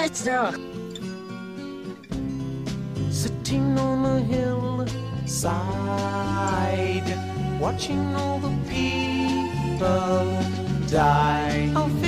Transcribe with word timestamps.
weiter. 0.00 0.52
Sitting 3.10 3.78
on 3.78 4.02
the 4.02 4.20
hillside, 4.34 4.88
watching 7.60 8.14
all 8.14 8.38
the 8.38 8.56
people 8.68 10.24
die. 10.88 11.70
I'll 11.76 11.99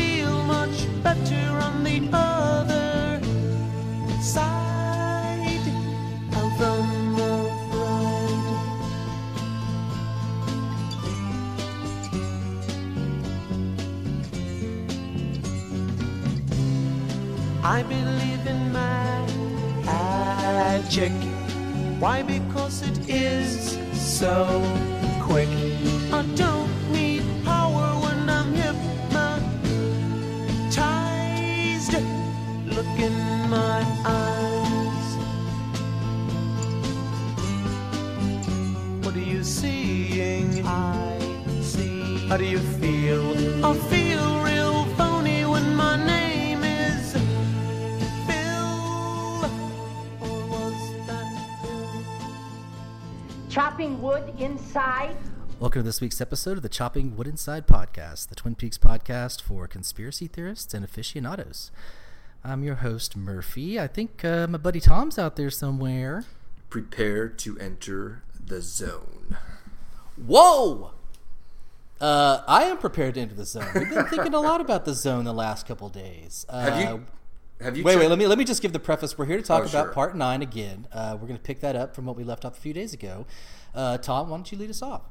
I 17.65 17.85
believe 17.85 18.45
in 18.47 18.73
magic. 19.85 21.13
Why? 22.01 22.23
Because 22.23 22.83
it 22.83 23.09
is 23.09 23.79
so 23.93 24.61
quick. 25.21 25.49
I 26.13 26.23
don't 26.35 26.93
need 26.93 27.23
power 27.45 27.87
when 28.03 28.29
I'm 28.29 28.53
hypnotized. 28.53 29.53
Look 32.67 32.99
in 32.99 33.17
my 33.49 33.85
eyes. 34.05 35.17
What 39.05 39.15
are 39.15 39.21
you 39.21 39.45
seeing? 39.45 40.67
I 40.67 41.19
see. 41.61 42.27
How 42.27 42.37
do 42.37 42.45
you 42.45 42.59
feel? 42.59 43.65
I 43.65 43.75
feel 43.89 44.02
wood 54.03 54.35
inside. 54.41 55.17
Welcome 55.61 55.83
to 55.83 55.85
this 55.85 56.01
week's 56.01 56.21
episode 56.21 56.57
of 56.57 56.65
the 56.65 56.69
Chopping 56.69 57.17
Wood 57.17 57.29
Inside 57.29 57.69
podcast, 57.69 58.31
the 58.31 58.35
Twin 58.35 58.57
Peaks 58.57 58.77
podcast 58.77 59.41
for 59.41 59.69
conspiracy 59.69 60.27
theorists 60.27 60.75
and 60.75 60.85
aficionados. 60.85 61.71
I'm 62.43 62.65
your 62.65 62.75
host, 62.75 63.17
Murphy. 63.17 63.79
I 63.79 63.87
think 63.87 64.25
uh, 64.25 64.49
my 64.49 64.59
buddy 64.59 64.81
Tom's 64.81 65.21
out 65.21 65.37
there 65.37 65.51
somewhere. 65.51 66.25
Prepare 66.69 67.29
to 67.29 67.57
enter 67.61 68.25
the 68.45 68.61
zone. 68.61 69.37
Whoa! 70.17 70.95
Uh, 72.01 72.43
I 72.49 72.65
am 72.65 72.79
prepared 72.79 73.15
to 73.15 73.21
enter 73.21 73.37
the 73.37 73.45
zone. 73.47 73.69
We've 73.73 73.89
been 73.89 74.07
thinking 74.07 74.35
a 74.35 74.41
lot 74.41 74.61
about 74.61 74.85
the 74.85 74.95
zone 74.95 75.23
the 75.25 75.33
last 75.33 75.69
couple 75.69 75.89
days. 75.89 76.45
Uh, 76.49 76.61
Have 76.69 76.81
you? 76.91 77.05
Have 77.61 77.77
you? 77.77 77.85
Wait, 77.85 77.97
wait. 77.97 78.09
Let 78.09 78.19
me 78.19 78.27
let 78.27 78.37
me 78.39 78.45
just 78.45 78.61
give 78.63 78.73
the 78.73 78.81
preface. 78.81 79.17
We're 79.17 79.27
here 79.27 79.37
to 79.37 79.43
talk 79.45 79.63
Oh, 79.63 79.67
about 79.69 79.85
sure. 79.85 79.93
part 79.93 80.17
nine 80.17 80.43
again. 80.43 80.89
Uh, 80.93 81.13
we're 81.21 81.29
going 81.29 81.39
to 81.39 81.43
pick 81.45 81.61
that 81.61 81.77
up 81.77 81.95
from 81.95 82.07
what 82.07 82.17
we 82.17 82.25
left 82.25 82.45
off 82.45 82.59
a 82.59 82.61
few 82.61 82.73
days 82.73 82.93
ago. 82.93 83.25
Uh, 83.75 83.99
Tom, 83.99 84.29
why 84.31 84.37
don't 84.37 84.51
you 84.53 84.59
lead 84.59 84.71
us 84.71 84.83
off? 84.83 85.03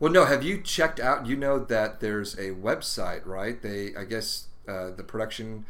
Well, 0.00 0.12
no. 0.12 0.24
Have 0.24 0.42
you 0.42 0.60
checked 0.60 1.00
out? 1.00 1.26
You 1.26 1.36
know 1.36 1.58
that 1.58 2.00
there's 2.00 2.34
a 2.34 2.50
website, 2.52 3.26
right? 3.26 3.60
They, 3.60 3.94
I 3.96 4.04
guess, 4.04 4.46
uh, 4.68 4.90
the 4.90 5.02
production 5.02 5.64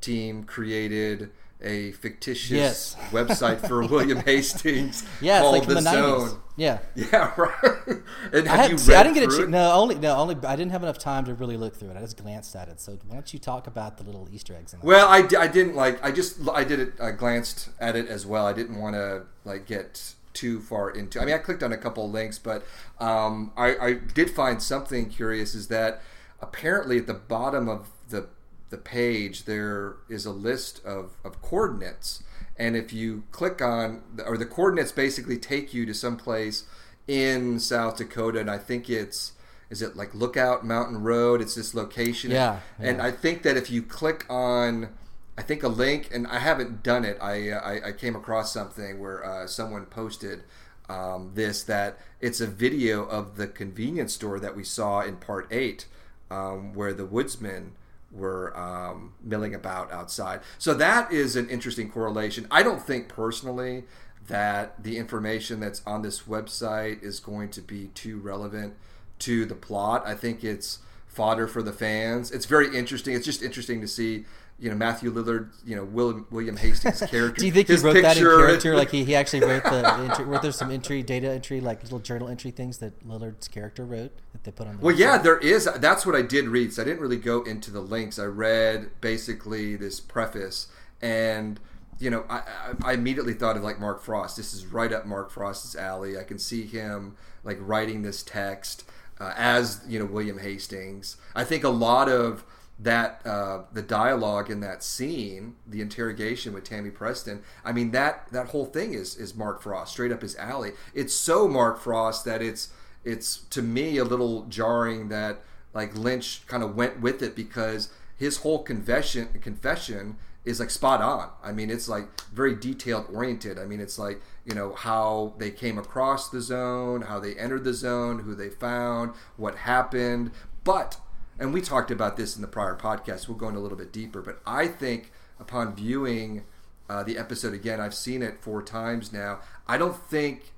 team 0.00 0.44
created 0.44 1.30
a 1.62 1.92
fictitious 1.92 2.50
Yes. 2.50 2.96
website 3.10 3.66
for 3.66 3.80
William 3.88 4.18
Hastings 4.18 5.02
Yeah, 5.20 5.38
it's 5.38 5.42
called 5.42 5.54
like 5.58 5.68
the, 5.68 5.74
the 5.74 5.80
nineties. 5.80 6.30
Zone. 6.30 6.40
Yeah. 6.56 6.78
Yeah, 6.94 7.32
right. 7.38 7.86
And 8.32 8.48
I, 8.48 8.50
have 8.56 8.60
had, 8.60 8.70
you 8.70 8.78
see, 8.78 8.94
I 8.94 9.02
didn't 9.02 9.14
get 9.14 9.24
a 9.32 9.36
ch- 9.36 9.40
it? 9.40 9.48
no 9.48 9.72
only 9.72 9.94
no 9.94 10.14
only 10.16 10.36
I 10.46 10.56
didn't 10.56 10.72
have 10.72 10.82
enough 10.82 10.98
time 10.98 11.24
to 11.24 11.34
really 11.34 11.56
look 11.56 11.74
through 11.74 11.90
it. 11.90 11.96
I 11.96 12.00
just 12.00 12.16
glanced 12.18 12.54
at 12.54 12.68
it. 12.68 12.80
So 12.80 12.98
why 13.06 13.14
don't 13.14 13.32
you 13.32 13.38
talk 13.38 13.66
about 13.66 13.96
the 13.96 14.04
little 14.04 14.28
Easter 14.30 14.54
eggs? 14.54 14.72
In 14.74 14.80
it? 14.80 14.84
Well, 14.84 15.08
I, 15.08 15.26
I 15.38 15.46
didn't 15.48 15.74
like. 15.74 16.04
I 16.04 16.10
just 16.12 16.36
I 16.48 16.64
did 16.64 16.80
it. 16.80 16.92
I 17.00 17.12
glanced 17.12 17.70
at 17.80 17.96
it 17.96 18.08
as 18.08 18.26
well. 18.26 18.46
I 18.46 18.52
didn't 18.52 18.78
want 18.78 18.94
to 18.94 19.22
like 19.44 19.64
get 19.66 20.14
too 20.34 20.60
far 20.60 20.90
into. 20.90 21.20
I 21.20 21.24
mean, 21.24 21.34
I 21.34 21.38
clicked 21.38 21.62
on 21.62 21.72
a 21.72 21.78
couple 21.78 22.10
links, 22.10 22.38
but 22.38 22.64
um, 22.98 23.52
I, 23.56 23.76
I 23.76 23.92
did 23.94 24.30
find 24.30 24.62
something 24.62 25.08
curious. 25.08 25.54
Is 25.54 25.68
that 25.68 26.02
apparently 26.40 26.98
at 26.98 27.06
the 27.06 27.14
bottom 27.14 27.68
of 27.68 27.88
the 28.10 28.28
the 28.70 28.76
page 28.76 29.44
there 29.44 29.96
is 30.08 30.26
a 30.26 30.32
list 30.32 30.84
of, 30.84 31.12
of 31.24 31.40
coordinates, 31.40 32.22
and 32.58 32.76
if 32.76 32.92
you 32.92 33.22
click 33.30 33.62
on 33.62 34.02
or 34.26 34.36
the 34.36 34.46
coordinates 34.46 34.92
basically 34.92 35.38
take 35.38 35.72
you 35.72 35.86
to 35.86 35.94
some 35.94 36.16
place 36.16 36.64
in 37.06 37.60
South 37.60 37.96
Dakota, 37.96 38.40
and 38.40 38.50
I 38.50 38.58
think 38.58 38.90
it's. 38.90 39.32
Is 39.70 39.80
it 39.80 39.96
like 39.96 40.14
Lookout 40.14 40.64
Mountain 40.64 41.02
Road? 41.02 41.40
It's 41.40 41.54
this 41.54 41.74
location. 41.74 42.30
Yeah, 42.30 42.60
And. 42.78 43.00
I 43.00 43.10
think 43.10 43.42
that 43.42 43.56
if 43.56 43.70
you 43.70 43.82
click 43.82 44.24
on, 44.28 44.90
I 45.36 45.42
think 45.42 45.62
a 45.62 45.68
link, 45.68 46.10
and 46.12 46.26
I 46.26 46.38
haven't 46.38 46.82
done 46.82 47.04
it. 47.04 47.18
I 47.20 47.50
uh, 47.50 47.60
I, 47.60 47.88
I 47.88 47.92
came 47.92 48.14
across 48.14 48.52
something 48.52 49.00
where 49.00 49.24
uh, 49.24 49.46
someone 49.46 49.86
posted 49.86 50.44
um, 50.88 51.32
this 51.34 51.62
that 51.64 51.98
it's 52.20 52.40
a 52.40 52.46
video 52.46 53.04
of 53.04 53.36
the 53.36 53.46
convenience 53.46 54.14
store 54.14 54.38
that 54.38 54.54
we 54.54 54.64
saw 54.64 55.00
in 55.00 55.16
part 55.16 55.48
eight, 55.50 55.86
um, 56.30 56.74
where 56.74 56.92
the 56.92 57.06
woodsmen 57.06 57.72
were 58.12 58.56
um, 58.56 59.14
milling 59.20 59.54
about 59.54 59.90
outside. 59.90 60.40
So 60.58 60.72
that 60.74 61.12
is 61.12 61.34
an 61.34 61.48
interesting 61.48 61.90
correlation. 61.90 62.46
I 62.50 62.62
don't 62.62 62.80
think 62.80 63.08
personally 63.08 63.84
that 64.28 64.82
the 64.82 64.96
information 64.96 65.60
that's 65.60 65.82
on 65.84 66.02
this 66.02 66.22
website 66.22 67.02
is 67.02 67.20
going 67.20 67.50
to 67.50 67.60
be 67.60 67.88
too 67.88 68.18
relevant 68.18 68.74
to 69.18 69.44
the 69.44 69.54
plot. 69.54 70.06
I 70.06 70.14
think 70.14 70.44
it's 70.44 70.78
fodder 71.06 71.46
for 71.46 71.62
the 71.62 71.72
fans. 71.72 72.30
It's 72.30 72.46
very 72.46 72.76
interesting. 72.76 73.14
It's 73.14 73.26
just 73.26 73.42
interesting 73.42 73.80
to 73.80 73.88
see, 73.88 74.24
you 74.58 74.70
know, 74.70 74.76
Matthew 74.76 75.12
Lillard, 75.12 75.50
you 75.66 75.74
know, 75.74 75.84
William, 75.84 76.26
William 76.30 76.56
Hastings' 76.56 77.00
character. 77.10 77.40
Do 77.40 77.46
you 77.46 77.52
think 77.52 77.68
he 77.68 77.74
wrote 77.76 77.94
that 77.94 78.16
in 78.16 78.22
picture- 78.22 78.36
character? 78.38 78.76
Like 78.76 78.90
he, 78.90 79.04
he 79.04 79.14
actually 79.20 79.40
wrote 79.40 79.64
the 79.64 79.86
entry, 79.86 80.24
wrote 80.24 80.42
there 80.42 80.52
some 80.52 80.70
entry 80.70 81.02
data 81.02 81.30
entry 81.30 81.60
like 81.60 81.82
little 81.82 81.98
journal 81.98 82.28
entry 82.28 82.50
things 82.50 82.78
that 82.78 83.06
Lillard's 83.06 83.48
character 83.48 83.84
wrote 83.84 84.12
that 84.32 84.44
they 84.44 84.50
put 84.52 84.66
on. 84.66 84.76
The 84.76 84.82
Well, 84.82 84.94
yeah, 84.94 85.18
there 85.18 85.38
is. 85.38 85.68
That's 85.76 86.06
what 86.06 86.14
I 86.14 86.22
did 86.22 86.46
read. 86.46 86.72
So 86.72 86.82
I 86.82 86.84
didn't 86.84 87.00
really 87.00 87.16
go 87.16 87.42
into 87.42 87.70
the 87.70 87.80
links. 87.80 88.18
I 88.18 88.26
read 88.26 88.90
basically 89.00 89.76
this 89.76 90.00
preface, 90.00 90.68
and 91.02 91.58
you 91.98 92.10
know, 92.10 92.24
I, 92.28 92.36
I, 92.36 92.90
I 92.90 92.92
immediately 92.92 93.34
thought 93.34 93.56
of 93.56 93.62
like 93.62 93.80
Mark 93.80 94.02
Frost. 94.02 94.36
This 94.36 94.54
is 94.54 94.66
right 94.66 94.92
up 94.92 95.04
Mark 95.04 95.30
Frost's 95.30 95.76
alley. 95.76 96.18
I 96.18 96.22
can 96.24 96.38
see 96.38 96.64
him 96.64 97.16
like 97.42 97.58
writing 97.60 98.02
this 98.02 98.22
text 98.22 98.84
uh, 99.20 99.32
as 99.36 99.80
you 99.88 99.98
know 99.98 100.04
William 100.04 100.38
Hastings. 100.38 101.16
I 101.34 101.44
think 101.44 101.64
a 101.64 101.68
lot 101.68 102.08
of 102.08 102.44
that 102.78 103.20
uh, 103.24 103.62
the 103.72 103.82
dialogue 103.82 104.50
in 104.50 104.60
that 104.60 104.82
scene, 104.82 105.54
the 105.66 105.80
interrogation 105.80 106.52
with 106.52 106.64
Tammy 106.64 106.90
Preston. 106.90 107.42
I 107.64 107.72
mean 107.72 107.92
that 107.92 108.28
that 108.32 108.48
whole 108.48 108.66
thing 108.66 108.94
is 108.94 109.16
is 109.16 109.34
Mark 109.34 109.62
Frost, 109.62 109.92
straight 109.92 110.12
up 110.12 110.22
his 110.22 110.36
alley. 110.36 110.72
It's 110.92 111.14
so 111.14 111.46
Mark 111.46 111.80
Frost 111.80 112.24
that 112.24 112.42
it's 112.42 112.70
it's 113.04 113.38
to 113.50 113.62
me 113.62 113.98
a 113.98 114.04
little 114.04 114.44
jarring 114.46 115.08
that 115.08 115.42
like 115.72 115.96
Lynch 115.96 116.46
kind 116.46 116.62
of 116.62 116.74
went 116.74 117.00
with 117.00 117.22
it 117.22 117.36
because 117.36 117.90
his 118.16 118.38
whole 118.38 118.62
confession 118.62 119.28
confession 119.40 120.16
is 120.44 120.60
like 120.60 120.70
spot 120.70 121.00
on. 121.00 121.30
I 121.42 121.52
mean, 121.52 121.70
it's 121.70 121.88
like 121.88 122.20
very 122.30 122.54
detailed 122.54 123.06
oriented. 123.12 123.58
I 123.58 123.64
mean, 123.64 123.80
it's 123.80 123.98
like 123.98 124.20
you 124.44 124.54
know 124.54 124.74
how 124.74 125.34
they 125.38 125.50
came 125.50 125.78
across 125.78 126.28
the 126.28 126.40
zone, 126.40 127.02
how 127.02 127.20
they 127.20 127.34
entered 127.34 127.64
the 127.64 127.72
zone, 127.74 128.20
who 128.20 128.34
they 128.34 128.50
found, 128.50 129.14
what 129.36 129.56
happened. 129.56 130.32
But 130.64 130.96
and 131.38 131.52
we 131.52 131.60
talked 131.60 131.90
about 131.90 132.16
this 132.16 132.36
in 132.36 132.42
the 132.42 132.48
prior 132.48 132.76
podcast. 132.76 133.28
We'll 133.28 133.36
go 133.38 133.48
in 133.48 133.54
a 133.56 133.60
little 133.60 133.78
bit 133.78 133.92
deeper, 133.92 134.22
but 134.22 134.40
I 134.46 134.66
think 134.68 135.10
upon 135.40 135.74
viewing 135.74 136.44
uh, 136.88 137.02
the 137.02 137.16
episode 137.18 137.54
again, 137.54 137.80
I've 137.80 137.94
seen 137.94 138.22
it 138.22 138.38
four 138.40 138.62
times 138.62 139.12
now. 139.12 139.40
I 139.66 139.78
don't 139.78 139.96
think 139.96 140.52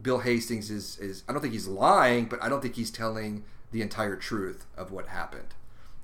Bill 0.00 0.18
Hastings 0.20 0.70
is 0.70 0.98
is 0.98 1.22
I 1.28 1.32
don't 1.32 1.40
think 1.42 1.54
he's 1.54 1.66
lying, 1.66 2.26
but 2.26 2.42
I 2.42 2.48
don't 2.48 2.60
think 2.60 2.74
he's 2.76 2.90
telling 2.90 3.44
the 3.72 3.82
entire 3.82 4.16
truth 4.16 4.66
of 4.76 4.90
what 4.92 5.08
happened. 5.08 5.54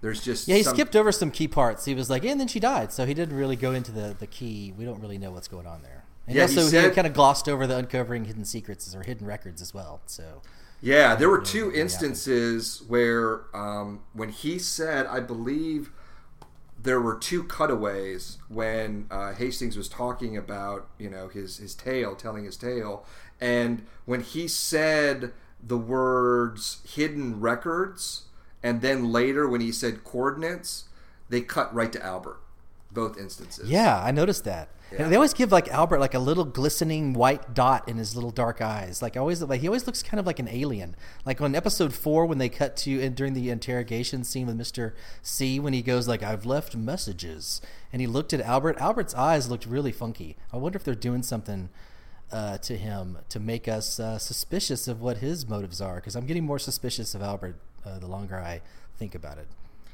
There's 0.01 0.23
just 0.25 0.49
yeah. 0.49 0.57
He 0.57 0.63
some- 0.65 0.75
skipped 0.75 0.97
over 0.97 1.13
some 1.13 1.31
key 1.31 1.47
parts. 1.47 1.85
He 1.85 1.95
was 1.95 2.11
like, 2.11 2.25
and 2.25 2.41
then 2.41 2.49
she 2.49 2.59
died, 2.59 2.93
so 2.93 3.07
he 3.07 3.15
didn't 3.15 3.37
really 3.37 3.57
go 3.57 3.73
into 3.73 3.93
the 3.93 4.17
the 4.19 4.27
key. 4.27 4.73
We 4.77 4.85
don't 4.85 5.01
really 5.01 5.19
know 5.19 5.31
what's 5.31 5.49
going 5.49 5.67
on 5.67 5.83
there. 5.83 6.05
And 6.27 6.35
Yeah, 6.37 6.47
he 6.47 6.57
also 6.59 6.63
he, 6.65 6.71
said- 6.71 6.95
kind 6.95 7.07
of 7.07 7.13
glossed 7.13 7.49
over 7.49 7.67
the 7.67 7.77
uncovering 7.77 8.25
hidden 8.25 8.45
secrets 8.45 8.95
or 8.97 9.03
hidden 9.03 9.27
records 9.27 9.61
as 9.63 9.73
well. 9.75 10.01
So 10.07 10.43
Yeah, 10.85 11.15
there 11.15 11.31
were 11.31 11.41
two 11.41 11.73
instances 11.73 12.83
where 12.89 13.43
um, 13.55 14.01
when 14.13 14.31
he 14.31 14.59
said, 14.59 15.07
I 15.07 15.21
believe 15.21 15.93
there 16.83 17.01
were 17.01 17.15
two 17.15 17.45
cutaways 17.45 18.39
when 18.49 19.07
uh, 19.09 19.33
Hastings 19.35 19.77
was 19.77 19.89
talking 19.89 20.37
about, 20.37 20.89
you 20.99 21.09
know, 21.09 21.29
his 21.29 21.59
his 21.59 21.77
tale, 21.77 22.17
telling 22.17 22.45
his 22.45 22.57
tale, 22.57 23.07
and 23.41 23.87
when 24.07 24.23
he 24.23 24.49
said 24.49 25.33
the 25.63 25.79
words 25.79 26.81
hidden 26.85 27.39
records, 27.39 28.25
and 28.61 28.81
then 28.81 29.13
later 29.13 29.49
when 29.49 29.61
he 29.61 29.71
said 29.71 30.03
coordinates, 30.03 30.87
they 31.29 31.43
cut 31.43 31.73
right 31.73 31.93
to 31.93 32.05
Albert. 32.05 32.41
Both 32.93 33.19
instances. 33.19 33.69
Yeah, 33.69 34.03
I 34.03 34.11
noticed 34.11 34.45
that. 34.45 34.69
Yeah. 34.93 35.05
And 35.05 35.13
they 35.13 35.17
always 35.17 35.33
give 35.33 35.51
like 35.51 35.69
Albert 35.69 36.01
like 36.01 36.13
a 36.13 36.19
little 36.19 36.45
glistening 36.45 37.15
white 37.15 37.55
dot 37.55 37.89
in 37.89 37.97
his 37.97 38.15
little 38.15 38.31
dark 38.31 38.61
eyes. 38.61 39.01
Like 39.01 39.17
always, 39.17 39.41
like 39.41 39.63
he 39.63 39.67
always 39.67 39.87
looks 39.87 40.03
kind 40.03 40.21
of 40.21 40.27
like 40.27 40.39
an 40.39 40.49
alien. 40.49 40.97
Like 41.25 41.41
on 41.41 41.55
episode 41.55 41.95
four 41.95 42.27
when 42.27 42.37
they 42.37 42.51
cut 42.51 42.77
to 42.79 43.03
and 43.03 43.17
during 43.17 43.33
the 43.33 43.49
interrogation 43.49 44.23
scene 44.23 44.47
with 44.47 44.57
Mister 44.57 44.95
C 45.23 45.59
when 45.59 45.73
he 45.73 45.81
goes 45.81 46.07
like 46.07 46.23
I've 46.23 46.45
left 46.45 46.77
messages 46.77 47.63
and 47.91 48.01
he 48.01 48.07
looked 48.07 48.35
at 48.35 48.43
Albert. 48.43 48.77
Albert's 48.79 49.15
eyes 49.15 49.49
looked 49.49 49.65
really 49.65 49.93
funky. 49.93 50.37
I 50.53 50.59
wonder 50.59 50.77
if 50.77 50.85
they're 50.85 50.95
doing 50.95 51.23
something 51.23 51.71
uh, 52.31 52.59
to 52.59 52.77
him 52.77 53.19
to 53.31 53.41
make 53.41 53.69
us 53.69 53.99
uh, 53.99 54.19
suspicious 54.19 54.89
of 54.89 55.01
what 55.01 55.19
his 55.19 55.49
motives 55.49 55.81
are. 55.81 55.97
Because 55.97 56.17
I'm 56.17 56.27
getting 56.27 56.45
more 56.45 56.59
suspicious 56.59 57.15
of 57.15 57.23
Albert 57.23 57.57
uh, 57.87 57.99
the 57.99 58.09
longer 58.09 58.37
I 58.37 58.61
think 58.99 59.15
about 59.15 59.39
it. 59.39 59.49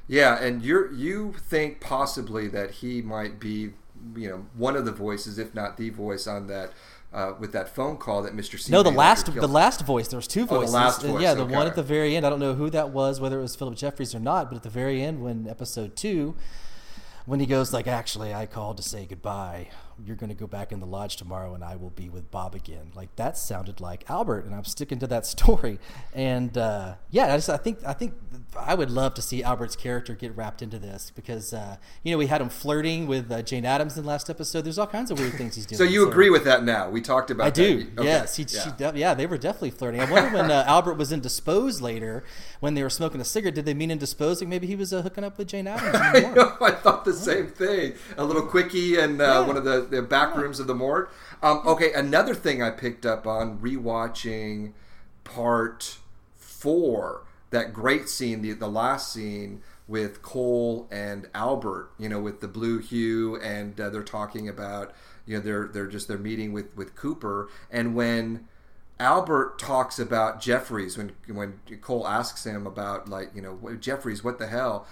Yeah, 0.09 0.43
and 0.43 0.63
you 0.63 0.91
you 0.93 1.35
think 1.39 1.81
possibly 1.81 2.49
that 2.49 2.71
he 2.73 3.03
might 3.03 3.39
be, 3.39 3.73
you 4.17 4.29
know, 4.29 4.47
one 4.57 4.75
of 4.75 4.85
the 4.87 4.93
voices, 4.93 5.39
if 5.39 5.55
not 5.55 5.77
the 5.77 5.91
voice 5.91 6.27
on 6.27 6.47
that 6.47 6.73
uh, 7.13 7.35
with 7.39 7.53
that 7.53 7.75
phone 7.75 7.97
call 7.99 8.23
that 8.23 8.35
Mr. 8.35 8.59
C. 8.59 8.73
No, 8.73 8.83
the 8.83 8.91
last 8.91 9.27
the 9.35 9.47
last 9.47 9.83
voice. 9.83 10.09
There 10.09 10.17
was 10.17 10.27
two 10.27 10.43
Oh, 10.43 10.47
the 10.47 10.55
voices. 10.61 10.75
last 10.75 11.05
Uh, 11.05 11.09
voice, 11.09 11.23
yeah, 11.23 11.35
the 11.35 11.43
okay. 11.43 11.55
one 11.55 11.67
at 11.67 11.77
the 11.77 11.83
very 11.83 12.17
end. 12.17 12.25
I 12.27 12.31
don't 12.31 12.41
know 12.41 12.55
who 12.55 12.71
that 12.71 12.91
was, 12.91 13.21
whether 13.21 13.39
it 13.39 13.43
was 13.43 13.55
Philip 13.55 13.77
Jeffries 13.77 14.15
or 14.15 14.21
not. 14.21 14.49
But 14.51 14.57
at 14.57 14.63
the 14.63 14.71
very 14.71 15.03
end, 15.03 15.23
when 15.23 15.47
episode 15.47 15.95
two, 15.95 16.37
when 17.27 17.39
he 17.41 17.47
goes 17.47 17.73
like, 17.75 17.87
"Actually, 17.87 18.33
I 18.33 18.47
called 18.47 18.79
to 18.79 18.83
say 18.83 19.05
goodbye. 19.05 19.69
You're 20.05 20.17
going 20.17 20.29
to 20.31 20.35
go 20.37 20.47
back 20.47 20.73
in 20.73 20.81
the 20.81 20.87
lodge 20.87 21.17
tomorrow, 21.17 21.55
and 21.55 21.65
I 21.65 21.77
will 21.77 21.91
be 21.91 22.09
with 22.09 22.31
Bob 22.31 22.55
again." 22.55 22.93
Like 22.95 23.15
that 23.17 23.37
sounded 23.37 23.81
like 23.81 24.09
Albert, 24.09 24.45
and 24.45 24.55
I'm 24.55 24.65
sticking 24.65 24.99
to 25.01 25.07
that 25.09 25.27
story. 25.35 25.79
And 26.15 26.57
uh, 26.57 26.95
yeah, 27.11 27.33
I 27.33 27.37
just 27.37 27.51
I 27.51 27.57
think 27.57 27.79
I 27.87 27.93
think 27.93 28.15
I 28.59 28.75
would 28.75 28.91
love 28.91 29.15
to 29.15 29.23
see 29.23 29.43
Albert's 29.43 29.77
character 29.77 30.15
get 30.15 30.37
wrapped 30.37 30.63
into 30.63 30.79
this 30.79 31.11
because 31.15 31.53
uh, 31.53 31.77
you 32.03 32.13
know 32.13 32.19
we 32.19 32.27
had 32.27 32.41
him 32.41 32.49
flirting 32.49 33.07
with 33.07 33.31
uh, 33.31 33.43
Jane 33.43 33.65
Adams 33.65 33.97
in 33.97 34.05
the 34.05 34.09
last 34.09 34.31
episode. 34.31 34.63
There's 34.63 34.79
all 34.79 34.87
kinds 34.87 35.11
of 35.11 35.19
weird 35.19 35.35
things 35.35 35.55
he's 35.57 35.67
doing. 35.67 35.79
So 35.79 35.85
you 35.85 36.09
agree 36.09 36.31
with 36.31 36.45
that 36.45 36.65
now? 36.65 36.89
We 36.91 37.01
talked 37.01 37.31
about. 37.31 37.47
I 37.47 37.51
do. 37.51 37.85
That. 37.85 37.99
Okay. 38.01 38.09
Yes, 38.09 38.37
he, 38.37 38.45
yeah. 38.49 38.61
she, 38.63 38.71
de- 38.73 38.99
yeah, 38.99 39.15
they 39.15 39.27
were 39.27 39.39
definitely 39.39 39.71
flirting. 39.71 40.01
I 40.01 40.11
wonder 40.11 40.31
when 40.37 40.51
uh, 40.51 40.65
Albert 40.67 40.95
was 40.95 41.13
indisposed 41.13 41.81
later, 41.81 42.25
when 42.61 42.75
they 42.75 42.83
were 42.83 42.91
smoking 42.91 43.21
a 43.21 43.25
cigarette, 43.25 43.55
did 43.55 43.65
they 43.65 43.75
mean 43.75 43.91
indisposing? 43.91 44.49
Maybe 44.49 44.67
he 44.67 44.77
was 44.77 44.93
uh, 44.93 45.03
hooking 45.03 45.25
up 45.25 45.39
with 45.39 45.49
Jane 45.49 45.67
Adams. 45.67 45.95
I 45.95 46.21
know. 46.35 46.57
I 46.61 46.71
thought 46.73 47.05
the 47.05 47.13
same 47.13 47.49
thing. 47.49 47.95
A 48.17 48.25
little 48.25 48.43
quickie 48.43 48.99
and 48.99 49.21
uh, 49.21 49.25
Yeah. 49.25 49.41
one 49.47 49.57
of 49.57 49.65
the, 49.65 49.83
the 49.91 50.03
back 50.03 50.37
rooms 50.37 50.61
of 50.61 50.67
the 50.67 50.75
morgue. 50.75 51.09
Um, 51.43 51.63
okay, 51.67 51.93
another 51.93 52.35
thing 52.35 52.63
I 52.63 52.71
picked 52.71 53.07
up 53.07 53.27
on 53.27 53.59
rewatching 53.59 54.73
part 55.25 55.99
four. 56.37 57.25
That 57.51 57.73
great 57.73 58.09
scene, 58.09 58.43
the 58.43 58.53
the 58.53 58.69
last 58.69 59.13
scene 59.13 59.63
with 59.87 60.23
Cole 60.23 60.87
and 60.91 61.29
Albert. 61.35 61.91
You 61.99 62.09
know, 62.09 62.21
with 62.21 62.41
the 62.41 62.49
blue 62.49 62.79
hue, 62.79 63.37
and 63.37 63.81
uh, 63.81 63.91
they're 63.91 64.03
talking 64.03 64.49
about. 64.49 64.93
You 65.27 65.37
know, 65.37 65.43
they're 65.43 65.69
they're 65.69 65.87
just 65.87 66.09
they're 66.09 66.19
meeting 66.19 66.53
with 66.53 66.75
with 66.77 66.95
Cooper, 66.95 67.49
and 67.71 67.95
when 67.95 68.47
Albert 69.01 69.59
talks 69.59 69.99
about 69.99 70.41
Jeffries 70.41 70.99
when 70.99 71.13
when 71.29 71.61
Cole 71.83 72.07
asks 72.07 72.45
him 72.45 72.67
about 72.67 73.09
like 73.09 73.31
you 73.35 73.43
know 73.43 73.53
"What- 73.53 73.81
Jeffries 73.81 74.25
what 74.25 74.39
the 74.39 74.49
hell 74.49 74.87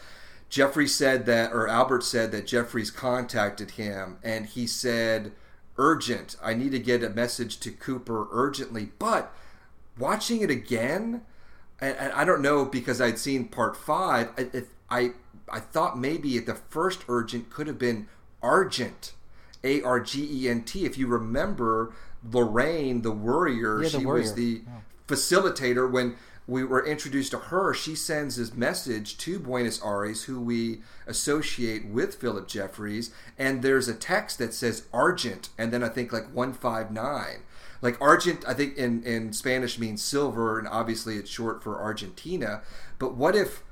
Jeffries 0.48 0.94
said 0.94 1.26
that 1.26 1.52
or 1.52 1.68
Albert 1.68 2.04
said 2.04 2.32
that 2.32 2.46
Jeffries 2.46 2.90
contacted 2.90 3.72
him 3.72 4.18
and 4.22 4.46
he 4.46 4.66
said 4.66 5.32
urgent. 5.76 6.36
I 6.42 6.54
need 6.54 6.72
to 6.72 6.78
get 6.78 7.02
a 7.02 7.10
message 7.10 7.58
to 7.60 7.70
Cooper 7.70 8.28
urgently. 8.30 8.90
But 8.98 9.32
watching 9.98 10.42
it 10.42 10.50
again 10.50 11.22
and, 11.80 11.96
and 11.98 12.12
I 12.12 12.24
don't 12.24 12.42
know 12.42 12.64
because 12.64 13.00
I'd 13.00 13.18
seen 13.18 13.48
part 13.48 13.76
5 13.76 14.30
I, 14.38 14.46
if 14.52 14.66
I 14.88 15.10
I 15.48 15.60
thought 15.60 15.98
maybe 15.98 16.38
the 16.38 16.54
first 16.54 17.04
urgent 17.08 17.50
could 17.50 17.66
have 17.66 17.78
been 17.78 18.08
Argent 18.42 19.12
a 19.64 19.82
R 19.82 20.00
G 20.00 20.44
E 20.44 20.48
N 20.48 20.62
T. 20.62 20.84
If 20.84 20.96
you 20.96 21.06
remember 21.06 21.92
Lorraine, 22.24 23.02
the 23.02 23.12
worrier, 23.12 23.82
Yeah, 23.82 23.88
the 23.88 23.98
she 23.98 24.06
was 24.06 24.34
the 24.34 24.62
facilitator 25.06 25.90
when 25.90 26.16
we 26.46 26.62
were 26.64 26.84
introduced 26.84 27.32
to 27.32 27.38
her. 27.38 27.74
She 27.74 27.94
sends 27.94 28.36
this 28.36 28.54
message 28.54 29.18
to 29.18 29.38
Buenos 29.38 29.82
Aires, 29.82 30.24
who 30.24 30.40
we 30.40 30.80
associate 31.06 31.86
with 31.86 32.14
Philip 32.14 32.46
Jeffries, 32.46 33.10
and 33.38 33.62
there's 33.62 33.88
a 33.88 33.94
text 33.94 34.38
that 34.38 34.54
says 34.54 34.86
Argent, 34.92 35.48
and 35.58 35.72
then 35.72 35.82
I 35.82 35.88
think 35.88 36.12
like 36.12 36.32
one 36.32 36.52
five 36.52 36.90
nine. 36.90 37.40
Like 37.82 38.00
Argent, 38.00 38.44
I 38.46 38.54
think 38.54 38.76
in 38.76 39.02
in 39.02 39.32
Spanish 39.32 39.78
means 39.78 40.02
silver, 40.02 40.58
and 40.58 40.68
obviously 40.68 41.16
it's 41.16 41.30
short 41.30 41.62
for 41.62 41.80
Argentina. 41.80 42.62
But 42.98 43.14
what 43.14 43.34
if 43.34 43.62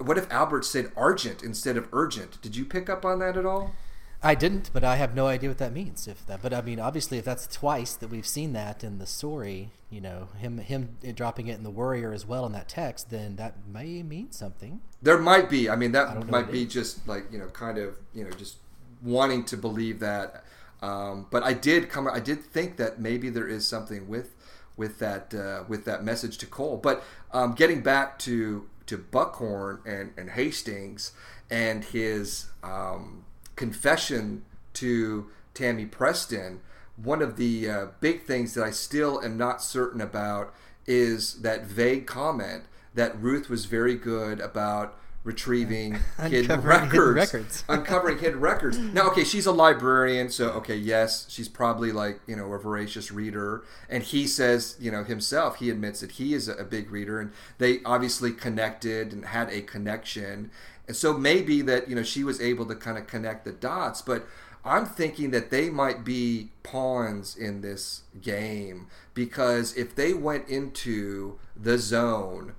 what 0.00 0.18
if 0.18 0.30
Albert 0.32 0.64
said 0.64 0.90
Argent 0.96 1.42
instead 1.42 1.76
of 1.76 1.88
urgent? 1.92 2.40
Did 2.42 2.56
you 2.56 2.64
pick 2.64 2.90
up 2.90 3.04
on 3.04 3.20
that 3.20 3.36
at 3.36 3.46
all? 3.46 3.74
I 4.22 4.34
didn't, 4.34 4.70
but 4.72 4.82
I 4.82 4.96
have 4.96 5.14
no 5.14 5.26
idea 5.26 5.48
what 5.48 5.58
that 5.58 5.72
means. 5.72 6.08
If 6.08 6.26
that, 6.26 6.42
but 6.42 6.52
I 6.52 6.60
mean, 6.60 6.80
obviously, 6.80 7.18
if 7.18 7.24
that's 7.24 7.46
twice 7.46 7.94
that 7.94 8.08
we've 8.08 8.26
seen 8.26 8.52
that 8.52 8.82
in 8.82 8.98
the 8.98 9.06
story, 9.06 9.70
you 9.90 10.00
know, 10.00 10.28
him 10.38 10.58
him 10.58 10.96
dropping 11.14 11.46
it 11.46 11.56
in 11.56 11.62
the 11.62 11.70
Warrior 11.70 12.12
as 12.12 12.26
well 12.26 12.44
in 12.44 12.52
that 12.52 12.68
text, 12.68 13.10
then 13.10 13.36
that 13.36 13.54
may 13.72 14.02
mean 14.02 14.32
something. 14.32 14.80
There 15.00 15.18
might 15.18 15.48
be. 15.48 15.70
I 15.70 15.76
mean, 15.76 15.92
that 15.92 16.14
don't 16.14 16.30
might 16.30 16.50
be 16.50 16.64
is. 16.64 16.72
just 16.72 17.06
like 17.06 17.26
you 17.30 17.38
know, 17.38 17.46
kind 17.46 17.78
of 17.78 17.96
you 18.12 18.24
know, 18.24 18.30
just 18.30 18.56
wanting 19.02 19.44
to 19.46 19.56
believe 19.56 20.00
that. 20.00 20.44
Um, 20.82 21.26
but 21.30 21.44
I 21.44 21.52
did 21.52 21.88
come. 21.88 22.08
I 22.08 22.20
did 22.20 22.44
think 22.44 22.76
that 22.78 23.00
maybe 23.00 23.30
there 23.30 23.46
is 23.46 23.68
something 23.68 24.08
with 24.08 24.34
with 24.76 24.98
that 24.98 25.32
uh, 25.32 25.62
with 25.68 25.84
that 25.84 26.02
message 26.02 26.38
to 26.38 26.46
Cole. 26.46 26.76
But 26.76 27.04
um, 27.32 27.54
getting 27.54 27.82
back 27.82 28.18
to 28.20 28.68
to 28.86 28.98
Buckhorn 28.98 29.80
and 29.86 30.12
and 30.16 30.30
Hastings 30.30 31.12
and 31.50 31.84
his 31.84 32.46
um, 32.64 33.24
confession 33.58 34.44
to 34.72 35.26
Tammy 35.52 35.84
Preston. 35.84 36.60
One 36.96 37.20
of 37.20 37.36
the 37.36 37.68
uh, 37.68 37.86
big 38.00 38.22
things 38.22 38.54
that 38.54 38.64
I 38.64 38.70
still 38.70 39.20
am 39.22 39.36
not 39.36 39.60
certain 39.60 40.00
about 40.00 40.54
is 40.86 41.42
that 41.42 41.66
vague 41.66 42.06
comment 42.06 42.64
that 42.94 43.20
Ruth 43.20 43.50
was 43.50 43.66
very 43.66 43.96
good 43.96 44.40
about 44.40 44.96
retrieving 45.24 45.98
hidden 46.28 46.60
records, 46.60 46.92
hidden 46.92 47.14
records. 47.14 47.64
uncovering 47.68 48.18
hidden 48.18 48.40
records. 48.40 48.78
Now, 48.78 49.08
okay, 49.08 49.24
she's 49.24 49.46
a 49.46 49.52
librarian, 49.52 50.30
so 50.30 50.50
okay, 50.50 50.76
yes, 50.76 51.26
she's 51.28 51.48
probably 51.48 51.92
like 51.92 52.20
you 52.26 52.36
know 52.36 52.52
a 52.52 52.58
voracious 52.58 53.10
reader, 53.10 53.64
and 53.90 54.02
he 54.02 54.26
says 54.26 54.76
you 54.80 54.90
know 54.90 55.04
himself, 55.04 55.56
he 55.56 55.68
admits 55.68 56.00
that 56.00 56.12
he 56.12 56.32
is 56.32 56.48
a, 56.48 56.54
a 56.54 56.64
big 56.64 56.90
reader, 56.90 57.20
and 57.20 57.32
they 57.58 57.80
obviously 57.84 58.32
connected 58.32 59.12
and 59.12 59.26
had 59.26 59.50
a 59.50 59.60
connection, 59.62 60.50
and 60.88 60.96
so 60.96 61.16
maybe 61.16 61.62
that 61.62 61.88
you 61.88 61.94
know 61.94 62.02
she 62.02 62.24
was 62.24 62.40
able 62.40 62.66
to 62.66 62.74
kind 62.74 62.98
of 62.98 63.06
connect 63.06 63.44
the 63.44 63.52
dots, 63.52 64.02
but. 64.02 64.26
I'm 64.64 64.86
thinking 64.86 65.30
that 65.30 65.50
they 65.50 65.70
might 65.70 66.04
be 66.04 66.50
pawns 66.62 67.36
in 67.36 67.62
this 67.62 68.02
game 68.20 68.88
because 69.14 69.74
if 69.76 69.94
they 69.94 70.12
went 70.12 70.48
into 70.48 71.38
the 71.56 71.78
zone 71.78 72.54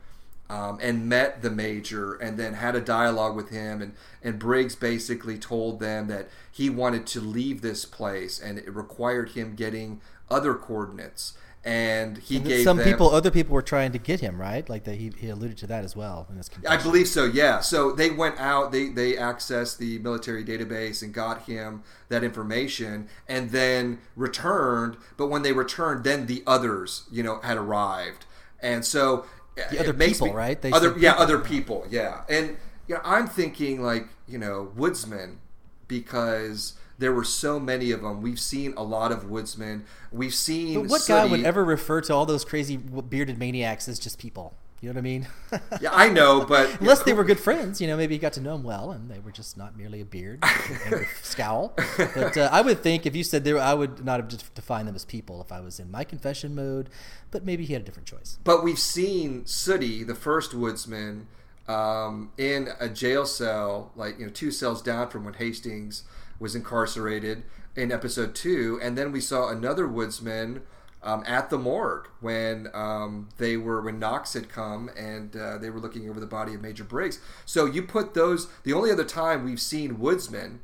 um, 0.50 0.80
and 0.82 1.08
met 1.08 1.42
the 1.42 1.52
major 1.52 2.16
and 2.16 2.38
then 2.38 2.56
had 2.56 2.76
a 2.76 2.82
dialogue 2.82 3.36
with 3.36 3.50
him 3.50 3.82
and, 3.82 3.94
and 4.24 4.40
briggs 4.40 4.76
basically 4.76 5.38
told 5.38 5.80
them 5.80 6.08
that 6.08 6.30
he 6.52 6.70
wanted 6.70 7.06
to 7.08 7.22
leave 7.22 7.62
this 7.62 7.86
place 7.86 8.40
and 8.40 8.58
it 8.58 8.74
required 8.74 9.32
him 9.32 9.56
getting 9.56 10.02
other 10.30 10.56
coordinates 10.56 11.34
and 11.64 12.18
he 12.18 12.38
And 12.38 12.46
gave 12.46 12.64
some 12.64 12.78
them, 12.78 12.86
people, 12.86 13.10
other 13.10 13.32
people 13.32 13.54
were 13.54 13.62
trying 13.62 13.92
to 13.92 13.98
get 13.98 14.22
him, 14.22 14.40
right? 14.40 14.68
Like 14.70 14.86
that, 14.86 14.96
he, 14.96 15.12
he 15.18 15.30
alluded 15.30 15.58
to 15.58 15.68
that 15.68 15.84
as 15.84 15.96
well 15.96 16.26
in 16.30 16.38
his 16.38 16.50
I 16.68 16.78
believe 16.78 17.08
so. 17.08 17.26
Yeah. 17.26 17.60
So 17.60 17.92
they 17.92 18.10
went 18.10 18.40
out. 18.40 18.72
They 18.72 18.90
they 18.90 19.14
accessed 19.14 19.78
the 19.78 20.00
military 20.00 20.46
database 20.46 21.02
and 21.04 21.14
got 21.14 21.44
him 21.44 21.84
that 22.08 22.24
information, 22.24 23.10
and 23.28 23.52
then 23.52 24.00
returned. 24.16 24.98
But 25.18 25.28
when 25.28 25.42
they 25.42 25.52
returned, 25.52 26.04
then 26.06 26.28
the 26.28 26.44
others, 26.48 27.04
you 27.12 27.24
know, 27.24 27.40
had 27.42 27.58
arrived, 27.58 28.26
and 28.62 28.86
so 28.86 29.26
The 29.72 29.80
other 29.80 29.94
people, 29.94 30.34
right? 30.34 30.62
They 30.62 30.72
other 30.72 30.96
yeah, 30.98 31.12
people. 31.12 31.24
other 31.24 31.40
people. 31.40 31.86
Yeah, 31.90 32.22
and 32.30 32.58
you 32.88 32.96
know, 32.96 33.02
I'm 33.04 33.28
thinking 33.28 33.82
like 33.84 34.08
you 34.28 34.38
know, 34.38 34.72
woodsmen 34.76 35.40
because. 35.88 36.74
There 37.00 37.14
were 37.14 37.24
so 37.24 37.60
many 37.60 37.92
of 37.92 38.02
them. 38.02 38.22
We've 38.22 38.40
seen 38.40 38.74
a 38.78 38.84
lot 38.84 39.12
of 39.12 39.30
woodsmen. 39.30 39.86
We've 40.12 40.34
seen. 40.34 40.82
But 40.82 40.90
what 40.90 41.06
guy 41.08 41.26
would 41.26 41.44
ever 41.44 41.64
refer 41.64 42.02
to 42.02 42.14
all 42.14 42.26
those 42.26 42.46
crazy 42.46 42.78
bearded 42.78 43.40
maniacs 43.40 43.88
as 43.88 43.98
just 44.00 44.20
people? 44.20 44.54
You 44.82 44.90
know 44.90 44.94
what 44.94 45.00
I 45.00 45.02
mean? 45.02 45.28
Yeah, 45.82 45.92
I 45.94 46.10
know, 46.10 46.46
but 46.46 46.70
Unless 46.82 47.04
they 47.04 47.14
were 47.14 47.24
good 47.24 47.40
friends, 47.40 47.80
you 47.80 47.88
know, 47.88 47.96
maybe 47.96 48.16
you 48.16 48.20
got 48.20 48.34
to 48.34 48.42
know 48.42 48.54
them 48.54 48.64
well, 48.64 48.92
and 48.92 49.10
they 49.10 49.20
were 49.20 49.32
just 49.32 49.58
not 49.58 49.78
merely 49.78 50.02
a 50.02 50.06
beard 50.06 50.44
and 50.86 50.94
a 50.94 51.06
scowl. 51.22 51.74
But 51.98 52.38
uh, 52.38 52.50
I 52.52 52.62
would 52.62 52.84
think 52.84 53.06
if 53.06 53.16
you 53.16 53.24
said 53.24 53.44
there, 53.44 53.58
I 53.58 53.74
would 53.74 54.04
not 54.04 54.20
have 54.20 54.54
defined 54.54 54.88
them 54.88 54.96
as 54.96 55.06
people 55.06 55.42
if 55.42 55.52
I 55.52 55.60
was 55.60 55.80
in 55.80 55.90
my 55.90 56.04
confession 56.04 56.54
mode. 56.54 56.90
But 57.32 57.46
maybe 57.46 57.66
he 57.66 57.74
had 57.74 57.82
a 57.82 57.86
different 57.86 58.08
choice. 58.08 58.40
But 58.44 58.64
we've 58.64 58.80
seen 58.80 59.46
Sooty, 59.46 60.04
the 60.04 60.16
first 60.16 60.54
woodsman, 60.54 61.28
um, 61.68 62.32
in 62.38 62.70
a 62.80 62.90
jail 62.90 63.26
cell, 63.26 63.92
like 63.96 64.20
you 64.20 64.26
know, 64.26 64.32
two 64.32 64.52
cells 64.52 64.82
down 64.82 65.10
from 65.10 65.24
when 65.24 65.36
Hastings 65.36 66.04
was 66.40 66.56
incarcerated 66.56 67.44
in 67.76 67.92
episode 67.92 68.34
two, 68.34 68.80
and 68.82 68.98
then 68.98 69.12
we 69.12 69.22
saw 69.22 69.50
another 69.50 69.88
woodsman 69.88 70.62
um, 71.02 71.24
at 71.26 71.50
the 71.50 71.58
morgue 71.58 72.08
when 72.20 72.68
um, 72.74 73.30
they 73.38 73.56
were 73.56 73.82
when 73.82 74.00
Knox 74.00 74.34
had 74.34 74.50
come 74.50 74.90
and 74.98 75.36
uh, 75.36 75.58
they 75.58 75.70
were 75.70 75.80
looking 75.80 76.10
over 76.10 76.20
the 76.20 76.26
body 76.26 76.54
of 76.54 76.62
Major 76.62 76.84
Briggs. 76.84 77.20
So 77.46 77.66
you 77.66 77.84
put 77.84 78.14
those. 78.14 78.48
The 78.64 78.74
only 78.74 78.92
other 78.92 79.06
time 79.06 79.46
we've 79.46 79.62
seen 79.62 80.00
woodsmen 80.00 80.60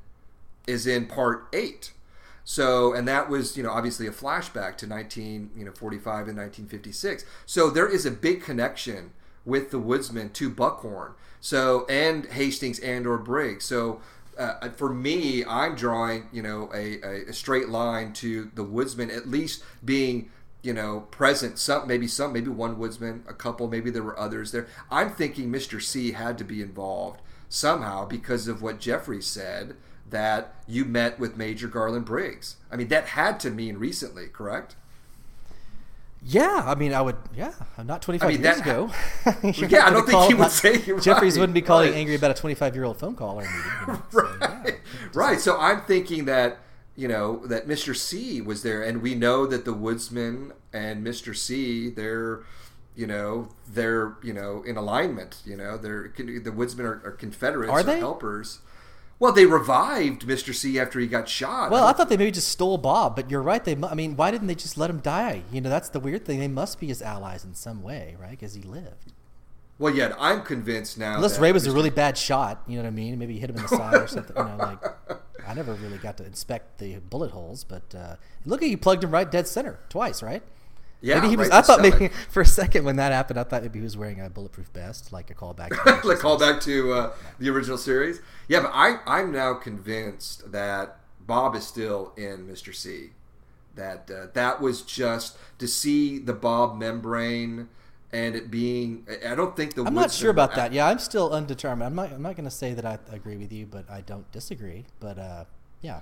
is 0.68 0.86
in 0.88 1.06
part 1.06 1.48
eight. 1.54 1.94
So, 2.44 2.94
and 2.94 3.08
that 3.08 3.28
was, 3.28 3.58
you 3.58 3.64
know, 3.64 3.72
obviously 3.72 4.06
a 4.06 4.12
flashback 4.12 4.78
to 4.78 4.88
19, 4.88 5.52
you 5.58 5.66
know, 5.66 5.72
45 5.72 6.28
and 6.28 6.38
1956. 6.38 7.26
So 7.46 7.72
there 7.72 7.88
is 7.88 8.06
a 8.06 8.12
big 8.12 8.44
connection 8.44 9.14
with 9.46 9.72
the 9.72 9.80
woodsman 9.80 10.30
to 10.34 10.50
Buckhorn. 10.50 11.14
So, 11.42 11.86
and 11.88 12.26
Hastings 12.28 12.80
and 12.80 13.08
or 13.08 13.18
Briggs. 13.18 13.66
So, 13.66 14.00
uh, 14.38 14.70
for 14.70 14.94
me, 14.94 15.46
I'm 15.46 15.76
drawing, 15.76 16.28
you 16.32 16.42
know, 16.42 16.70
a, 16.74 17.02
a, 17.02 17.30
a 17.30 17.34
straight 17.34 17.70
line 17.70 18.14
to 18.14 18.52
the 18.56 18.64
woodsman 18.64 19.12
at 19.12 19.28
least 19.28 19.64
being 19.84 20.30
you 20.66 20.74
know, 20.74 21.02
present. 21.12 21.60
Some 21.60 21.88
maybe 21.88 22.08
some 22.08 22.34
maybe 22.34 22.50
one 22.50 22.80
woodsman, 22.80 23.24
a 23.28 23.34
couple, 23.34 23.68
maybe 23.68 23.92
there 23.92 24.02
were 24.02 24.20
others 24.20 24.52
there. 24.52 24.68
I'm 24.90 25.12
thinking 25.12 25.52
Mr. 25.52 25.80
C 25.82 26.14
had 26.14 26.40
to 26.40 26.44
be 26.44 26.62
involved 26.62 27.22
somehow 27.48 28.06
because 28.06 28.48
of 28.48 28.64
what 28.64 28.80
Jeffries 28.80 29.28
said 29.28 29.76
that 30.10 30.56
you 30.68 30.84
met 30.84 31.20
with 31.20 31.38
Major 31.38 31.68
Garland 31.68 32.06
Briggs. 32.06 32.58
I 32.72 32.78
mean, 32.78 32.88
that 32.88 33.10
had 33.10 33.40
to 33.42 33.52
mean 33.52 33.78
recently, 33.78 34.28
correct? 34.28 34.76
Yeah, 36.28 36.64
I 36.66 36.74
mean, 36.74 36.92
I 36.92 37.02
would. 37.02 37.18
Yeah, 37.36 37.54
I'm 37.78 37.86
not 37.86 38.02
25 38.02 38.28
I 38.28 38.32
mean, 38.34 38.42
years 38.42 38.58
that- 38.58 38.68
ago. 38.68 38.92
Yeah, 39.70 39.86
I 39.86 39.90
don't 39.92 40.06
think 40.08 40.24
he 40.24 40.34
would 40.34 40.40
not- 40.42 40.52
say 40.52 40.82
you're 40.86 41.00
Jeffries 41.00 41.36
right, 41.36 41.42
wouldn't 41.42 41.54
be 41.54 41.62
calling 41.62 41.92
right. 41.92 41.98
angry 41.98 42.16
about 42.16 42.32
a 42.32 42.34
25 42.34 42.74
year 42.76 42.84
old 42.84 42.98
phone 42.98 43.16
call 43.16 43.40
or 43.40 43.44
meeting. 43.44 43.54
you 43.82 43.88
know, 43.94 44.02
so, 44.10 44.38
yeah. 44.42 44.48
right. 44.64 44.80
right. 45.14 45.40
So 45.40 45.58
I'm 45.60 45.82
thinking 45.82 46.26
that 46.26 46.58
you 46.96 47.08
know 47.08 47.46
that 47.46 47.68
Mr. 47.68 47.96
C 47.96 48.42
was 48.42 48.64
there, 48.64 48.82
and 48.82 49.02
we 49.04 49.14
know 49.14 49.46
that 49.46 49.66
the 49.66 49.74
woodsman 49.74 50.54
and 50.74 51.06
Mr. 51.06 51.36
C 51.36 51.90
they're 51.90 52.42
you 52.96 53.06
know 53.06 53.50
they're 53.68 54.16
you 54.24 54.34
know 54.34 54.64
in 54.64 54.78
alignment. 54.78 55.42
You 55.46 55.58
know 55.58 55.78
they're 55.78 56.12
the 56.18 56.52
woodsmen 56.52 56.88
are, 56.88 57.02
are 57.06 57.12
Confederates, 57.12 57.72
Are 57.72 57.82
or 57.82 57.84
they? 57.84 58.00
helpers. 58.00 58.60
Well, 59.18 59.32
they 59.32 59.46
revived 59.46 60.28
Mr. 60.28 60.54
C 60.54 60.78
after 60.80 61.00
he 61.00 61.08
got 61.08 61.30
shot. 61.30 61.72
Well, 61.72 61.84
I 61.84 61.88
don't- 61.88 61.98
thought 61.98 62.10
they 62.10 62.18
maybe 62.18 62.32
just 62.32 62.50
stole 62.50 62.78
Bob, 62.78 63.16
but 63.16 63.32
you're 63.32 63.42
right. 63.42 63.64
They, 63.64 63.74
mu- 63.76 63.88
I 63.88 63.96
mean, 63.96 64.16
why 64.18 64.30
didn't 64.32 64.48
they 64.48 64.56
just 64.56 64.78
let 64.78 64.90
him 64.90 65.00
die? 65.00 65.44
You 65.52 65.62
know, 65.62 65.70
that's 65.70 65.90
the 65.90 66.00
weird 66.02 66.26
thing. 66.26 66.40
They 66.40 66.48
must 66.50 66.80
be 66.82 66.88
his 66.88 67.02
allies 67.02 67.46
in 67.46 67.54
some 67.56 67.82
way, 67.82 68.16
right? 68.20 68.32
Because 68.32 68.56
he 68.56 68.62
lived. 68.62 69.14
well, 69.80 69.94
yeah, 69.96 70.14
I'm 70.20 70.42
convinced 70.42 70.98
now. 70.98 71.16
Unless 71.16 71.40
Ray 71.40 71.52
was 71.54 71.66
a 71.66 71.72
really 71.72 71.90
bad 71.90 72.18
shot, 72.18 72.62
you 72.68 72.76
know 72.78 72.84
what 72.84 72.88
I 72.90 72.92
mean? 72.92 73.18
Maybe 73.18 73.34
he 73.36 73.40
hit 73.40 73.50
him 73.50 73.56
in 73.58 73.62
the 73.64 73.68
side 73.70 73.96
or 73.96 74.08
something. 74.08 74.36
You 74.36 74.44
know, 74.44 74.58
like 74.58 74.84
I 75.48 75.54
never 75.54 75.74
really 75.76 75.98
got 75.98 76.18
to 76.18 76.26
inspect 76.26 76.80
the 76.80 76.96
bullet 77.00 77.32
holes, 77.32 77.64
but 77.64 77.94
uh, 77.96 78.16
look 78.46 78.62
at 78.64 78.68
you 78.70 78.78
plugged 78.78 79.04
him 79.04 79.12
right 79.12 79.30
dead 79.30 79.48
center 79.48 79.80
twice, 79.90 80.22
right? 80.24 80.44
Yeah, 81.02 81.16
maybe 81.16 81.30
he 81.30 81.36
was. 81.36 81.50
right 81.50 81.58
I 81.58 81.62
thought 81.62 81.82
maybe 81.82 82.08
for 82.30 82.42
a 82.42 82.46
second 82.46 82.86
when 82.86 82.96
that 82.98 83.12
happened, 83.12 83.40
I 83.40 83.44
thought 83.44 83.62
maybe 83.62 83.80
he 83.80 83.84
was 83.84 83.98
wearing 83.98 84.20
a 84.22 84.30
bulletproof 84.30 84.68
vest, 84.74 85.12
like 85.14 85.30
a 85.30 85.34
callback. 85.34 85.70
to 85.70 86.08
like 86.08 86.20
call 86.20 86.38
back 86.38 86.62
to 86.62 86.94
uh, 86.94 87.14
the 87.40 87.50
original 87.50 87.78
series. 87.78 88.22
Yeah, 88.48 88.62
but 88.62 88.72
I 88.74 89.00
I'm 89.06 89.32
now 89.32 89.54
convinced 89.54 90.52
that 90.52 90.98
Bob 91.20 91.56
is 91.56 91.66
still 91.66 92.14
in 92.18 92.48
Mr. 92.48 92.74
C. 92.74 93.12
That 93.76 94.10
uh, 94.10 94.28
that 94.34 94.62
was 94.62 94.82
just 94.82 95.38
to 95.60 95.68
see 95.68 96.18
the 96.18 96.34
Bob 96.34 96.78
membrane 96.78 97.68
and 98.12 98.36
it 98.36 98.50
being. 98.50 99.06
I- 99.10 99.32
I 99.34 99.36
don't 99.36 99.56
think 99.56 99.76
the. 99.76 99.84
I'm 99.84 99.94
not 99.94 100.12
sure 100.12 100.32
about 100.32 100.56
that. 100.56 100.72
Yeah, 100.72 100.88
I'm 100.88 101.00
still 101.00 101.32
undetermined. 101.32 101.84
I'm 101.88 101.96
not. 101.96 102.14
I'm 102.14 102.22
not 102.22 102.36
going 102.36 102.46
to 102.46 102.56
say 102.56 102.74
that 102.74 102.86
I 102.86 102.98
agree 103.12 103.36
with 103.38 103.52
you, 103.52 103.66
but 103.66 103.90
I 103.90 104.02
don't 104.02 104.30
disagree. 104.32 104.86
But 105.00 105.20
uh, 105.20 105.44
yeah, 105.82 106.00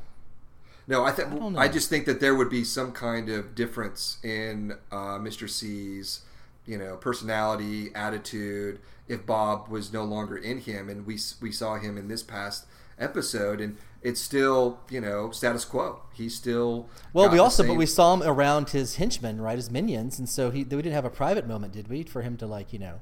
No, 0.88 1.04
I 1.06 1.12
think 1.12 1.30
I 1.58 1.64
I, 1.64 1.68
just 1.68 1.90
think 1.90 2.06
that 2.06 2.20
there 2.20 2.36
would 2.36 2.50
be 2.50 2.64
some 2.64 2.92
kind 2.92 3.30
of 3.30 3.56
difference 3.56 4.18
in 4.24 4.74
uh, 4.92 5.18
Mr. 5.18 5.50
C's, 5.50 6.22
you 6.66 6.78
know, 6.78 6.98
personality, 6.98 7.90
attitude 7.96 8.80
if 9.08 9.26
Bob 9.26 9.68
was 9.68 9.92
no 9.92 10.04
longer 10.04 10.38
in 10.38 10.60
him, 10.60 10.90
and 10.90 11.06
we 11.06 11.20
we 11.42 11.52
saw 11.52 11.78
him 11.78 11.98
in 11.98 12.08
this 12.08 12.24
past 12.24 12.66
episode, 13.00 13.60
and 13.60 13.78
it's 14.02 14.22
still 14.22 14.80
you 14.90 15.02
know 15.02 15.32
status 15.32 15.66
quo. 15.66 16.02
He's 16.14 16.36
still 16.36 16.88
Well, 17.12 17.30
we 17.30 17.40
also, 17.40 17.66
but 17.66 17.76
we 17.76 17.86
saw 17.86 18.14
him 18.14 18.24
around 18.24 18.70
his 18.70 18.96
henchmen, 18.96 19.42
right, 19.42 19.58
his 19.58 19.72
minions, 19.72 20.20
and 20.20 20.28
so 20.28 20.52
he. 20.52 20.60
We 20.60 20.78
didn't 20.78 20.94
have 20.94 21.06
a 21.06 21.10
private 21.10 21.48
moment, 21.48 21.74
did 21.74 21.88
we, 21.88 22.04
for 22.04 22.22
him 22.22 22.38
to 22.38 22.46
like, 22.46 22.74
you 22.74 22.80
know, 22.80 23.02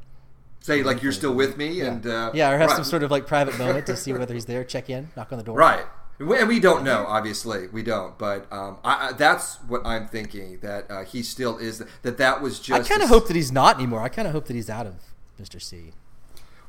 say 0.60 0.84
like 0.84 1.04
you're 1.04 1.12
still 1.12 1.34
with 1.34 1.58
me, 1.58 1.70
yeah, 1.80 1.86
and 1.86 2.08
uh, 2.08 2.32
yeah, 2.34 2.52
or 2.52 2.58
have 2.58 2.70
right. 2.70 2.76
some 2.76 2.86
sort 2.86 3.04
of 3.04 3.12
like 3.12 3.28
private 3.28 3.58
moment 3.58 3.86
to 3.88 3.96
see 3.96 4.14
whether 4.22 4.34
he's 4.34 4.46
there, 4.46 4.64
check 4.64 4.90
in, 4.90 5.10
knock 5.16 5.32
on 5.32 5.38
the 5.38 5.44
door, 5.44 5.58
Right. 5.58 5.86
And 6.30 6.48
we- 6.48 6.60
don't 6.60 6.84
know, 6.84 7.06
obviously, 7.08 7.68
we 7.68 7.84
don't. 7.84 8.18
But 8.18 8.52
um, 8.52 8.78
I, 8.84 9.10
I, 9.10 9.12
that's 9.14 9.56
what 9.68 9.86
I'm 9.86 10.08
thinking 10.08 10.60
that 10.60 10.90
uh, 10.90 11.04
he 11.04 11.24
still 11.24 11.58
is. 11.58 11.84
That 12.04 12.18
that 12.18 12.42
was 12.42 12.60
just. 12.60 12.86
I 12.86 12.88
kind 12.88 13.02
of 13.02 13.10
hope 13.10 13.28
that 13.28 13.36
he's 13.36 13.52
not 13.52 13.78
anymore. 13.78 14.02
I 14.02 14.10
kind 14.10 14.28
of 14.28 14.34
hope 14.34 14.46
that 14.46 14.56
he's 14.56 14.70
out 14.70 14.86
of 14.86 14.96
Mister 15.40 15.60
C. 15.60 15.92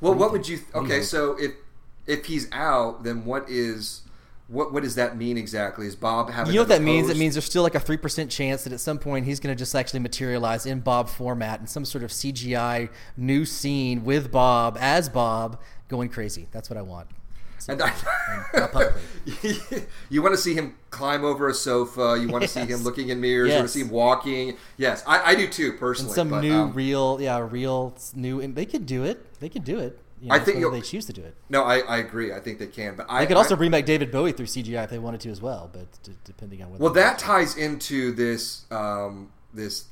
Well, 0.00 0.12
you 0.12 0.18
what 0.18 0.32
would 0.32 0.48
you? 0.48 0.58
What 0.72 0.80
you 0.80 0.86
Okay, 0.86 1.02
so 1.02 1.36
if 1.38 1.52
if 2.06 2.26
he's 2.26 2.48
out, 2.52 3.04
then 3.04 3.24
what 3.24 3.48
is 3.48 4.02
what 4.48 4.72
what 4.72 4.82
does 4.82 4.94
that 4.96 5.16
mean 5.16 5.38
exactly? 5.38 5.86
Is 5.86 5.96
Bob 5.96 6.30
having? 6.30 6.52
You 6.52 6.58
know 6.58 6.62
what 6.62 6.68
that 6.68 6.82
means? 6.82 7.08
It 7.08 7.16
means 7.16 7.34
there's 7.34 7.44
still 7.44 7.62
like 7.62 7.74
a 7.74 7.80
three 7.80 7.96
percent 7.96 8.30
chance 8.30 8.64
that 8.64 8.72
at 8.72 8.80
some 8.80 8.98
point 8.98 9.26
he's 9.26 9.40
going 9.40 9.54
to 9.54 9.58
just 9.58 9.74
actually 9.74 10.00
materialize 10.00 10.66
in 10.66 10.80
Bob 10.80 11.08
format 11.08 11.60
in 11.60 11.66
some 11.66 11.84
sort 11.84 12.04
of 12.04 12.10
CGI 12.10 12.90
new 13.16 13.44
scene 13.44 14.04
with 14.04 14.30
Bob 14.30 14.76
as 14.80 15.08
Bob 15.08 15.60
going 15.88 16.08
crazy. 16.08 16.48
That's 16.52 16.68
what 16.68 16.76
I 16.76 16.82
want. 16.82 17.08
And 17.68 17.82
I, 17.82 17.92
not 18.54 18.92
you 20.10 20.22
want 20.22 20.34
to 20.34 20.40
see 20.40 20.54
him 20.54 20.74
climb 20.90 21.24
over 21.24 21.48
a 21.48 21.54
sofa. 21.54 22.18
You 22.20 22.28
want 22.28 22.42
to 22.42 22.48
see 22.48 22.60
him 22.60 22.82
looking 22.82 23.10
in 23.10 23.20
mirrors. 23.20 23.50
You 23.50 23.56
want 23.56 23.68
to 23.68 23.72
see 23.72 23.80
him 23.82 23.90
walking. 23.90 24.56
Yes, 24.76 25.04
I, 25.06 25.32
I 25.32 25.34
do 25.34 25.46
too 25.46 25.74
personally. 25.74 26.10
And 26.10 26.14
some 26.14 26.30
but, 26.30 26.40
new, 26.40 26.54
um, 26.54 26.72
real, 26.72 27.18
yeah, 27.20 27.38
real, 27.38 27.94
new, 28.14 28.40
and 28.40 28.54
they 28.54 28.66
could 28.66 28.86
do 28.86 29.04
it. 29.04 29.38
They 29.40 29.48
could 29.48 29.64
do 29.64 29.78
it. 29.78 29.98
You 30.20 30.28
know, 30.28 30.36
I 30.36 30.38
think 30.38 30.70
they 30.70 30.80
choose 30.80 31.06
to 31.06 31.12
do 31.12 31.22
it. 31.22 31.34
no, 31.48 31.64
I, 31.64 31.80
I 31.80 31.96
agree. 31.96 32.32
I 32.32 32.38
think 32.38 32.60
they 32.60 32.68
can. 32.68 32.94
But 32.94 33.06
I 33.08 33.20
They 33.20 33.26
could 33.26 33.36
also 33.36 33.56
I, 33.56 33.58
remake 33.58 33.86
David 33.86 34.12
Bowie 34.12 34.30
through 34.30 34.46
CGI 34.46 34.84
if 34.84 34.90
they 34.90 35.00
wanted 35.00 35.20
to 35.22 35.30
as 35.30 35.42
well, 35.42 35.68
but 35.72 35.86
d- 36.04 36.12
depending 36.24 36.62
on 36.62 36.70
what. 36.70 36.80
Well, 36.80 36.92
that 36.92 37.18
ties 37.18 37.56
into 37.56 38.12
this 38.12 38.64
um, 38.70 39.32
this 39.52 39.86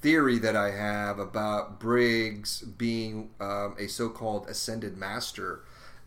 theory 0.00 0.38
that 0.38 0.56
I 0.56 0.70
have 0.70 1.18
about 1.18 1.78
Briggs 1.78 2.62
being 2.62 3.30
um, 3.38 3.76
a 3.78 3.86
so-called 3.86 4.48
ascended 4.48 4.96
master, 4.96 5.60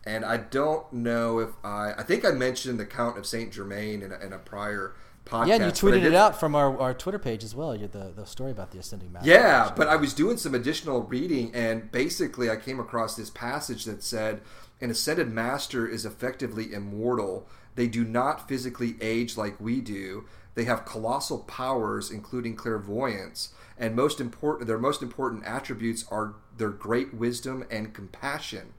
and 0.06 0.24
I 0.24 0.36
don't 0.36 0.92
know 0.92 1.38
if 1.38 1.50
I. 1.64 1.92
I 1.96 2.02
think 2.02 2.24
I 2.24 2.30
mentioned 2.30 2.78
the 2.78 2.86
Count 2.86 3.18
of 3.18 3.26
Saint 3.26 3.52
Germain 3.52 4.02
in 4.02 4.12
a, 4.12 4.18
in 4.18 4.32
a 4.32 4.38
prior 4.38 4.94
podcast. 5.24 5.46
Yeah, 5.48 5.54
and 5.54 5.64
you 5.64 5.70
tweeted 5.70 6.04
it 6.04 6.14
out 6.14 6.38
from 6.38 6.54
our, 6.54 6.78
our 6.78 6.94
Twitter 6.94 7.18
page 7.18 7.42
as 7.42 7.54
well. 7.54 7.74
You 7.74 7.88
the 7.88 8.12
the 8.14 8.26
story 8.26 8.50
about 8.50 8.70
the 8.70 8.78
ascending 8.78 9.12
master. 9.12 9.30
Yeah, 9.30 9.72
but 9.74 9.88
I 9.88 9.96
was 9.96 10.12
doing 10.12 10.36
some 10.36 10.54
additional 10.54 11.02
reading, 11.02 11.50
and 11.54 11.90
basically, 11.90 12.50
I 12.50 12.56
came 12.56 12.78
across 12.78 13.16
this 13.16 13.30
passage 13.30 13.84
that 13.84 14.02
said, 14.02 14.42
"An 14.80 14.90
ascended 14.90 15.30
master 15.30 15.86
is 15.86 16.04
effectively 16.04 16.72
immortal. 16.72 17.48
They 17.74 17.88
do 17.88 18.04
not 18.04 18.48
physically 18.48 18.96
age 19.00 19.36
like 19.36 19.60
we 19.60 19.80
do. 19.80 20.26
They 20.54 20.64
have 20.64 20.84
colossal 20.84 21.38
powers, 21.40 22.10
including 22.10 22.54
clairvoyance, 22.54 23.52
and 23.76 23.96
most 23.96 24.20
important, 24.20 24.68
their 24.68 24.78
most 24.78 25.02
important 25.02 25.44
attributes 25.44 26.04
are 26.10 26.34
their 26.56 26.70
great 26.70 27.14
wisdom 27.14 27.64
and 27.70 27.94
compassion." 27.94 28.74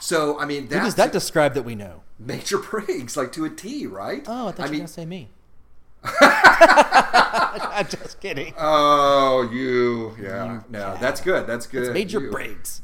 So, 0.00 0.38
I 0.38 0.44
mean, 0.44 0.64
Who 0.64 0.80
does 0.80 0.94
that 0.96 1.12
describe 1.12 1.54
that 1.54 1.62
we 1.62 1.74
know? 1.74 2.02
Major 2.18 2.58
Briggs, 2.58 3.16
like 3.16 3.32
to 3.32 3.44
a 3.44 3.50
T, 3.50 3.86
right? 3.86 4.22
Oh, 4.26 4.48
I 4.48 4.52
thought 4.52 4.58
you 4.58 4.64
were 4.64 4.70
mean, 4.70 4.78
gonna 4.80 4.88
say 4.88 5.06
me. 5.06 5.28
I'm 6.04 7.86
just 7.88 8.20
kidding. 8.20 8.54
oh, 8.58 9.48
you, 9.52 10.14
yeah, 10.22 10.62
no, 10.68 10.96
that's 11.00 11.20
good. 11.20 11.46
That's 11.46 11.66
good. 11.66 11.84
It's 11.84 11.92
Major 11.94 12.20
You. 12.20 12.30
Briggs. 12.30 12.82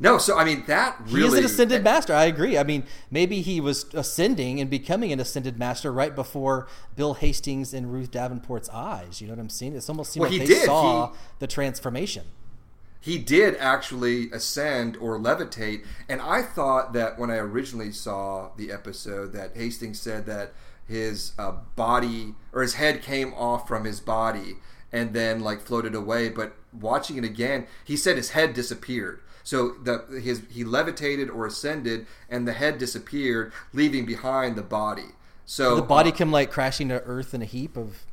No, 0.00 0.18
so 0.18 0.36
I 0.36 0.44
mean 0.44 0.64
that 0.66 0.96
He 1.06 1.24
is 1.24 1.32
an 1.34 1.44
ascended 1.44 1.84
master. 1.84 2.12
I 2.12 2.24
agree. 2.24 2.58
I 2.58 2.64
mean, 2.64 2.84
maybe 3.10 3.40
he 3.40 3.60
was 3.60 3.86
ascending 3.94 4.60
and 4.60 4.68
becoming 4.68 5.12
an 5.12 5.20
ascended 5.20 5.58
master 5.60 5.92
right 5.92 6.12
before 6.12 6.66
Bill 6.96 7.14
Hastings 7.14 7.72
and 7.72 7.92
Ruth 7.92 8.10
Davenport's 8.10 8.68
eyes. 8.70 9.20
You 9.20 9.28
know 9.28 9.34
what 9.34 9.40
I'm 9.40 9.48
saying? 9.48 9.76
It's 9.76 9.88
almost 9.88 10.12
seemed 10.12 10.22
Well, 10.22 10.30
like 10.32 10.40
he 10.40 10.46
they 10.46 10.54
did. 10.54 10.64
saw 10.64 11.10
He- 11.12 11.18
the 11.38 11.46
transformation. 11.46 12.24
He 13.02 13.18
did 13.18 13.56
actually 13.56 14.30
ascend 14.30 14.96
or 14.96 15.18
levitate. 15.18 15.84
And 16.08 16.22
i 16.22 16.40
thought 16.40 16.94
that 16.94 17.18
when 17.18 17.30
i 17.30 17.36
originally 17.36 17.92
saw 17.92 18.50
the 18.56 18.72
episode 18.72 19.32
that 19.32 19.54
hastings 19.54 20.00
said 20.00 20.24
that 20.26 20.54
his 20.86 21.32
uh, 21.38 21.52
body 21.76 22.34
or 22.52 22.62
his 22.62 22.74
head 22.74 23.02
came 23.02 23.34
off 23.34 23.68
from 23.68 23.84
his 23.84 24.00
body 24.00 24.56
and 24.92 25.14
then 25.14 25.40
like 25.40 25.60
floated 25.60 25.94
away. 25.94 26.28
But 26.28 26.54
watching 26.72 27.16
it 27.16 27.24
again 27.24 27.66
he 27.84 27.96
said 27.96 28.16
his 28.16 28.30
head 28.30 28.54
disappeared. 28.54 29.20
So 29.42 29.74
the 29.82 30.20
his 30.22 30.42
he 30.50 30.64
levitated 30.64 31.28
or 31.28 31.46
ascended 31.46 32.06
and 32.30 32.46
the 32.46 32.52
head 32.52 32.78
disappeared 32.78 33.52
leaving 33.72 34.06
behind 34.06 34.56
the 34.56 34.62
body. 34.62 35.10
So 35.44 35.76
The 35.76 35.82
body 35.82 36.12
uh, 36.12 36.14
come 36.14 36.30
like 36.30 36.50
crashing 36.50 36.88
to 36.90 37.02
earth 37.02 37.34
in 37.34 37.42
a 37.42 37.46
heap 37.46 37.76
of 37.76 38.06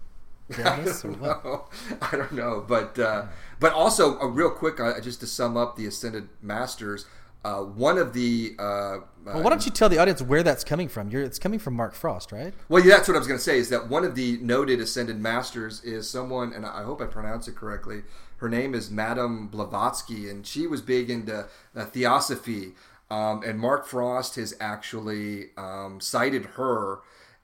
deadness, 0.55 1.03
or 1.05 1.11
don't 1.11 1.21
know. 1.21 1.65
I 2.01 2.15
don't 2.15 2.31
know, 2.31 2.63
but 2.67 2.97
uh, 2.97 3.25
but 3.59 3.73
also 3.73 4.19
uh, 4.19 4.27
real 4.27 4.49
quick, 4.49 4.79
uh, 4.79 4.99
just 5.01 5.19
to 5.21 5.27
sum 5.27 5.57
up 5.57 5.75
the 5.75 5.85
ascended 5.85 6.29
masters, 6.41 7.05
uh, 7.45 7.59
one 7.59 7.97
of 7.97 8.13
the 8.13 8.55
uh, 8.59 8.97
Well, 9.25 9.43
why 9.43 9.49
don't 9.49 9.65
you 9.65 9.71
tell 9.71 9.87
the 9.87 9.97
audience 9.97 10.21
where 10.21 10.43
that's 10.43 10.63
coming 10.63 10.89
from? 10.89 11.09
You're, 11.09 11.23
it's 11.23 11.39
coming 11.39 11.59
from 11.59 11.73
Mark 11.73 11.93
Frost, 11.93 12.31
right? 12.31 12.53
Well, 12.67 12.83
yeah, 12.83 12.95
that's 12.95 13.07
what 13.07 13.15
I 13.15 13.19
was 13.19 13.27
going 13.27 13.37
to 13.37 13.43
say. 13.43 13.57
Is 13.57 13.69
that 13.69 13.89
one 13.89 14.03
of 14.03 14.15
the 14.15 14.37
noted 14.41 14.79
ascended 14.79 15.19
masters 15.19 15.83
is 15.83 16.09
someone, 16.09 16.51
and 16.53 16.65
I 16.65 16.83
hope 16.83 17.01
I 17.01 17.05
pronounce 17.05 17.47
it 17.47 17.55
correctly. 17.55 18.03
Her 18.37 18.49
name 18.49 18.73
is 18.73 18.89
Madame 18.91 19.47
Blavatsky, 19.47 20.29
and 20.29 20.45
she 20.45 20.67
was 20.67 20.81
big 20.81 21.09
into 21.09 21.47
uh, 21.75 21.85
theosophy. 21.85 22.73
Um, 23.09 23.41
and 23.43 23.59
Mark 23.59 23.87
Frost 23.87 24.35
has 24.35 24.55
actually 24.59 25.49
um, 25.57 25.99
cited 25.99 26.45
her 26.45 26.99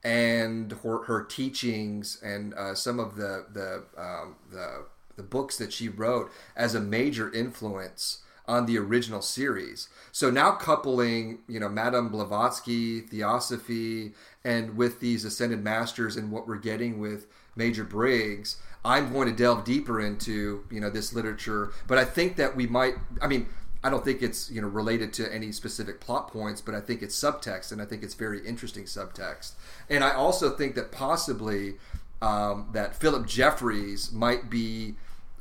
and 0.05 0.71
her, 0.83 1.03
her 1.05 1.23
teachings 1.23 2.21
and 2.23 2.53
uh, 2.53 2.75
some 2.75 2.99
of 2.99 3.15
the 3.15 3.45
the, 3.51 3.83
um, 3.97 4.35
the 4.51 4.85
the 5.15 5.23
books 5.23 5.57
that 5.57 5.73
she 5.73 5.89
wrote 5.89 6.31
as 6.55 6.75
a 6.75 6.79
major 6.79 7.33
influence 7.33 8.19
on 8.47 8.67
the 8.67 8.77
original 8.77 9.21
series. 9.21 9.89
So 10.11 10.29
now 10.29 10.51
coupling, 10.51 11.39
you 11.47 11.59
know, 11.59 11.69
Madame 11.69 12.09
Blavatsky, 12.09 13.01
Theosophy, 13.01 14.13
and 14.43 14.77
with 14.77 14.99
these 14.99 15.25
ascended 15.25 15.63
masters 15.63 16.15
and 16.15 16.31
what 16.31 16.47
we're 16.47 16.57
getting 16.57 16.99
with 16.99 17.25
Major 17.55 17.83
Briggs, 17.83 18.57
I'm 18.83 19.11
going 19.11 19.27
to 19.27 19.33
delve 19.33 19.63
deeper 19.63 19.99
into, 19.99 20.63
you 20.69 20.79
know, 20.79 20.91
this 20.91 21.13
literature. 21.13 21.71
But 21.87 21.97
I 21.97 22.05
think 22.05 22.35
that 22.35 22.55
we 22.55 22.67
might, 22.67 22.95
I 23.19 23.27
mean, 23.27 23.47
I 23.85 23.89
don't 23.91 24.03
think 24.03 24.23
it's 24.23 24.49
you 24.49 24.61
know 24.61 24.67
related 24.67 25.13
to 25.13 25.31
any 25.31 25.51
specific 25.51 26.01
plot 26.01 26.29
points, 26.29 26.59
but 26.59 26.73
I 26.73 26.81
think 26.81 27.03
it's 27.03 27.15
subtext, 27.15 27.71
and 27.71 27.79
I 27.79 27.85
think 27.85 28.01
it's 28.01 28.15
very 28.15 28.43
interesting 28.43 28.85
subtext. 28.85 29.51
And 29.87 30.03
I 30.03 30.11
also 30.11 30.49
think 30.49 30.73
that 30.73 30.91
possibly 30.91 31.75
um, 32.19 32.69
that 32.73 32.95
Philip 32.95 33.27
Jeffries 33.27 34.11
might 34.11 34.49
be 34.49 34.95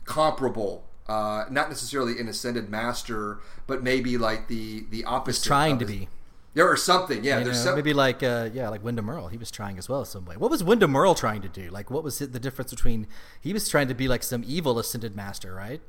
comparable, 0.04 0.84
uh, 1.08 1.46
not 1.48 1.70
necessarily 1.70 2.20
an 2.20 2.28
ascended 2.28 2.68
master, 2.68 3.38
but 3.66 3.82
maybe 3.82 4.18
like 4.18 4.48
the 4.48 4.84
the 4.90 5.04
opposite. 5.04 5.40
He's 5.40 5.46
trying 5.46 5.78
to 5.78 5.86
be. 5.86 6.08
There 6.52 6.70
or 6.70 6.76
something. 6.76 7.24
Yeah, 7.24 7.38
You 7.38 7.46
there's 7.46 7.64
know, 7.64 7.70
some, 7.70 7.74
maybe 7.76 7.94
like 7.94 8.22
uh, 8.22 8.50
yeah, 8.52 8.68
like 8.68 8.84
Windom 8.84 9.08
Earle. 9.08 9.28
He 9.28 9.38
was 9.38 9.50
trying 9.50 9.78
as 9.78 9.88
well 9.88 10.04
some 10.04 10.26
way. 10.26 10.36
What 10.36 10.50
was 10.50 10.62
Windom 10.62 10.94
Earle 10.94 11.14
trying 11.14 11.40
to 11.40 11.48
do? 11.48 11.70
Like, 11.70 11.90
what 11.90 12.04
was 12.04 12.18
the 12.18 12.26
difference 12.26 12.70
between 12.70 13.06
he 13.40 13.54
was 13.54 13.70
trying 13.70 13.88
to 13.88 13.94
be 13.94 14.06
like 14.06 14.22
some 14.22 14.44
evil 14.46 14.78
ascended 14.78 15.16
master, 15.16 15.54
right? 15.54 15.80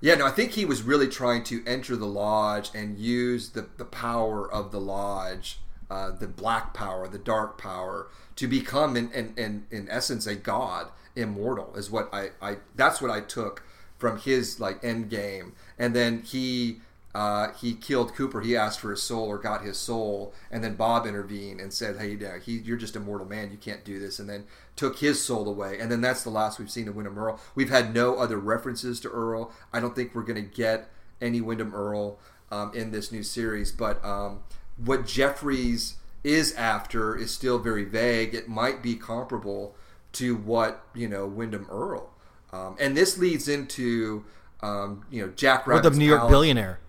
Yeah, 0.00 0.16
no, 0.16 0.26
I 0.26 0.30
think 0.30 0.52
he 0.52 0.64
was 0.64 0.82
really 0.82 1.08
trying 1.08 1.42
to 1.44 1.64
enter 1.66 1.96
the 1.96 2.06
lodge 2.06 2.70
and 2.74 2.98
use 2.98 3.50
the, 3.50 3.66
the 3.78 3.84
power 3.84 4.50
of 4.50 4.70
the 4.70 4.80
lodge, 4.80 5.58
uh, 5.90 6.10
the 6.10 6.26
black 6.26 6.74
power, 6.74 7.08
the 7.08 7.18
dark 7.18 7.56
power, 7.56 8.08
to 8.36 8.46
become 8.46 8.96
in, 8.96 9.10
in, 9.12 9.32
in, 9.36 9.66
in 9.70 9.88
essence 9.88 10.26
a 10.26 10.34
god, 10.34 10.88
immortal 11.14 11.74
is 11.76 11.90
what 11.90 12.12
I, 12.12 12.30
I 12.42 12.58
that's 12.74 13.00
what 13.00 13.10
I 13.10 13.20
took 13.22 13.62
from 13.96 14.18
his 14.18 14.60
like 14.60 14.84
end 14.84 15.08
game. 15.08 15.54
And 15.78 15.96
then 15.96 16.22
he 16.22 16.80
uh, 17.16 17.54
he 17.54 17.72
killed 17.72 18.14
Cooper. 18.14 18.42
He 18.42 18.54
asked 18.54 18.78
for 18.78 18.90
his 18.90 19.02
soul 19.02 19.26
or 19.26 19.38
got 19.38 19.64
his 19.64 19.78
soul, 19.78 20.34
and 20.50 20.62
then 20.62 20.74
Bob 20.74 21.06
intervened 21.06 21.62
and 21.62 21.72
said, 21.72 21.96
"Hey, 21.96 22.18
he, 22.44 22.58
you're 22.58 22.76
just 22.76 22.94
a 22.94 23.00
mortal 23.00 23.26
man. 23.26 23.50
You 23.50 23.56
can't 23.56 23.86
do 23.86 23.98
this." 23.98 24.18
And 24.18 24.28
then 24.28 24.44
took 24.76 24.98
his 24.98 25.24
soul 25.24 25.48
away. 25.48 25.78
And 25.80 25.90
then 25.90 26.02
that's 26.02 26.22
the 26.22 26.28
last 26.28 26.58
we've 26.58 26.70
seen 26.70 26.88
of 26.88 26.94
Windom 26.94 27.18
Earle. 27.18 27.40
We've 27.54 27.70
had 27.70 27.94
no 27.94 28.16
other 28.16 28.36
references 28.36 29.00
to 29.00 29.08
Earle. 29.08 29.50
I 29.72 29.80
don't 29.80 29.96
think 29.96 30.14
we're 30.14 30.24
going 30.24 30.34
to 30.34 30.56
get 30.56 30.90
any 31.22 31.40
Windom 31.40 31.74
Earle 31.74 32.18
um, 32.50 32.70
in 32.74 32.90
this 32.90 33.10
new 33.10 33.22
series. 33.22 33.72
But 33.72 34.04
um, 34.04 34.40
what 34.76 35.06
Jeffries 35.06 35.94
is 36.22 36.52
after 36.52 37.16
is 37.16 37.30
still 37.30 37.58
very 37.58 37.84
vague. 37.84 38.34
It 38.34 38.46
might 38.46 38.82
be 38.82 38.94
comparable 38.94 39.74
to 40.12 40.36
what 40.36 40.84
you 40.94 41.08
know 41.08 41.26
Windom 41.26 41.66
Earle. 41.70 42.10
Um, 42.52 42.76
and 42.78 42.94
this 42.94 43.16
leads 43.16 43.48
into 43.48 44.26
um, 44.60 45.06
you 45.10 45.22
know 45.22 45.32
Jack 45.34 45.66
Or 45.66 45.80
the 45.80 45.88
New 45.88 46.04
York 46.04 46.20
Palace. 46.20 46.30
billionaire. 46.30 46.80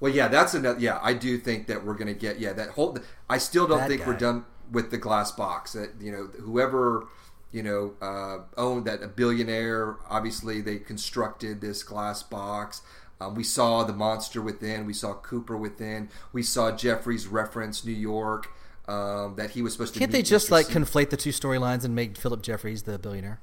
Well, 0.00 0.12
yeah, 0.12 0.28
that's 0.28 0.54
another. 0.54 0.80
Yeah, 0.80 0.98
I 1.02 1.12
do 1.12 1.38
think 1.38 1.66
that 1.66 1.84
we're 1.84 1.94
going 1.94 2.08
to 2.08 2.18
get. 2.18 2.40
Yeah, 2.40 2.54
that 2.54 2.70
whole. 2.70 2.98
I 3.28 3.38
still 3.38 3.66
don't 3.66 3.80
That 3.80 3.88
think 3.88 4.06
we're 4.06 4.16
done 4.16 4.46
with 4.72 4.90
the 4.90 4.98
glass 4.98 5.30
box. 5.30 5.74
That 5.74 5.90
you 6.00 6.10
know, 6.10 6.30
whoever 6.42 7.06
you 7.52 7.62
know 7.62 7.94
uh, 8.00 8.38
owned 8.56 8.86
that 8.86 9.02
a 9.02 9.08
billionaire. 9.08 9.96
Obviously, 10.08 10.62
they 10.62 10.78
constructed 10.78 11.60
this 11.60 11.82
glass 11.82 12.22
box. 12.22 12.80
Um, 13.20 13.34
we 13.34 13.44
saw 13.44 13.84
the 13.84 13.92
monster 13.92 14.40
within. 14.40 14.86
We 14.86 14.94
saw 14.94 15.12
Cooper 15.12 15.56
within. 15.56 16.08
We 16.32 16.42
saw 16.42 16.74
Jeffrey's 16.74 17.26
reference 17.26 17.84
New 17.84 17.92
York. 17.92 18.50
Um, 18.88 19.36
that 19.36 19.50
he 19.50 19.62
was 19.62 19.74
supposed 19.74 19.92
to. 19.94 20.00
Can't 20.00 20.10
they 20.10 20.22
just 20.22 20.48
Mr. 20.48 20.52
like 20.52 20.66
C. 20.66 20.72
conflate 20.72 21.10
the 21.10 21.16
two 21.16 21.30
storylines 21.30 21.84
and 21.84 21.94
make 21.94 22.16
Philip 22.16 22.42
Jeffries 22.42 22.84
the 22.84 22.98
billionaire? 22.98 23.38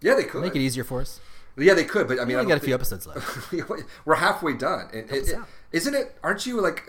Yeah, 0.00 0.14
they 0.14 0.24
could. 0.24 0.42
Make 0.42 0.56
it 0.56 0.60
easier 0.60 0.82
for 0.82 1.02
us. 1.02 1.20
Yeah, 1.56 1.74
they 1.74 1.84
could. 1.84 2.06
But 2.06 2.20
I 2.20 2.24
mean, 2.24 2.38
We 2.38 2.44
got 2.44 2.58
a 2.58 2.60
few 2.60 2.74
episodes 2.74 3.06
left. 3.06 3.52
we're 4.04 4.16
halfway 4.16 4.54
done. 4.54 4.88
And 4.92 5.10
it, 5.10 5.28
it, 5.28 5.38
isn't 5.72 5.94
it? 5.94 6.16
Aren't 6.22 6.46
you 6.46 6.60
like? 6.60 6.82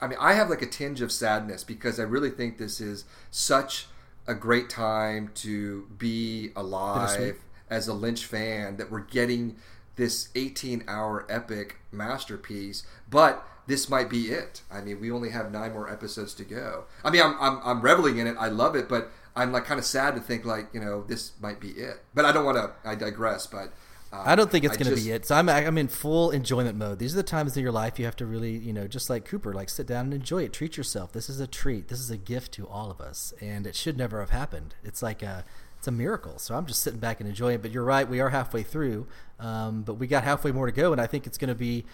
I 0.00 0.06
mean, 0.06 0.18
I 0.20 0.34
have 0.34 0.48
like 0.48 0.62
a 0.62 0.66
tinge 0.66 1.00
of 1.00 1.10
sadness 1.10 1.64
because 1.64 1.98
I 1.98 2.04
really 2.04 2.30
think 2.30 2.58
this 2.58 2.80
is 2.80 3.04
such 3.30 3.86
a 4.26 4.34
great 4.34 4.70
time 4.70 5.30
to 5.34 5.88
be 5.98 6.50
alive 6.54 7.40
as 7.68 7.88
a 7.88 7.94
Lynch 7.94 8.24
fan 8.24 8.76
that 8.76 8.90
we're 8.90 9.00
getting 9.00 9.56
this 9.96 10.28
18 10.34 10.84
hour 10.88 11.26
epic 11.28 11.76
masterpiece, 11.90 12.84
but 13.10 13.46
this 13.66 13.88
might 13.88 14.08
be 14.08 14.28
it. 14.28 14.62
I 14.70 14.80
mean, 14.80 15.00
we 15.00 15.10
only 15.10 15.30
have 15.30 15.52
nine 15.52 15.72
more 15.72 15.90
episodes 15.90 16.34
to 16.34 16.44
go. 16.44 16.84
I 17.04 17.10
mean, 17.10 17.22
I'm, 17.22 17.36
I'm, 17.40 17.60
I'm 17.64 17.80
reveling 17.80 18.18
in 18.18 18.26
it. 18.26 18.36
I 18.38 18.48
love 18.48 18.74
it, 18.74 18.88
but 18.88 19.10
I'm 19.36 19.52
like 19.52 19.64
kind 19.64 19.78
of 19.78 19.86
sad 19.86 20.14
to 20.14 20.20
think 20.20 20.44
like, 20.44 20.68
you 20.72 20.80
know, 20.80 21.02
this 21.02 21.32
might 21.40 21.60
be 21.60 21.70
it. 21.70 22.02
But 22.14 22.24
I 22.24 22.32
don't 22.32 22.44
want 22.44 22.58
to, 22.58 22.88
I 22.88 22.94
digress, 22.94 23.46
but. 23.46 23.72
Uh, 24.12 24.22
I 24.26 24.34
don't 24.34 24.50
think 24.50 24.64
it's 24.64 24.76
going 24.76 24.94
to 24.94 25.02
be 25.02 25.10
it. 25.10 25.24
So 25.26 25.34
I'm 25.34 25.48
I'm 25.48 25.78
in 25.78 25.88
full 25.88 26.30
enjoyment 26.30 26.76
mode. 26.76 26.98
These 26.98 27.14
are 27.14 27.16
the 27.16 27.22
times 27.22 27.56
in 27.56 27.62
your 27.62 27.72
life 27.72 27.98
you 27.98 28.04
have 28.04 28.16
to 28.16 28.26
really, 28.26 28.52
you 28.52 28.72
know, 28.72 28.86
just 28.86 29.08
like 29.08 29.24
Cooper, 29.24 29.54
like 29.54 29.70
sit 29.70 29.86
down 29.86 30.06
and 30.06 30.14
enjoy 30.14 30.42
it. 30.42 30.52
Treat 30.52 30.76
yourself. 30.76 31.12
This 31.12 31.30
is 31.30 31.40
a 31.40 31.46
treat. 31.46 31.88
This 31.88 31.98
is 31.98 32.10
a 32.10 32.18
gift 32.18 32.52
to 32.52 32.68
all 32.68 32.90
of 32.90 33.00
us, 33.00 33.32
and 33.40 33.66
it 33.66 33.74
should 33.74 33.96
never 33.96 34.20
have 34.20 34.30
happened. 34.30 34.74
It's 34.84 35.02
like 35.02 35.22
a 35.22 35.44
it's 35.78 35.88
a 35.88 35.92
miracle. 35.92 36.38
So 36.38 36.54
I'm 36.54 36.66
just 36.66 36.82
sitting 36.82 37.00
back 37.00 37.20
and 37.20 37.28
enjoying 37.28 37.56
it. 37.56 37.62
But 37.62 37.70
you're 37.70 37.84
right, 37.84 38.08
we 38.08 38.20
are 38.20 38.28
halfway 38.28 38.62
through, 38.62 39.06
um, 39.40 39.82
but 39.82 39.94
we 39.94 40.06
got 40.06 40.24
halfway 40.24 40.52
more 40.52 40.66
to 40.66 40.72
go, 40.72 40.92
and 40.92 41.00
I 41.00 41.06
think 41.06 41.26
it's 41.26 41.38
going 41.38 41.48
to 41.48 41.54
be. 41.54 41.84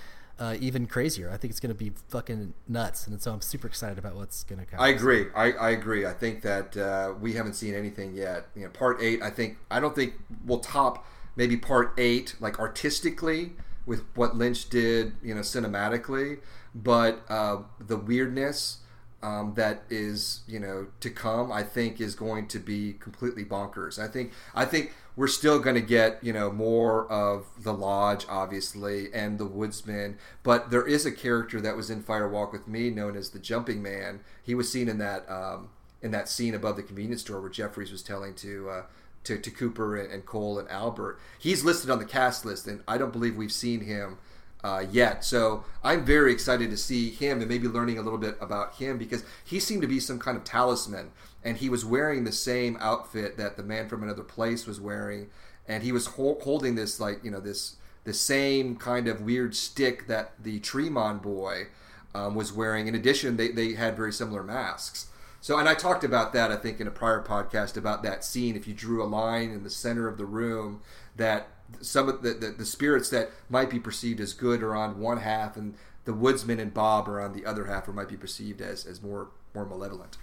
Uh, 0.40 0.56
even 0.60 0.86
crazier. 0.86 1.28
I 1.32 1.36
think 1.36 1.50
it's 1.50 1.58
going 1.58 1.74
to 1.74 1.74
be 1.74 1.90
fucking 2.10 2.54
nuts, 2.68 3.08
and 3.08 3.20
so 3.20 3.32
I'm 3.32 3.40
super 3.40 3.66
excited 3.66 3.98
about 3.98 4.14
what's 4.14 4.44
going 4.44 4.60
to 4.60 4.66
come. 4.66 4.78
I 4.78 4.90
agree. 4.90 5.26
I, 5.34 5.50
I 5.50 5.70
agree. 5.70 6.06
I 6.06 6.12
think 6.12 6.42
that 6.42 6.76
uh, 6.76 7.14
we 7.20 7.32
haven't 7.32 7.54
seen 7.54 7.74
anything 7.74 8.14
yet. 8.14 8.46
You 8.54 8.62
know, 8.62 8.68
part 8.68 9.02
eight. 9.02 9.20
I 9.20 9.30
think 9.30 9.58
I 9.68 9.80
don't 9.80 9.96
think 9.96 10.14
we'll 10.46 10.60
top 10.60 11.04
maybe 11.38 11.56
part 11.56 11.94
eight 11.96 12.34
like 12.40 12.58
artistically 12.58 13.52
with 13.86 14.04
what 14.14 14.36
Lynch 14.36 14.68
did. 14.68 15.14
You 15.22 15.34
know, 15.34 15.40
cinematically, 15.40 16.40
but 16.74 17.24
uh, 17.30 17.62
the 17.80 17.96
weirdness 17.96 18.80
um, 19.22 19.54
that 19.56 19.84
is 19.88 20.42
you 20.46 20.60
know 20.60 20.88
to 21.00 21.08
come. 21.08 21.50
I 21.50 21.62
think 21.62 22.00
is 22.00 22.14
going 22.14 22.48
to 22.48 22.58
be 22.58 22.96
completely 23.00 23.44
bonkers. 23.46 23.98
I 23.98 24.08
think 24.08 24.32
I 24.54 24.66
think 24.66 24.92
we're 25.16 25.26
still 25.26 25.58
going 25.58 25.74
to 25.74 25.80
get 25.80 26.22
you 26.22 26.32
know 26.32 26.52
more 26.52 27.10
of 27.10 27.46
the 27.58 27.72
lodge 27.72 28.24
obviously 28.28 29.12
and 29.12 29.36
the 29.36 29.44
woodsman 29.44 30.16
but 30.44 30.70
there 30.70 30.86
is 30.86 31.04
a 31.04 31.10
character 31.10 31.60
that 31.60 31.76
was 31.76 31.90
in 31.90 32.00
fire 32.00 32.28
walk 32.28 32.52
with 32.52 32.68
me 32.68 32.88
known 32.88 33.16
as 33.16 33.30
the 33.30 33.38
jumping 33.40 33.82
man 33.82 34.20
he 34.40 34.54
was 34.54 34.70
seen 34.70 34.88
in 34.88 34.98
that 34.98 35.28
um, 35.28 35.70
in 36.00 36.12
that 36.12 36.28
scene 36.28 36.54
above 36.54 36.76
the 36.76 36.84
convenience 36.84 37.22
store 37.22 37.40
where 37.40 37.50
jeffries 37.50 37.90
was 37.90 38.00
telling 38.00 38.32
to 38.32 38.70
uh, 38.70 38.82
to, 39.28 39.38
to 39.38 39.50
cooper 39.50 39.96
and, 39.96 40.10
and 40.12 40.26
cole 40.26 40.58
and 40.58 40.68
albert 40.68 41.18
he's 41.38 41.64
listed 41.64 41.90
on 41.90 41.98
the 41.98 42.04
cast 42.04 42.44
list 42.44 42.66
and 42.66 42.82
i 42.88 42.98
don't 42.98 43.12
believe 43.12 43.36
we've 43.36 43.52
seen 43.52 43.80
him 43.80 44.18
uh, 44.64 44.84
yet. 44.90 45.24
So 45.24 45.64
I'm 45.84 46.04
very 46.04 46.32
excited 46.32 46.70
to 46.70 46.76
see 46.76 47.10
him 47.10 47.38
and 47.40 47.48
maybe 47.48 47.68
learning 47.68 47.98
a 47.98 48.02
little 48.02 48.18
bit 48.18 48.36
about 48.40 48.74
him 48.74 48.98
because 48.98 49.24
he 49.44 49.60
seemed 49.60 49.82
to 49.82 49.88
be 49.88 50.00
some 50.00 50.18
kind 50.18 50.36
of 50.36 50.42
talisman 50.42 51.12
and 51.44 51.56
he 51.58 51.68
was 51.68 51.84
wearing 51.84 52.24
the 52.24 52.32
same 52.32 52.76
outfit 52.80 53.36
that 53.36 53.56
the 53.56 53.62
man 53.62 53.88
from 53.88 54.02
another 54.02 54.24
place 54.24 54.66
was 54.66 54.80
wearing 54.80 55.28
and 55.68 55.82
he 55.82 55.92
was 55.92 56.06
hol- 56.06 56.40
holding 56.42 56.74
this 56.74 56.98
like 56.98 57.22
you 57.22 57.30
know 57.30 57.40
this 57.40 57.76
the 58.04 58.14
same 58.14 58.74
kind 58.74 59.06
of 59.06 59.20
weird 59.20 59.54
stick 59.54 60.06
that 60.06 60.32
the 60.42 60.58
Tremond 60.60 61.20
boy 61.20 61.66
um, 62.14 62.34
was 62.34 62.52
wearing. 62.52 62.86
In 62.86 62.94
addition, 62.94 63.36
they, 63.36 63.48
they 63.48 63.74
had 63.74 63.96
very 63.96 64.14
similar 64.14 64.42
masks. 64.42 65.07
So, 65.40 65.58
and 65.58 65.68
I 65.68 65.74
talked 65.74 66.04
about 66.04 66.32
that, 66.32 66.50
I 66.50 66.56
think, 66.56 66.80
in 66.80 66.86
a 66.86 66.90
prior 66.90 67.22
podcast 67.22 67.76
about 67.76 68.02
that 68.02 68.24
scene. 68.24 68.56
If 68.56 68.66
you 68.66 68.74
drew 68.74 69.02
a 69.02 69.06
line 69.06 69.50
in 69.50 69.62
the 69.62 69.70
center 69.70 70.08
of 70.08 70.18
the 70.18 70.26
room, 70.26 70.80
that 71.16 71.48
some 71.80 72.08
of 72.08 72.22
the, 72.22 72.34
the, 72.34 72.48
the 72.48 72.64
spirits 72.64 73.10
that 73.10 73.30
might 73.48 73.70
be 73.70 73.78
perceived 73.78 74.20
as 74.20 74.32
good 74.32 74.62
are 74.62 74.74
on 74.74 74.98
one 74.98 75.18
half, 75.18 75.56
and 75.56 75.74
the 76.04 76.14
woodsman 76.14 76.58
and 76.58 76.74
Bob 76.74 77.08
are 77.08 77.20
on 77.20 77.32
the 77.32 77.46
other 77.46 77.66
half, 77.66 77.86
or 77.86 77.92
might 77.92 78.08
be 78.08 78.16
perceived 78.16 78.60
as, 78.60 78.84
as 78.84 79.02
more 79.02 79.28
more 79.54 79.64
malevolent. 79.64 80.16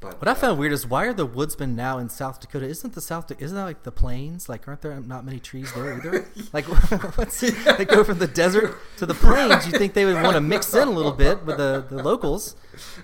But 0.00 0.18
What 0.18 0.28
I 0.28 0.34
found 0.34 0.52
uh, 0.52 0.56
weird 0.56 0.72
is 0.72 0.86
why 0.86 1.04
are 1.04 1.12
the 1.12 1.26
woodsmen 1.26 1.76
now 1.76 1.98
in 1.98 2.08
South 2.08 2.40
Dakota? 2.40 2.66
Isn't 2.66 2.94
the 2.94 3.02
South? 3.02 3.30
Isn't 3.38 3.54
that 3.54 3.64
like 3.64 3.82
the 3.82 3.92
plains? 3.92 4.48
Like, 4.48 4.66
aren't 4.66 4.80
there 4.80 4.98
not 4.98 5.26
many 5.26 5.38
trees 5.38 5.70
there 5.74 5.92
either? 5.94 6.26
like, 6.54 6.64
what's, 7.18 7.40
they 7.40 7.84
go 7.84 8.02
from 8.02 8.18
the 8.18 8.26
desert 8.26 8.78
to 8.96 9.04
the 9.04 9.12
plains. 9.12 9.66
You 9.66 9.72
think 9.78 9.92
they 9.92 10.06
would 10.06 10.22
want 10.22 10.34
to 10.34 10.40
mix 10.40 10.72
in 10.72 10.88
a 10.88 10.90
little 10.90 11.12
bit 11.12 11.44
with 11.44 11.58
the, 11.58 11.84
the 11.86 12.02
locals 12.02 12.56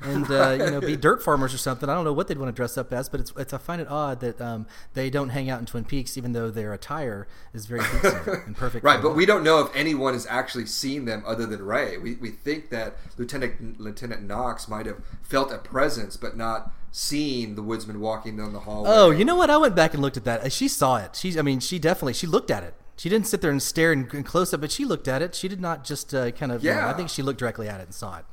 and 0.03 0.31
uh, 0.31 0.51
you 0.53 0.71
know 0.71 0.81
be 0.81 0.97
dirt 0.97 1.23
farmers 1.23 1.53
or 1.55 1.59
something? 1.59 1.89
I 1.89 1.95
don't 1.95 2.05
know 2.05 2.13
what 2.13 2.29
they'd 2.29 2.39
want 2.39 2.49
to 2.49 2.57
dress 2.57 2.77
up 2.79 2.93
as, 2.93 3.09
but 3.09 3.21
it's, 3.21 3.33
it's 3.37 3.53
I 3.53 3.59
find 3.59 3.81
it 3.81 3.89
odd 3.89 4.21
that 4.21 4.41
um, 4.41 4.67
they 4.95 5.11
don't 5.11 5.31
hang 5.31 5.51
out 5.51 5.61
in 5.61 5.67
Twin 5.67 5.85
Peaks, 5.85 6.17
even 6.17 6.33
though 6.33 6.51
their 6.51 6.73
attire 6.73 7.27
is 7.53 7.67
very 7.67 7.81
decent 7.81 8.27
and 8.47 8.57
perfect. 8.65 8.85
Right, 8.85 9.03
but 9.03 9.15
we 9.17 9.27
don't 9.27 9.43
know 9.45 9.61
if 9.61 9.75
anyone 9.75 10.13
has 10.13 10.27
actually 10.29 10.67
seen 10.67 11.05
them 11.05 11.23
other 11.27 11.47
than 11.47 11.63
Ray. 11.65 11.99
We, 11.99 12.15
we 12.17 12.31
think 12.31 12.71
that 12.71 12.97
Lieutenant 13.19 13.81
Lieutenant 13.81 14.23
Knox 14.23 14.69
might 14.69 14.87
have 14.87 15.03
felt 15.23 15.53
a 15.53 15.59
presence, 15.59 16.17
but 16.17 16.37
not 16.37 16.73
seen 16.93 17.55
the 17.57 17.63
woodsman 17.63 18.01
walking 18.01 18.37
down 18.39 18.53
the 18.55 18.61
hallway. 18.61 18.91
Oh, 18.91 19.11
you 19.11 19.25
know 19.25 19.37
what? 19.37 19.51
I 19.51 19.59
went 19.59 19.75
back 19.77 19.93
and 19.93 20.03
looked 20.03 20.17
at 20.17 20.25
that. 20.25 20.51
She 20.53 20.67
saw 20.69 20.97
it. 20.97 21.15
She, 21.17 21.39
I 21.39 21.43
mean, 21.43 21.61
she 21.61 21.79
definitely 21.79 22.15
she 22.15 22.27
looked 22.27 22.51
at 22.51 22.63
it. 22.63 22.75
She 22.99 23.11
didn't 23.11 23.27
sit 23.27 23.43
there 23.43 23.51
and 23.51 23.63
stare 23.63 23.93
in, 23.93 24.09
in 24.15 24.23
close 24.23 24.55
up, 24.55 24.63
but 24.63 24.73
she 24.73 24.87
looked 24.87 25.07
at 25.07 25.21
it. 25.21 25.35
She 25.35 25.49
did 25.49 25.61
not 25.61 25.85
just 25.85 26.15
uh, 26.15 26.31
kind 26.31 26.51
of. 26.51 26.65
you 26.65 26.71
know, 26.71 26.77
Yeah. 26.79 26.89
I 26.89 26.95
think 26.95 27.11
she 27.11 27.21
looked 27.23 27.39
directly 27.39 27.69
at 27.69 27.79
it 27.81 27.85
and 27.85 27.95
saw 27.95 28.17
it. 28.19 28.25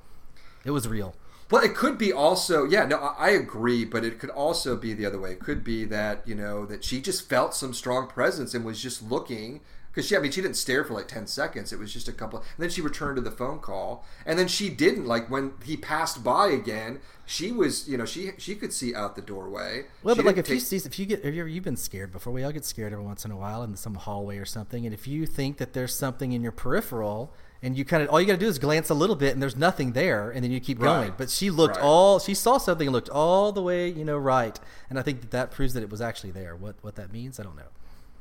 It 0.64 0.72
was 0.72 0.88
real. 0.88 1.14
Well, 1.52 1.64
it 1.64 1.76
could 1.76 1.98
be 1.98 2.12
also, 2.12 2.66
yeah, 2.66 2.86
no, 2.86 2.98
I 2.98 3.30
agree, 3.30 3.86
but 3.86 4.04
it 4.04 4.20
could 4.20 4.30
also 4.30 4.76
be 4.76 4.94
the 4.94 5.06
other 5.06 5.20
way. 5.20 5.32
It 5.34 5.40
could 5.40 5.64
be 5.64 5.86
that, 5.86 6.28
you 6.28 6.36
know, 6.36 6.66
that 6.66 6.84
she 6.84 7.02
just 7.02 7.30
felt 7.30 7.54
some 7.54 7.74
strong 7.74 8.08
presence 8.08 8.54
and 8.54 8.66
was 8.66 8.82
just 8.82 9.04
looking. 9.04 9.62
Because 9.92 10.08
she, 10.08 10.18
I 10.18 10.20
mean, 10.20 10.32
she 10.32 10.42
didn't 10.42 10.56
stare 10.56 10.84
for 10.84 10.96
like 10.96 11.08
10 11.08 11.28
seconds. 11.28 11.72
It 11.72 11.78
was 11.78 11.94
just 11.94 12.08
a 12.08 12.12
couple. 12.12 12.40
And 12.40 12.48
then 12.58 12.72
she 12.72 12.82
returned 12.82 13.18
to 13.18 13.22
the 13.22 13.30
phone 13.30 13.60
call. 13.60 14.04
And 14.26 14.40
then 14.40 14.48
she 14.48 14.70
didn't. 14.70 15.06
Like 15.06 15.30
when 15.30 15.54
he 15.64 15.78
passed 15.78 16.24
by 16.24 16.48
again, 16.48 17.00
she 17.26 17.52
was, 17.52 17.88
you 17.88 17.98
know, 17.98 18.06
she 18.06 18.32
she 18.38 18.56
could 18.56 18.74
see 18.74 18.96
out 18.96 19.16
the 19.16 19.22
doorway. 19.22 19.86
Well, 20.02 20.16
She 20.16 20.22
but 20.22 20.26
like 20.26 20.38
if 20.38 20.50
you 20.50 20.60
see, 20.60 20.78
if 20.78 20.98
you 20.98 21.06
get, 21.06 21.24
have 21.24 21.34
you 21.34 21.42
ever 21.42 21.50
you've 21.50 21.64
been 21.64 21.78
scared 21.78 22.12
before? 22.12 22.34
We 22.34 22.44
all 22.44 22.52
get 22.52 22.66
scared 22.66 22.92
every 22.92 23.06
once 23.06 23.24
in 23.24 23.32
a 23.32 23.38
while 23.38 23.64
in 23.64 23.76
some 23.76 23.96
hallway 23.96 24.38
or 24.38 24.46
something, 24.46 24.86
and 24.86 24.94
if 24.94 25.08
you 25.08 25.26
think 25.26 25.58
that 25.58 25.74
there's 25.74 25.96
something 25.96 26.32
in 26.34 26.42
your 26.42 26.52
peripheral, 26.52 27.34
and 27.64 27.78
you 27.78 27.86
kind 27.86 28.04
of 28.04 28.10
all 28.10 28.20
you 28.20 28.28
got 28.28 28.34
to 28.34 28.40
do 28.40 28.48
is 28.48 28.60
glance 28.60 28.90
a 28.90 28.94
little 28.94 29.16
bit, 29.16 29.34
and 29.34 29.42
there's 29.42 29.56
nothing 29.56 29.94
there, 29.94 30.30
and 30.30 30.44
then 30.44 30.52
you 30.52 30.60
keep 30.60 30.80
going. 30.80 31.10
Right. 31.10 31.18
But 31.18 31.30
she 31.30 31.50
looked 31.50 31.78
Right. 31.78 31.86
all, 31.86 32.20
she 32.20 32.34
saw 32.34 32.58
something 32.58 32.88
and 32.88 32.94
looked 32.94 33.10
all 33.10 33.52
the 33.52 33.62
way, 33.62 33.88
you 33.88 34.04
know, 34.06 34.18
right, 34.18 34.60
and 34.90 35.00
I 35.00 35.02
think 35.02 35.22
that 35.22 35.32
that 35.32 35.50
proves 35.52 35.74
that 35.74 35.82
it 35.82 35.90
was 35.90 36.02
actually 36.02 36.32
there. 36.32 36.56
What 36.56 36.76
what 36.82 36.96
that 36.96 37.12
means, 37.12 37.40
I 37.40 37.44
don't 37.44 37.56
know. 37.56 37.72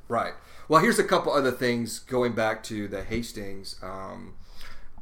Right. 0.09 0.35
Well, 0.68 0.81
here's 0.81 0.98
a 0.98 1.05
couple 1.05 1.33
other 1.33 1.50
things 1.50 1.98
going 1.98 2.35
back 2.35 2.62
to 2.64 2.87
the 2.87 3.02
Hastings 3.02 3.76
um, 3.83 4.35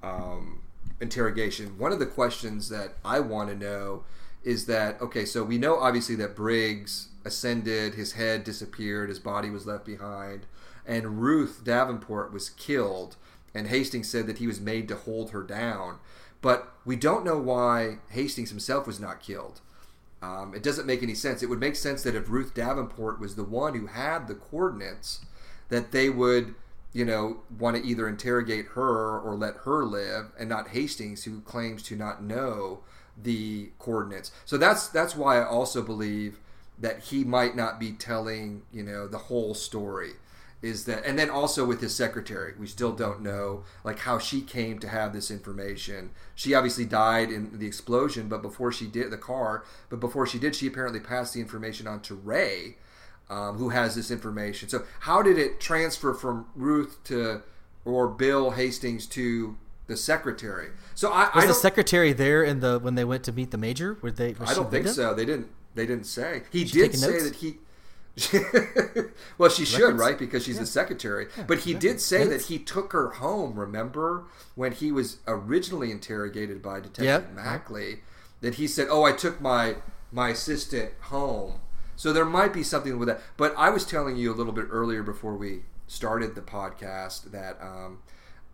um, 0.03 0.63
interrogation. 1.01 1.79
One 1.79 1.93
of 1.93 1.99
the 1.99 2.07
questions 2.07 2.69
that 2.71 2.95
I 3.05 3.21
want 3.21 3.51
to 3.51 3.57
know 3.57 4.05
is 4.43 4.67
that 4.67 5.01
okay, 5.03 5.25
so 5.27 5.45
we 5.45 5.59
know 5.59 5.79
obviously 5.79 6.15
that 6.17 6.35
Briggs 6.35 7.09
ascended, 7.27 7.95
his 7.95 8.13
head 8.13 8.43
disappeared, 8.45 9.11
his 9.11 9.19
body 9.19 9.51
was 9.51 9.67
left 9.67 9.85
behind, 9.85 10.47
and 10.87 11.21
Ruth 11.21 11.61
Davenport 11.63 12.33
was 12.33 12.49
killed, 12.49 13.17
and 13.55 13.69
Hastings 13.69 14.09
said 14.09 14.27
that 14.27 14.39
he 14.39 14.47
was 14.47 14.61
made 14.61 14.89
to 14.89 14.97
hold 14.97 15.31
her 15.31 15.43
down. 15.43 15.99
But 16.41 16.73
we 16.85 16.97
don't 16.97 17.25
know 17.25 17.39
why 17.39 17.99
Hastings 18.11 18.51
himself 18.51 18.87
was 18.87 19.01
not 19.01 19.21
killed. 19.21 19.61
Um, 20.23 20.55
it 20.55 20.63
doesn't 20.63 20.87
make 20.87 21.03
any 21.03 21.15
sense. 21.15 21.43
It 21.43 21.49
would 21.49 21.61
make 21.61 21.77
sense 21.77 22.03
that 22.03 22.15
if 22.15 22.29
Ruth 22.29 22.55
Davenport 22.55 23.21
was 23.21 23.37
the 23.37 23.45
one 23.45 23.75
who 23.75 23.87
had 23.87 24.29
the 24.29 24.35
coordinates, 24.35 25.25
that 25.69 25.93
they 25.93 26.11
would, 26.11 26.55
you 26.93 27.05
know, 27.05 27.41
want 27.59 27.77
to 27.77 27.85
either 27.85 28.09
interrogate 28.09 28.67
her 28.75 29.19
or 29.19 29.35
let 29.35 29.57
her 29.65 29.85
live, 29.85 30.33
and 30.39 30.49
not 30.49 30.69
Hastings, 30.69 31.25
who 31.25 31.41
claims 31.41 31.83
to 31.85 31.97
not 31.97 32.23
know 32.23 32.81
the 33.23 33.71
coordinates. 33.79 34.31
So 34.45 34.57
that's 34.57 34.89
that's 34.89 35.15
why 35.17 35.41
I 35.41 35.47
also 35.47 35.83
believe 35.83 36.39
that 36.79 37.01
he 37.05 37.25
might 37.25 37.55
not 37.55 37.79
be 37.79 37.93
telling, 37.93 38.63
you 38.73 38.83
know, 38.83 39.07
the 39.07 39.19
whole 39.19 39.55
story. 39.55 40.13
Is 40.63 40.85
that 40.85 41.07
and 41.07 41.19
then 41.19 41.31
also 41.31 41.65
with 41.65 41.81
his 41.81 41.95
secretary, 41.95 42.53
we 42.59 42.67
still 42.67 42.93
don't 42.93 43.23
know 43.23 43.65
like 43.83 44.01
how 44.01 44.19
she 44.19 44.43
came 44.43 44.79
to 44.81 44.89
have 44.89 45.15
this 45.15 45.31
information. 45.31 46.11
She 46.35 46.53
obviously 46.53 46.85
died 46.85 47.31
in 47.31 47.59
the 47.59 47.67
explosion, 47.67 48.29
but 48.29 48.43
before 48.43 48.71
she 48.71 48.87
did 48.87 49.11
the 49.11 49.17
car, 49.17 49.65
but 49.89 50.01
before 50.01 50.27
she 50.27 50.39
did, 50.39 50.55
she 50.55 50.67
apparently 50.67 51.01
passed 51.01 51.33
the 51.33 51.41
information 51.41 51.87
on 51.87 52.03
to 52.03 52.15
Ray, 52.15 52.77
um, 53.31 53.57
who 53.57 53.71
has 53.71 53.95
this 53.95 54.11
information. 54.11 54.69
So 54.69 54.85
how 55.01 55.23
did 55.23 55.39
it 55.39 55.61
transfer 55.61 56.13
from 56.13 56.47
Ruth 56.55 57.03
to 57.05 57.43
or 57.87 58.09
Bill 58.09 58.51
Hastings 58.51 59.07
to 59.07 59.57
the 59.87 59.97
secretary? 59.97 60.69
So 60.95 61.11
I, 61.11 61.31
I 61.33 61.37
Was 61.37 61.47
the 61.47 61.55
secretary 61.55 62.13
there 62.13 62.43
in 62.43 62.61
the 62.61 62.79
when 62.79 62.97
they 62.97 63.05
went 63.05 63.25
to 63.25 63.33
meet 63.33 63.51
the 63.51 63.59
major? 63.59 63.97
Were 64.03 64.11
they? 64.11 64.35
I 64.41 64.53
don't 64.53 64.71
think 64.71 64.85
them? 64.85 64.95
so. 64.95 65.15
They 65.15 65.25
didn't. 65.25 65.49
They 65.75 65.87
didn't 65.87 66.05
say. 66.05 66.43
He 66.51 66.65
did 66.65 66.95
say 66.95 67.07
notes? 67.07 67.25
that 67.25 67.37
he. 67.37 67.59
well, 69.39 69.49
she 69.51 69.65
should, 69.65 69.81
Records? 69.81 69.99
right? 70.01 70.19
Because 70.19 70.45
she's 70.45 70.59
the 70.59 70.67
secretary. 70.67 71.29
but 71.47 71.61
he 71.61 71.75
did 71.75 72.01
say 72.01 72.27
that 72.27 72.43
he 72.43 72.59
took 72.59 72.93
her 72.93 73.11
home. 73.11 73.59
Remember 73.59 74.25
when 74.55 74.73
he 74.73 74.93
was 74.93 75.19
originally 75.27 75.91
interrogated 75.91 76.63
by 76.63 76.81
Detective 76.81 77.05
Yep. 77.05 77.33
Macklay? 77.35 78.01
That 78.41 78.55
he 78.55 78.67
said, 78.67 78.89
"Oh, 78.91 79.05
I 79.05 79.13
took 79.13 79.41
my 79.41 79.77
my 80.11 80.31
assistant 80.31 80.93
home." 81.03 81.61
So 81.97 82.13
there 82.13 82.25
might 82.25 82.53
be 82.55 82.63
something 82.63 82.99
with 82.99 83.09
that. 83.09 83.21
But 83.37 83.55
I 83.57 83.69
was 83.71 83.85
telling 83.85 84.17
you 84.17 84.33
a 84.33 84.37
little 84.37 84.53
bit 84.55 84.67
earlier 84.71 85.03
before 85.03 85.35
we 85.37 85.65
started 85.87 86.35
the 86.35 86.41
podcast 86.41 87.31
that 87.33 87.59
um, 87.61 87.99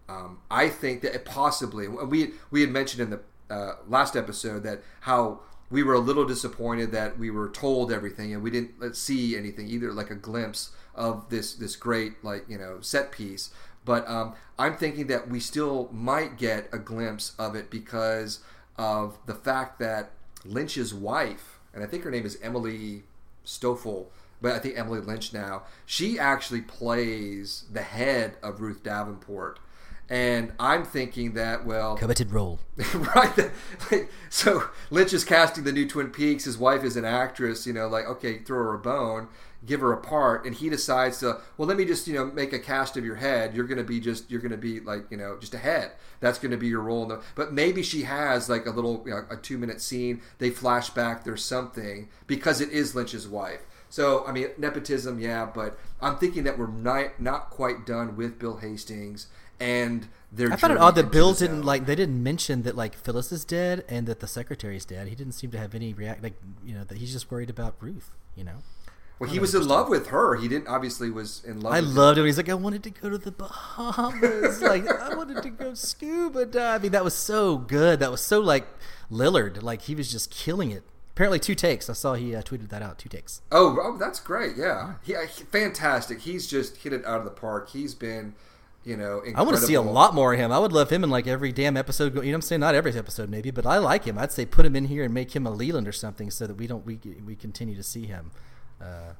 um, 0.08 0.38
I 0.50 0.68
think 0.68 1.02
that 1.02 1.14
it 1.14 1.24
possibly 1.24 1.86
we 1.88 2.32
we 2.50 2.60
had 2.62 2.70
mentioned 2.70 3.02
in 3.02 3.10
the 3.10 3.20
uh, 3.54 3.76
last 3.86 4.16
episode 4.16 4.64
that 4.64 4.82
how 5.00 5.40
we 5.70 5.82
were 5.82 5.94
a 5.94 5.98
little 5.98 6.24
disappointed 6.24 6.92
that 6.92 7.18
we 7.18 7.30
were 7.30 7.48
told 7.48 7.90
everything 7.90 8.32
and 8.32 8.42
we 8.42 8.50
didn't 8.50 8.74
uh, 8.82 8.92
see 8.92 9.36
anything 9.36 9.68
either 9.68 9.92
like 9.92 10.10
a 10.10 10.14
glimpse 10.14 10.70
of 10.94 11.28
this 11.28 11.54
this 11.54 11.76
great 11.76 12.24
like 12.24 12.44
you 12.48 12.58
know 12.58 12.78
set 12.80 13.12
piece. 13.12 13.50
But 13.84 14.08
um, 14.08 14.34
i'm 14.58 14.76
thinking 14.76 15.06
that 15.08 15.28
we 15.28 15.40
still 15.40 15.88
might 15.92 16.36
get 16.38 16.68
a 16.72 16.78
glimpse 16.78 17.34
of 17.38 17.54
it 17.54 17.70
because 17.70 18.40
of 18.76 19.18
the 19.26 19.34
fact 19.34 19.78
that 19.78 20.10
lynch's 20.44 20.94
wife 20.94 21.58
and 21.74 21.82
i 21.82 21.86
think 21.86 22.04
her 22.04 22.10
name 22.10 22.26
is 22.26 22.38
emily 22.42 23.04
Stofle 23.44 24.06
but 24.40 24.52
i 24.52 24.58
think 24.58 24.78
emily 24.78 25.00
lynch 25.00 25.32
now 25.32 25.62
she 25.84 26.18
actually 26.18 26.60
plays 26.60 27.64
the 27.72 27.82
head 27.82 28.36
of 28.42 28.60
ruth 28.60 28.82
davenport 28.82 29.58
and 30.08 30.52
i'm 30.60 30.84
thinking 30.84 31.32
that 31.34 31.64
well 31.66 31.96
Coveted 31.98 32.30
role. 32.32 32.60
right. 32.94 33.34
that- 33.36 33.50
like, 33.90 34.10
so 34.30 34.64
Lynch 34.90 35.12
is 35.12 35.24
casting 35.24 35.64
the 35.64 35.72
new 35.72 35.88
Twin 35.88 36.10
Peaks. 36.10 36.44
His 36.44 36.58
wife 36.58 36.84
is 36.84 36.96
an 36.96 37.04
actress. 37.04 37.66
You 37.66 37.72
know, 37.72 37.88
like 37.88 38.06
okay, 38.06 38.38
throw 38.38 38.58
her 38.58 38.74
a 38.74 38.78
bone, 38.78 39.28
give 39.64 39.80
her 39.80 39.92
a 39.92 39.96
part, 39.96 40.44
and 40.44 40.54
he 40.54 40.68
decides 40.68 41.18
to 41.20 41.40
well, 41.56 41.66
let 41.66 41.76
me 41.76 41.84
just 41.84 42.06
you 42.06 42.14
know 42.14 42.26
make 42.26 42.52
a 42.52 42.58
cast 42.58 42.96
of 42.96 43.04
your 43.04 43.16
head. 43.16 43.54
You're 43.54 43.66
going 43.66 43.78
to 43.78 43.84
be 43.84 43.98
just 43.98 44.30
you're 44.30 44.40
going 44.40 44.50
to 44.52 44.58
be 44.58 44.80
like 44.80 45.06
you 45.10 45.16
know 45.16 45.36
just 45.40 45.54
a 45.54 45.58
head. 45.58 45.92
That's 46.20 46.38
going 46.38 46.50
to 46.52 46.56
be 46.56 46.68
your 46.68 46.82
role. 46.82 47.02
In 47.04 47.08
the, 47.08 47.22
but 47.34 47.52
maybe 47.52 47.82
she 47.82 48.02
has 48.02 48.48
like 48.48 48.66
a 48.66 48.70
little 48.70 49.02
you 49.06 49.12
know, 49.12 49.24
a 49.30 49.36
two 49.36 49.58
minute 49.58 49.80
scene. 49.80 50.20
They 50.38 50.50
flash 50.50 50.90
back. 50.90 51.24
There's 51.24 51.44
something 51.44 52.08
because 52.26 52.60
it 52.60 52.70
is 52.70 52.94
Lynch's 52.94 53.26
wife. 53.26 53.60
So 53.88 54.26
I 54.26 54.32
mean 54.32 54.48
nepotism, 54.58 55.18
yeah, 55.18 55.46
but 55.52 55.78
I'm 56.00 56.16
thinking 56.18 56.44
that 56.44 56.58
we're 56.58 56.66
not 56.66 57.20
not 57.20 57.50
quite 57.50 57.86
done 57.86 58.16
with 58.16 58.38
Bill 58.38 58.58
Hastings 58.58 59.28
and 59.60 60.08
their. 60.32 60.52
I 60.52 60.56
found 60.56 60.72
it 60.72 60.78
odd 60.78 60.94
that 60.96 61.10
Bill 61.10 61.32
didn't 61.34 61.62
like. 61.62 61.86
They 61.86 61.94
didn't 61.94 62.22
mention 62.22 62.62
that 62.62 62.76
like 62.76 62.94
Phyllis 62.94 63.32
is 63.32 63.44
dead 63.44 63.84
and 63.88 64.06
that 64.06 64.20
the 64.20 64.26
secretary's 64.26 64.84
dead. 64.84 65.08
He 65.08 65.14
didn't 65.14 65.32
seem 65.32 65.50
to 65.52 65.58
have 65.58 65.74
any 65.74 65.92
react. 65.92 66.22
Like 66.22 66.34
you 66.64 66.74
know 66.74 66.84
that 66.84 66.98
he's 66.98 67.12
just 67.12 67.30
worried 67.30 67.50
about 67.50 67.76
Ruth. 67.80 68.10
You 68.34 68.44
know. 68.44 68.58
Well, 69.18 69.30
he 69.30 69.38
was 69.38 69.54
in 69.54 69.66
love 69.66 69.88
with 69.88 70.08
her. 70.08 70.36
He 70.36 70.46
didn't 70.46 70.68
obviously 70.68 71.10
was 71.10 71.42
in 71.42 71.60
love. 71.60 71.72
I 71.72 71.80
loved 71.80 72.18
it. 72.18 72.20
when 72.20 72.28
He's 72.28 72.36
like, 72.36 72.50
I 72.50 72.54
wanted 72.54 72.82
to 72.82 72.90
go 72.90 73.08
to 73.08 73.16
the 73.16 73.32
Bahamas. 73.32 74.60
like, 74.60 74.86
I 74.86 75.14
wanted 75.14 75.42
to 75.42 75.48
go 75.48 75.72
scuba 75.72 76.44
diving. 76.44 76.90
That 76.90 77.02
was 77.02 77.14
so 77.14 77.56
good. 77.56 78.00
That 78.00 78.10
was 78.10 78.20
so 78.20 78.40
like 78.40 78.66
Lillard. 79.10 79.62
Like 79.62 79.82
he 79.82 79.94
was 79.94 80.12
just 80.12 80.30
killing 80.30 80.70
it. 80.70 80.82
Apparently, 81.12 81.38
two 81.38 81.54
takes. 81.54 81.88
I 81.88 81.94
saw 81.94 82.12
he 82.12 82.34
uh, 82.34 82.42
tweeted 82.42 82.68
that 82.68 82.82
out. 82.82 82.98
Two 82.98 83.08
takes. 83.08 83.40
Oh, 83.50 83.78
oh, 83.80 83.96
that's 83.96 84.20
great. 84.20 84.54
Yeah, 84.54 84.96
he, 85.02 85.14
he- 85.14 85.44
fantastic. 85.44 86.20
He's 86.20 86.46
just 86.46 86.76
hit 86.76 86.92
it 86.92 87.06
out 87.06 87.20
of 87.20 87.24
the 87.24 87.30
park. 87.30 87.70
He's 87.70 87.94
been, 87.94 88.34
you 88.86 88.96
know, 88.96 89.16
incredible. 89.16 89.40
I 89.40 89.42
want 89.42 89.56
to 89.58 89.62
see 89.64 89.74
a 89.74 89.82
lot 89.82 90.14
more 90.14 90.32
of 90.32 90.38
him. 90.38 90.52
I 90.52 90.60
would 90.60 90.72
love 90.72 90.90
him 90.90 91.02
in 91.02 91.10
like 91.10 91.26
every 91.26 91.50
damn 91.50 91.76
episode. 91.76 92.14
You 92.14 92.22
know 92.22 92.28
what 92.28 92.34
I'm 92.34 92.42
saying? 92.42 92.60
Not 92.60 92.76
every 92.76 92.92
episode, 92.92 93.28
maybe, 93.28 93.50
but 93.50 93.66
I 93.66 93.78
like 93.78 94.04
him. 94.04 94.16
I'd 94.16 94.30
say 94.30 94.46
put 94.46 94.64
him 94.64 94.76
in 94.76 94.84
here 94.86 95.02
and 95.02 95.12
make 95.12 95.34
him 95.34 95.44
a 95.44 95.50
Leland 95.50 95.88
or 95.88 95.92
something, 95.92 96.30
so 96.30 96.46
that 96.46 96.54
we 96.54 96.68
don't 96.68 96.86
we 96.86 97.00
we 97.26 97.34
continue 97.34 97.74
to 97.74 97.82
see 97.82 98.06
him. 98.06 98.30
Uh, 98.80 99.14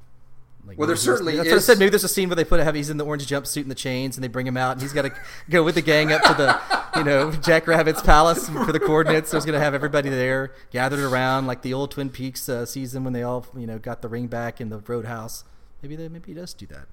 like 0.65 0.77
Well, 0.77 0.87
there 0.87 0.95
certainly 0.95 1.35
that's 1.35 1.49
what 1.49 1.57
I 1.57 1.59
said. 1.59 1.79
Maybe 1.79 1.89
there's 1.89 2.05
a 2.05 2.09
scene 2.09 2.29
where 2.29 2.37
they 2.37 2.45
put 2.45 2.61
have 2.61 2.75
he's 2.75 2.89
in 2.89 2.95
the 2.95 3.05
orange 3.05 3.27
jumpsuit 3.27 3.63
and 3.63 3.71
the 3.71 3.75
chains, 3.75 4.15
and 4.15 4.23
they 4.23 4.29
bring 4.29 4.47
him 4.47 4.55
out, 4.55 4.71
and 4.71 4.81
he's 4.81 4.93
got 4.93 5.01
to 5.01 5.11
go 5.49 5.63
with 5.63 5.75
the 5.75 5.81
gang 5.81 6.13
up 6.13 6.23
to 6.23 6.33
the 6.33 6.99
you 6.99 7.03
know 7.03 7.31
Jack 7.31 7.67
Rabbit's 7.67 8.01
palace 8.01 8.47
for 8.47 8.71
the 8.71 8.79
coordinates. 8.79 9.29
So 9.31 9.37
he's 9.37 9.45
gonna 9.45 9.59
have 9.59 9.73
everybody 9.73 10.09
there 10.09 10.53
gathered 10.71 10.99
around 10.99 11.45
like 11.45 11.61
the 11.61 11.73
old 11.73 11.91
Twin 11.91 12.09
Peaks 12.09 12.47
uh, 12.47 12.65
season 12.65 13.03
when 13.03 13.11
they 13.11 13.23
all 13.23 13.45
you 13.55 13.67
know 13.67 13.79
got 13.79 14.01
the 14.01 14.07
ring 14.07 14.27
back 14.27 14.61
in 14.61 14.69
the 14.69 14.79
Roadhouse. 14.79 15.43
Maybe 15.81 15.97
they 15.97 16.07
maybe 16.07 16.31
he 16.31 16.33
does 16.33 16.53
do 16.53 16.65
that. 16.67 16.87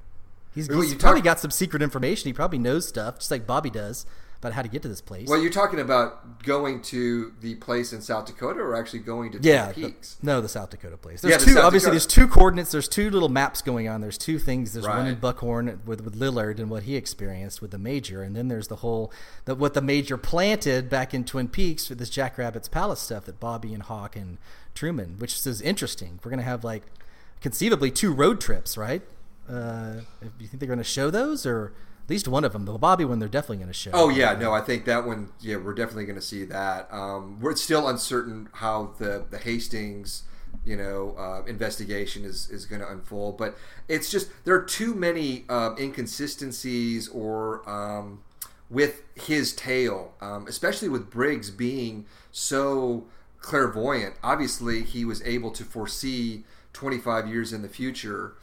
He's, 0.55 0.69
Well, 0.69 0.81
he's 0.81 0.95
probably 0.95 1.21
talk- 1.21 1.25
got 1.25 1.41
some 1.41 1.51
secret 1.51 1.83
information. 1.83 2.29
He 2.29 2.33
probably 2.33 2.59
knows 2.59 2.87
stuff, 2.87 3.19
just 3.19 3.31
like 3.31 3.47
Bobby 3.47 3.71
does, 3.71 4.07
about 4.39 4.53
how 4.53 4.63
to 4.63 4.69
get 4.69 4.83
to 4.83 4.89
this 4.89 5.01
place. 5.01 5.27
Well, 5.27 5.41
you're 5.41 5.51
talking 5.51 5.81
about 5.81 6.43
going 6.45 6.83
to 6.83 7.33
the 7.41 7.55
place 7.57 7.93
in 7.95 8.01
South 8.03 8.27
Dakota, 8.27 8.61
or 8.61 8.77
actually 8.77 8.99
going 9.01 9.33
to 9.33 9.39
yeah, 9.41 9.73
Twin 9.73 9.87
the- 9.87 9.93
Peaks. 9.93 10.17
no, 10.23 10.41
the 10.43 10.49
South 10.49 10.69
Dakota 10.71 10.97
place. 10.99 11.25
Yeah, 11.25 11.31
There's 11.31 11.45
the 11.45 11.47
two. 11.51 11.55
South 11.55 11.65
obviously, 11.65 11.87
Dakota- 11.87 11.93
there's 11.95 12.07
two 12.07 12.29
coordinates. 12.29 12.71
There's 12.71 12.87
two 12.89 13.11
little 13.11 13.31
maps 13.31 13.63
going 13.63 13.89
on. 13.89 14.01
There's 14.03 14.19
two 14.19 14.39
things. 14.39 14.75
There's 14.75 14.87
one 14.87 15.07
in 15.07 15.15
Buckhorn 15.17 15.81
with, 15.87 16.03
with 16.03 16.19
Lillard 16.21 16.59
and 16.61 16.69
what 16.71 16.83
he 16.85 16.95
experienced 16.95 17.61
with 17.63 17.71
the 17.71 17.79
Major, 17.79 18.23
and 18.23 18.37
then 18.37 18.49
there's 18.49 18.69
the 18.69 18.77
whole 18.77 19.11
that 19.47 19.55
what 19.57 19.73
the 19.75 19.81
Major 19.83 20.17
planted 20.19 20.89
back 20.91 21.15
in 21.15 21.25
Twin 21.25 21.49
Peaks 21.49 21.87
for 21.89 21.95
this 21.95 22.11
Jackrabbit's 22.11 22.69
Palace 22.69 23.01
stuff 23.01 23.25
that 23.25 23.41
Bobby 23.41 23.73
and 23.75 23.83
Hawk 23.85 24.15
and 24.15 24.37
Truman, 24.75 25.17
which 25.19 25.47
is 25.47 25.61
interesting. 25.63 26.21
We're 26.23 26.31
gonna 26.31 26.43
have 26.43 26.63
like 26.63 26.83
conceivably 27.41 27.91
two 27.91 28.13
road 28.13 28.41
trips, 28.41 28.77
right? 28.77 29.03
Uh, 29.49 30.01
do 30.21 30.31
you 30.41 30.47
think 30.47 30.61
they're 30.61 30.69
gonna 30.69 30.85
show 30.85 31.11
those 31.11 31.47
or? 31.47 31.75
At 32.05 32.11
least 32.11 32.29
one 32.29 32.45
of 32.45 32.53
them, 32.53 32.67
the 32.67 32.77
Bobby 32.77 33.07
one, 33.07 33.19
they're 33.19 33.31
definitely 33.31 33.57
going 33.57 33.69
to 33.69 33.73
show. 33.73 33.91
Oh 33.95 34.11
yeah, 34.11 34.35
no, 34.35 34.53
I 34.53 34.61
think 34.61 34.85
that 34.85 35.07
one. 35.07 35.31
Yeah, 35.41 35.57
we're 35.57 35.73
definitely 35.73 36.05
going 36.05 36.19
to 36.19 36.27
see 36.27 36.45
that. 36.45 36.87
Um, 36.93 37.41
we're 37.41 37.57
still 37.57 37.89
uncertain 37.89 38.51
how 38.53 38.93
the 38.99 39.25
the 39.31 39.39
Hastings, 39.39 40.25
you 40.67 40.77
know, 40.77 41.15
uh, 41.19 41.45
investigation 41.47 42.27
is 42.27 42.51
is 42.51 42.67
going 42.67 42.83
to 42.83 42.91
unfold. 42.91 43.39
But 43.39 43.57
it's 43.89 44.11
just 44.11 44.29
there 44.45 44.55
are 44.55 44.63
too 44.63 44.95
many 44.95 45.47
um, 45.49 45.77
inconsistencies 45.79 47.09
or 47.09 47.67
um, 47.67 48.21
with 48.69 49.03
his 49.15 49.55
tale, 49.55 50.13
um, 50.21 50.47
especially 50.47 50.91
with 50.91 51.09
Briggs 51.09 51.51
being 51.51 52.05
so 52.33 53.07
clairvoyant. 53.41 54.17
Obviously, 54.23 54.83
he 54.83 55.07
was 55.07 55.23
able 55.23 55.51
to 55.53 55.65
foresee 55.65 56.45
25 56.75 57.29
years 57.29 57.53
in 57.53 57.63
the 57.63 57.69
future 57.69 58.35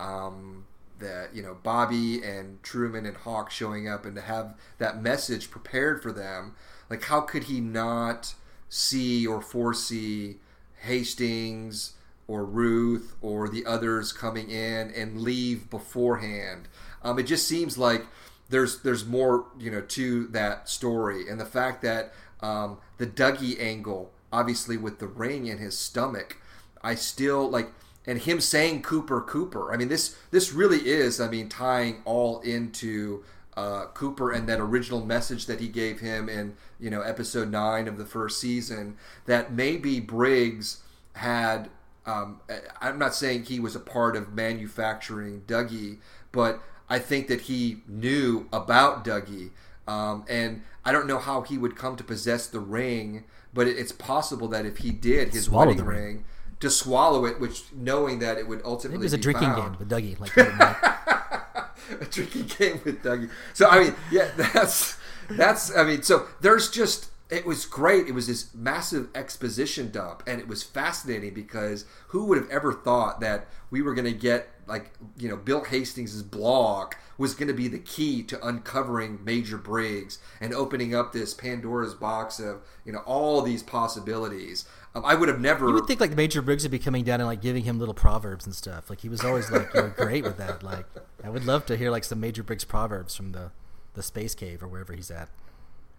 um, 0.00 0.64
that 0.98 1.34
you 1.34 1.42
know 1.42 1.56
Bobby 1.62 2.22
and 2.22 2.62
Truman 2.62 3.06
and 3.06 3.16
Hawk 3.16 3.50
showing 3.50 3.88
up 3.88 4.04
and 4.04 4.14
to 4.16 4.22
have 4.22 4.54
that 4.78 5.02
message 5.02 5.50
prepared 5.50 6.02
for 6.02 6.12
them. 6.12 6.54
Like, 6.88 7.04
how 7.04 7.20
could 7.20 7.44
he 7.44 7.60
not 7.60 8.34
see 8.68 9.26
or 9.26 9.40
foresee 9.40 10.38
Hastings 10.82 11.94
or 12.26 12.44
Ruth 12.44 13.14
or 13.20 13.48
the 13.48 13.64
others 13.66 14.12
coming 14.12 14.50
in 14.50 14.90
and 14.90 15.20
leave 15.20 15.70
beforehand? 15.70 16.68
Um, 17.02 17.18
it 17.18 17.24
just 17.24 17.46
seems 17.46 17.78
like 17.78 18.06
there's 18.48 18.82
there's 18.82 19.04
more 19.04 19.46
you 19.58 19.70
know 19.70 19.82
to 19.82 20.26
that 20.28 20.68
story, 20.68 21.28
and 21.28 21.40
the 21.40 21.46
fact 21.46 21.82
that 21.82 22.12
um, 22.40 22.78
the 22.98 23.06
Dougie 23.06 23.60
angle, 23.60 24.12
obviously 24.32 24.76
with 24.76 24.98
the 24.98 25.06
ring 25.06 25.46
in 25.46 25.58
his 25.58 25.78
stomach, 25.78 26.38
I 26.82 26.94
still 26.94 27.48
like, 27.48 27.70
and 28.10 28.22
him 28.22 28.40
saying 28.40 28.82
Cooper 28.82 29.20
Cooper. 29.20 29.72
I 29.72 29.76
mean 29.76 29.86
this 29.86 30.16
this 30.32 30.52
really 30.52 30.88
is 30.88 31.20
I 31.20 31.28
mean 31.28 31.48
tying 31.48 32.02
all 32.04 32.40
into 32.40 33.22
uh, 33.56 33.86
Cooper 33.94 34.32
and 34.32 34.48
that 34.48 34.58
original 34.58 35.06
message 35.06 35.46
that 35.46 35.60
he 35.60 35.68
gave 35.68 36.00
him 36.00 36.28
in 36.28 36.56
you 36.80 36.90
know 36.90 37.02
episode 37.02 37.52
nine 37.52 37.86
of 37.86 37.98
the 37.98 38.04
first 38.04 38.40
season 38.40 38.96
that 39.26 39.52
maybe 39.52 40.00
Briggs 40.00 40.82
had. 41.14 41.70
Um, 42.04 42.40
I'm 42.80 42.98
not 42.98 43.14
saying 43.14 43.44
he 43.44 43.60
was 43.60 43.76
a 43.76 43.80
part 43.80 44.16
of 44.16 44.34
manufacturing 44.34 45.42
Dougie, 45.46 45.98
but 46.32 46.60
I 46.88 46.98
think 46.98 47.28
that 47.28 47.42
he 47.42 47.82
knew 47.86 48.48
about 48.52 49.04
Dougie. 49.04 49.50
Um, 49.86 50.24
and 50.28 50.62
I 50.84 50.90
don't 50.90 51.06
know 51.06 51.18
how 51.18 51.42
he 51.42 51.56
would 51.56 51.76
come 51.76 51.94
to 51.96 52.02
possess 52.02 52.48
the 52.48 52.58
ring, 52.58 53.24
but 53.54 53.68
it's 53.68 53.92
possible 53.92 54.48
that 54.48 54.66
if 54.66 54.78
he 54.78 54.90
did 54.90 55.32
his 55.32 55.44
Swallow 55.44 55.66
wedding 55.66 55.76
the 55.76 55.84
ring. 55.84 56.04
ring, 56.04 56.24
to 56.60 56.70
swallow 56.70 57.24
it, 57.24 57.40
which 57.40 57.64
knowing 57.72 58.18
that 58.20 58.38
it 58.38 58.46
would 58.46 58.62
ultimately 58.64 59.04
it 59.04 59.04
was 59.04 59.12
a 59.12 59.16
be 59.16 59.22
drinking 59.22 59.48
found. 59.48 59.78
game 59.78 59.78
with 59.78 59.88
Dougie. 59.88 60.20
Like, 60.20 60.36
a 62.00 62.04
drinking 62.04 62.46
game 62.58 62.80
with 62.84 63.02
Dougie. 63.02 63.30
So 63.54 63.68
I 63.68 63.84
mean, 63.84 63.94
yeah, 64.10 64.30
that's 64.36 64.96
that's. 65.30 65.76
I 65.76 65.84
mean, 65.84 66.02
so 66.02 66.26
there's 66.40 66.70
just 66.70 67.10
it 67.30 67.46
was 67.46 67.64
great. 67.64 68.08
It 68.08 68.14
was 68.14 68.26
this 68.26 68.52
massive 68.54 69.08
exposition 69.14 69.90
dump, 69.90 70.22
and 70.26 70.40
it 70.40 70.48
was 70.48 70.62
fascinating 70.62 71.32
because 71.32 71.84
who 72.08 72.24
would 72.26 72.38
have 72.38 72.50
ever 72.50 72.72
thought 72.72 73.20
that 73.20 73.46
we 73.70 73.82
were 73.82 73.94
going 73.94 74.06
to 74.06 74.12
get 74.12 74.48
like 74.66 74.92
you 75.16 75.28
know 75.28 75.36
Bill 75.36 75.64
Hastings' 75.64 76.22
blog 76.22 76.94
was 77.18 77.34
going 77.34 77.48
to 77.48 77.54
be 77.54 77.68
the 77.68 77.78
key 77.78 78.22
to 78.24 78.46
uncovering 78.46 79.22
Major 79.24 79.58
Briggs 79.58 80.18
and 80.40 80.54
opening 80.54 80.94
up 80.94 81.12
this 81.12 81.34
Pandora's 81.34 81.94
box 81.94 82.40
of 82.40 82.62
you 82.84 82.92
know 82.92 83.00
all 83.00 83.42
these 83.42 83.62
possibilities. 83.62 84.66
Um, 84.94 85.04
I 85.04 85.14
would 85.14 85.28
have 85.28 85.40
never. 85.40 85.68
you 85.68 85.74
would 85.74 85.86
think 85.86 86.00
like 86.00 86.16
Major 86.16 86.42
Briggs 86.42 86.64
would 86.64 86.72
be 86.72 86.78
coming 86.78 87.04
down 87.04 87.20
and 87.20 87.28
like 87.28 87.40
giving 87.40 87.64
him 87.64 87.78
little 87.78 87.94
proverbs 87.94 88.44
and 88.44 88.54
stuff. 88.54 88.90
Like 88.90 89.00
he 89.00 89.08
was 89.08 89.24
always 89.24 89.50
like 89.50 89.72
you 89.74 89.82
know, 89.82 89.92
great 89.96 90.24
with 90.24 90.36
that. 90.38 90.62
Like 90.62 90.86
I 91.22 91.30
would 91.30 91.44
love 91.44 91.66
to 91.66 91.76
hear 91.76 91.90
like 91.90 92.04
some 92.04 92.20
Major 92.20 92.42
Briggs 92.42 92.64
proverbs 92.64 93.14
from 93.14 93.32
the 93.32 93.52
the 93.94 94.02
space 94.02 94.34
cave 94.34 94.62
or 94.62 94.68
wherever 94.68 94.92
he's 94.92 95.10
at. 95.10 95.28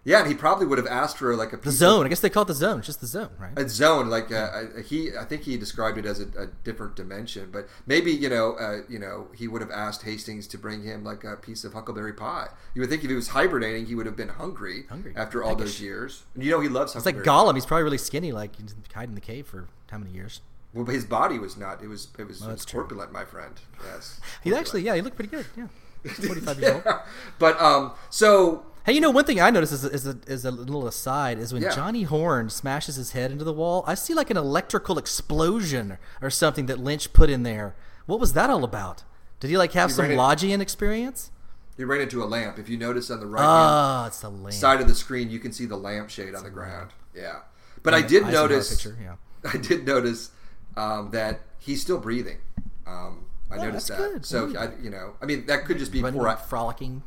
Yeah, 0.04 0.20
and 0.20 0.28
he 0.28 0.34
probably 0.34 0.66
would 0.66 0.80
have 0.80 0.88
asked 0.88 1.18
for 1.18 1.36
like 1.36 1.50
a 1.50 1.58
The 1.58 1.64
piece 1.64 1.74
of- 1.74 1.80
zone. 1.80 2.06
I 2.06 2.10
guess 2.10 2.20
they 2.22 2.30
call 2.30 2.44
it 2.44 2.48
the 2.48 2.54
zone. 2.56 2.80
It's 2.80 2.88
just 2.88 3.02
the 3.02 3.08
zone, 3.08 3.30
right? 3.40 3.52
a 3.58 3.70
zone 3.70 4.10
like 4.10 4.32
uh, 4.32 4.50
I- 4.78 4.82
he 4.82 5.16
i 5.16 5.26
think 5.26 5.44
he 5.44 5.58
described 5.58 5.98
it 5.98 6.06
as 6.06 6.20
a, 6.20 6.28
a 6.40 6.48
different 6.64 6.96
dimension 6.96 7.50
but 7.52 7.68
maybe 7.86 8.12
you 8.12 8.30
know 8.30 8.54
uh, 8.54 8.80
you 8.90 8.98
know 9.00 9.28
he 9.36 9.48
would 9.48 9.62
have 9.62 9.70
asked 9.72 10.02
hastings 10.04 10.48
to 10.48 10.58
bring 10.58 10.84
him 10.84 11.04
like 11.04 11.24
a 11.24 11.36
piece 11.36 11.64
of 11.64 11.74
huckleberry 11.74 12.14
pie 12.14 12.48
you 12.74 12.82
would 12.82 12.90
think 12.90 13.04
if 13.04 13.10
he 13.10 13.16
was 13.16 13.30
hibernating 13.30 13.86
he 13.86 13.94
would 13.96 14.06
have 14.06 14.16
been 14.16 14.30
hungry, 14.30 14.86
Hungry. 14.90 15.14
after 15.16 15.44
all 15.44 15.56
those 15.56 15.80
years 15.82 16.24
and 16.36 16.44
you 16.44 16.50
know 16.52 16.60
he 16.62 16.70
loves 16.70 16.96
It's 16.96 17.06
like 17.06 17.18
Gollum. 17.18 17.56
He's 17.56 17.66
probably 17.66 17.84
really 17.84 17.98
skinny. 17.98 18.32
Like 18.32 18.56
he's 18.56 18.74
hiding 18.94 19.12
in 19.12 19.16
the 19.16 19.22
cave 19.22 19.46
for 19.48 19.68
how 19.92 19.98
many 19.98 20.12
years? 20.12 20.42
well 20.74 20.86
but 20.86 20.96
his 20.96 21.04
body 21.06 21.38
was 21.38 21.58
not 21.58 21.84
it 21.84 21.88
was 21.90 22.08
it 22.18 22.26
was, 22.28 22.42
it 22.42 22.46
was 22.46 22.48
that's 22.48 22.66
true. 22.66 22.80
corpulent 22.80 23.12
my 23.12 23.26
friend 23.26 23.56
yes 23.86 24.20
He 24.44 24.54
actually, 24.56 24.82
yeah, 24.84 24.96
he 24.96 25.02
looked 25.02 25.18
pretty 25.18 25.30
good. 25.32 25.46
Yeah, 25.58 25.68
he's 26.04 26.26
45 26.26 26.60
years 26.62 26.74
old. 26.74 26.84
yeah. 26.86 27.02
but 27.40 27.60
um 27.62 27.92
so 28.10 28.64
Hey, 28.86 28.94
you 28.94 29.02
know, 29.02 29.12
one 29.12 29.26
thing 29.26 29.40
I 29.40 29.50
noticed 29.52 29.74
is, 29.74 29.84
is, 29.84 30.08
a, 30.08 30.18
is 30.28 30.44
a 30.44 30.52
little 30.52 30.88
aside 30.88 31.38
is 31.38 31.54
when 31.54 31.62
Yeah. 31.62 31.70
Johnny 31.76 32.04
Horne 32.04 32.50
smashes 32.50 32.96
his 32.96 33.12
head 33.12 33.32
into 33.32 33.44
the 33.44 33.54
wall, 33.54 33.84
I 33.86 33.94
see 33.94 34.14
like 34.14 34.30
an 34.32 34.38
electrical 34.38 34.98
explosion 34.98 35.98
or 36.22 36.30
something 36.30 36.66
that 36.66 36.80
Lynch 36.80 37.14
put 37.14 37.30
in 37.30 37.44
there. 37.44 37.76
What 38.08 38.20
was 38.20 38.34
that 38.34 38.50
all 38.50 38.64
about? 38.64 39.04
Did 39.40 39.50
he 39.50 39.58
like 39.58 39.74
have 39.74 39.92
He 39.92 39.96
some 39.96 40.06
Logian 40.08 40.62
experience? 40.62 41.32
he 41.78 41.84
ran 41.86 42.02
into 42.02 42.22
a 42.22 42.26
lamp 42.26 42.60
if 42.60 42.70
you 42.70 42.78
notice 42.78 43.10
on 43.10 43.20
the 43.20 43.26
right 43.26 44.06
it's 44.08 44.58
side 44.60 44.82
of 44.82 44.88
the 44.88 44.94
screen 44.94 45.32
you 45.32 45.40
can 45.40 45.52
see 45.52 45.66
the 45.66 45.78
lampshade 45.78 46.36
on 46.36 46.44
the 46.44 46.50
ground 46.50 46.92
yeah 47.16 47.40
but 47.82 47.94
i 47.94 48.02
did 48.02 48.24
notice 48.28 48.70
picture, 48.70 48.96
yeah. 49.02 49.16
I 49.52 49.58
did 49.58 49.86
notice 49.88 50.30
um, 50.78 51.10
that 51.12 51.40
he's 51.58 51.82
still 51.82 51.98
breathing. 52.00 52.38
Um, 52.86 53.26
I 53.50 53.56
Oh, 53.58 53.64
noticed 53.64 53.88
that. 53.88 53.98
good. 53.98 54.26
So 54.26 54.54
I, 54.58 54.70
you 54.82 54.90
know, 54.92 55.14
I 55.22 55.26
mean, 55.26 55.46
that 55.48 55.66
could 55.66 55.80
just 55.80 55.92
be 55.92 56.02
Running, 56.04 56.20
poor. 56.20 56.36
frolicking. 56.38 57.02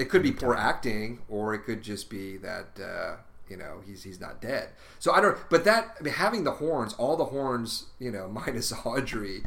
It 0.00 0.08
could 0.08 0.22
be 0.22 0.32
poor 0.32 0.54
acting, 0.54 1.20
or 1.28 1.52
it 1.52 1.60
could 1.60 1.82
just 1.82 2.08
be 2.08 2.38
that 2.38 2.80
uh, 2.82 3.16
you 3.50 3.58
know 3.58 3.82
he's 3.84 4.02
he's 4.02 4.18
not 4.18 4.40
dead. 4.40 4.70
So 4.98 5.12
I 5.12 5.20
don't. 5.20 5.36
But 5.50 5.64
that 5.64 5.96
I 6.00 6.02
mean, 6.02 6.14
having 6.14 6.44
the 6.44 6.52
Hornes, 6.52 6.94
all 6.94 7.16
the 7.16 7.26
Hornes, 7.26 7.86
you 7.98 8.10
know, 8.10 8.26
minus 8.46 8.72
Audrey, 8.72 9.42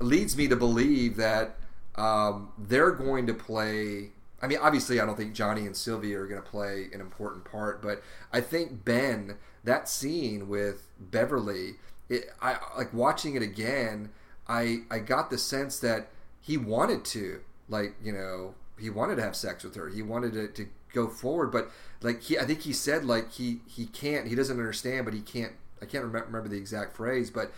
leads 0.00 0.36
me 0.36 0.46
to 0.48 0.56
believe 0.56 1.16
that 1.16 1.56
um, 1.94 2.50
they're 2.58 2.90
going 2.90 3.26
to 3.28 3.32
play. 3.32 4.10
I 4.42 4.46
mean, 4.46 4.58
obviously, 4.60 5.00
I 5.00 5.06
don't 5.06 5.16
think 5.16 5.32
Johnny 5.32 5.64
and 5.64 5.74
Sylvia 5.74 6.20
are 6.20 6.26
going 6.26 6.42
to 6.42 6.46
play 6.46 6.88
an 6.92 7.00
important 7.00 7.46
part, 7.46 7.80
but 7.80 8.02
I 8.30 8.42
think 8.42 8.84
Ben, 8.84 9.38
that 9.62 9.88
scene 9.88 10.50
with 10.50 10.90
Beverly, 11.00 11.76
it, 12.10 12.30
I 12.42 12.58
like 12.76 12.92
watching 12.92 13.36
it 13.36 13.42
again. 13.42 14.10
I 14.46 14.80
I 14.90 14.98
got 14.98 15.30
the 15.30 15.38
sense 15.38 15.78
that 15.78 16.10
he 16.42 16.58
wanted 16.58 17.06
to, 17.06 17.40
like 17.70 17.94
you 18.04 18.12
know, 18.12 18.54
he 18.78 18.90
wanted 18.90 19.16
to 19.16 19.22
have 19.22 19.36
sex 19.36 19.64
with 19.64 19.74
her. 19.76 19.88
He 19.88 20.02
wanted 20.02 20.36
it 20.36 20.54
to 20.56 20.66
go 20.92 21.08
forward, 21.08 21.50
but 21.52 21.70
like 22.02 22.22
he, 22.22 22.38
I 22.38 22.44
think 22.44 22.60
he 22.62 22.72
said 22.72 23.04
like 23.04 23.32
he 23.32 23.60
he 23.66 23.86
can't. 23.86 24.26
He 24.28 24.34
doesn't 24.34 24.56
understand, 24.58 25.04
but 25.04 25.14
he 25.14 25.20
can't. 25.20 25.52
I 25.82 25.86
can't 25.86 26.04
remember, 26.04 26.26
remember 26.26 26.48
the 26.48 26.56
exact 26.56 26.96
phrase, 26.96 27.30
but 27.30 27.52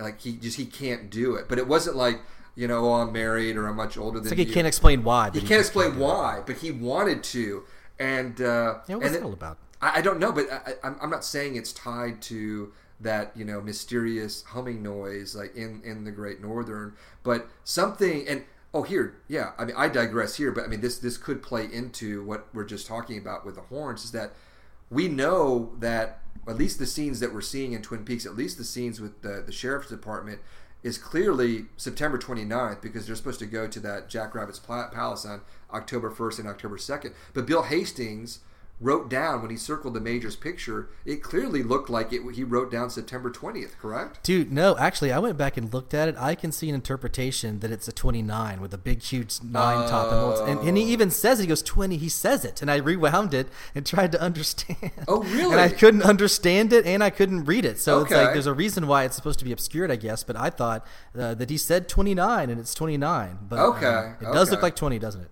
like 0.00 0.20
he 0.20 0.32
just 0.36 0.56
he 0.56 0.66
can't 0.66 1.10
do 1.10 1.34
it. 1.34 1.48
But 1.48 1.58
it 1.58 1.66
wasn't 1.68 1.96
like 1.96 2.20
you 2.54 2.68
know, 2.68 2.84
oh, 2.90 2.94
I'm 3.00 3.12
married 3.12 3.56
or 3.56 3.66
I'm 3.66 3.76
much 3.76 3.96
older 3.96 4.18
than 4.18 4.26
It's 4.26 4.32
like 4.32 4.38
he 4.38 4.44
you. 4.44 4.52
can't 4.54 4.66
explain 4.66 5.04
why. 5.04 5.30
but 5.30 5.40
He 5.40 5.48
can't 5.48 5.60
explain 5.60 5.92
it. 5.92 5.96
why, 5.98 6.42
but 6.46 6.56
he 6.56 6.70
wanted 6.70 7.22
to, 7.24 7.62
and 7.98 8.38
uh, 8.42 8.74
Yeah, 8.88 8.96
what's 8.96 9.14
it- 9.14 9.22
all 9.22 9.32
about? 9.32 9.56
I, 9.80 9.98
I 9.98 10.00
don't 10.02 10.18
know, 10.20 10.32
but 10.32 10.52
I, 10.52 10.74
I'm, 10.84 10.96
I'm 11.00 11.08
not 11.10 11.24
saying 11.24 11.56
it's 11.56 11.72
tied 11.72 12.20
to 12.22 12.72
that 13.00 13.32
you 13.34 13.44
know 13.44 13.60
mysterious 13.60 14.42
humming 14.42 14.80
noise 14.82 15.34
like 15.34 15.56
in 15.56 15.80
in 15.84 16.04
the 16.04 16.10
Great 16.12 16.40
Northern, 16.42 16.94
but 17.22 17.48
something. 17.64 18.28
And 18.28 18.44
oh, 18.74 18.82
here, 18.82 19.16
yeah. 19.28 19.52
I 19.58 19.64
mean, 19.64 19.76
I 19.76 19.88
digress 19.88 20.36
here, 20.36 20.52
but 20.52 20.64
I 20.64 20.66
mean 20.66 20.80
this 20.80 20.98
this 20.98 21.16
could 21.16 21.42
play 21.42 21.68
into 21.70 22.24
what 22.24 22.48
we're 22.52 22.64
just 22.64 22.86
talking 22.86 23.18
about 23.18 23.44
with 23.44 23.56
the 23.56 23.62
Hornes. 23.62 24.04
Is 24.04 24.12
that 24.12 24.32
we 24.90 25.08
know 25.08 25.72
that 25.78 26.20
at 26.48 26.56
least 26.56 26.78
the 26.78 26.86
scenes 26.86 27.20
that 27.20 27.32
we're 27.32 27.40
seeing 27.40 27.72
in 27.72 27.82
Twin 27.82 28.04
Peaks, 28.04 28.26
at 28.26 28.36
least 28.36 28.58
the 28.58 28.64
scenes 28.64 29.00
with 29.00 29.22
the 29.22 29.42
the 29.44 29.52
sheriff's 29.52 29.88
department. 29.88 30.40
Is 30.82 30.98
clearly 30.98 31.66
September 31.76 32.18
29th 32.18 32.82
because 32.82 33.06
they're 33.06 33.14
supposed 33.14 33.38
to 33.38 33.46
go 33.46 33.68
to 33.68 33.78
that 33.78 34.08
Jack 34.08 34.34
Rabbit's 34.34 34.58
Palace 34.58 35.24
on 35.24 35.42
October 35.72 36.10
1st 36.10 36.40
and 36.40 36.48
October 36.48 36.76
2nd. 36.76 37.14
But 37.34 37.46
Bill 37.46 37.62
Hastings 37.62 38.40
wrote 38.82 39.08
down 39.08 39.40
when 39.40 39.50
he 39.50 39.56
circled 39.56 39.94
the 39.94 40.00
major's 40.00 40.36
picture, 40.36 40.88
it 41.04 41.22
clearly 41.22 41.62
looked 41.62 41.88
like 41.88 42.12
it. 42.12 42.22
He 42.34 42.42
wrote 42.42 42.70
down 42.70 42.90
September 42.90 43.30
20th, 43.30 43.78
correct? 43.80 44.22
Dude, 44.22 44.52
no, 44.52 44.76
actually, 44.76 45.12
I 45.12 45.18
went 45.20 45.38
back 45.38 45.56
and 45.56 45.72
looked 45.72 45.94
at 45.94 46.08
it. 46.08 46.16
I 46.18 46.34
can 46.34 46.50
see 46.50 46.68
an 46.68 46.74
interpretation 46.74 47.60
that 47.60 47.70
it's 47.70 47.86
a 47.86 47.92
29 47.92 48.60
with 48.60 48.74
a 48.74 48.78
big, 48.78 49.02
huge 49.02 49.42
nine 49.42 49.88
top. 49.88 50.12
And, 50.12 50.58
and, 50.58 50.68
and 50.68 50.76
he 50.76 50.84
even 50.84 51.10
says 51.10 51.38
it. 51.38 51.44
He 51.44 51.48
goes 51.48 51.62
20. 51.62 51.96
He 51.96 52.08
says 52.08 52.44
it. 52.44 52.60
And 52.60 52.70
I 52.70 52.76
rewound 52.76 53.32
it 53.32 53.48
and 53.74 53.86
tried 53.92 54.12
to 54.12 54.20
understand. 54.20 54.90
Oh, 55.06 55.22
really? 55.22 55.52
And 55.52 55.60
I 55.60 55.68
couldn't 55.68 56.02
understand 56.02 56.72
it 56.72 56.84
and 56.84 57.02
I 57.02 57.10
couldn't 57.10 57.44
read 57.44 57.64
it. 57.64 57.80
So 57.80 58.02
it's 58.02 58.10
like 58.10 58.32
there's 58.32 58.46
a 58.46 58.54
reason 58.54 58.86
why 58.86 59.04
it's 59.04 59.16
supposed 59.16 59.38
to 59.38 59.44
be 59.44 59.52
obscured, 59.52 59.90
I 59.90 59.96
guess. 59.96 60.24
But 60.24 60.36
I 60.36 60.50
thought 60.50 60.86
uh, 61.18 61.34
that 61.34 61.50
he 61.50 61.56
said 61.56 61.88
29 61.88 62.50
and 62.50 62.60
it's 62.60 62.74
29. 62.74 63.38
But 63.48 63.58
Okay, 63.58 63.86
uh, 63.86 64.30
it 64.30 64.32
does 64.32 64.50
look 64.50 64.62
like 64.62 64.76
20, 64.76 64.98
doesn't 64.98 65.20
it? 65.20 65.30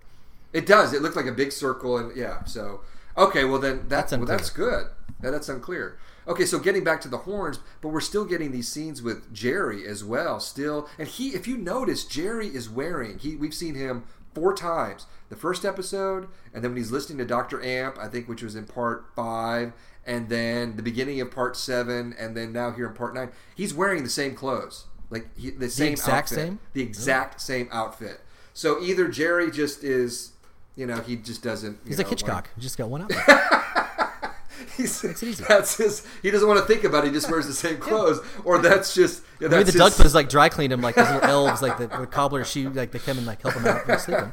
It 0.53 0.67
does. 0.67 0.93
It 0.93 1.03
looked 1.03 1.17
like 1.17 1.27
a 1.27 1.33
big 1.33 1.53
circle, 1.53 1.97
and 1.97 2.17
yeah. 2.17 2.45
So 2.45 2.81
okay, 3.21 3.45
well 3.45 3.61
then 3.61 3.85
that's 3.89 4.11
That's 4.11 4.19
well 4.19 4.27
that's 4.27 4.51
good. 4.51 4.87
Yeah, 5.23 5.31
that's 5.31 5.49
unclear. 5.49 5.99
Okay, 6.27 6.45
so 6.45 6.59
getting 6.59 6.85
back 6.85 7.01
to 7.03 7.09
the 7.09 7.19
Hornes, 7.19 7.61
but 7.81 7.89
we're 7.89 8.01
still 8.01 8.25
getting 8.25 8.53
these 8.53 8.69
scenes 8.69 9.03
with 9.03 9.33
Jerry 9.33 9.87
as 9.87 10.05
well. 10.05 10.39
Still, 10.39 10.89
and 10.99 11.09
he, 11.09 11.31
if 11.31 11.49
you 11.49 11.57
notice, 11.57 12.05
Jerry 12.05 12.49
is 12.49 12.69
wearing. 12.69 13.19
He, 13.19 13.37
we've 13.37 13.55
seen 13.55 13.75
him 13.75 14.05
four 14.35 14.55
times. 14.55 15.07
The 15.29 15.37
first 15.37 15.65
episode, 15.65 16.29
and 16.53 16.63
then 16.63 16.73
when 16.73 16.79
he's 16.79 16.91
listening 16.91 17.19
to 17.19 17.25
Doctor 17.25 17.63
Amp, 17.65 17.99
I 17.99 18.09
think, 18.09 18.29
which 18.29 18.43
was 18.43 18.55
in 18.55 18.67
part 18.67 19.07
five, 19.17 19.73
and 20.07 20.29
then 20.29 20.77
the 20.77 20.83
beginning 20.83 21.21
of 21.21 21.31
part 21.31 21.57
seven, 21.57 22.15
and 22.19 22.37
then 22.37 22.53
now 22.53 22.73
here 22.73 22.87
in 22.87 22.95
part 22.95 23.15
nine, 23.15 23.31
he's 23.55 23.75
wearing 23.75 24.03
the 24.03 24.11
same 24.11 24.35
clothes, 24.35 24.87
like 25.09 25.37
he, 25.37 25.51
the 25.51 25.71
same 25.71 25.93
exact 25.93 26.33
outfit, 26.33 26.47
same? 26.47 26.59
the 26.73 26.83
exact 26.83 27.41
same 27.41 27.69
outfit. 27.73 28.21
So 28.53 28.81
either 28.83 29.09
Jerry 29.09 29.51
just 29.51 29.85
is, 29.85 30.33
you 30.77 30.87
know, 30.87 31.01
he 31.01 31.17
just 31.17 31.43
doesn't. 31.43 31.79
He's 31.87 31.99
know, 31.99 32.03
like 32.03 32.09
Hitchcock. 32.11 32.35
like- 32.47 32.55
He 32.57 32.61
just 32.63 32.79
got 32.79 32.89
one 32.89 33.03
out. 33.03 33.13
He's, 34.77 35.03
Makes 35.05 35.23
it 35.23 35.27
easy. 35.27 35.45
That's 35.49 35.77
his. 35.77 36.07
He 36.23 36.31
doesn't 36.31 36.47
want 36.47 36.61
to 36.61 36.67
think 36.67 36.85
about 36.85 37.05
it. 37.05 37.09
He 37.09 37.13
just 37.13 37.31
wears 37.31 37.47
the 37.47 37.53
same 37.53 37.77
clothes, 37.81 38.21
or 38.45 38.59
that's 38.59 38.95
just. 38.95 39.23
Yeah, 39.41 39.49
Maybe 39.49 39.65
the 39.71 39.85
his- 39.85 40.01
is 40.01 40.15
like 40.15 40.29
dry 40.29 40.49
cleaned 40.49 40.73
him 40.73 40.81
like 40.81 40.95
those 40.95 41.09
little 41.11 41.29
elves, 41.29 41.61
like 41.63 41.77
the, 41.79 41.87
the 41.87 42.07
cobbler 42.07 42.45
She 42.45 42.67
like 42.69 42.91
they 42.93 42.99
come 42.99 43.19
and 43.19 43.27
like 43.27 43.43
help 43.43 43.55
him 43.55 43.67
out 43.67 43.85
he's 43.91 44.03
sleeping. 44.03 44.33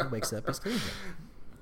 He 0.00 0.06
wakes 0.08 0.32
up, 0.32 0.46
he's 0.46 0.58
clean. 0.58 0.74
him. 0.76 0.82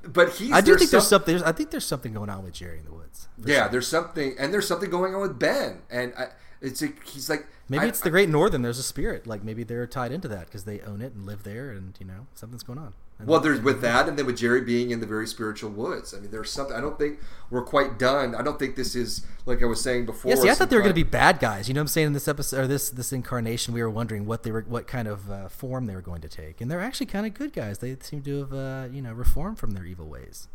But 0.03 0.31
he's. 0.31 0.53
I 0.53 0.61
do 0.61 0.77
think 0.77 0.91
there's 0.91 1.07
something. 1.09 1.35
There's, 1.35 1.43
I 1.43 1.53
think 1.53 1.71
there's 1.71 1.87
something 1.87 2.13
going 2.13 2.31
on 2.31 2.43
with 2.45 2.55
Jerry 2.55 2.79
in 2.79 2.85
the 2.85 2.93
woods. 2.93 3.29
Yeah, 3.45 3.63
sure. 3.63 3.69
there's 3.69 3.89
something, 3.89 4.35
and 4.39 4.53
there's 4.53 4.67
something 4.67 4.91
going 4.91 5.15
on 5.15 5.21
with 5.23 5.39
Ben, 5.39 5.83
and 5.91 6.13
I, 6.17 6.29
it's 6.61 6.83
a, 6.83 6.89
he's 7.05 7.29
like 7.31 7.47
Maybe 7.69 7.85
I- 7.85 7.89
it's 7.89 8.01
the 8.01 8.11
Great 8.11 8.29
Northern. 8.29 8.63
There's 8.63 8.79
a 8.79 8.83
spirit. 8.85 9.27
Like 9.27 9.45
maybe 9.45 9.63
they're 9.63 9.87
tied 9.87 10.13
into 10.13 10.29
that 10.29 10.47
because 10.47 10.65
they 10.65 10.81
own 10.81 11.01
it 11.01 11.13
and 11.15 11.27
live 11.27 11.43
there, 11.45 11.71
and 11.71 11.95
you 12.01 12.07
know 12.07 12.27
something's 12.35 12.63
going 12.65 12.79
on. 12.79 12.93
Well, 13.27 13.41
there's 13.41 13.61
with 13.61 13.81
that, 13.83 14.09
and 14.09 14.19
then 14.19 14.27
with 14.27 14.39
Jerry 14.39 14.61
being 14.63 14.91
in 14.91 15.01
the 15.01 15.07
very 15.07 15.27
spiritual 15.27 15.71
woods. 15.71 16.15
I 16.15 16.21
mean, 16.21 16.31
there's 16.31 16.51
something. 16.51 16.77
I 16.77 16.81
don't 16.81 16.99
think 16.99 17.19
we're 17.51 17.65
quite 17.65 17.99
done. 17.99 18.35
I 18.35 18.43
don't 18.43 18.59
think 18.59 18.77
this 18.77 18.95
is 18.95 19.27
like 19.47 19.63
I 19.63 19.67
was 19.67 19.81
saying 19.81 20.07
before. 20.07 20.31
Yeah, 20.31 20.37
see, 20.37 20.51
I 20.51 20.55
thought 20.55 20.71
they 20.71 20.77
were 20.77 20.83
going 20.83 20.95
to 20.95 20.95
be 20.95 21.03
bad 21.03 21.39
guys. 21.39 21.69
You 21.69 21.75
know 21.75 21.81
what 21.81 21.85
I'm 21.85 21.89
saying? 21.89 22.07
In 22.09 22.13
this 22.13 22.29
episode 22.29 22.61
or 22.61 22.67
this 22.67 22.91
this 22.91 23.13
incarnation, 23.13 23.75
we 23.75 23.83
were 23.83 23.91
wondering 23.91 24.27
what 24.27 24.43
they 24.43 24.51
were, 24.53 24.63
what 24.63 24.87
kind 24.87 25.09
of 25.09 25.31
uh, 25.31 25.49
form 25.49 25.87
they 25.87 25.95
were 25.95 26.03
going 26.03 26.21
to 26.23 26.29
take, 26.29 26.61
and 26.61 26.71
they're 26.71 26.81
actually 26.81 27.07
kind 27.07 27.27
of 27.27 27.35
good 27.35 27.53
guys. 27.53 27.79
They 27.79 27.97
seem 28.01 28.23
to 28.23 28.39
have, 28.39 28.53
uh, 28.53 28.89
you 28.93 29.03
know, 29.03 29.13
reformed 29.13 29.59
from 29.59 29.73
their 29.73 29.85
evil 29.85 30.07
ways. 30.07 30.49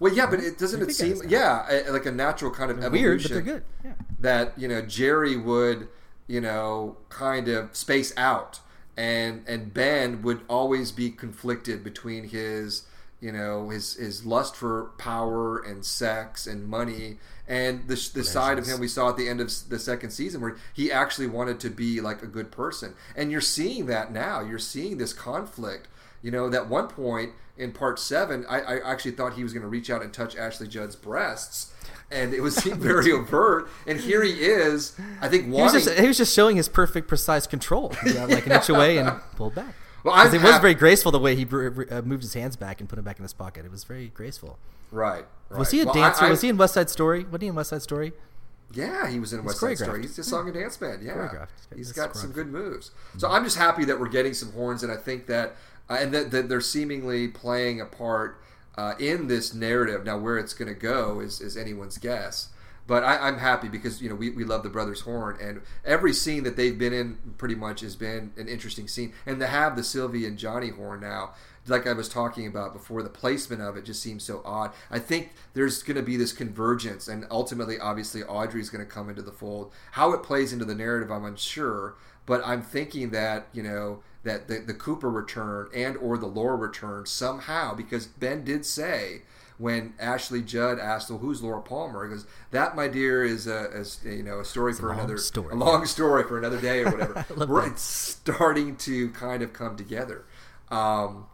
Well, 0.00 0.14
yeah, 0.14 0.26
but 0.26 0.38
it 0.40 0.58
doesn't 0.58 0.80
it 0.82 0.94
seem? 0.94 1.20
Yeah, 1.28 1.82
like 1.90 2.06
a 2.06 2.12
natural 2.12 2.52
kind 2.52 2.70
of 2.70 2.78
They're 2.80 2.86
evolution. 2.86 3.08
weird, 3.08 3.22
but 3.22 3.30
they're 3.32 3.42
good. 3.42 3.64
Yeah. 3.84 4.04
that 4.20 4.58
you 4.58 4.68
know 4.68 4.82
Jerry 4.82 5.36
would 5.36 5.88
you 6.28 6.40
know 6.40 6.96
kind 7.08 7.48
of 7.48 7.74
space 7.74 8.12
out 8.16 8.60
and 8.98 9.44
and 9.46 9.72
Ben 9.72 10.22
would 10.22 10.40
always 10.48 10.90
be 10.90 11.10
conflicted 11.10 11.84
between 11.84 12.24
his 12.24 12.82
you 13.20 13.30
know 13.30 13.70
his 13.70 13.94
his 13.94 14.26
lust 14.26 14.56
for 14.56 14.90
power 14.98 15.58
and 15.58 15.84
sex 15.84 16.46
and 16.46 16.66
money. 16.66 17.18
And 17.46 17.88
the, 17.88 17.94
the 18.12 18.24
side 18.24 18.58
of 18.58 18.66
him 18.66 18.78
we 18.78 18.88
saw 18.88 19.08
at 19.08 19.16
the 19.16 19.28
end 19.28 19.40
of 19.40 19.50
the 19.70 19.78
second 19.78 20.10
season 20.10 20.42
where 20.42 20.56
he 20.74 20.92
actually 20.92 21.28
wanted 21.28 21.60
to 21.60 21.70
be 21.70 21.98
like 21.98 22.22
a 22.22 22.26
good 22.26 22.50
person. 22.50 22.92
And 23.16 23.32
you're 23.32 23.40
seeing 23.40 23.86
that 23.86 24.12
now. 24.12 24.40
You're 24.40 24.58
seeing 24.58 24.98
this 24.98 25.14
conflict 25.14 25.88
you 26.22 26.30
know 26.30 26.48
that 26.48 26.68
one 26.68 26.88
point 26.88 27.32
in 27.56 27.72
part 27.72 27.98
seven 27.98 28.44
i, 28.48 28.60
I 28.60 28.90
actually 28.92 29.12
thought 29.12 29.34
he 29.34 29.42
was 29.42 29.52
going 29.52 29.62
to 29.62 29.68
reach 29.68 29.90
out 29.90 30.02
and 30.02 30.12
touch 30.12 30.36
ashley 30.36 30.68
judd's 30.68 30.96
breasts 30.96 31.72
and 32.10 32.32
it 32.32 32.40
was 32.40 32.58
very 32.64 33.12
overt 33.12 33.68
and 33.86 33.98
here 34.00 34.22
he 34.22 34.32
is 34.32 34.98
i 35.20 35.28
think 35.28 35.44
He 35.44 35.50
was 35.50 35.72
just 35.72 35.90
he 35.98 36.06
was 36.06 36.16
just 36.16 36.34
showing 36.34 36.56
his 36.56 36.68
perfect, 36.68 37.08
precise 37.08 37.46
control. 37.46 37.94
Like 38.04 38.46
an 38.46 38.52
inch 38.52 38.68
away 38.68 38.98
and 38.98 39.20
pulled 39.36 39.54
back. 39.54 39.74
Well, 40.04 40.14
it 40.32 40.40
was 40.42 40.58
very 40.58 40.74
graceful 40.74 41.10
the 41.12 41.18
way 41.18 41.34
he 41.34 41.44
uh, 41.44 42.02
moved 42.02 42.22
his 42.22 42.32
hands 42.34 42.54
back 42.56 42.80
and 42.80 42.88
put 42.88 42.96
them 42.96 43.04
back 43.04 43.18
in 43.18 43.24
his 43.24 43.32
pocket. 43.32 43.64
It 43.64 43.70
was 43.70 43.82
very 43.84 44.08
graceful. 44.08 44.58
right, 44.92 45.24
right. 45.50 45.58
Was 45.58 45.70
he 45.72 45.80
a 45.80 45.84
Well, 45.84 45.94
dancer? 45.94 46.24
I- 46.26 46.30
was 46.30 46.40
he 46.40 46.48
in 46.48 46.56
West 46.56 46.74
Side 46.74 46.88
Story? 46.88 47.24
Wasn't 47.24 47.42
he 47.42 47.48
in 47.48 47.54
West 47.56 47.70
Side 47.70 47.82
Story? 47.82 48.12
Yeah, 48.72 49.08
he 49.10 49.18
was 49.18 49.32
in 49.32 49.44
West. 49.44 49.58
Side 49.60 49.76
Story. 49.78 50.02
He's 50.02 50.18
a 50.18 50.24
song 50.24 50.46
and 50.46 50.54
dance 50.54 50.80
man. 50.80 51.00
Yeah, 51.02 51.46
he's 51.74 51.92
got 51.92 52.16
some 52.16 52.30
good 52.32 52.46
moves. 52.46 52.92
So 53.18 53.28
I'm 53.28 53.42
just 53.44 53.56
happy 53.58 53.84
that 53.86 53.98
we're 53.98 54.08
getting 54.08 54.34
some 54.34 54.52
Hornes, 54.52 54.82
and 54.82 54.92
I 54.92 54.96
think 54.96 55.26
that 55.26 55.56
uh, 55.88 55.98
and 56.00 56.12
that, 56.12 56.30
that 56.30 56.48
they're 56.48 56.60
seemingly 56.60 57.28
playing 57.28 57.80
a 57.80 57.86
part 57.86 58.40
uh, 58.76 58.94
in 58.98 59.26
this 59.26 59.54
narrative. 59.54 60.04
Now, 60.04 60.18
where 60.18 60.38
it's 60.38 60.54
going 60.54 60.72
to 60.72 60.78
go 60.78 61.20
is 61.20 61.40
is 61.40 61.56
anyone's 61.56 61.98
guess. 61.98 62.50
But 62.86 63.04
I, 63.04 63.28
I'm 63.28 63.36
happy 63.36 63.68
because 63.68 64.00
you 64.00 64.08
know 64.08 64.14
we, 64.14 64.30
we 64.30 64.44
love 64.44 64.62
the 64.62 64.70
brothers 64.70 65.02
Horne, 65.02 65.36
and 65.40 65.60
every 65.84 66.14
scene 66.14 66.42
that 66.44 66.56
they've 66.56 66.78
been 66.78 66.94
in 66.94 67.18
pretty 67.36 67.54
much 67.54 67.82
has 67.82 67.96
been 67.96 68.32
an 68.38 68.48
interesting 68.48 68.88
scene. 68.88 69.12
And 69.26 69.38
to 69.40 69.46
have 69.46 69.76
the 69.76 69.84
Sylvie 69.84 70.24
and 70.24 70.38
Johnny 70.38 70.70
Horne 70.70 71.00
now, 71.00 71.34
like 71.66 71.86
I 71.86 71.92
was 71.92 72.08
talking 72.08 72.46
about 72.46 72.72
before, 72.72 73.02
the 73.02 73.10
placement 73.10 73.60
of 73.60 73.76
it 73.76 73.84
just 73.84 74.02
seems 74.02 74.24
so 74.24 74.40
odd. 74.42 74.72
I 74.90 75.00
think 75.00 75.32
there's 75.52 75.82
going 75.82 75.96
to 75.98 76.02
be 76.02 76.16
this 76.16 76.32
convergence, 76.32 77.08
and 77.08 77.26
ultimately, 77.30 77.78
obviously, 77.78 78.22
Audrey's 78.22 78.70
going 78.70 78.84
to 78.84 78.90
come 78.90 79.10
into 79.10 79.22
the 79.22 79.32
fold. 79.32 79.70
How 79.92 80.12
it 80.12 80.22
plays 80.22 80.54
into 80.54 80.64
the 80.64 80.74
narrative, 80.74 81.10
I'm 81.10 81.26
unsure, 81.26 81.96
but 82.24 82.40
I'm 82.46 82.62
thinking 82.62 83.10
that 83.10 83.48
you 83.52 83.62
know 83.62 84.02
that 84.24 84.48
the, 84.48 84.58
the 84.58 84.74
Cooper 84.74 85.10
return 85.10 85.68
and 85.74 85.96
or 85.96 86.18
the 86.18 86.26
Laura 86.26 86.56
return 86.56 87.06
somehow, 87.06 87.74
because 87.74 88.06
Ben 88.06 88.44
did 88.44 88.64
say 88.66 89.22
when 89.58 89.92
Ashley 89.98 90.42
Judd 90.42 90.78
asked, 90.78 91.10
"Well, 91.10 91.18
who's 91.18 91.42
Laura 91.42 91.60
Palmer?" 91.62 92.04
He 92.04 92.10
goes, 92.14 92.26
"That, 92.50 92.76
my 92.76 92.88
dear, 92.88 93.24
is 93.24 93.46
a, 93.46 93.70
is, 93.72 94.00
you 94.04 94.22
know 94.22 94.40
a 94.40 94.44
story 94.44 94.72
for 94.72 94.88
long 94.88 94.98
another 94.98 95.18
story. 95.18 95.52
a 95.52 95.56
long 95.56 95.84
story 95.86 96.24
for 96.24 96.38
another 96.38 96.60
day 96.60 96.80
or 96.80 96.90
whatever." 96.90 97.24
We're- 97.46 97.68
that. 97.70 97.78
Starting 97.78 98.76
to 98.76 99.10
kind 99.10 99.42
of 99.42 99.52
come 99.52 99.76
together. 99.76 100.24
Um, 100.70 101.26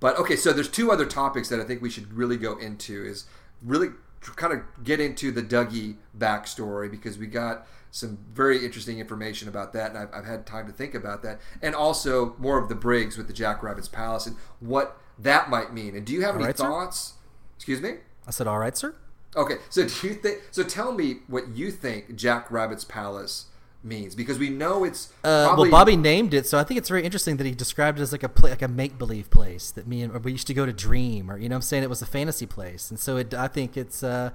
but 0.00 0.16
okay, 0.18 0.36
so 0.36 0.52
there's 0.52 0.68
two 0.70 0.90
other 0.90 1.06
topics 1.06 1.48
that 1.50 1.60
I 1.60 1.64
think 1.64 1.82
we 1.82 1.90
should 1.90 2.12
really 2.12 2.36
go 2.36 2.56
into. 2.56 3.04
Is 3.04 3.26
really 3.62 3.88
kind 4.20 4.52
of 4.52 4.60
get 4.84 5.00
into 5.00 5.30
the 5.30 5.42
Dougie 5.42 5.96
backstory 6.16 6.90
because 6.90 7.18
we 7.18 7.26
got 7.26 7.66
some 7.90 8.18
very 8.32 8.64
interesting 8.64 8.98
information 8.98 9.48
about 9.48 9.72
that, 9.72 9.90
and 9.90 9.98
I've, 9.98 10.08
I've 10.12 10.24
had 10.24 10.46
time 10.46 10.66
to 10.66 10.72
think 10.72 10.94
about 10.94 11.22
that, 11.22 11.40
and 11.62 11.74
also 11.74 12.34
more 12.38 12.58
of 12.58 12.68
the 12.68 12.74
Briggs 12.74 13.16
with 13.16 13.26
the 13.26 13.32
Jack 13.32 13.62
Rabbit's 13.62 13.88
Palace 13.88 14.26
and 14.26 14.36
what 14.60 14.98
that 15.18 15.48
might 15.48 15.72
mean. 15.72 15.96
And 15.96 16.04
do 16.06 16.12
you 16.12 16.22
have 16.22 16.34
any 16.34 16.44
right, 16.44 16.56
sir. 16.56 16.64
thoughts? 16.64 17.14
Excuse 17.56 17.80
me. 17.80 17.94
I 18.26 18.30
said, 18.30 18.46
"All 18.46 18.58
right, 18.58 18.76
sir." 18.76 18.94
Okay, 19.36 19.56
so 19.68 19.86
do 19.86 20.08
you 20.08 20.14
think? 20.14 20.42
So 20.50 20.62
tell 20.62 20.92
me 20.92 21.18
what 21.26 21.48
you 21.48 21.70
think 21.70 22.14
Jack 22.16 22.50
Rabbit's 22.50 22.84
Palace 22.84 23.46
means 23.88 24.14
because 24.14 24.38
we 24.38 24.50
know 24.50 24.84
it's 24.84 25.12
Uh, 25.24 25.54
well, 25.56 25.70
Bobby 25.70 25.96
named 25.96 26.34
it, 26.34 26.46
so 26.46 26.58
I 26.58 26.64
think 26.64 26.78
it's 26.78 26.88
very 26.88 27.04
interesting 27.04 27.36
that 27.38 27.46
he 27.46 27.52
described 27.52 27.98
it 27.98 28.02
as 28.02 28.12
like 28.12 28.22
a 28.22 28.28
pla 28.28 28.50
like 28.50 28.62
a 28.62 28.68
make 28.68 28.98
believe 28.98 29.30
place 29.30 29.70
that 29.72 29.86
me 29.86 30.02
and 30.02 30.24
we 30.24 30.32
used 30.32 30.46
to 30.46 30.54
go 30.54 30.66
to 30.66 30.72
dream, 30.72 31.30
or 31.30 31.38
you 31.38 31.48
know, 31.48 31.54
what 31.54 31.58
I'm 31.58 31.62
saying 31.62 31.82
it 31.82 31.90
was 31.90 32.02
a 32.02 32.06
fantasy 32.06 32.46
place, 32.46 32.90
and 32.90 32.98
so 32.98 33.16
it, 33.16 33.34
I 33.34 33.48
think 33.48 33.76
it's. 33.76 34.02
Uh, 34.02 34.30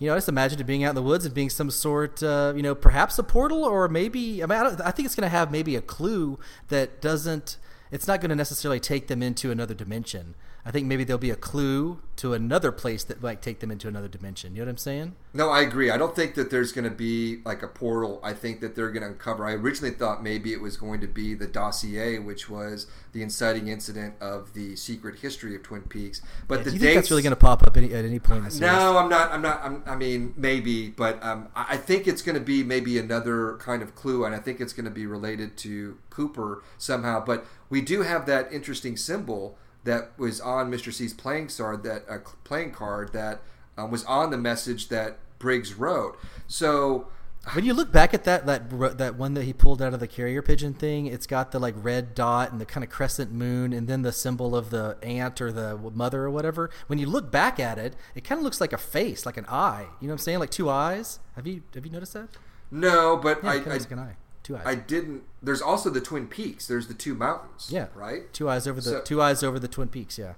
you 0.00 0.08
know, 0.08 0.14
I 0.14 0.16
just 0.16 0.28
imagine 0.28 0.58
it 0.58 0.66
being 0.66 0.82
out 0.82 0.90
in 0.90 0.94
the 0.96 1.02
woods 1.02 1.24
and 1.24 1.32
being 1.32 1.48
some 1.48 1.70
sort, 1.70 2.20
uh, 2.20 2.52
you 2.56 2.62
know, 2.62 2.74
perhaps 2.74 3.16
a 3.18 3.22
portal 3.22 3.64
or 3.64 3.88
maybe. 3.88 4.42
I 4.42 4.46
mean, 4.46 4.58
I, 4.58 4.62
don't, 4.64 4.80
I 4.80 4.90
think 4.90 5.06
it's 5.06 5.14
going 5.14 5.22
to 5.22 5.28
have 5.28 5.52
maybe 5.52 5.76
a 5.76 5.80
clue 5.80 6.38
that 6.68 7.00
doesn't. 7.00 7.58
It's 7.92 8.08
not 8.08 8.20
going 8.20 8.30
to 8.30 8.34
necessarily 8.34 8.80
take 8.80 9.06
them 9.06 9.22
into 9.22 9.52
another 9.52 9.72
dimension. 9.72 10.34
I 10.66 10.70
think 10.70 10.86
maybe 10.86 11.04
there'll 11.04 11.18
be 11.18 11.30
a 11.30 11.36
clue 11.36 12.00
to 12.16 12.32
another 12.32 12.72
place 12.72 13.04
that 13.04 13.20
might 13.20 13.42
take 13.42 13.60
them 13.60 13.70
into 13.70 13.86
another 13.86 14.08
dimension. 14.08 14.54
You 14.54 14.62
know 14.62 14.66
what 14.66 14.70
I'm 14.70 14.76
saying? 14.78 15.14
No, 15.34 15.50
I 15.50 15.60
agree. 15.60 15.90
I 15.90 15.98
don't 15.98 16.16
think 16.16 16.36
that 16.36 16.50
there's 16.50 16.72
going 16.72 16.88
to 16.88 16.94
be 16.94 17.42
like 17.44 17.62
a 17.62 17.68
portal. 17.68 18.18
I 18.22 18.32
think 18.32 18.60
that 18.60 18.74
they're 18.74 18.90
going 18.90 19.02
to 19.02 19.08
uncover. 19.08 19.44
I 19.44 19.52
originally 19.52 19.92
thought 19.94 20.22
maybe 20.22 20.52
it 20.54 20.60
was 20.62 20.78
going 20.78 21.02
to 21.02 21.06
be 21.06 21.34
the 21.34 21.46
dossier, 21.46 22.18
which 22.18 22.48
was 22.48 22.86
the 23.12 23.22
inciting 23.22 23.68
incident 23.68 24.14
of 24.22 24.54
the 24.54 24.74
secret 24.76 25.18
history 25.18 25.54
of 25.54 25.62
Twin 25.64 25.82
Peaks. 25.82 26.22
But 26.48 26.58
Do 26.58 26.64
the 26.64 26.70
you 26.70 26.78
dates, 26.78 26.84
think 26.84 26.94
that's 26.96 27.10
really 27.10 27.22
going 27.22 27.32
to 27.32 27.36
pop 27.36 27.66
up 27.66 27.76
any, 27.76 27.92
at 27.92 28.04
any 28.04 28.18
point 28.18 28.46
in 28.46 28.50
the? 28.50 28.60
No, 28.60 28.96
I'm 28.96 29.10
not. 29.10 29.32
I'm 29.32 29.42
not. 29.42 29.60
I'm, 29.62 29.82
I 29.84 29.96
mean, 29.96 30.32
maybe, 30.36 30.88
but 30.88 31.22
um, 31.22 31.48
I 31.54 31.74
I 31.74 31.76
think 31.76 32.06
it's 32.06 32.22
going 32.22 32.36
to 32.36 32.44
be 32.44 32.62
maybe 32.62 32.98
another 32.98 33.56
kind 33.58 33.82
of 33.82 33.94
clue, 33.94 34.24
and 34.24 34.34
I 34.34 34.38
think 34.38 34.60
it's 34.60 34.72
going 34.72 34.84
to 34.84 34.90
be 34.90 35.06
related 35.06 35.56
to 35.58 35.98
Cooper 36.08 36.62
somehow. 36.78 37.22
But 37.22 37.44
we 37.68 37.80
do 37.82 38.02
have 38.02 38.24
that 38.26 38.50
interesting 38.52 38.96
symbol 38.96 39.58
that 39.84 40.18
was 40.18 40.40
on 40.40 40.70
Mr. 40.70 40.92
C's 40.92 41.12
playing 41.12 41.48
card 41.48 41.82
that 41.84 42.04
uh, 42.08 42.18
playing 42.42 42.72
card 42.72 43.12
that 43.12 43.40
um, 43.76 43.90
was 43.90 44.04
on 44.04 44.30
the 44.30 44.38
message 44.38 44.88
that 44.88 45.18
Briggs 45.38 45.74
wrote. 45.74 46.18
So 46.46 47.08
When 47.52 47.64
you 47.64 47.74
look 47.74 47.92
back 47.92 48.14
at 48.14 48.24
that 48.24 48.46
that 48.46 48.98
that 48.98 49.16
one 49.16 49.34
that 49.34 49.44
he 49.44 49.52
pulled 49.52 49.82
out 49.82 49.92
of 49.92 50.00
the 50.00 50.08
carrier 50.08 50.40
pigeon 50.40 50.72
thing, 50.72 51.06
it's 51.06 51.26
got 51.26 51.52
the 51.52 51.58
like 51.58 51.74
red 51.76 52.14
dot 52.14 52.50
and 52.50 52.60
the 52.60 52.64
kind 52.64 52.82
of 52.82 52.90
crescent 52.90 53.32
moon, 53.32 53.72
and 53.72 53.86
then 53.86 54.02
the 54.02 54.12
symbol 54.12 54.56
of 54.56 54.70
the 54.70 54.96
ant 55.02 55.40
or 55.40 55.52
the 55.52 55.76
mother 55.76 56.22
or 56.24 56.30
whatever. 56.30 56.70
When 56.86 56.98
you 56.98 57.06
look 57.06 57.30
back 57.30 57.60
at 57.60 57.78
it, 57.78 57.94
it 58.14 58.24
kind 58.24 58.38
of 58.38 58.44
looks 58.44 58.60
like 58.60 58.72
a 58.72 58.78
face, 58.78 59.26
like 59.26 59.36
an 59.36 59.46
eye. 59.48 59.86
You 60.00 60.08
know 60.08 60.12
what 60.14 60.20
I'm 60.20 60.24
saying? 60.24 60.38
Like 60.38 60.50
two 60.50 60.70
eyes. 60.70 61.20
Have 61.36 61.46
you 61.46 61.62
have 61.74 61.84
you 61.84 61.92
noticed 61.92 62.14
that? 62.14 62.28
no, 62.70 63.16
but 63.16 63.44
Yeah, 63.44 63.50
I, 63.50 63.54
I, 63.56 63.76
like 63.76 63.90
an 63.90 63.98
eye. 63.98 64.16
Two 64.44 64.56
eyes. 64.56 64.62
I 64.66 64.74
didn't. 64.76 65.24
There's 65.42 65.60
also 65.62 65.90
the 65.90 66.00
Twin 66.00 66.28
Peaks. 66.28 66.66
There's 66.68 66.86
the 66.86 66.94
two 66.94 67.14
mountains. 67.14 67.68
yeah. 67.72 67.86
Right. 67.94 68.32
Two 68.32 68.48
eyes 68.48 68.68
over 68.68 68.80
the 68.80 68.90
So- 68.90 69.00
two 69.02 69.20
eyes 69.20 69.42
over 69.42 69.58
the 69.58 69.66
Twin 69.68 69.88
Peaks. 69.88 70.16
Yeah. 70.18 70.34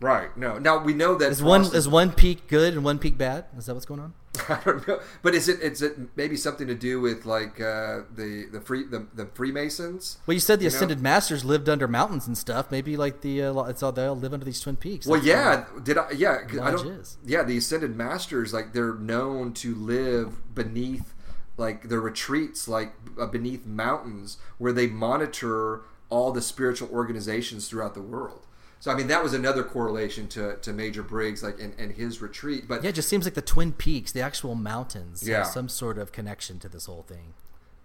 Right. 0.00 0.36
No. 0.36 0.58
Now 0.58 0.82
we 0.84 0.92
know 0.92 1.14
that 1.14 1.30
Is 1.32 1.42
one 1.42 1.62
Frost 1.62 1.74
is 1.74 1.88
one 1.88 2.12
peak 2.12 2.48
good 2.48 2.74
and 2.74 2.84
one 2.84 2.98
peak 2.98 3.16
bad? 3.16 3.46
Is 3.56 3.66
that 3.66 3.74
what's 3.74 3.86
going 3.86 4.00
on? 4.00 4.12
I 4.48 4.58
don't 4.64 4.86
know, 4.88 4.98
but 5.22 5.32
is 5.36 5.48
it 5.48 5.60
is 5.60 5.80
it 5.80 5.96
maybe 6.16 6.36
something 6.36 6.66
to 6.66 6.74
do 6.74 7.00
with 7.00 7.24
like 7.24 7.60
uh, 7.60 8.00
the 8.14 8.46
the 8.50 8.60
free 8.60 8.82
the, 8.84 9.06
the 9.14 9.26
Freemasons? 9.26 10.18
Well, 10.26 10.34
you 10.34 10.40
said 10.40 10.58
the 10.58 10.64
You 10.64 10.70
know? 10.70 10.76
ascended 10.76 11.00
masters 11.00 11.44
lived 11.44 11.68
under 11.68 11.86
mountains 11.86 12.26
and 12.26 12.36
stuff. 12.36 12.72
Maybe 12.72 12.96
like 12.96 13.20
the 13.20 13.44
uh, 13.44 13.62
it's 13.66 13.80
all 13.84 13.92
they 13.92 14.04
all 14.04 14.16
live 14.16 14.32
under 14.34 14.44
these 14.44 14.60
twin 14.60 14.74
peaks. 14.76 15.06
Well, 15.06 15.20
That's 15.20 15.28
yeah. 15.28 15.64
Did 15.84 15.98
I? 15.98 16.10
Yeah. 16.10 16.38
I 16.60 16.72
don't. 16.72 16.86
is. 16.88 17.16
Yeah, 17.24 17.44
the 17.44 17.56
ascended 17.56 17.94
masters 17.96 18.52
like 18.52 18.72
they're 18.72 18.94
known 18.94 19.52
to 19.54 19.74
live 19.76 20.52
beneath 20.54 21.14
like 21.56 21.88
their 21.88 22.00
retreats, 22.00 22.66
like 22.68 22.92
uh, 23.18 23.26
beneath 23.26 23.64
mountains, 23.66 24.38
where 24.58 24.72
they 24.72 24.86
monitor 24.86 25.82
all 26.10 26.32
the 26.32 26.42
spiritual 26.42 26.88
organizations 26.90 27.68
throughout 27.68 27.94
the 27.94 28.02
world. 28.02 28.46
So 28.80 28.90
I 28.90 28.94
mean, 28.96 29.06
that 29.06 29.22
was 29.22 29.32
another 29.32 29.62
correlation 29.64 30.28
to, 30.28 30.56
to 30.56 30.72
Major 30.72 31.02
Briggs, 31.02 31.42
like 31.42 31.58
in, 31.58 31.72
in 31.78 31.90
his 31.94 32.20
retreat. 32.20 32.68
But 32.68 32.82
Yeah, 32.82 32.90
it 32.90 32.94
just 32.94 33.08
seems 33.08 33.24
like 33.24 33.34
the 33.34 33.40
Twin 33.42 33.72
Peaks, 33.72 34.12
the 34.12 34.20
actual 34.20 34.54
mountains, 34.54 35.26
Yeah. 35.26 35.38
have 35.38 35.46
some 35.46 35.68
sort 35.70 35.96
of 35.96 36.12
connection 36.12 36.58
to 36.60 36.68
this 36.68 36.84
whole 36.86 37.02
thing. 37.02 37.32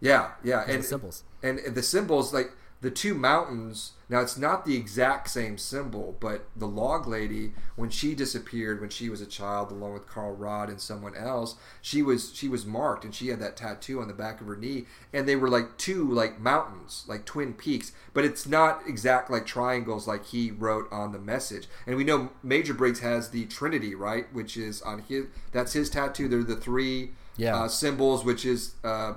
Yeah, 0.01 0.31
yeah, 0.43 0.65
the 0.65 0.73
and 0.73 0.83
symbols. 0.85 1.23
and 1.43 1.59
the 1.59 1.83
symbols 1.83 2.33
like 2.33 2.51
the 2.81 2.91
two 2.91 3.13
mountains. 3.13 3.91
Now 4.07 4.21
it's 4.21 4.37
not 4.37 4.65
the 4.65 4.75
exact 4.75 5.29
same 5.29 5.57
symbol, 5.57 6.17
but 6.19 6.45
the 6.55 6.65
log 6.65 7.07
lady 7.07 7.51
when 7.75 7.89
she 7.89 8.15
disappeared 8.15 8.81
when 8.81 8.89
she 8.89 9.09
was 9.09 9.21
a 9.21 9.25
child, 9.25 9.71
along 9.71 9.93
with 9.93 10.07
Carl 10.07 10.33
Rodd 10.33 10.69
and 10.69 10.81
someone 10.81 11.15
else, 11.15 11.55
she 11.81 12.01
was 12.01 12.33
she 12.33 12.47
was 12.47 12.65
marked 12.65 13.03
and 13.05 13.13
she 13.13 13.27
had 13.27 13.39
that 13.39 13.55
tattoo 13.57 14.01
on 14.01 14.07
the 14.07 14.13
back 14.13 14.41
of 14.41 14.47
her 14.47 14.55
knee, 14.55 14.85
and 15.13 15.27
they 15.27 15.35
were 15.35 15.49
like 15.49 15.77
two 15.77 16.09
like 16.09 16.39
mountains, 16.39 17.03
like 17.07 17.25
twin 17.25 17.53
peaks, 17.53 17.91
but 18.13 18.25
it's 18.25 18.47
not 18.47 18.81
exact 18.87 19.29
like 19.29 19.45
triangles 19.45 20.07
like 20.07 20.25
he 20.27 20.49
wrote 20.49 20.87
on 20.91 21.11
the 21.11 21.19
message. 21.19 21.67
And 21.85 21.95
we 21.97 22.03
know 22.03 22.29
Major 22.41 22.73
Briggs 22.73 23.01
has 23.01 23.29
the 23.29 23.45
Trinity, 23.45 23.93
right, 23.93 24.25
which 24.33 24.57
is 24.57 24.81
on 24.81 24.99
his 24.99 25.25
that's 25.51 25.73
his 25.73 25.89
tattoo. 25.89 26.27
They're 26.27 26.43
the 26.43 26.55
three 26.55 27.11
Yeah. 27.37 27.55
uh, 27.55 27.67
symbols, 27.67 28.25
which 28.25 28.43
is 28.45 28.73
uh, 28.83 29.13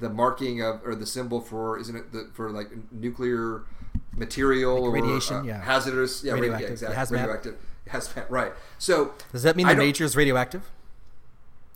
the 0.00 0.10
marking 0.10 0.62
of 0.62 0.80
or 0.84 0.94
the 0.94 1.06
symbol 1.06 1.40
for 1.40 1.78
isn't 1.78 1.94
it 1.96 2.12
the, 2.12 2.30
for 2.32 2.50
like 2.50 2.68
nuclear 2.92 3.62
material 4.16 4.82
or 4.84 4.90
radiation, 4.90 5.36
uh, 5.36 5.42
yeah. 5.42 5.62
hazardous, 5.62 6.24
yeah, 6.24 6.32
radio, 6.32 6.46
yeah 6.46 6.52
Radioactive, 6.52 6.70
exactly, 6.72 6.96
hazmat. 6.96 7.20
radioactive, 7.20 7.56
hazmat, 7.88 8.30
right? 8.30 8.52
So 8.78 9.12
Does 9.32 9.42
that 9.44 9.56
mean 9.56 9.66
I 9.66 9.74
the 9.74 9.78
major 9.78 10.04
is 10.04 10.16
radioactive? 10.16 10.70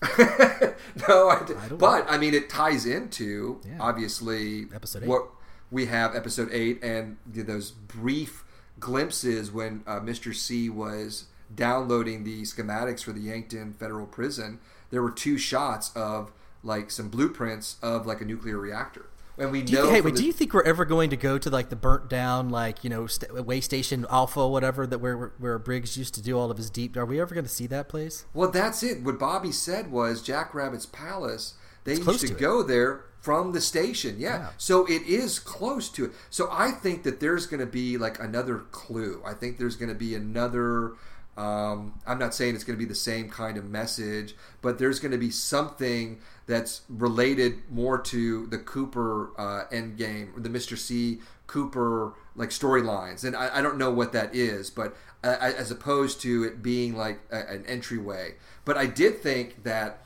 no, 0.18 1.28
I, 1.30 1.40
I 1.42 1.68
don't 1.68 1.78
but 1.78 2.04
I 2.08 2.18
mean, 2.18 2.34
it 2.34 2.48
ties 2.50 2.84
into 2.86 3.60
Yeah. 3.66 3.76
obviously 3.80 4.66
Episode 4.74 5.02
eight. 5.04 5.08
what 5.08 5.28
we 5.70 5.86
have 5.86 6.14
episode 6.14 6.48
eight 6.52 6.82
and 6.82 7.16
those 7.26 7.70
brief 7.70 8.44
glimpses 8.78 9.50
when 9.50 9.82
uh, 9.86 10.00
Mr. 10.00 10.34
C 10.34 10.68
was 10.68 11.26
downloading 11.54 12.24
the 12.24 12.42
schematics 12.42 13.02
for 13.02 13.12
the 13.12 13.20
Yankton 13.20 13.72
Federal 13.74 14.06
Prison. 14.06 14.58
There 14.90 15.02
were 15.02 15.10
two 15.10 15.38
shots 15.38 15.90
of 15.96 16.32
like 16.64 16.90
some 16.90 17.08
blueprints 17.08 17.76
of 17.82 18.06
like 18.06 18.20
a 18.20 18.24
nuclear 18.24 18.58
reactor, 18.58 19.06
and 19.38 19.52
we 19.52 19.62
Do 19.62 19.74
know. 19.74 19.90
hey, 19.90 20.00
wait, 20.00 20.14
the- 20.14 20.20
do 20.20 20.26
you 20.26 20.32
think 20.32 20.52
we're 20.54 20.62
ever 20.62 20.84
going 20.84 21.10
to 21.10 21.16
go 21.16 21.38
to 21.38 21.50
like 21.50 21.68
the 21.68 21.76
burnt 21.76 22.08
down, 22.08 22.48
like 22.50 22.82
you 22.82 22.90
know, 22.90 23.06
st- 23.06 23.44
way 23.44 23.60
station 23.60 24.06
Alpha, 24.10 24.48
whatever 24.48 24.86
that 24.86 24.98
where 24.98 25.32
where 25.38 25.58
Briggs 25.58 25.96
used 25.96 26.14
to 26.14 26.22
do 26.22 26.38
all 26.38 26.50
of 26.50 26.56
his 26.56 26.70
deep? 26.70 26.96
Are 26.96 27.04
we 27.04 27.20
ever 27.20 27.34
going 27.34 27.44
to 27.44 27.50
see 27.50 27.66
that 27.68 27.88
place? 27.88 28.24
Well, 28.34 28.50
that's 28.50 28.82
it. 28.82 29.02
What 29.02 29.18
Bobby 29.18 29.52
said 29.52 29.90
was 29.90 30.22
Jack 30.22 30.54
Rabbit's 30.54 30.86
Palace. 30.86 31.54
They 31.84 31.96
close 31.98 32.22
used 32.22 32.32
to, 32.32 32.34
to 32.34 32.40
go 32.40 32.62
there 32.62 33.04
from 33.20 33.52
the 33.52 33.60
station. 33.60 34.16
Yeah. 34.18 34.36
Yeah. 34.38 34.48
So 34.56 34.86
it 34.86 35.02
is 35.02 35.38
close 35.38 35.88
to 35.90 36.06
it. 36.06 36.12
So 36.30 36.48
I 36.50 36.70
think 36.70 37.02
that 37.02 37.20
there's 37.20 37.46
going 37.46 37.60
to 37.60 37.66
be 37.66 37.98
like 37.98 38.18
another 38.18 38.58
clue. 38.70 39.22
I 39.26 39.34
think 39.34 39.58
there's 39.58 39.76
going 39.76 39.90
to 39.90 39.94
be 39.94 40.14
another. 40.14 40.92
Um, 41.36 41.98
I'm 42.06 42.18
not 42.18 42.34
saying 42.34 42.54
it's 42.54 42.64
going 42.64 42.78
to 42.78 42.84
be 42.84 42.88
the 42.88 42.94
same 42.94 43.28
kind 43.28 43.56
of 43.56 43.68
message, 43.68 44.36
but 44.62 44.78
there's 44.78 45.00
going 45.00 45.12
to 45.12 45.18
be 45.18 45.30
something 45.30 46.20
that's 46.46 46.82
related 46.88 47.58
more 47.70 47.98
to 47.98 48.46
the 48.46 48.58
Cooper 48.58 49.30
uh, 49.38 49.64
end 49.72 49.96
game, 49.96 50.32
the 50.36 50.48
Mr. 50.48 50.78
C 50.78 51.20
Cooper 51.46 52.14
like 52.36 52.50
storylines, 52.50 53.24
and 53.24 53.36
I, 53.36 53.58
I 53.58 53.62
don't 53.62 53.78
know 53.78 53.90
what 53.90 54.12
that 54.12 54.34
is, 54.34 54.70
but 54.70 54.96
uh, 55.22 55.36
as 55.40 55.70
opposed 55.70 56.20
to 56.22 56.44
it 56.44 56.62
being 56.62 56.96
like 56.96 57.20
a, 57.30 57.48
an 57.48 57.64
entryway. 57.66 58.34
But 58.64 58.76
I 58.76 58.86
did 58.86 59.20
think 59.20 59.64
that, 59.64 60.04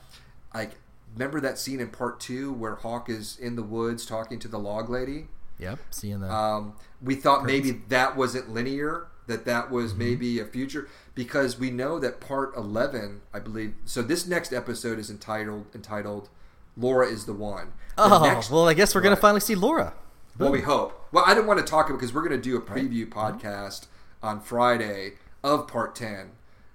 like, 0.55 0.72
remember 1.14 1.41
that 1.41 1.59
scene 1.59 1.81
in 1.81 1.89
part 1.89 2.20
two 2.20 2.53
where 2.53 2.76
Hawk 2.76 3.09
is 3.09 3.39
in 3.39 3.57
the 3.57 3.62
woods 3.62 4.07
talking 4.07 4.39
to 4.41 4.49
the 4.49 4.59
log 4.59 4.89
lady. 4.89 5.26
Yep, 5.59 5.79
seeing 5.91 6.20
the 6.20 6.33
Um, 6.33 6.74
we 7.03 7.16
thought 7.16 7.45
maybe 7.45 7.72
that 7.89 8.16
wasn't 8.16 8.51
linear, 8.51 9.09
that 9.29 9.45
that 9.45 9.70
was 9.70 9.91
Mm-hmm. 9.93 9.99
maybe 10.01 10.41
a 10.41 10.45
future, 10.45 10.89
because 11.14 11.59
we 11.59 11.70
know 11.70 11.99
that 12.01 12.20
part 12.20 12.57
eleven, 12.57 13.20
I 13.33 13.39
believe. 13.39 13.74
So 13.85 14.03
this 14.03 14.26
next 14.26 14.53
episode 14.53 14.99
is 14.99 15.09
entitled 15.11 15.66
entitled 15.74 16.29
"Laura 16.76 17.07
is 17.07 17.24
the 17.26 17.33
one." 17.33 17.72
The 17.97 18.03
oh 18.05 18.22
next- 18.24 18.51
well, 18.51 18.68
I 18.68 18.74
guess 18.74 18.95
we're 18.95 19.01
going 19.01 19.14
to 19.14 19.20
finally 19.20 19.41
see 19.41 19.55
Laura. 19.55 19.95
well, 20.39 20.51
we 20.53 20.61
hope. 20.62 21.09
Well, 21.12 21.24
I 21.26 21.35
didn't 21.35 21.47
want 21.47 21.59
to 21.61 21.66
talk 21.66 21.87
about 21.89 21.99
because 21.99 22.12
we're 22.12 22.26
going 22.29 22.41
to 22.41 22.51
do 22.51 22.57
a 22.57 22.61
preview 22.61 23.09
podcast 23.09 23.87
on 24.22 24.41
Friday 24.41 25.12
of 25.45 25.66
part 25.68 25.95
ten, 25.95 26.31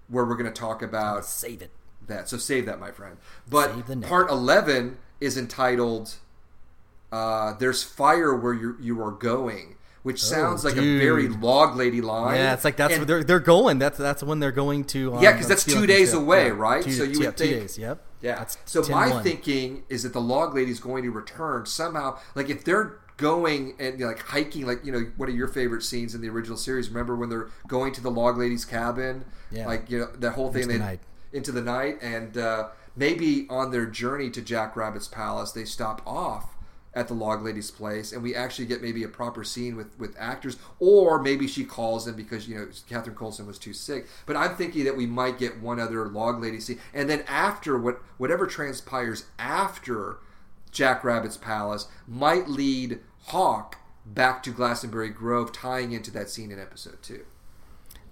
where 0.08 0.26
we're 0.26 0.36
going 0.38 0.51
to 0.51 0.60
talk 0.60 0.82
about 0.82 1.26
Save 1.26 1.62
it. 1.62 1.72
that. 2.08 2.28
So 2.30 2.38
save 2.38 2.66
that, 2.66 2.80
my 2.80 2.91
friend. 2.91 3.18
But 3.49 3.74
Save 3.76 3.88
the 3.88 3.95
net. 3.97 4.10
part 4.10 4.30
eleven 4.30 4.97
is 5.22 5.38
entitled 5.38 6.16
uh, 7.12 7.54
"There's 7.54 7.84
fire 7.84 8.36
where 8.36 8.54
you 8.54 8.76
you 8.82 9.01
are 9.04 9.12
going," 9.12 9.76
which 10.04 10.22
sounds 10.24 10.64
like 10.64 10.76
a 10.78 10.97
very 10.99 11.28
Oh, 11.28 11.38
log 11.41 11.76
lady 11.76 12.01
line. 12.01 12.36
Yeah, 12.38 12.54
it's 12.54 12.64
like 12.64 12.78
that's 12.78 12.93
And- 12.93 13.01
where 13.01 13.06
they're 13.08 13.24
they're 13.24 13.39
going. 13.39 13.80
That's 13.80 13.97
that's 13.97 14.22
when 14.24 14.39
they're 14.39 14.51
going 14.51 14.84
to. 14.86 15.16
Um, 15.16 15.24
Yeah, 15.24 15.34
'cause 15.34 15.43
on 15.45 15.49
that's 15.49 15.64
two 15.66 15.86
days 15.88 16.14
away, 16.14 16.47
Yeah, 16.47 16.54
right? 16.56 16.84
Two, 16.84 16.91
So 16.91 17.04
you 17.04 17.20
yeah, 17.22 17.28
would 17.28 17.38
two 17.38 17.43
think- 17.45 17.60
days. 17.62 17.78
Yep. 17.78 18.06
Yeah. 18.22 18.36
That's 18.36 18.58
so 18.66 18.82
10 18.84 18.91
my 18.95 19.10
one. 19.10 19.24
thinking 19.24 19.84
is 19.89 20.04
that 20.04 20.14
the 20.14 20.22
log 20.22 20.54
lady 20.56 20.72
is 20.72 20.80
going 20.80 21.04
to 21.04 21.12
return 21.12 21.66
somehow. 21.66 22.18
Like 22.36 22.49
if 22.49 22.64
they're 22.64 22.97
going 23.18 23.76
and 23.80 23.99
like 23.99 24.20
hiking, 24.20 24.66
like 24.66 24.84
you 24.86 24.91
know, 24.91 25.06
one 25.18 25.30
of 25.30 25.36
your 25.36 25.47
favorite 25.47 25.84
scenes 25.84 26.16
in 26.16 26.22
the 26.22 26.30
original 26.30 26.58
series. 26.58 26.89
Remember 26.89 27.16
when 27.16 27.30
they're 27.30 27.47
going 27.68 27.91
to 27.93 28.01
the 28.01 28.10
log 28.12 28.38
lady's 28.38 28.66
cabin? 28.66 29.26
Yeah. 29.51 29.68
Like 29.68 29.89
you 29.89 29.99
know 29.99 30.08
that 30.20 30.32
whole 30.32 30.51
thing. 30.51 30.64
Into 30.64 30.74
the 30.74 30.80
night. 30.80 30.99
Into 31.32 31.51
the 31.51 31.62
night, 31.62 31.97
and 32.01 32.38
uh, 32.38 32.68
maybe 32.95 33.47
on 33.49 33.72
their 33.72 33.86
journey 33.88 34.30
to 34.32 34.41
Jack 34.41 34.76
Rabbit's 34.76 35.08
palace, 35.08 35.51
they 35.51 35.66
stop 35.66 36.01
off 36.06 36.53
at 36.96 37.08
the 37.08 37.14
log 37.14 37.44
lady's 37.44 37.72
place, 37.72 38.12
and 38.12 38.22
we 38.22 38.36
actually 38.36 38.66
get 38.66 38.82
maybe 38.82 39.04
a 39.04 39.08
proper 39.08 39.44
scene 39.44 39.76
with 39.76 39.98
with 39.98 40.16
actors, 40.18 40.58
or 40.80 41.22
maybe 41.22 41.48
she 41.48 41.64
calls 41.64 42.06
them 42.06 42.16
because 42.16 42.48
you 42.48 42.56
know 42.56 42.68
Catherine 42.88 43.16
Coulson 43.16 43.48
was 43.48 43.58
too 43.58 43.74
sick. 43.74 44.08
But 44.26 44.36
I'm 44.36 44.56
thinking 44.56 44.84
that 44.86 44.98
we 44.98 45.06
might 45.06 45.39
get 45.39 45.60
one 45.60 45.80
other 45.80 46.08
log 46.08 46.41
lady 46.41 46.60
scene, 46.60 46.80
and 46.94 47.10
then 47.10 47.24
after 47.28 47.78
what 47.78 48.02
whatever 48.18 48.46
transpires 48.46 49.26
after 49.39 50.18
Jack 50.72 51.04
Rabbit's 51.04 51.38
palace 51.38 51.88
might 52.08 52.48
lead 52.48 53.00
Hawk 53.26 53.78
back 54.06 54.44
to 54.44 54.52
Glastonbury 54.52 55.10
Grove, 55.10 55.52
tying 55.52 55.94
into 55.94 56.12
that 56.12 56.30
scene 56.30 56.52
in 56.52 56.60
episode 56.60 57.02
two. 57.02 57.26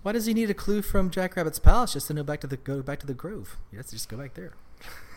Why 0.03 0.13
does 0.13 0.25
he 0.25 0.33
need 0.33 0.49
a 0.49 0.55
clue 0.55 0.81
from 0.81 1.11
Jack 1.11 1.35
Rabbit's 1.35 1.59
palace 1.59 1.93
just 1.93 2.07
to 2.07 2.13
know 2.13 2.23
back 2.23 2.41
to 2.41 2.47
the 2.47 2.57
go 2.57 2.81
back 2.81 2.99
to 3.01 3.07
the 3.07 3.13
Grove? 3.13 3.57
Let's 3.71 3.91
just 3.91 4.09
go 4.09 4.17
back 4.17 4.33
there. 4.33 4.53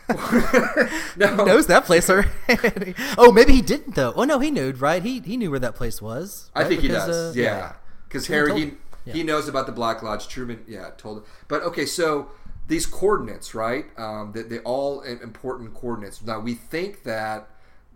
No, 1.17 1.27
He 1.37 1.43
knows 1.45 1.67
that 1.67 1.85
place 1.85 2.09
already. 2.09 2.93
oh, 3.17 3.31
maybe 3.31 3.53
he 3.53 3.61
didn't 3.61 3.95
though. 3.95 4.13
Oh 4.15 4.23
no, 4.23 4.39
he 4.39 4.51
knew, 4.51 4.71
right? 4.71 5.01
He 5.01 5.19
he 5.19 5.37
knew 5.37 5.49
where 5.49 5.59
that 5.59 5.75
place 5.75 6.01
was. 6.01 6.51
I 6.53 6.63
think 6.65 6.81
Because, 6.81 7.05
he 7.05 7.11
does. 7.11 7.37
uh, 7.37 7.39
yeah, 7.39 7.73
because 8.07 8.27
Harry 8.27 8.59
he. 8.59 8.71
Yeah. 9.05 9.13
he 9.13 9.23
knows 9.23 9.47
about 9.47 9.65
the 9.65 9.71
Black 9.71 10.01
Lodge. 10.03 10.27
Truman, 10.27 10.63
yeah, 10.67 10.89
told 10.97 11.19
him. 11.19 11.23
But 11.47 11.61
okay, 11.63 11.85
so 11.85 12.29
these 12.67 12.85
coordinates, 12.85 13.53
right? 13.55 13.85
Um, 13.97 14.31
they, 14.33 14.41
they 14.41 14.59
all 14.59 15.01
important 15.01 15.73
coordinates. 15.73 16.21
Now 16.23 16.39
we 16.39 16.53
think 16.55 17.03
that 17.03 17.47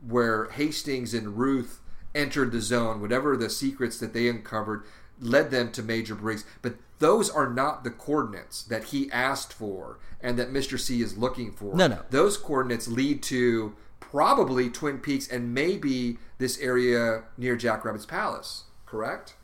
where 0.07 0.49
Hastings 0.51 1.13
and 1.13 1.37
Ruth 1.37 1.81
entered 2.15 2.51
the 2.51 2.61
zone, 2.61 3.01
whatever 3.01 3.35
the 3.35 3.49
secrets 3.49 3.97
that 3.99 4.13
they 4.13 4.27
uncovered 4.29 4.83
led 5.19 5.51
them 5.51 5.71
to 5.73 5.83
Major 5.83 6.15
Briggs, 6.15 6.45
but 6.61 6.75
those 6.99 7.29
are 7.29 7.49
not 7.49 7.83
the 7.83 7.89
coordinates 7.89 8.63
that 8.63 8.85
he 8.85 9.11
asked 9.11 9.53
for 9.53 9.99
and 10.21 10.37
that 10.37 10.51
Mr. 10.51 10.79
C 10.79 11.01
is 11.01 11.17
looking 11.17 11.51
for. 11.51 11.75
No, 11.75 11.87
no. 11.87 12.01
Those 12.09 12.37
coordinates 12.37 12.87
lead 12.87 13.23
to 13.23 13.75
probably 13.99 14.69
Twin 14.69 14.99
Peaks 14.99 15.27
and 15.27 15.53
maybe 15.53 16.17
this 16.37 16.59
area 16.59 17.23
near 17.37 17.55
Jack 17.55 17.85
Rabbit's 17.85 18.05
Palace. 18.05 18.63
Correct? 18.85 19.35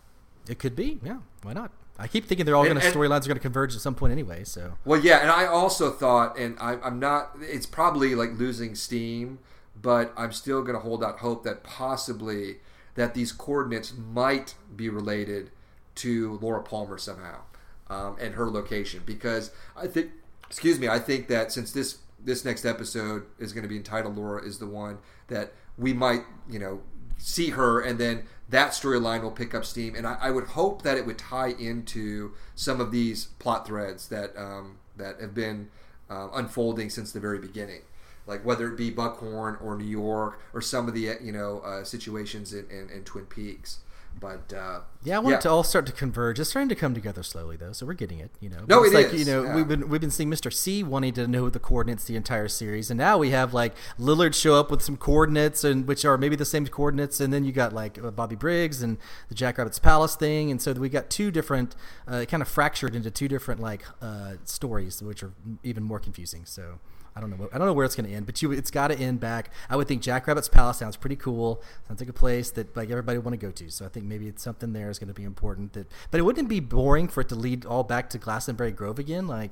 It 0.50 0.60
could 0.60 0.76
be. 0.76 1.00
Yeah. 1.04 1.20
Why 1.44 1.54
not? 1.54 1.72
I 1.98 2.08
keep 2.08 2.26
thinking 2.26 2.46
they're 2.46 2.56
all 2.56 2.66
going 2.66 2.80
to 2.80 2.86
storylines 2.86 3.24
are 3.24 3.28
going 3.28 3.38
to 3.38 3.40
converge 3.40 3.74
at 3.74 3.82
some 3.82 3.96
point 3.96 4.12
anyway. 4.12 4.44
So 4.44 4.74
Well, 4.84 5.00
yeah, 5.00 5.20
and 5.20 5.32
I 5.32 5.46
also 5.46 5.92
thought, 5.92 6.38
and 6.38 6.58
I, 6.60 6.74
I'm 6.84 7.00
not. 7.00 7.38
It's 7.40 7.66
probably 7.66 8.16
like 8.16 8.38
losing 8.38 8.76
steam, 8.76 9.40
but 9.82 10.12
I'm 10.18 10.34
still 10.34 10.62
going 10.62 10.74
to 10.74 10.82
hold 10.82 11.04
out 11.04 11.20
hope 11.20 11.44
that 11.46 11.64
possibly 11.64 12.58
that 12.96 13.14
these 13.14 13.32
coordinates 13.32 13.94
might 13.94 14.56
be 14.76 14.90
related 14.90 15.52
to 15.96 16.38
Laura 16.42 16.62
Palmer 16.62 16.98
somehow 16.98 17.42
um, 17.90 18.18
and 18.20 18.36
her 18.36 18.50
location 18.50 19.02
because 19.06 19.52
I 19.76 19.88
think, 19.88 20.12
excuse 20.48 20.80
me, 20.80 20.88
I 20.88 21.00
think 21.00 21.28
that 21.28 21.52
since 21.52 21.72
this 21.72 22.00
this 22.24 22.44
next 22.44 22.66
episode 22.66 23.26
is 23.38 23.54
going 23.54 23.64
to 23.64 23.70
be 23.70 23.78
entitled 23.78 24.18
"Laura 24.18 24.44
is 24.44 24.60
the 24.60 24.66
one," 24.66 24.98
that 25.28 25.54
we 25.78 25.94
might, 25.94 26.24
you 26.50 26.60
know, 26.60 26.82
see 27.18 27.52
her 27.52 27.82
and 27.82 28.00
then 28.00 28.24
that 28.50 28.72
storyline 28.72 29.22
will 29.22 29.32
pick 29.32 29.56
up 29.56 29.66
steam. 29.66 29.96
And 29.96 30.06
I, 30.06 30.18
I 30.22 30.32
would 30.32 30.48
hope 30.48 30.84
that 30.84 30.98
it 30.98 31.06
would 31.06 31.18
tie 31.18 31.50
into 31.50 32.34
some 32.54 32.80
of 32.80 32.92
these 32.92 33.26
plot 33.40 33.66
threads 33.66 34.08
that 34.10 34.38
um, 34.38 34.78
that 34.98 35.20
have 35.20 35.34
been 35.34 35.70
uh, 36.10 36.30
unfolding 36.34 36.90
since 36.90 37.12
the 37.12 37.20
very 37.20 37.40
beginning. 37.40 37.82
Like 38.28 38.44
whether 38.44 38.68
it 38.72 38.78
be 38.78 38.90
buckhorn 38.90 39.58
or 39.62 39.78
new 39.78 39.86
york 39.86 40.40
or 40.52 40.60
some 40.60 40.88
of 40.88 40.96
the 40.96 41.16
you 41.22 41.32
know 41.32 41.60
uh, 41.60 41.84
situations 41.84 42.54
in, 42.54 42.68
in, 42.72 42.90
in 42.90 43.04
twin 43.04 43.26
peaks 43.26 43.80
but 44.20 44.54
uh, 44.54 44.80
yeah, 45.04 45.18
I 45.18 45.20
want 45.20 45.36
it 45.36 45.42
to 45.42 45.50
all 45.50 45.64
start 45.64 45.86
to 45.88 45.92
converge. 45.92 46.40
It's 46.40 46.50
starting 46.50 46.70
to 46.70 46.76
come 46.76 46.94
together 46.94 47.22
slowly 47.22 47.58
though, 47.58 47.74
so 47.74 47.86
we're 47.86 47.94
getting 47.94 48.20
it. 48.20 48.32
You 48.40 48.50
know, 48.50 48.66
No, 48.68 48.84
it's 48.84 48.94
it 48.94 48.98
like 48.98 49.14
is, 49.14 49.20
you 49.20 49.32
know 49.32 49.44
yeah. 49.44 49.56
we've 49.56 49.68
been 49.68 49.90
we've 49.90 50.02
been 50.02 50.12
seeing 50.12 50.30
Mr. 50.30 50.52
C 50.52 50.84
wanting 50.84 51.14
to 51.14 51.28
know 51.28 51.50
the 51.50 51.60
coordinates 51.60 52.06
the 52.06 52.16
entire 52.16 52.48
series, 52.48 52.90
and 52.90 52.98
now 52.98 53.18
we 53.18 53.32
have 53.32 53.54
like 53.54 53.74
Lillard 54.00 54.34
show 54.34 54.56
up 54.56 54.72
with 54.72 54.82
some 54.82 54.98
coordinates, 54.98 55.64
and 55.64 55.88
which 55.88 56.06
are 56.06 56.18
maybe 56.18 56.36
the 56.36 56.46
same 56.46 56.66
coordinates, 56.68 57.20
and 57.20 57.34
then 57.34 57.44
you 57.44 57.52
got 57.52 57.74
like 57.74 58.02
uh, 58.04 58.12
Bobby 58.12 58.36
Briggs 58.36 58.82
and 58.82 58.98
the 59.30 59.36
Jack 59.36 59.58
Rabbit's 59.58 59.80
Palace 59.80 60.16
thing, 60.16 60.50
and 60.50 60.62
so 60.62 60.72
we 60.74 60.90
got 60.90 61.10
two 61.10 61.30
different, 61.32 61.76
uh, 62.08 62.26
kind 62.26 62.42
of 62.42 62.48
fractured 62.48 62.96
into 62.96 63.12
two 63.12 63.28
different 63.28 63.60
like 63.60 63.86
uh, 64.02 64.34
stories, 64.46 65.04
which 65.04 65.24
are 65.24 65.34
even 65.64 65.84
more 65.84 66.00
confusing. 66.00 66.46
So 66.46 66.80
I 67.16 67.22
don't 67.22 67.30
know. 67.30 67.48
I 67.54 67.58
don't 67.58 67.68
know 67.68 67.74
where 67.74 67.86
it's 67.86 67.96
going 67.96 68.10
to 68.10 68.14
end, 68.14 68.26
but 68.26 68.42
you, 68.42 68.52
it's 68.52 68.70
got 68.72 68.90
to 68.90 69.00
end 69.00 69.22
back. 69.22 69.50
I 69.70 69.78
would 69.78 69.88
think 69.88 70.02
Jack 70.02 70.28
Rabbit's 70.28 70.50
Palace 70.50 70.78
sounds 70.80 70.98
pretty 70.98 71.16
cool. 71.16 71.64
Sounds 71.88 72.02
like 72.02 72.10
a 72.10 72.14
place 72.14 72.52
that 72.52 72.76
like 72.76 72.90
everybody 72.90 73.18
would 73.18 73.26
want 73.26 73.40
to 73.40 73.46
go 73.46 73.52
to. 73.52 73.70
So 73.72 73.86
I 73.86 73.88
think 73.90 74.06
maybe 74.06 74.28
it's 74.28 74.44
something 74.44 74.74
there 74.74 74.90
is 74.90 75.00
going 75.00 75.08
to 75.08 75.14
be 75.14 75.24
important. 75.24 75.74
That, 75.74 75.88
but 76.12 76.20
it 76.20 76.24
wouldn't 76.24 76.50
be 76.50 76.60
boring 76.60 77.08
for 77.08 77.22
it 77.22 77.30
to 77.30 77.36
lead 77.36 77.66
all 77.66 77.84
back 77.84 78.10
to 78.10 78.18
Glastonbury 78.18 78.72
Grove 78.72 79.00
again. 79.00 79.28
Like, 79.28 79.52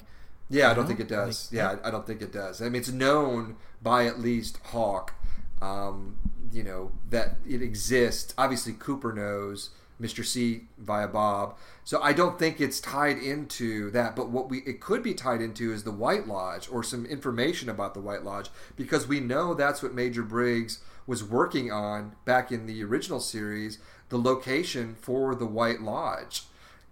Yeah, 0.50 0.72
I 0.72 0.74
don't 0.74 0.84
know? 0.84 0.88
think 0.88 1.00
it 1.00 1.08
does. 1.08 1.50
Like, 1.52 1.58
yeah, 1.58 1.76
I 1.84 1.88
I 1.88 1.92
don't 1.92 2.06
think 2.06 2.22
it 2.22 2.32
does. 2.34 2.62
I 2.62 2.66
mean, 2.66 2.76
it's 2.82 2.92
known 2.92 3.56
by 3.82 4.06
at 4.08 4.20
least 4.20 4.60
Hawk, 4.66 5.14
um, 5.62 6.18
you 6.52 6.64
know, 6.64 6.92
that 7.10 7.38
it 7.48 7.62
exists. 7.62 8.34
Obviously, 8.38 8.74
Cooper 8.74 9.14
knows 9.14 9.70
Mr. 10.04 10.26
C 10.26 10.66
via 10.78 11.08
Bob. 11.08 11.58
So 11.86 12.02
I 12.02 12.14
don't 12.14 12.38
think 12.38 12.60
it's 12.60 12.80
tied 12.80 13.18
into 13.18 13.90
that. 13.92 14.16
But 14.16 14.30
what 14.30 14.50
we 14.50 14.60
it 14.60 14.82
could 14.82 15.02
be 15.02 15.14
tied 15.14 15.42
into 15.42 15.72
is 15.72 15.84
the 15.84 15.92
White 15.92 16.28
Lodge 16.28 16.68
or 16.70 16.84
some 16.84 17.06
information 17.06 17.70
about 17.70 17.94
the 17.94 18.02
White 18.02 18.24
Lodge 18.24 18.50
because 18.76 19.08
we 19.08 19.20
know 19.20 19.54
that's 19.54 19.82
what 19.82 19.94
Major 19.94 20.24
Briggs 20.24 20.80
was 21.08 21.24
working 21.24 21.72
on 21.72 22.16
back 22.26 22.52
in 22.52 22.66
the 22.66 22.84
original 22.84 23.20
series, 23.20 23.80
the 24.10 24.18
location 24.18 24.96
for 25.00 25.36
the 25.36 25.46
White 25.46 25.82
Lodge. 25.82 26.44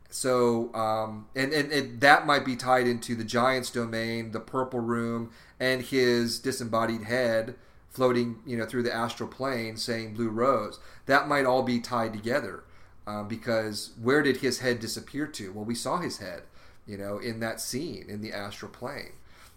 So, 0.09 0.73
um, 0.75 1.27
and, 1.35 1.53
and, 1.53 1.71
and 1.71 2.01
that 2.01 2.25
might 2.25 2.43
be 2.43 2.57
tied 2.57 2.85
into 2.85 3.15
the 3.15 3.23
Giants 3.23 3.69
domain, 3.69 4.31
the 4.31 4.41
Purple 4.41 4.81
Room, 4.81 5.31
and 5.57 5.81
his 5.81 6.39
disembodied 6.39 7.03
head 7.03 7.55
floating, 7.89 8.39
you 8.45 8.57
know, 8.57 8.65
through 8.65 8.83
the 8.83 8.93
astral 8.93 9.29
plane 9.29 9.77
saying 9.77 10.13
Blue 10.13 10.29
Rose. 10.29 10.79
That 11.05 11.29
might 11.29 11.45
all 11.45 11.63
be 11.63 11.79
tied 11.79 12.11
together 12.11 12.63
um, 13.07 13.27
because 13.27 13.91
where 14.01 14.21
did 14.21 14.37
his 14.37 14.59
head 14.59 14.79
disappear 14.79 15.27
to? 15.27 15.51
Well, 15.51 15.65
we 15.65 15.75
saw 15.75 15.97
his 15.97 16.19
head, 16.19 16.43
you 16.85 16.97
know, 16.97 17.17
in 17.17 17.39
that 17.39 17.59
scene 17.59 18.05
in 18.07 18.21
the 18.21 18.33
astral 18.33 18.71
plane. 18.71 19.13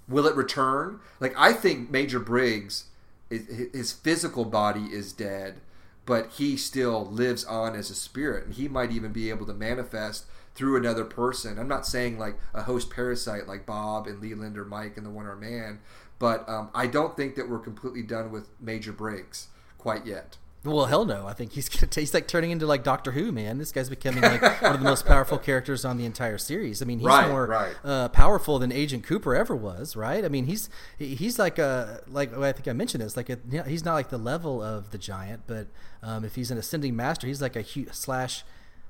Will 0.09 0.27
it 0.27 0.37
return? 0.37 1.01
Like, 1.21 1.35
I 1.37 1.53
think 1.53 1.91
Major 1.91 2.21
Briggs, 2.21 2.85
his 3.31 3.93
physical 3.93 4.45
body 4.45 4.85
is 4.85 5.13
dead, 5.13 5.61
but 6.07 6.33
he 6.33 6.57
still 6.57 7.07
lives 7.07 7.45
on 7.45 7.75
as 7.75 7.91
a 7.91 7.95
spirit, 7.95 8.45
and 8.45 8.55
he 8.55 8.69
might 8.69 8.91
even 8.91 9.13
be 9.13 9.31
able 9.31 9.47
to 9.47 9.55
manifest 9.55 10.27
through 10.55 10.77
another 10.77 11.05
person. 11.05 11.59
I'm 11.59 11.69
not 11.69 11.87
saying 11.87 12.19
like 12.19 12.39
a 12.53 12.63
host 12.63 12.91
parasite 12.91 13.49
like 13.49 13.67
Bob 13.67 14.07
and 14.07 14.21
Leland 14.21 14.59
or 14.59 14.65
Mike 14.65 14.97
and 14.97 15.07
the 15.07 15.11
One 15.11 15.27
Arm 15.27 15.41
Man, 15.41 15.81
but 16.19 16.49
um, 16.49 16.71
I 16.75 16.87
don't 16.87 17.17
think 17.17 17.35
that 17.37 17.49
we're 17.49 17.59
completely 17.59 18.03
done 18.03 18.31
with 18.31 18.49
Major 18.61 18.93
Briggs 18.93 19.49
quite 19.79 20.07
yet. 20.07 20.37
Well, 20.65 20.87
hell 20.87 21.05
no. 21.05 21.27
I 21.27 21.33
think 21.35 21.53
he's 21.53 21.69
gonna 21.71 21.89
he's 21.95 22.15
like 22.15 22.27
turning 22.27 22.51
into 22.51 22.67
like 22.67 22.83
Doctor 22.83 23.13
Who, 23.13 23.31
man. 23.33 23.59
This 23.59 23.71
guy's 23.73 23.89
becoming 23.91 24.23
like 24.23 24.41
one 24.63 24.73
of 24.75 24.81
the 24.81 24.85
most 24.85 25.05
powerful 25.07 25.39
characters 25.39 25.85
on 25.85 25.99
the 25.99 26.05
entire 26.07 26.39
series. 26.39 26.81
I 26.81 26.85
mean, 26.87 26.99
he's 26.99 27.07
Right, 27.09 27.29
more 27.29 27.47
right. 27.47 27.75
uh, 27.85 28.09
powerful 28.09 28.59
than 28.59 28.73
Agent 28.73 29.05
Cooper 29.05 29.35
ever 29.35 29.55
was, 29.55 29.95
right? 29.95 30.25
I 30.25 30.29
mean, 30.29 30.47
he's 30.47 30.69
he's 30.99 31.39
like 31.39 31.59
a 31.59 32.01
like 32.09 32.37
I 32.37 32.53
think 32.53 32.67
I 32.69 32.73
mentioned 32.73 33.03
this. 33.05 33.17
Like 33.17 33.29
a, 33.31 33.39
you 33.51 33.59
know, 33.59 33.65
he's 33.65 33.85
not 33.85 33.95
like 33.95 34.09
the 34.11 34.19
level 34.19 34.63
of 34.63 34.91
the 34.91 34.99
giant, 34.99 35.43
but 35.47 35.67
um, 36.03 36.25
if 36.25 36.35
he's 36.35 36.51
an 36.51 36.59
ascending 36.59 36.97
master, 36.97 37.27
he's 37.27 37.43
like 37.43 37.57
a 37.57 37.63
hu- 37.63 37.87
slash 37.93 38.45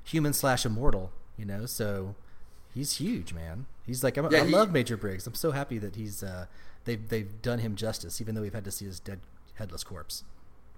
human 0.05 0.33
slash 0.33 0.65
immortal. 0.65 1.11
You 1.37 1.45
know, 1.45 1.67
so 1.67 2.15
he's 2.73 2.99
huge, 2.99 3.35
man. 3.35 3.67
He's 3.87 4.05
like 4.05 4.17
I'm, 4.17 4.31
Yeah, 4.31 4.43
I 4.43 4.47
he- 4.47 4.53
love 4.53 4.71
Major 4.73 4.97
Briggs. 4.97 5.27
I'm 5.27 5.35
so 5.35 5.51
happy 5.51 5.79
that 5.79 5.97
he's 5.97 6.23
uh, 6.23 6.47
they've 6.85 7.09
they've 7.09 7.43
done 7.43 7.59
him 7.59 7.75
justice, 7.75 8.21
even 8.21 8.35
though 8.35 8.43
we've 8.43 8.55
had 8.55 8.65
to 8.65 8.71
see 8.71 8.85
his 8.85 9.01
dead 9.01 9.21
headless 9.55 9.83
corpse. 9.85 10.25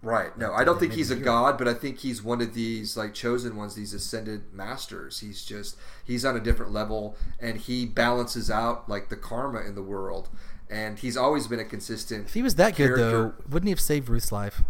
Right. 0.02 0.36
No, 0.38 0.52
I 0.52 0.62
don't 0.62 0.78
think 0.78 0.92
he's 0.92 1.10
a 1.10 1.16
god, 1.16 1.58
but 1.58 1.66
I 1.66 1.74
think 1.74 1.98
he's 1.98 2.22
one 2.22 2.40
of 2.40 2.54
these 2.54 2.96
like 2.96 3.12
chosen 3.14 3.56
ones, 3.56 3.74
these 3.74 3.92
ascended 3.92 4.52
masters. 4.52 5.20
He's 5.20 5.44
just 5.44 5.76
he's 6.04 6.24
on 6.24 6.36
a 6.36 6.40
different 6.40 6.72
level 6.72 7.16
and 7.40 7.58
he 7.58 7.86
balances 7.86 8.50
out 8.50 8.88
like 8.88 9.08
the 9.08 9.16
karma 9.16 9.60
in 9.60 9.74
the 9.74 9.82
world. 9.82 10.28
And 10.68 10.98
he's 10.98 11.16
always 11.16 11.46
been 11.46 11.60
a 11.60 11.64
consistent 11.64 12.26
If 12.26 12.34
he 12.34 12.42
was 12.42 12.56
that 12.56 12.76
good, 12.76 12.98
though, 12.98 13.34
wouldn't 13.48 13.66
he 13.68 13.70
have 13.70 13.80
saved 13.80 14.08
Ruth's 14.08 14.32
life 14.32 14.62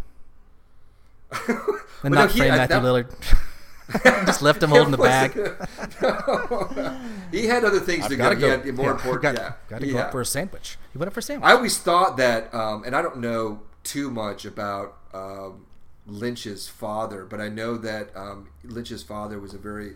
and 1.48 1.58
Well, 1.58 1.80
no, 2.04 2.10
not 2.10 2.30
he- 2.32 2.42
uh, 2.42 2.56
Matthew 2.56 2.76
that- 2.76 2.82
Lillard? 2.82 3.38
Just 4.26 4.42
left 4.42 4.62
him 4.62 4.70
holding 4.70 4.90
the 4.90 4.98
bag. 4.98 5.32
he 7.30 7.46
had 7.46 7.64
other 7.64 7.78
things 7.78 8.08
to 8.08 8.16
go. 8.16 8.34
He 8.34 8.42
had 8.42 8.66
more 8.74 8.86
yeah, 8.86 8.90
important. 8.92 9.22
Got, 9.22 9.34
yeah, 9.36 9.52
got 9.68 9.80
to 9.80 9.86
go 9.86 9.98
up 9.98 10.10
for 10.10 10.20
a 10.20 10.26
sandwich. 10.26 10.76
He 10.92 10.98
went 10.98 11.06
up 11.06 11.14
for 11.14 11.20
a 11.20 11.22
sandwich. 11.22 11.48
I 11.48 11.52
always 11.52 11.78
thought 11.78 12.16
that, 12.16 12.52
um, 12.52 12.82
and 12.84 12.96
I 12.96 13.02
don't 13.02 13.18
know 13.18 13.60
too 13.84 14.10
much 14.10 14.44
about 14.44 14.96
um, 15.16 15.66
Lynch's 16.06 16.68
father, 16.68 17.24
but 17.24 17.40
I 17.40 17.48
know 17.48 17.76
that 17.76 18.16
um, 18.16 18.48
Lynch's 18.64 19.02
father 19.02 19.38
was 19.38 19.54
a 19.54 19.58
very 19.58 19.94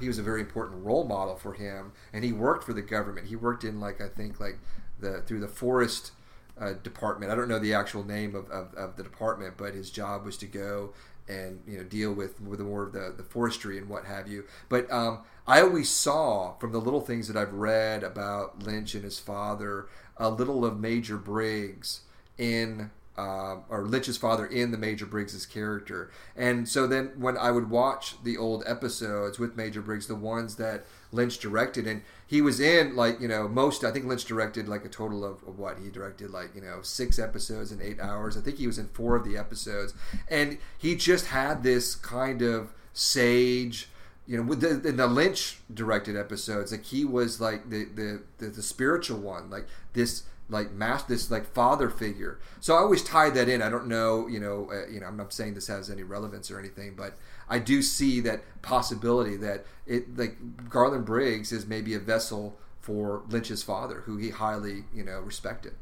he 0.00 0.08
was 0.08 0.18
a 0.18 0.22
very 0.22 0.40
important 0.40 0.84
role 0.84 1.04
model 1.04 1.36
for 1.36 1.52
him, 1.52 1.92
and 2.12 2.24
he 2.24 2.32
worked 2.32 2.64
for 2.64 2.72
the 2.72 2.82
government. 2.82 3.26
He 3.26 3.36
worked 3.36 3.64
in 3.64 3.80
like 3.80 4.00
I 4.00 4.08
think 4.08 4.40
like 4.40 4.58
the 4.98 5.22
through 5.22 5.40
the 5.40 5.48
forest 5.48 6.12
uh, 6.58 6.72
department. 6.82 7.30
I 7.30 7.34
don't 7.34 7.48
know 7.48 7.58
the 7.58 7.74
actual 7.74 8.04
name 8.04 8.34
of, 8.34 8.50
of, 8.50 8.74
of 8.74 8.96
the 8.96 9.02
department, 9.02 9.54
but 9.56 9.74
his 9.74 9.90
job 9.90 10.24
was 10.24 10.36
to 10.38 10.46
go 10.46 10.92
and 11.28 11.60
you 11.66 11.78
know 11.78 11.84
deal 11.84 12.12
with 12.12 12.40
with 12.40 12.60
more 12.60 12.84
of 12.84 12.92
the, 12.92 13.12
the 13.16 13.22
forestry 13.22 13.78
and 13.78 13.88
what 13.88 14.04
have 14.04 14.28
you. 14.28 14.44
But 14.68 14.90
um, 14.90 15.20
I 15.46 15.60
always 15.60 15.90
saw 15.90 16.54
from 16.58 16.72
the 16.72 16.80
little 16.80 17.00
things 17.00 17.28
that 17.28 17.36
I've 17.36 17.52
read 17.52 18.02
about 18.02 18.62
Lynch 18.62 18.94
and 18.94 19.04
his 19.04 19.18
father 19.18 19.88
a 20.16 20.30
little 20.30 20.64
of 20.64 20.80
Major 20.80 21.18
Briggs 21.18 22.00
in 22.38 22.90
uh, 23.16 23.56
or 23.68 23.86
Lynch's 23.86 24.16
father 24.16 24.46
in 24.46 24.70
the 24.70 24.78
Major 24.78 25.06
Briggs's 25.06 25.46
character. 25.46 26.10
And 26.36 26.68
so 26.68 26.86
then 26.86 27.12
when 27.16 27.36
I 27.36 27.50
would 27.50 27.70
watch 27.70 28.22
the 28.22 28.36
old 28.36 28.62
episodes 28.66 29.38
with 29.38 29.56
Major 29.56 29.80
Briggs, 29.80 30.06
the 30.06 30.14
ones 30.14 30.56
that 30.56 30.84
Lynch 31.12 31.38
directed, 31.38 31.86
and 31.86 32.02
he 32.26 32.42
was 32.42 32.60
in 32.60 32.94
like 32.94 33.20
you 33.20 33.28
know 33.28 33.48
most. 33.48 33.84
I 33.84 33.90
think 33.90 34.04
Lynch 34.04 34.24
directed 34.24 34.68
like 34.68 34.84
a 34.84 34.88
total 34.88 35.24
of, 35.24 35.42
of 35.46 35.58
what 35.58 35.78
he 35.78 35.88
directed 35.88 36.30
like 36.30 36.54
you 36.54 36.60
know 36.60 36.80
six 36.82 37.18
episodes 37.18 37.72
in 37.72 37.80
eight 37.80 38.00
hours. 38.00 38.36
I 38.36 38.40
think 38.40 38.58
he 38.58 38.66
was 38.66 38.78
in 38.78 38.88
four 38.88 39.16
of 39.16 39.24
the 39.24 39.36
episodes, 39.36 39.94
and 40.28 40.58
he 40.76 40.94
just 40.94 41.26
had 41.26 41.62
this 41.62 41.94
kind 41.94 42.42
of 42.42 42.72
sage 42.92 43.88
you 44.26 44.36
know, 44.36 44.42
with 44.42 44.60
the, 44.60 44.88
in 44.88 44.96
the 44.96 45.06
Lynch 45.06 45.58
directed 45.72 46.16
episodes, 46.16 46.72
like 46.72 46.84
he 46.84 47.04
was 47.04 47.40
like 47.40 47.70
the, 47.70 47.84
the 47.84 48.22
the, 48.38 48.46
the 48.46 48.62
spiritual 48.62 49.18
one, 49.18 49.50
like 49.50 49.66
this 49.92 50.24
like 50.48 50.72
mass 50.72 51.02
this 51.04 51.30
like 51.30 51.52
father 51.52 51.90
figure. 51.90 52.38
So 52.60 52.74
I 52.74 52.78
always 52.78 53.02
tie 53.02 53.30
that 53.30 53.48
in. 53.48 53.62
I 53.62 53.68
don't 53.68 53.86
know, 53.86 54.26
you 54.26 54.40
know, 54.40 54.70
uh, 54.72 54.86
you 54.88 55.00
know, 55.00 55.06
I'm 55.06 55.16
not 55.16 55.32
saying 55.32 55.54
this 55.54 55.66
has 55.68 55.90
any 55.90 56.02
relevance 56.02 56.50
or 56.50 56.58
anything, 56.58 56.94
but 56.96 57.14
I 57.48 57.58
do 57.58 57.82
see 57.82 58.20
that 58.20 58.42
possibility 58.62 59.36
that 59.38 59.64
it 59.86 60.16
like 60.16 60.68
Garland 60.68 61.04
Briggs 61.04 61.52
is 61.52 61.66
maybe 61.66 61.94
a 61.94 61.98
vessel 61.98 62.58
for 62.80 63.22
Lynch's 63.28 63.62
father, 63.62 64.02
who 64.06 64.16
he 64.16 64.30
highly 64.30 64.84
you 64.94 65.04
know 65.04 65.20
respected. 65.20 65.74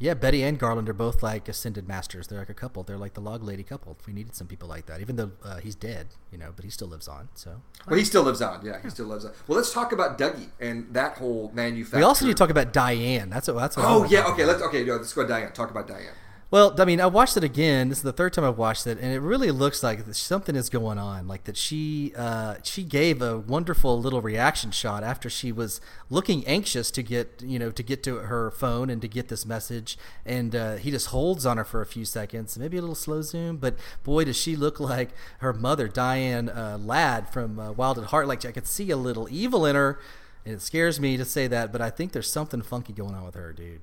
Yeah, 0.00 0.14
Betty 0.14 0.42
and 0.42 0.58
Garland 0.58 0.88
are 0.88 0.94
both 0.94 1.22
like 1.22 1.46
ascended 1.46 1.86
masters. 1.86 2.26
They're 2.26 2.38
like 2.38 2.48
a 2.48 2.54
couple. 2.54 2.82
They're 2.82 2.96
like 2.96 3.12
the 3.12 3.20
log 3.20 3.42
lady 3.44 3.62
couple. 3.62 3.98
We 4.06 4.14
needed 4.14 4.34
some 4.34 4.46
people 4.46 4.66
like 4.66 4.86
that, 4.86 5.02
even 5.02 5.16
though 5.16 5.32
uh, 5.44 5.58
he's 5.58 5.74
dead, 5.74 6.06
you 6.32 6.38
know, 6.38 6.54
but 6.56 6.64
he 6.64 6.70
still 6.70 6.88
lives 6.88 7.06
on. 7.06 7.28
So 7.34 7.60
Well, 7.86 7.98
he 7.98 8.06
still 8.06 8.22
lives 8.22 8.40
on. 8.40 8.64
Yeah, 8.64 8.80
he 8.82 8.88
still 8.88 9.04
lives 9.04 9.26
on. 9.26 9.32
Well, 9.46 9.58
let's 9.58 9.74
talk 9.74 9.92
about 9.92 10.16
Dougie 10.16 10.48
and 10.58 10.92
that 10.94 11.18
whole 11.18 11.50
manufacturer. 11.52 12.00
we 12.00 12.04
also 12.04 12.24
need 12.24 12.32
to 12.32 12.38
talk 12.38 12.48
about 12.48 12.72
Diane. 12.72 13.28
That's 13.28 13.46
what. 13.48 13.58
That's 13.58 13.76
what. 13.76 13.84
Oh 13.86 14.04
yeah, 14.04 14.24
okay. 14.28 14.44
about. 14.44 14.52
Let's 14.52 14.62
okay. 14.62 14.84
No, 14.84 14.96
let's 14.96 15.12
go 15.12 15.26
Diane. 15.26 15.52
Talk 15.52 15.70
about 15.70 15.86
Diane. 15.86 16.14
Well, 16.52 16.74
I 16.80 16.84
mean, 16.84 17.00
I 17.00 17.06
watched 17.06 17.36
it 17.36 17.44
again. 17.44 17.90
This 17.90 17.98
is 17.98 18.02
the 18.02 18.12
third 18.12 18.32
time 18.32 18.44
I've 18.44 18.58
watched 18.58 18.84
it, 18.84 18.98
and 18.98 19.12
it 19.12 19.20
really 19.20 19.52
looks 19.52 19.84
like 19.84 20.00
something 20.14 20.56
is 20.56 20.68
going 20.68 20.98
on. 20.98 21.28
Like 21.28 21.44
that 21.44 21.56
she 21.56 22.12
uh, 22.16 22.56
she 22.64 22.82
gave 22.82 23.22
a 23.22 23.38
wonderful 23.38 24.00
little 24.00 24.20
reaction 24.20 24.72
shot 24.72 25.04
after 25.04 25.30
she 25.30 25.52
was 25.52 25.80
looking 26.08 26.44
anxious 26.48 26.90
to 26.90 27.04
get 27.04 27.40
you 27.46 27.60
know 27.60 27.70
to 27.70 27.84
get 27.84 28.02
to 28.02 28.16
her 28.16 28.50
phone 28.50 28.90
and 28.90 29.00
to 29.00 29.06
get 29.06 29.28
this 29.28 29.46
message, 29.46 29.96
and 30.26 30.56
uh, 30.56 30.74
he 30.74 30.90
just 30.90 31.08
holds 31.08 31.46
on 31.46 31.56
her 31.56 31.64
for 31.64 31.82
a 31.82 31.86
few 31.86 32.04
seconds, 32.04 32.58
maybe 32.58 32.76
a 32.78 32.80
little 32.80 32.96
slow 32.96 33.22
zoom, 33.22 33.56
but 33.56 33.76
boy, 34.02 34.24
does 34.24 34.36
she 34.36 34.56
look 34.56 34.80
like 34.80 35.10
her 35.38 35.52
mother, 35.52 35.86
Diane 35.86 36.48
uh, 36.48 36.78
Ladd 36.82 37.28
from 37.28 37.60
uh, 37.60 37.70
Wild 37.70 37.96
at 37.96 38.06
Heart. 38.06 38.26
Like 38.26 38.44
I 38.44 38.50
could 38.50 38.66
see 38.66 38.90
a 38.90 38.96
little 38.96 39.28
evil 39.30 39.64
in 39.66 39.76
her, 39.76 40.00
and 40.44 40.54
it 40.54 40.62
scares 40.62 40.98
me 40.98 41.16
to 41.16 41.24
say 41.24 41.46
that, 41.46 41.70
but 41.70 41.80
I 41.80 41.90
think 41.90 42.10
there's 42.10 42.30
something 42.30 42.60
funky 42.60 42.92
going 42.92 43.14
on 43.14 43.24
with 43.24 43.36
her, 43.36 43.52
dude. 43.52 43.82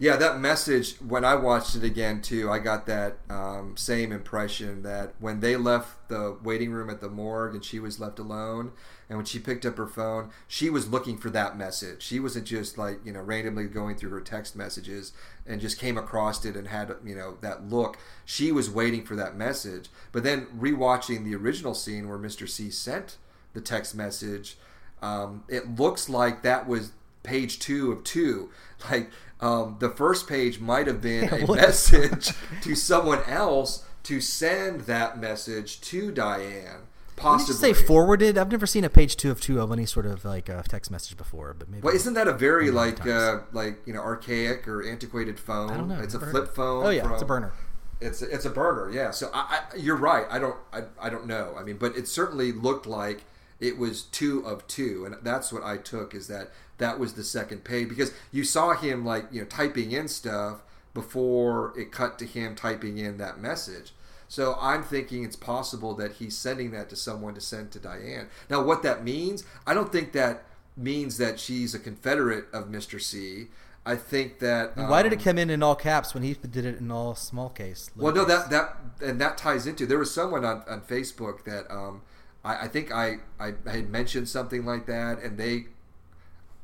Yeah, 0.00 0.16
that 0.16 0.40
message, 0.40 0.94
when 0.96 1.26
I 1.26 1.34
watched 1.34 1.76
it 1.76 1.84
again 1.84 2.22
too, 2.22 2.50
I 2.50 2.58
got 2.58 2.86
that 2.86 3.18
um, 3.28 3.76
same 3.76 4.12
impression 4.12 4.82
that 4.82 5.12
when 5.20 5.40
they 5.40 5.56
left 5.56 6.08
the 6.08 6.38
waiting 6.42 6.72
room 6.72 6.88
at 6.88 7.02
the 7.02 7.10
morgue 7.10 7.54
and 7.54 7.62
she 7.62 7.78
was 7.78 8.00
left 8.00 8.18
alone, 8.18 8.72
and 9.10 9.18
when 9.18 9.26
she 9.26 9.38
picked 9.38 9.66
up 9.66 9.76
her 9.76 9.86
phone, 9.86 10.30
she 10.48 10.70
was 10.70 10.88
looking 10.88 11.18
for 11.18 11.28
that 11.28 11.58
message. 11.58 12.02
She 12.02 12.18
wasn't 12.18 12.46
just 12.46 12.78
like, 12.78 13.04
you 13.04 13.12
know, 13.12 13.20
randomly 13.20 13.64
going 13.64 13.94
through 13.94 14.08
her 14.12 14.22
text 14.22 14.56
messages 14.56 15.12
and 15.46 15.60
just 15.60 15.78
came 15.78 15.98
across 15.98 16.46
it 16.46 16.56
and 16.56 16.68
had, 16.68 16.94
you 17.04 17.14
know, 17.14 17.36
that 17.42 17.68
look. 17.68 17.98
She 18.24 18.52
was 18.52 18.70
waiting 18.70 19.04
for 19.04 19.16
that 19.16 19.36
message. 19.36 19.90
But 20.12 20.22
then 20.22 20.46
rewatching 20.58 21.24
the 21.24 21.34
original 21.34 21.74
scene 21.74 22.08
where 22.08 22.18
Mr. 22.18 22.48
C 22.48 22.70
sent 22.70 23.18
the 23.52 23.60
text 23.60 23.94
message, 23.94 24.56
um, 25.02 25.44
it 25.46 25.78
looks 25.78 26.08
like 26.08 26.40
that 26.42 26.66
was 26.66 26.92
page 27.22 27.58
two 27.58 27.92
of 27.92 28.04
two. 28.04 28.50
Like 28.90 29.10
um, 29.40 29.76
the 29.78 29.90
first 29.90 30.26
page 30.26 30.58
might 30.58 30.86
have 30.86 31.02
been 31.02 31.28
a 31.32 31.44
what? 31.44 31.60
message 31.60 32.30
to 32.62 32.74
someone 32.74 33.22
else 33.26 33.84
to 34.04 34.22
send 34.22 34.82
that 34.82 35.18
message 35.20 35.82
to 35.82 36.10
Diane, 36.10 36.64
When 36.64 36.74
you 36.74 36.80
possibly. 37.16 37.74
say 37.74 37.86
forwarded, 37.86 38.38
I've 38.38 38.50
never 38.50 38.66
seen 38.66 38.84
a 38.84 38.88
page 38.88 39.16
two 39.16 39.30
of 39.30 39.38
two 39.38 39.60
of 39.60 39.70
any 39.70 39.84
sort 39.84 40.06
of 40.06 40.24
like 40.24 40.48
a 40.48 40.62
text 40.66 40.90
message 40.90 41.18
before, 41.18 41.54
but 41.58 41.68
maybe. 41.68 41.82
Well, 41.82 41.94
isn't 41.94 42.14
that 42.14 42.26
a 42.26 42.32
very 42.32 42.70
like 42.70 43.06
uh, 43.06 43.40
like 43.52 43.86
you 43.86 43.92
know 43.92 44.00
archaic 44.00 44.66
or 44.66 44.82
antiquated 44.82 45.38
phone? 45.38 45.70
I 45.70 45.76
don't 45.76 45.88
know. 45.88 46.00
It's 46.00 46.14
a 46.14 46.20
flip 46.20 46.54
phone. 46.54 46.86
Oh 46.86 46.90
yeah, 46.90 47.12
it's 47.12 47.22
a 47.22 47.26
burner. 47.26 47.52
It's 48.00 48.22
a, 48.22 48.34
it's 48.34 48.46
a 48.46 48.50
burner. 48.50 48.90
Yeah. 48.90 49.10
So 49.10 49.30
I, 49.34 49.60
I, 49.72 49.76
you're 49.76 49.96
right. 49.96 50.24
I 50.30 50.38
don't 50.38 50.56
I, 50.72 50.84
I 50.98 51.10
don't 51.10 51.26
know. 51.26 51.54
I 51.58 51.62
mean, 51.64 51.76
but 51.76 51.94
it 51.96 52.08
certainly 52.08 52.50
looked 52.52 52.86
like 52.86 53.24
it 53.60 53.76
was 53.76 54.04
two 54.04 54.40
of 54.46 54.66
two, 54.66 55.04
and 55.04 55.16
that's 55.22 55.52
what 55.52 55.62
I 55.62 55.76
took 55.76 56.14
is 56.14 56.28
that 56.28 56.50
that 56.80 56.98
was 56.98 57.14
the 57.14 57.24
second 57.24 57.64
page 57.64 57.88
because 57.88 58.12
you 58.32 58.44
saw 58.44 58.74
him 58.74 59.04
like 59.04 59.26
you 59.30 59.40
know 59.40 59.46
typing 59.46 59.92
in 59.92 60.08
stuff 60.08 60.62
before 60.92 61.72
it 61.78 61.92
cut 61.92 62.18
to 62.18 62.26
him 62.26 62.54
typing 62.54 62.98
in 62.98 63.16
that 63.18 63.40
message. 63.40 63.92
So 64.28 64.56
I'm 64.60 64.84
thinking 64.84 65.24
it's 65.24 65.36
possible 65.36 65.94
that 65.94 66.12
he's 66.12 66.36
sending 66.36 66.70
that 66.70 66.88
to 66.90 66.96
someone 66.96 67.34
to 67.34 67.40
send 67.40 67.72
to 67.72 67.80
Diane. 67.80 68.28
Now, 68.48 68.62
what 68.62 68.84
that 68.84 69.02
means, 69.02 69.44
I 69.66 69.74
don't 69.74 69.90
think 69.90 70.12
that 70.12 70.44
means 70.76 71.18
that 71.18 71.40
she's 71.40 71.74
a 71.74 71.80
Confederate 71.80 72.46
of 72.52 72.66
Mr. 72.66 73.00
C. 73.00 73.48
I 73.84 73.96
think 73.96 74.38
that. 74.38 74.76
And 74.76 74.88
why 74.88 75.02
did 75.02 75.12
um, 75.12 75.18
it 75.18 75.24
come 75.24 75.38
in 75.38 75.50
in 75.50 75.62
all 75.62 75.74
caps 75.74 76.14
when 76.14 76.22
he 76.22 76.34
did 76.34 76.64
it 76.64 76.78
in 76.78 76.92
all 76.92 77.16
small 77.16 77.48
case? 77.48 77.90
well, 77.96 78.14
no, 78.14 78.24
that 78.24 78.50
that 78.50 78.76
and 79.02 79.20
that 79.20 79.36
ties 79.36 79.66
into. 79.66 79.84
There 79.86 79.98
was 79.98 80.12
someone 80.12 80.44
on, 80.44 80.62
on 80.68 80.82
Facebook 80.82 81.44
that 81.44 81.68
um, 81.68 82.02
I, 82.44 82.66
I 82.66 82.68
think 82.68 82.92
I, 82.92 83.16
I 83.40 83.54
had 83.66 83.90
mentioned 83.90 84.28
something 84.28 84.64
like 84.64 84.86
that, 84.86 85.20
and 85.22 85.38
they 85.38 85.66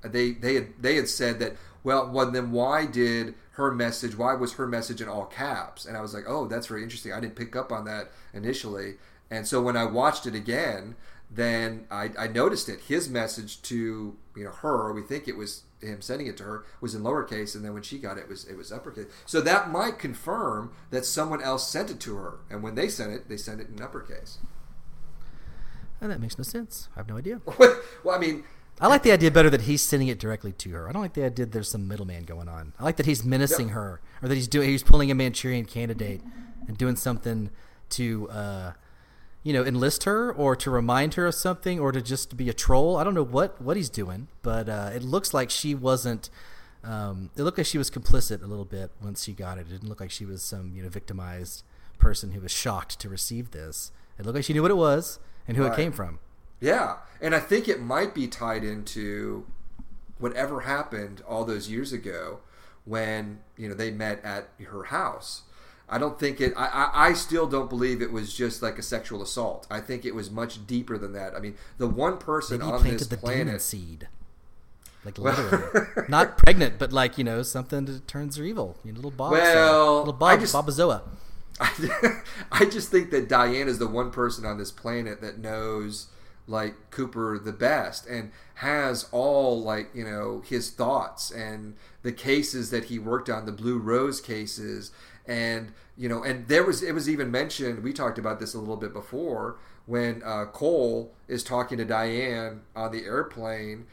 they 0.08 0.32
they 0.32 0.54
had 0.54 0.68
they 0.80 0.96
had 0.96 1.08
said 1.08 1.38
that. 1.40 1.56
Well, 1.84 2.10
well, 2.10 2.28
then 2.32 2.50
why 2.50 2.84
did 2.84 3.34
her 3.52 3.70
message? 3.70 4.16
Why 4.16 4.34
was 4.34 4.54
her 4.54 4.66
message 4.66 5.00
in 5.00 5.08
all 5.08 5.26
caps? 5.26 5.86
And 5.86 5.96
I 5.96 6.00
was 6.00 6.12
like, 6.12 6.24
oh, 6.26 6.48
that's 6.48 6.66
very 6.66 6.82
interesting. 6.82 7.12
I 7.12 7.20
didn't 7.20 7.36
pick 7.36 7.54
up 7.54 7.70
on 7.70 7.84
that 7.84 8.10
initially, 8.34 8.94
and 9.30 9.46
so 9.46 9.62
when 9.62 9.76
I 9.76 9.84
watched 9.84 10.26
it 10.26 10.34
again, 10.34 10.96
then 11.30 11.86
I, 11.90 12.10
I 12.18 12.26
noticed 12.26 12.68
it. 12.68 12.80
His 12.80 13.08
message 13.08 13.62
to 13.62 14.16
you 14.34 14.44
know 14.44 14.50
her, 14.50 14.92
we 14.92 15.02
think 15.02 15.28
it 15.28 15.36
was 15.36 15.62
him 15.80 16.00
sending 16.00 16.26
it 16.26 16.36
to 16.38 16.44
her, 16.44 16.64
was 16.80 16.94
in 16.94 17.02
lowercase, 17.02 17.54
and 17.54 17.64
then 17.64 17.74
when 17.74 17.82
she 17.82 17.98
got 17.98 18.18
it, 18.18 18.22
it 18.22 18.28
was 18.28 18.44
it 18.44 18.56
was 18.56 18.72
uppercase. 18.72 19.06
So 19.24 19.40
that 19.40 19.70
might 19.70 19.98
confirm 19.98 20.72
that 20.90 21.04
someone 21.04 21.42
else 21.42 21.68
sent 21.68 21.90
it 21.90 22.00
to 22.00 22.16
her, 22.16 22.38
and 22.50 22.62
when 22.62 22.74
they 22.74 22.88
sent 22.88 23.12
it, 23.12 23.28
they 23.28 23.36
sent 23.36 23.60
it 23.60 23.68
in 23.68 23.82
uppercase. 23.82 24.38
And 26.00 26.10
that 26.10 26.20
makes 26.20 26.36
no 26.36 26.44
sense. 26.44 26.88
I 26.94 27.00
have 27.00 27.08
no 27.08 27.16
idea. 27.16 27.40
well, 27.58 28.14
I 28.14 28.18
mean, 28.18 28.44
I 28.80 28.88
like 28.88 29.02
the 29.02 29.12
idea 29.12 29.30
better 29.30 29.48
that 29.50 29.62
he's 29.62 29.80
sending 29.82 30.08
it 30.08 30.18
directly 30.18 30.52
to 30.52 30.70
her. 30.72 30.88
I 30.88 30.92
don't 30.92 31.00
like 31.02 31.14
the 31.14 31.24
idea 31.24 31.46
there's 31.46 31.70
some 31.70 31.88
middleman 31.88 32.24
going 32.24 32.48
on. 32.48 32.74
I 32.78 32.84
like 32.84 32.96
that 32.96 33.06
he's 33.06 33.24
menacing 33.24 33.68
Yep. 33.68 33.74
her, 33.74 34.00
or 34.22 34.28
that 34.28 34.34
he's 34.34 34.48
doing 34.48 34.68
he's 34.68 34.82
pulling 34.82 35.10
a 35.10 35.14
Manchurian 35.14 35.64
candidate 35.64 36.20
and 36.68 36.76
doing 36.76 36.96
something 36.96 37.50
to, 37.90 38.28
uh, 38.28 38.72
you 39.42 39.52
know, 39.54 39.64
enlist 39.64 40.04
her 40.04 40.30
or 40.32 40.54
to 40.56 40.70
remind 40.70 41.14
her 41.14 41.26
of 41.26 41.34
something 41.34 41.80
or 41.80 41.90
to 41.92 42.02
just 42.02 42.36
be 42.36 42.48
a 42.50 42.52
troll. 42.52 42.96
I 42.96 43.04
don't 43.04 43.14
know 43.14 43.22
what 43.24 43.60
what 43.62 43.76
he's 43.78 43.88
doing, 43.88 44.28
but 44.42 44.68
uh, 44.68 44.90
it 44.94 45.02
looks 45.02 45.32
like 45.32 45.48
she 45.50 45.74
wasn't. 45.74 46.28
Um, 46.84 47.30
it 47.36 47.42
looked 47.42 47.56
like 47.58 47.66
she 47.66 47.78
was 47.78 47.90
complicit 47.90 48.42
a 48.42 48.46
little 48.46 48.64
bit 48.66 48.90
once 49.02 49.24
she 49.24 49.32
got 49.32 49.56
it. 49.58 49.62
It 49.62 49.70
didn't 49.70 49.88
look 49.88 50.00
like 50.00 50.10
she 50.10 50.24
was 50.26 50.42
some 50.42 50.72
you 50.74 50.82
know 50.82 50.88
victimized 50.88 51.62
person 51.98 52.32
who 52.32 52.40
was 52.40 52.52
shocked 52.52 53.00
to 53.00 53.08
receive 53.08 53.52
this. 53.52 53.90
It 54.18 54.26
looked 54.26 54.36
like 54.36 54.44
she 54.44 54.52
knew 54.52 54.62
what 54.62 54.70
it 54.70 54.76
was 54.76 55.18
and 55.48 55.56
who 55.56 55.64
Right. 55.64 55.72
it 55.72 55.76
came 55.76 55.92
from. 55.92 56.18
Yeah, 56.60 56.96
and 57.20 57.34
I 57.34 57.40
think 57.40 57.68
it 57.68 57.80
might 57.80 58.14
be 58.14 58.26
tied 58.26 58.64
into 58.64 59.46
whatever 60.18 60.60
happened 60.60 61.22
all 61.28 61.44
those 61.44 61.70
years 61.70 61.92
ago 61.92 62.38
when 62.84 63.40
you 63.56 63.68
know 63.68 63.74
they 63.74 63.90
met 63.90 64.24
at 64.24 64.48
her 64.66 64.84
house. 64.84 65.42
I 65.88 65.98
don't 65.98 66.18
think 66.18 66.40
it. 66.40 66.52
I, 66.56 66.90
I, 66.92 67.12
still 67.12 67.46
don't 67.46 67.70
believe 67.70 68.02
it 68.02 68.10
was 68.10 68.34
just 68.34 68.60
like 68.60 68.76
a 68.76 68.82
sexual 68.82 69.22
assault. 69.22 69.68
I 69.70 69.78
think 69.80 70.04
it 70.04 70.16
was 70.16 70.32
much 70.32 70.66
deeper 70.66 70.98
than 70.98 71.12
that. 71.12 71.36
I 71.36 71.38
mean, 71.38 71.54
the 71.78 71.86
one 71.86 72.18
person 72.18 72.58
Maybe 72.58 72.72
on 72.72 72.80
planted 72.80 72.98
this 73.00 73.06
the 73.06 73.16
demon 73.16 73.44
planet. 73.44 73.60
seed. 73.62 74.08
Like 75.04 75.16
Well- 75.16 75.40
literally. 75.40 75.86
Not 76.08 76.38
pregnant, 76.38 76.80
but 76.80 76.92
like, 76.92 77.18
you 77.18 77.22
know, 77.22 77.44
something 77.44 77.84
that 77.84 78.08
turns 78.08 78.34
her 78.36 78.42
evil. 78.42 78.76
You 78.84 78.90
know, 78.92 78.96
little 78.96 79.12
Bob. 79.12 79.30
Well, 79.30 79.98
little 79.98 80.14
I 80.14 80.18
Bob, 80.34 80.40
just- 80.40 80.54
Bobazoa. 80.54 81.02
I, 81.60 82.20
I 82.50 82.64
just 82.64 82.90
think 82.90 83.10
that 83.12 83.28
Diane 83.28 83.68
is 83.68 83.78
the 83.78 83.86
one 83.86 84.10
person 84.10 84.44
on 84.44 84.58
this 84.58 84.72
planet 84.72 85.20
that 85.20 85.38
knows 85.38 86.08
like 86.46 86.90
Cooper 86.90 87.38
the 87.38 87.52
best 87.52 88.06
and 88.06 88.30
has 88.56 89.08
all 89.12 89.60
like 89.62 89.90
you 89.94 90.04
know 90.04 90.42
his 90.46 90.70
thoughts 90.70 91.30
and 91.30 91.74
the 92.02 92.12
cases 92.12 92.70
that 92.70 92.84
he 92.84 92.98
worked 92.98 93.28
on 93.28 93.46
the 93.46 93.52
Blue 93.52 93.78
Rose 93.78 94.20
cases. 94.20 94.92
And 95.26 95.72
you 95.96 96.08
know 96.08 96.22
and 96.22 96.46
there 96.48 96.64
was 96.64 96.82
it 96.82 96.92
was 96.92 97.08
even 97.08 97.30
mentioned 97.30 97.82
we 97.82 97.92
talked 97.92 98.18
about 98.18 98.38
this 98.38 98.54
a 98.54 98.58
little 98.58 98.76
bit 98.76 98.92
before 98.92 99.56
when 99.86 100.22
uh, 100.24 100.46
Cole 100.46 101.12
is 101.28 101.42
talking 101.42 101.78
to 101.78 101.84
Diane 101.84 102.62
on 102.74 102.92
the 102.92 103.04
airplane 103.04 103.86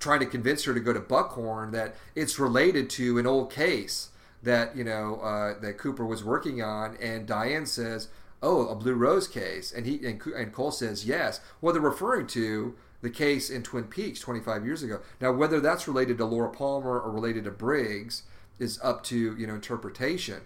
trying 0.00 0.20
to 0.20 0.26
convince 0.26 0.64
her 0.64 0.74
to 0.74 0.80
go 0.80 0.92
to 0.92 1.00
Buckhorn 1.00 1.70
that 1.72 1.94
it's 2.14 2.38
related 2.38 2.90
to 2.90 3.18
an 3.18 3.26
old 3.26 3.52
case 3.52 4.08
that 4.42 4.74
you 4.74 4.82
know 4.82 5.16
uh, 5.16 5.58
that 5.60 5.78
Cooper 5.78 6.04
was 6.04 6.24
working 6.24 6.62
on, 6.62 6.96
and 7.00 7.26
Diane 7.26 7.66
says, 7.66 8.08
"Oh, 8.42 8.68
a 8.68 8.74
Blue 8.74 8.94
Rose 8.94 9.28
case," 9.28 9.72
and 9.72 9.86
he 9.86 9.96
and, 10.06 10.20
and 10.26 10.52
Cole 10.52 10.70
says, 10.70 11.06
"Yes." 11.06 11.40
Well, 11.60 11.72
they're 11.72 11.82
referring 11.82 12.26
to 12.28 12.74
the 13.02 13.10
case 13.10 13.50
in 13.50 13.62
Twin 13.62 13.84
Peaks 13.84 14.20
25 14.20 14.64
years 14.64 14.82
ago. 14.82 15.00
Now, 15.20 15.32
whether 15.32 15.60
that's 15.60 15.88
related 15.88 16.18
to 16.18 16.24
Laura 16.24 16.50
Palmer 16.50 17.00
or 17.00 17.10
related 17.10 17.44
to 17.44 17.50
Briggs 17.50 18.24
is 18.58 18.78
up 18.82 19.02
to 19.04 19.36
you 19.36 19.46
know 19.46 19.54
interpretation, 19.54 20.42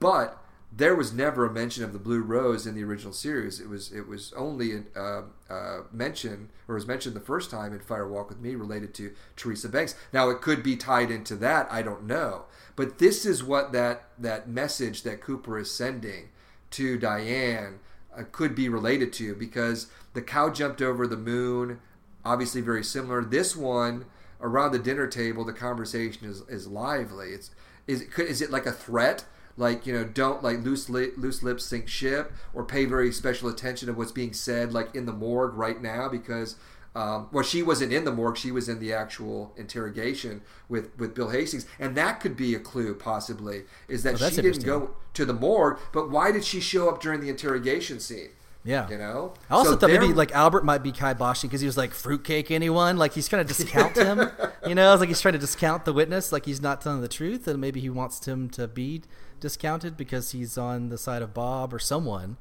but 0.00 0.42
there 0.70 0.94
was 0.94 1.12
never 1.12 1.46
a 1.46 1.52
mention 1.52 1.82
of 1.82 1.92
the 1.92 1.98
Blue 1.98 2.20
Rose 2.20 2.66
in 2.66 2.74
the 2.74 2.84
original 2.84 3.12
series. 3.12 3.58
It 3.58 3.68
was 3.68 3.90
it 3.92 4.06
was 4.06 4.32
only 4.36 4.84
uh, 4.94 5.22
uh, 5.48 5.80
mentioned 5.92 6.50
or 6.66 6.74
was 6.74 6.86
mentioned 6.86 7.16
the 7.16 7.20
first 7.20 7.50
time 7.50 7.72
in 7.72 7.80
Fire 7.80 8.06
Walk 8.06 8.28
with 8.28 8.40
Me 8.40 8.54
related 8.54 8.92
to 8.94 9.12
Teresa 9.36 9.68
Banks. 9.68 9.94
Now 10.12 10.28
it 10.28 10.42
could 10.42 10.62
be 10.62 10.76
tied 10.76 11.10
into 11.10 11.36
that. 11.36 11.68
I 11.70 11.82
don't 11.82 12.06
know, 12.06 12.44
but 12.76 12.98
this 12.98 13.24
is 13.24 13.42
what 13.42 13.72
that 13.72 14.08
that 14.18 14.48
message 14.48 15.02
that 15.02 15.20
Cooper 15.20 15.58
is 15.58 15.74
sending 15.74 16.28
to 16.72 16.98
Diane 16.98 17.78
uh, 18.16 18.22
could 18.30 18.54
be 18.54 18.68
related 18.68 19.12
to 19.14 19.34
because 19.34 19.88
the 20.14 20.22
cow 20.22 20.50
jumped 20.50 20.82
over 20.82 21.06
the 21.06 21.16
moon. 21.16 21.80
Obviously, 22.24 22.60
very 22.60 22.84
similar. 22.84 23.24
This 23.24 23.54
one 23.56 24.06
around 24.40 24.72
the 24.72 24.78
dinner 24.78 25.06
table, 25.06 25.44
the 25.44 25.52
conversation 25.52 26.28
is, 26.28 26.42
is 26.48 26.66
lively. 26.66 27.28
It's 27.28 27.50
is 27.86 28.02
it, 28.02 28.12
could, 28.12 28.26
is 28.26 28.42
it 28.42 28.50
like 28.50 28.66
a 28.66 28.72
threat? 28.72 29.24
Like 29.56 29.86
you 29.86 29.92
know, 29.92 30.04
don't 30.04 30.42
like 30.42 30.62
loose 30.62 30.88
li- 30.88 31.12
loose 31.16 31.42
lips 31.42 31.64
sink 31.64 31.88
ship, 31.88 32.32
or 32.54 32.64
pay 32.64 32.84
very 32.84 33.10
special 33.12 33.48
attention 33.48 33.88
to 33.88 33.92
what's 33.92 34.12
being 34.12 34.32
said, 34.32 34.72
like 34.72 34.94
in 34.94 35.06
the 35.06 35.12
morgue 35.12 35.54
right 35.54 35.80
now, 35.80 36.08
because 36.08 36.56
um, 36.98 37.28
well, 37.30 37.44
she 37.44 37.62
wasn't 37.62 37.92
in 37.92 38.04
the 38.04 38.10
morgue; 38.10 38.36
she 38.36 38.50
was 38.50 38.68
in 38.68 38.80
the 38.80 38.92
actual 38.92 39.54
interrogation 39.56 40.42
with 40.68 40.90
with 40.98 41.14
Bill 41.14 41.28
Hastings, 41.28 41.64
and 41.78 41.96
that 41.96 42.18
could 42.18 42.36
be 42.36 42.56
a 42.56 42.58
clue, 42.58 42.92
possibly, 42.92 43.62
is 43.86 44.02
that 44.02 44.20
Oh, 44.20 44.28
she 44.28 44.42
didn't 44.42 44.64
go 44.64 44.96
to 45.14 45.24
the 45.24 45.32
morgue, 45.32 45.78
but 45.92 46.10
why 46.10 46.32
did 46.32 46.44
she 46.44 46.58
show 46.58 46.88
up 46.88 47.00
during 47.00 47.20
the 47.20 47.28
interrogation 47.28 48.00
scene? 48.00 48.30
Yeah. 48.64 48.90
You 48.90 48.98
know, 48.98 49.34
I 49.48 49.54
also 49.54 49.72
So 49.72 49.76
thought 49.76 49.90
maybe 49.90 50.12
like 50.12 50.32
Albert 50.32 50.64
might 50.64 50.82
be 50.82 50.90
kiboshing 50.90 51.42
because 51.42 51.60
he 51.60 51.66
was 51.66 51.76
like 51.76 51.94
fruitcake 51.94 52.50
anyone? 52.50 52.96
Like 52.96 53.12
he's 53.12 53.28
trying 53.28 53.46
to 53.46 53.54
discount 53.54 53.96
him. 53.96 54.30
You 54.66 54.74
know? 54.74 54.92
It's 54.92 55.00
like 55.00 55.08
he's 55.08 55.20
trying 55.20 55.32
to 55.32 55.38
discount 55.38 55.86
the 55.86 55.94
witness 55.94 56.32
like 56.32 56.44
he's 56.44 56.60
not 56.60 56.82
telling 56.82 57.00
the 57.00 57.08
truth 57.08 57.48
and 57.48 57.58
maybe 57.58 57.80
he 57.80 57.88
wants 57.88 58.26
him 58.26 58.50
to 58.50 58.68
be 58.68 59.02
discounted 59.40 59.96
because 59.96 60.32
he's 60.32 60.58
on 60.58 60.90
the 60.90 60.98
side 60.98 61.22
of 61.22 61.32
Bob 61.32 61.72
or 61.72 61.78
someone. 61.78 62.36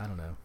I 0.00 0.06
don't 0.06 0.16
know 0.16 0.36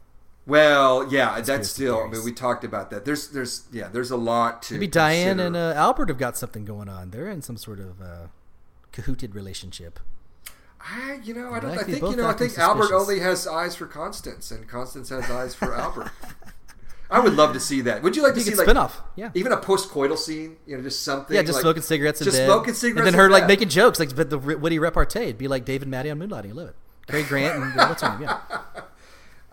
Well, 0.48 1.12
yeah, 1.12 1.42
that's 1.42 1.70
still. 1.70 2.02
I 2.02 2.08
mean, 2.08 2.24
we 2.24 2.32
talked 2.32 2.64
about 2.64 2.92
that. 2.92 3.04
There's, 3.04 3.30
there's, 3.30 3.64
yeah, 3.72 3.88
there's 3.88 4.12
a 4.12 4.18
lot 4.18 4.62
to. 4.64 4.76
maybe 4.76 4.88
Diane 4.88 5.40
and 5.40 5.56
uh, 5.56 5.74
Albert 5.76 6.10
have 6.10 6.20
got 6.20 6.38
something 6.38 6.66
going 6.66 6.88
on 6.88 7.10
they're 7.12 7.30
in 7.30 7.42
some 7.42 7.58
sort 7.58 7.80
of 7.80 8.02
uh, 8.02 8.28
cahooted 8.92 9.34
relationship 9.34 10.00
I, 10.88 11.20
you 11.24 11.34
know, 11.34 11.52
I 11.52 11.60
don't. 11.60 11.72
I 11.72 11.84
think 11.84 12.02
you 12.02 12.16
know. 12.16 12.28
I 12.28 12.34
think 12.34 12.58
Albert 12.60 12.92
only 12.94 13.20
has 13.20 13.48
eyes 13.48 13.76
for 13.76 13.88
Constance, 13.88 14.52
and 14.52 14.68
Constance 14.68 15.10
has 15.10 15.30
eyes 15.32 15.56
for 15.56 15.74
Albert. 15.74 16.12
I 17.10 17.20
would 17.20 17.34
love 17.34 17.54
to 17.54 17.60
see 17.60 17.82
that. 17.82 18.04
Would 18.04 18.16
you 18.16 18.24
like 18.24 18.34
to 18.36 18.42
see 18.42 18.56
like 18.56 18.92
yeah 19.16 19.32
even 19.34 19.52
a 19.52 19.58
post-coital 19.58 20.18
scene? 20.18 20.58
You 20.68 20.78
know, 20.78 20.84
just 20.84 21.02
something. 21.02 21.36
yeah, 21.36 21.42
just 21.42 21.56
like- 21.56 21.62
smoking 21.62 21.82
cigarettes 21.82 22.22
in 22.22 22.26
just 22.26 22.38
bed. 22.38 22.46
smoking 22.46 22.74
cigarettes, 22.76 23.08
and 23.08 23.16
then 23.16 23.20
her 23.20 23.30
like 23.32 23.44
bed. 23.44 23.48
making 23.48 23.70
jokes, 23.70 24.00
like 24.00 24.16
but 24.16 24.30
the 24.30 24.38
witty 24.38 24.78
repartee, 24.78 25.22
it'd 25.22 25.38
be 25.40 25.48
like 25.48 25.66
David 25.66 25.88
Maddie 25.88 26.12
on 26.12 26.20
Moonlighting. 26.20 26.50
I 26.50 26.54
love 26.54 26.70
it. 26.70 26.76
Cary 27.08 27.24
Grant 27.24 27.64
and 27.64 27.76
what's 27.76 28.04
her 28.04 28.10
name? 28.10 28.22
Yeah, 28.22 28.40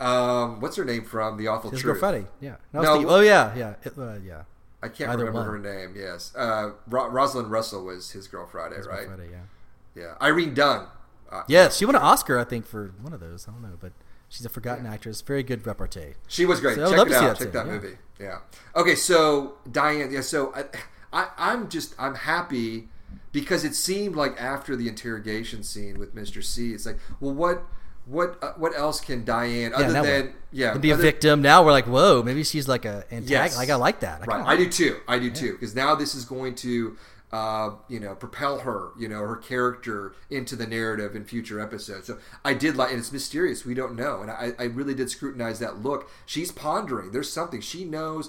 Um, 0.03 0.61
what's 0.61 0.77
her 0.77 0.85
name 0.85 1.05
from 1.05 1.37
The 1.37 1.49
Awful 1.49 1.71
His 1.71 1.81
Truth? 1.81 2.01
Girl 2.01 2.27
Yeah. 2.41 2.57
No, 2.73 2.83
No. 2.83 3.09
Oh 3.09 3.21
yeah, 3.21 3.55
yeah, 3.55 3.75
it, 3.83 3.97
uh, 3.99 4.15
yeah. 4.25 4.43
I 4.83 4.89
can't 4.89 5.11
Either 5.11 5.25
remember 5.27 5.53
one. 5.53 5.63
her 5.65 5.75
name. 5.87 5.95
Yes, 5.97 6.33
uh, 6.37 6.71
Ro- 6.89 7.09
Rosalind 7.09 7.51
Russell 7.51 7.85
was 7.85 8.11
his 8.11 8.27
girl 8.27 8.47
Friday, 8.47 8.77
His 8.77 8.87
Girl 8.87 8.97
right? 8.97 9.07
Friday, 9.07 9.29
yeah. 9.31 10.03
Yeah, 10.03 10.15
Irene 10.21 10.55
Dunne. 10.55 10.87
Uh, 11.31 11.43
Yeah, 11.47 11.69
she 11.69 11.85
won 11.87 11.95
an 11.95 12.03
Oscar, 12.03 12.39
I 12.39 12.45
think, 12.45 12.67
for 12.67 12.93
one 13.01 13.13
of 13.13 13.21
those. 13.21 13.47
I 13.47 13.53
don't 13.53 13.63
know, 13.63 13.77
but 13.81 13.93
she's 14.29 14.45
a 14.45 14.49
forgotten 14.49 14.85
actress. 14.87 15.21
Very 15.21 15.43
good 15.43 15.65
repartee. 15.67 16.15
She 16.27 16.45
was 16.47 16.61
great. 16.61 16.75
So 16.77 16.91
Check 16.91 17.07
it 17.07 17.13
out. 17.13 17.21
that 17.23 17.39
Check 17.39 17.47
too, 17.47 17.53
that 17.53 17.67
yeah. 17.67 17.73
movie. 17.73 17.97
Yeah. 18.19 18.39
Okay, 18.75 18.95
so 18.97 19.55
Diane. 19.71 20.11
Yeah. 20.11 20.21
So 20.23 20.53
I, 20.55 20.65
I, 21.13 21.29
I'm 21.39 21.69
just 21.69 21.95
I'm 21.99 22.15
happy 22.17 22.89
because 23.31 23.65
it 23.65 23.75
seemed 23.75 24.17
like 24.17 24.41
after 24.41 24.75
the 24.75 24.89
interrogation 24.89 25.63
scene 25.63 25.99
with 25.99 26.15
Mr. 26.15 26.43
C, 26.43 26.73
it's 26.73 26.87
like, 26.87 26.99
well, 27.21 27.35
what 27.35 27.63
what 28.07 28.37
uh, 28.43 28.53
what 28.57 28.77
else 28.77 29.01
can 29.01 29.25
Diane 29.25 29.73
other 29.75 29.93
now 29.93 30.03
than 30.03 30.35
yeah 30.51 30.73
To 30.73 30.79
be 30.79 30.91
a 30.91 30.95
other- 30.95 31.03
victim. 31.03 31.41
Now 31.43 31.65
we're 31.65 31.73
like, 31.73 31.87
whoa, 31.87 32.23
maybe 32.23 32.43
she's 32.45 32.67
like 32.69 32.85
a 32.85 33.05
antagonist. 33.13 33.31
Yes. 33.31 33.57
Like 33.57 33.71
I 33.71 33.77
like 33.77 34.01
that. 34.01 34.23
I 34.23 34.25
right 34.25 34.47
i 34.47 34.57
do 34.57 34.69
too 34.69 34.99
i 35.09 35.19
do 35.19 35.31
too 35.31 35.53
because 35.53 35.75
now 35.75 35.95
this 35.95 36.15
is 36.15 36.25
going 36.25 36.55
to 36.57 36.97
uh, 37.33 37.71
you 37.89 37.99
know 37.99 38.15
propel 38.15 38.59
her 38.59 38.91
you 38.99 39.09
know 39.09 39.21
her 39.21 39.37
character 39.37 40.15
into 40.29 40.55
the 40.55 40.67
narrative 40.67 41.17
in 41.17 41.25
future 41.25 41.61
episodes 41.61 42.07
so 42.07 42.19
i 42.45 42.53
did 42.53 42.77
like 42.77 42.91
and 42.91 42.99
it's 42.99 43.11
mysterious 43.11 43.65
we 43.65 43.73
don't 43.73 43.97
know 43.97 44.21
and 44.21 44.31
i, 44.31 44.53
I 44.59 44.65
really 44.65 44.93
did 44.93 45.09
scrutinize 45.09 45.59
that 45.61 45.83
look 45.83 46.11
she's 46.27 46.53
pondering 46.53 47.11
there's 47.13 47.33
something 47.33 47.63
she 47.63 47.87
knows 47.87 48.29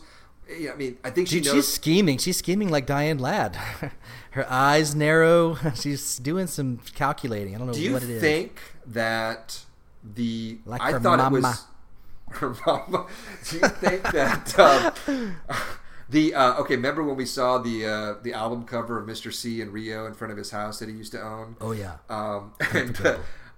yeah, 0.57 0.71
i 0.71 0.75
mean 0.77 0.97
i 1.03 1.09
think 1.09 1.27
she 1.27 1.41
Dude, 1.41 1.47
knows 1.47 1.65
she's 1.65 1.67
scheming. 1.73 2.17
She's 2.17 2.37
scheming 2.37 2.69
like 2.69 2.85
Diane 2.85 3.17
Ladd. 3.17 3.57
Her 4.31 4.49
eyes 4.49 4.95
narrow. 4.95 5.55
She's 5.75 6.17
doing 6.17 6.47
some 6.47 6.79
calculating. 6.95 7.53
I 7.55 7.59
don't 7.59 7.67
know 7.67 7.73
do 7.73 7.81
you 7.81 7.93
what 7.93 8.01
it 8.03 8.09
is. 8.09 8.21
think 8.21 8.59
that 8.85 9.61
the 10.03 10.57
Like 10.65 10.81
i 10.81 10.99
thought 10.99 11.19
it 11.19 11.35
was 11.35 11.65
her 12.31 12.55
mama 12.65 13.07
do 13.49 13.57
you 13.57 13.67
think 13.67 14.03
that 14.11 14.59
um, 15.07 15.35
the 16.09 16.33
uh, 16.33 16.55
okay 16.61 16.75
remember 16.75 17.03
when 17.03 17.15
we 17.15 17.25
saw 17.25 17.57
the 17.57 17.85
uh, 17.85 18.15
the 18.23 18.33
album 18.33 18.65
cover 18.65 18.99
of 18.99 19.07
mr 19.07 19.31
c 19.33 19.61
and 19.61 19.71
rio 19.71 20.05
in 20.05 20.13
front 20.13 20.31
of 20.31 20.37
his 20.37 20.51
house 20.51 20.79
that 20.79 20.89
he 20.89 20.95
used 20.95 21.11
to 21.11 21.21
own 21.21 21.55
Oh 21.61 21.71
yeah. 21.71 21.97
Um, 22.09 22.53
and 22.73 22.99
uh, 23.05 23.17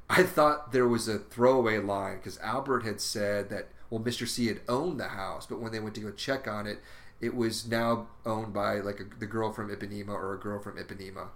I 0.10 0.24
thought 0.24 0.72
there 0.72 0.88
was 0.88 1.08
a 1.08 1.18
throwaway 1.18 1.80
line 1.80 2.18
because 2.18 2.38
Albert 2.40 2.84
had 2.84 3.02
said 3.02 3.50
that 3.50 3.70
well, 3.90 4.02
Mr. 4.02 4.28
C 4.28 4.48
had 4.48 4.62
owned 4.68 5.00
the 5.00 5.10
house, 5.10 5.46
but 5.46 5.60
when 5.60 5.72
they 5.72 5.80
went 5.80 5.96
to 5.96 6.02
go 6.02 6.12
check 6.12 6.48
on 6.48 6.68
it, 6.68 6.80
it 7.22 7.36
was 7.36 7.68
now 7.68 8.08
owned 8.26 8.54
by 8.54 8.80
like 8.80 9.00
a, 9.00 9.06
the 9.20 9.26
girl 9.26 9.52
from 9.52 9.70
Ipanema 9.70 10.10
or 10.10 10.34
a 10.34 10.40
girl 10.40 10.60
from 10.60 10.78
Ipanema. 10.78 11.30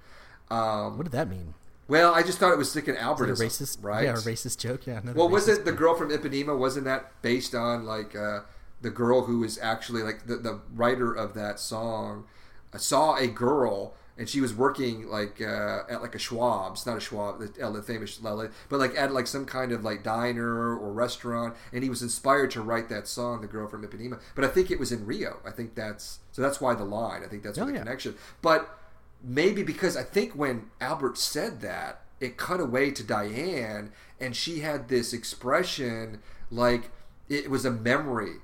Um, 0.52 0.98
What 0.98 1.04
did 1.04 1.14
that 1.14 1.30
mean? 1.30 1.54
Well, 1.90 2.14
I 2.14 2.24
just 2.24 2.38
thought 2.38 2.54
it 2.54 2.58
was 2.58 2.72
sticking 2.72 2.96
Is 2.96 3.02
Albert 3.02 3.30
racist? 3.32 3.80
right? 3.82 4.06
Yeah, 4.06 4.14
a 4.14 4.18
racist 4.18 4.60
joke. 4.60 4.88
Yeah. 4.88 5.02
Well, 5.14 5.28
was 5.28 5.48
it 5.50 5.66
the 5.66 5.72
girl 5.74 5.96
from 5.96 6.10
Ipanema? 6.12 6.58
Wasn't 6.58 6.86
that 6.86 7.22
based 7.22 7.54
on 7.54 7.86
like 7.86 8.16
uh, 8.16 8.42
the 8.82 8.90
girl 8.90 9.26
who 9.26 9.40
was 9.40 9.60
actually 9.62 10.04
like 10.04 10.28
the, 10.28 10.38
the 10.38 10.62
writer 10.74 11.14
of 11.14 11.34
that 11.34 11.60
song 11.60 12.26
uh, 12.74 12.78
saw 12.78 13.16
a 13.18 13.28
girl 13.28 13.94
and 14.18 14.28
she 14.28 14.42
was 14.42 14.54
working 14.54 15.08
like 15.08 15.42
uh, 15.42 15.84
at 15.90 16.02
like 16.02 16.14
a 16.14 16.20
Schwab's, 16.20 16.86
not 16.86 16.98
a 16.98 17.00
Schwab, 17.00 17.40
the, 17.40 17.66
uh, 17.66 17.72
the 17.72 17.82
famous, 17.82 18.18
but 18.18 18.52
like 18.72 18.94
at 18.98 19.14
like 19.14 19.28
some 19.28 19.46
kind 19.46 19.72
of 19.72 19.86
like 19.86 20.04
diner 20.04 20.78
or 20.78 20.92
restaurant, 20.92 21.56
and 21.72 21.84
he 21.84 21.90
was 21.90 22.02
inspired 22.02 22.52
to 22.52 22.62
write 22.62 22.90
that 22.90 23.08
song, 23.08 23.40
"The 23.40 23.48
Girl 23.48 23.66
from 23.70 23.82
Ipanema." 23.88 24.20
But 24.36 24.44
I 24.44 24.50
think 24.50 24.72
it 24.72 24.78
was 24.78 24.92
in 24.92 25.06
Rio. 25.06 25.40
I 25.48 25.52
think 25.52 25.74
that's 25.74 26.20
so. 26.34 26.42
That's 26.42 26.60
why 26.60 26.76
the 26.76 26.84
line. 26.84 27.24
I 27.24 27.28
think 27.28 27.44
that's 27.44 27.58
Oh, 27.58 27.66
the 27.66 27.72
yeah. 27.72 27.80
connection. 27.80 28.16
But 28.42 28.79
maybe 29.24 29.64
because 29.64 29.98
I 29.98 30.04
think 30.04 30.34
when 30.34 30.70
Albert 30.80 31.18
said 31.18 31.62
that, 31.62 32.02
it 32.20 32.38
cut 32.38 32.60
away 32.60 32.92
to 32.92 33.04
Diane, 33.04 33.92
and 34.20 34.36
she 34.36 34.60
had 34.60 34.90
this 34.90 35.14
expression 35.14 36.20
like 36.52 36.92
it 37.30 37.50
was 37.50 37.66
a 37.66 37.72
memory 37.72 38.38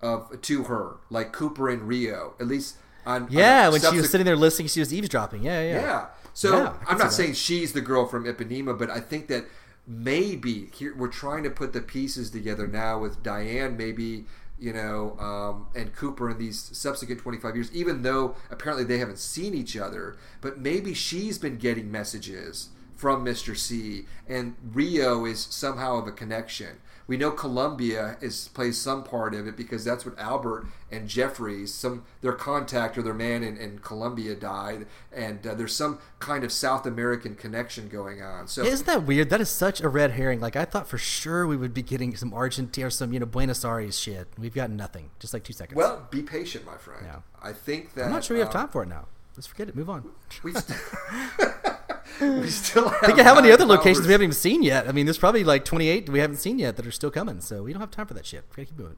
of 0.00 0.40
to 0.42 0.64
her, 0.64 0.96
like 1.10 1.32
Cooper 1.32 1.70
in 1.70 1.86
Rio, 1.86 2.34
at 2.40 2.46
least 2.46 2.76
on 3.06 3.28
Yeah, 3.30 3.66
on 3.66 3.72
when 3.72 3.80
she 3.80 3.96
was 3.96 4.10
sitting 4.10 4.26
there 4.26 4.36
listening, 4.36 4.68
she 4.68 4.80
was 4.80 4.92
eavesdropping. 4.92 5.42
Yeah, 5.42 5.62
yeah. 5.62 5.80
yeah. 5.80 6.06
So 6.34 6.56
Yeah, 6.56 6.74
I'm 6.86 6.98
not 6.98 7.12
saying 7.12 7.34
she's 7.34 7.72
the 7.72 7.80
girl 7.80 8.06
from 8.06 8.24
Ipanema, 8.24 8.78
but 8.78 8.90
I 8.90 9.00
think 9.00 9.28
that 9.28 9.46
maybe 9.86 10.70
here 10.74 10.94
we're 10.96 11.08
trying 11.08 11.42
to 11.44 11.50
put 11.50 11.72
the 11.72 11.80
pieces 11.80 12.30
together 12.30 12.66
now 12.66 12.98
with 12.98 13.22
Diane, 13.22 13.76
maybe 13.76 14.24
you 14.62 14.72
know, 14.72 15.18
um, 15.18 15.66
and 15.74 15.92
Cooper 15.92 16.30
in 16.30 16.38
these 16.38 16.70
subsequent 16.72 17.20
25 17.20 17.56
years, 17.56 17.72
even 17.72 18.02
though 18.02 18.36
apparently 18.50 18.84
they 18.84 18.98
haven't 18.98 19.18
seen 19.18 19.54
each 19.54 19.76
other, 19.76 20.16
but 20.40 20.58
maybe 20.58 20.94
she's 20.94 21.36
been 21.36 21.56
getting 21.56 21.90
messages 21.90 22.68
from 22.96 23.24
Mr. 23.24 23.56
C, 23.56 24.06
and 24.28 24.54
Rio 24.72 25.24
is 25.24 25.40
somehow 25.50 25.96
of 25.96 26.06
a 26.06 26.12
connection. 26.12 26.78
We 27.06 27.16
know 27.16 27.30
Colombia 27.32 28.16
is 28.20 28.48
plays 28.48 28.80
some 28.80 29.02
part 29.02 29.34
of 29.34 29.46
it 29.46 29.56
because 29.56 29.84
that's 29.84 30.06
what 30.06 30.18
Albert 30.18 30.66
and 30.90 31.08
Jeffries, 31.08 31.74
some 31.74 32.04
their 32.20 32.32
contact 32.32 32.96
or 32.96 33.02
their 33.02 33.12
man 33.12 33.42
in, 33.42 33.56
in 33.56 33.80
Colombia 33.80 34.34
died, 34.34 34.86
and 35.12 35.44
uh, 35.46 35.54
there's 35.54 35.74
some 35.74 35.98
kind 36.20 36.44
of 36.44 36.52
South 36.52 36.86
American 36.86 37.34
connection 37.34 37.88
going 37.88 38.22
on. 38.22 38.46
So 38.46 38.62
Isn't 38.64 38.86
that 38.86 39.02
weird? 39.02 39.30
That 39.30 39.40
is 39.40 39.50
such 39.50 39.80
a 39.80 39.88
red 39.88 40.12
herring. 40.12 40.40
Like 40.40 40.56
I 40.56 40.64
thought 40.64 40.86
for 40.88 40.98
sure 40.98 41.46
we 41.46 41.56
would 41.56 41.74
be 41.74 41.82
getting 41.82 42.16
some 42.16 42.32
Argentina 42.32 42.86
or 42.86 42.90
some 42.90 43.12
you 43.12 43.20
know 43.20 43.26
Buenos 43.26 43.64
Aires 43.64 43.98
shit. 43.98 44.28
We've 44.38 44.54
got 44.54 44.70
nothing. 44.70 45.10
Just 45.18 45.34
like 45.34 45.44
two 45.44 45.52
seconds. 45.52 45.76
well, 45.76 46.06
be 46.10 46.22
patient, 46.22 46.64
my 46.64 46.76
friend. 46.76 47.04
Yeah. 47.04 47.18
I 47.42 47.52
think 47.52 47.94
that 47.94 48.06
I'm 48.06 48.12
not 48.12 48.24
sure 48.24 48.36
we 48.36 48.40
have 48.40 48.48
um, 48.48 48.54
time 48.54 48.68
for 48.68 48.84
it 48.84 48.88
now. 48.88 49.06
Let's 49.36 49.46
forget 49.46 49.68
it. 49.68 49.74
Move 49.74 49.90
on. 49.90 50.10
We, 52.20 52.48
still 52.48 52.88
have 52.88 53.00
Think 53.00 53.18
of 53.18 53.24
how 53.24 53.34
many 53.34 53.50
other 53.50 53.64
locations 53.64 54.06
we 54.06 54.12
haven't 54.12 54.24
even 54.24 54.34
seen 54.34 54.62
yet. 54.62 54.88
I 54.88 54.92
mean, 54.92 55.06
there's 55.06 55.18
probably 55.18 55.44
like 55.44 55.64
28 55.64 56.08
we 56.08 56.18
haven't 56.20 56.36
seen 56.36 56.58
yet 56.58 56.76
that 56.76 56.86
are 56.86 56.90
still 56.92 57.10
coming. 57.10 57.40
So 57.40 57.62
we 57.64 57.72
don't 57.72 57.80
have 57.80 57.90
time 57.90 58.06
for 58.06 58.14
that 58.14 58.26
shit. 58.26 58.44
We 58.56 58.64
gotta 58.64 58.74
keep 58.74 58.78
moving. 58.78 58.96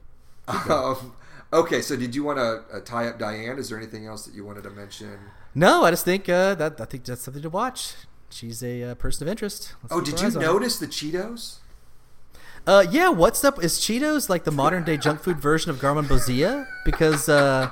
Um, 0.69 1.13
okay, 1.51 1.81
so 1.81 1.95
did 1.95 2.13
you 2.13 2.23
want 2.23 2.37
to 2.37 2.75
uh, 2.75 2.79
tie 2.81 3.07
up 3.07 3.17
Diane? 3.17 3.57
Is 3.57 3.69
there 3.69 3.77
anything 3.77 4.05
else 4.05 4.25
that 4.25 4.35
you 4.35 4.45
wanted 4.45 4.63
to 4.65 4.69
mention? 4.69 5.17
No, 5.55 5.83
I 5.83 5.91
just 5.91 6.05
think 6.05 6.27
uh, 6.29 6.53
that 6.55 6.79
I 6.79 6.85
think 6.85 7.05
that's 7.05 7.21
something 7.23 7.41
to 7.41 7.49
watch. 7.49 7.93
She's 8.29 8.61
a 8.63 8.83
uh, 8.83 8.95
person 8.95 9.27
of 9.27 9.31
interest. 9.31 9.73
Let's 9.81 9.93
Oh, 9.93 10.01
did 10.01 10.19
you 10.21 10.29
her. 10.31 10.39
notice 10.39 10.77
the 10.77 10.87
Cheetos? 10.87 11.57
Uh, 12.67 12.85
yeah, 12.89 13.09
what's 13.09 13.43
up? 13.43 13.63
Is 13.63 13.77
Cheetos 13.79 14.27
like 14.27 14.43
the 14.43 14.51
modern 14.51 14.83
day 14.83 14.97
junk 14.97 15.21
food 15.21 15.39
version 15.39 15.69
of 15.71 15.77
Garmonbozia? 15.77 16.67
Because 16.83 17.29
uh, 17.29 17.69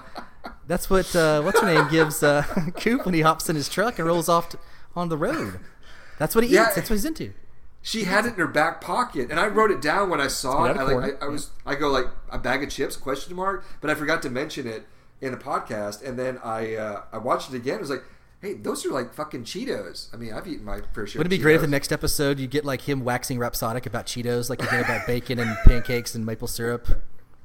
that's 0.67 0.89
what 0.89 1.15
uh, 1.15 1.41
what's 1.41 1.59
her 1.59 1.65
name 1.65 1.89
gives 1.89 2.21
uh, 2.23 2.43
Coop 2.77 3.05
when 3.05 3.13
he 3.13 3.21
hops 3.21 3.49
in 3.49 3.55
his 3.55 3.67
truck 3.67 3.97
and 3.99 4.07
rolls 4.07 4.29
off 4.29 4.49
to, 4.49 4.59
on 4.95 5.09
the 5.09 5.17
road. 5.17 5.59
That's 6.19 6.35
what 6.35 6.43
he 6.43 6.51
Yeah. 6.53 6.67
eats. 6.67 6.75
That's 6.75 6.89
what 6.89 6.95
he's 6.95 7.05
into. 7.05 7.33
She 7.81 8.05
had 8.05 8.25
it 8.25 8.29
in 8.29 8.35
her 8.35 8.47
back 8.47 8.79
pocket, 8.79 9.29
and 9.29 9.37
I 9.39 9.47
wrote 9.47 9.69
it 9.69 9.81
down 9.81 10.09
when 10.09 10.21
I 10.21 10.27
saw 10.27 10.65
it. 10.65 10.77
I, 10.77 10.83
like, 10.83 11.21
I, 11.21 11.25
I 11.25 11.27
was, 11.27 11.49
I 11.65 11.75
go 11.75 11.89
like 11.89 12.05
a 12.31 12.37
bag 12.39 12.63
of 12.63 12.69
chips? 12.69 12.95
Question 12.95 13.35
mark. 13.35 13.65
But 13.81 13.89
I 13.89 13.95
forgot 13.95 14.21
to 14.21 14.29
mention 14.29 14.65
it 14.67 14.85
in 15.19 15.31
the 15.31 15.37
podcast, 15.37 16.01
and 16.01 16.17
then 16.17 16.39
I, 16.43 16.75
uh, 16.75 17.01
I 17.11 17.17
watched 17.17 17.49
it 17.53 17.57
again. 17.57 17.75
It 17.75 17.81
was 17.81 17.89
like, 17.89 18.03
hey, 18.41 18.53
those 18.53 18.85
are 18.85 18.89
like 18.91 19.13
fucking 19.13 19.43
Cheetos. 19.43 20.13
I 20.13 20.17
mean, 20.17 20.31
I've 20.33 20.47
eaten 20.47 20.63
my 20.63 20.79
fair 20.93 21.05
share. 21.07 21.19
Wouldn't 21.19 21.33
it 21.33 21.37
be 21.37 21.41
great 21.43 21.55
if 21.55 21.61
the 21.61 21.67
next 21.67 21.91
episode 21.91 22.39
you 22.39 22.47
get 22.47 22.63
like 22.63 22.81
him 22.81 23.03
waxing 23.03 23.37
rhapsodic 23.37 23.85
about 23.85 24.05
Cheetos, 24.05 24.49
like 24.49 24.61
you 24.61 24.69
did 24.69 24.79
about 24.79 25.05
bacon 25.05 25.39
and 25.39 25.57
pancakes 25.65 26.15
and 26.15 26.25
maple 26.25 26.47
syrup? 26.47 26.87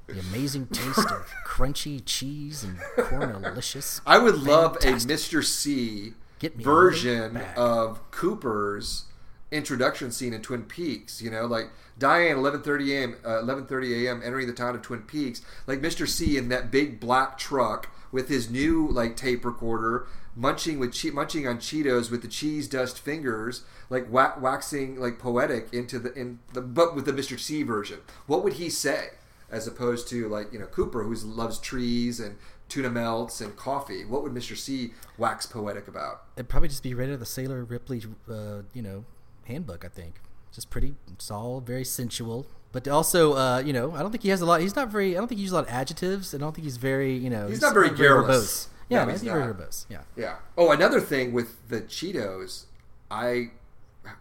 The 0.07 0.21
amazing 0.21 0.69
taste 0.69 0.99
of 1.11 1.27
crunchy 1.47 2.01
cheese 2.07 2.63
and 2.65 2.79
cornalicious. 2.97 4.01
I 4.07 4.19
would 4.19 4.37
love 4.39 4.77
Fantastic. 4.81 5.11
a 5.11 5.15
Mr. 5.15 5.45
C 5.45 6.15
version 6.57 7.37
of 7.57 8.11
Cooper's 8.11 9.05
introduction 9.51 10.11
scene 10.13 10.33
in 10.35 10.43
Twin 10.43 10.63
Peaks. 10.65 11.23
You 11.23 11.31
know, 11.31 11.47
like 11.47 11.71
Diane, 11.99 12.37
eleven 12.37 12.63
thirty 12.63 12.95
a.m. 12.95 13.17
Uh, 13.25 13.41
eleven 13.41 13.67
thirty 13.67 14.07
a.m. 14.07 14.23
entering 14.25 14.47
the 14.47 14.53
town 14.53 14.75
of 14.75 14.83
Twin 14.83 15.03
Peaks. 15.03 15.43
Like 15.67 15.81
Mr. 15.81 16.07
C 16.09 16.37
in 16.37 16.49
that 16.49 16.71
big 16.71 17.01
black 17.01 17.39
truck 17.39 17.89
with 18.13 18.29
his 18.29 18.51
new 18.51 18.89
like 18.89 19.17
tape 19.17 19.45
recorder, 19.45 20.07
munching 20.35 20.79
with 20.79 20.93
che- 20.93 21.11
munching 21.11 21.47
on 21.47 21.59
Cheetos 21.59 22.11
with 22.11 22.23
the 22.23 22.29
cheese 22.29 22.69
dust 22.69 22.99
fingers, 22.99 23.65
like 23.91 24.11
wa- 24.11 24.35
waxing 24.39 24.99
like 24.99 25.19
poetic 25.19 25.73
into 25.73 25.99
the 25.99 26.13
in 26.15 26.39
the 26.53 26.61
but 26.61 26.95
with 26.95 27.05
the 27.05 27.13
Mr. 27.13 27.39
C 27.39 27.63
version. 27.63 28.01
What 28.27 28.45
would 28.45 28.55
he 28.55 28.71
say? 28.71 29.11
As 29.51 29.67
opposed 29.67 30.09
to 30.09 30.29
like 30.29 30.53
you 30.53 30.59
know 30.59 30.67
Cooper, 30.67 31.03
who 31.05 31.15
loves 31.15 31.59
trees 31.59 32.21
and 32.21 32.37
tuna 32.69 32.91
melts 32.91 33.41
and 33.41 33.57
coffee. 33.57 34.05
What 34.05 34.23
would 34.23 34.33
Mr. 34.33 34.57
C 34.57 34.93
wax 35.17 35.47
poetic 35.47 35.89
about? 35.89 36.23
It'd 36.37 36.49
probably 36.49 36.69
just 36.69 36.83
be 36.83 36.95
right 36.95 37.09
out 37.09 37.15
of 37.15 37.21
the 37.21 37.27
Sailor 37.27 37.65
Ripley, 37.65 38.03
uh, 38.31 38.63
you 38.75 38.83
know, 38.83 39.05
handbook. 39.45 39.85
I 39.85 39.89
think 39.89 40.17
just 40.53 40.71
pretty. 40.71 40.95
It's 41.13 41.31
all 41.31 41.61
very 41.61 41.85
sensual, 41.85 42.47
but 42.73 42.87
also, 42.89 43.35
uh, 43.35 43.59
you 43.65 43.73
know, 43.73 43.93
I 43.95 44.01
don't 44.01 44.11
think 44.11 44.23
he 44.23 44.29
has 44.31 44.41
a 44.41 44.47
lot. 44.47 44.61
He's 44.61 44.77
not 44.77 44.89
very. 44.89 45.17
I 45.17 45.19
don't 45.19 45.29
think 45.29 45.39
he 45.39 45.43
uses 45.43 45.53
a 45.53 45.57
lot 45.57 45.65
of 45.69 45.71
adjectives. 45.73 46.35
I 46.35 46.39
don't 46.39 46.55
think 46.55 46.65
he's 46.65 46.77
very. 46.77 47.15
You 47.17 47.31
know, 47.31 47.49
He's 47.49 47.61
not 47.63 47.75
very 47.75 47.91
garrulous. 47.91 48.67
verbose. 48.67 48.69
Yeah, 48.91 49.05
No, 49.05 49.11
he's 49.13 49.21
he's 49.21 49.31
very 49.31 49.45
not. 49.47 49.57
verbose. 49.57 49.87
Yeah. 49.89 50.03
Yeah. 50.17 50.37
Oh, 50.57 50.71
another 50.73 51.01
thing 51.01 51.33
with 51.33 51.69
the 51.69 51.83
Cheetos, 51.83 52.65
I 53.11 53.51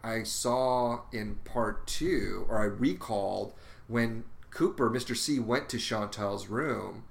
I 0.04 0.24
saw 0.24 1.02
in 1.14 1.36
part 1.45 1.88
two, 1.88 2.45
or 2.50 2.60
I 2.60 2.66
recalled 2.66 3.54
when 3.88 4.26
Cooper, 4.50 4.89
Mr. 4.89 5.16
C, 5.16 5.39
went 5.39 5.70
to 5.70 5.78
Chantal's 5.78 6.48
room. 6.48 7.04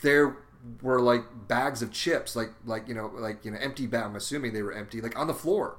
There 0.00 0.36
were 0.82 1.00
like 1.00 1.22
bags 1.48 1.82
of 1.82 1.92
chips, 1.92 2.34
like 2.36 2.50
like 2.64 2.88
you 2.88 2.94
know, 2.94 3.10
like 3.14 3.44
you 3.44 3.50
know, 3.50 3.58
empty 3.60 3.86
bag. 3.86 4.04
I'm 4.04 4.16
assuming 4.16 4.52
they 4.52 4.62
were 4.62 4.72
empty, 4.72 5.00
like 5.00 5.18
on 5.18 5.26
the 5.26 5.34
floor. 5.34 5.76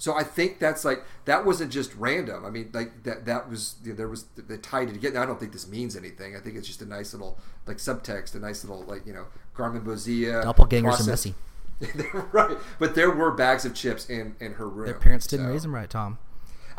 So 0.00 0.14
I 0.14 0.22
think 0.22 0.60
that's 0.60 0.84
like 0.84 1.02
that 1.24 1.44
wasn't 1.44 1.72
just 1.72 1.92
random. 1.96 2.44
I 2.44 2.50
mean, 2.50 2.70
like 2.72 3.02
that 3.02 3.26
that 3.26 3.50
was 3.50 3.76
you 3.82 3.90
know, 3.90 3.96
there 3.96 4.08
was 4.08 4.26
they 4.36 4.56
tied 4.58 4.88
it 4.90 4.92
together. 4.92 5.18
I 5.18 5.26
don't 5.26 5.40
think 5.40 5.52
this 5.52 5.66
means 5.66 5.96
anything. 5.96 6.36
I 6.36 6.40
think 6.40 6.56
it's 6.56 6.68
just 6.68 6.82
a 6.82 6.86
nice 6.86 7.12
little 7.12 7.38
like 7.66 7.78
subtext, 7.78 8.34
a 8.34 8.38
nice 8.38 8.64
little 8.64 8.82
like 8.84 9.04
you 9.06 9.12
know, 9.12 9.26
Garmonbozia. 9.56 10.44
Doppelgangers 10.44 11.00
are 11.00 11.10
messy. 11.10 11.34
right, 12.32 12.56
but 12.80 12.94
there 12.96 13.10
were 13.10 13.30
bags 13.30 13.64
of 13.64 13.74
chips 13.74 14.08
in 14.08 14.36
in 14.40 14.54
her 14.54 14.68
room. 14.68 14.86
Their 14.86 14.94
parents 14.98 15.26
didn't 15.26 15.46
So- 15.46 15.52
raise 15.52 15.62
them 15.62 15.74
right, 15.74 15.90
Tom. 15.90 16.18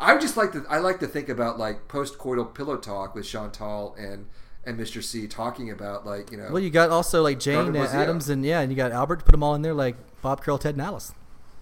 I 0.02 0.16
just 0.16 0.38
like 0.38 0.52
to 0.52 0.64
I 0.68 0.78
like 0.78 0.98
to 1.00 1.06
think 1.06 1.28
about 1.28 1.58
like 1.58 1.88
post-coital 1.88 2.54
pillow 2.54 2.78
talk 2.78 3.14
with 3.14 3.26
Chantal 3.26 3.94
and 3.98 4.26
and 4.64 4.78
Mr. 4.78 5.02
C 5.02 5.26
talking 5.26 5.70
about 5.70 6.06
like 6.06 6.30
you 6.30 6.38
know. 6.38 6.48
Well, 6.50 6.62
you 6.62 6.70
got 6.70 6.90
also 6.90 7.22
like 7.22 7.38
Jane. 7.38 7.74
Adams 7.76 8.28
and 8.28 8.44
yeah, 8.44 8.60
and 8.60 8.70
you 8.70 8.76
got 8.76 8.92
Albert. 8.92 9.20
To 9.20 9.24
put 9.24 9.32
them 9.32 9.42
all 9.42 9.54
in 9.54 9.62
there 9.62 9.74
like 9.74 9.96
Bob 10.22 10.44
Carol, 10.44 10.58
Ted, 10.58 10.74
and 10.74 10.82
Alice. 10.82 11.12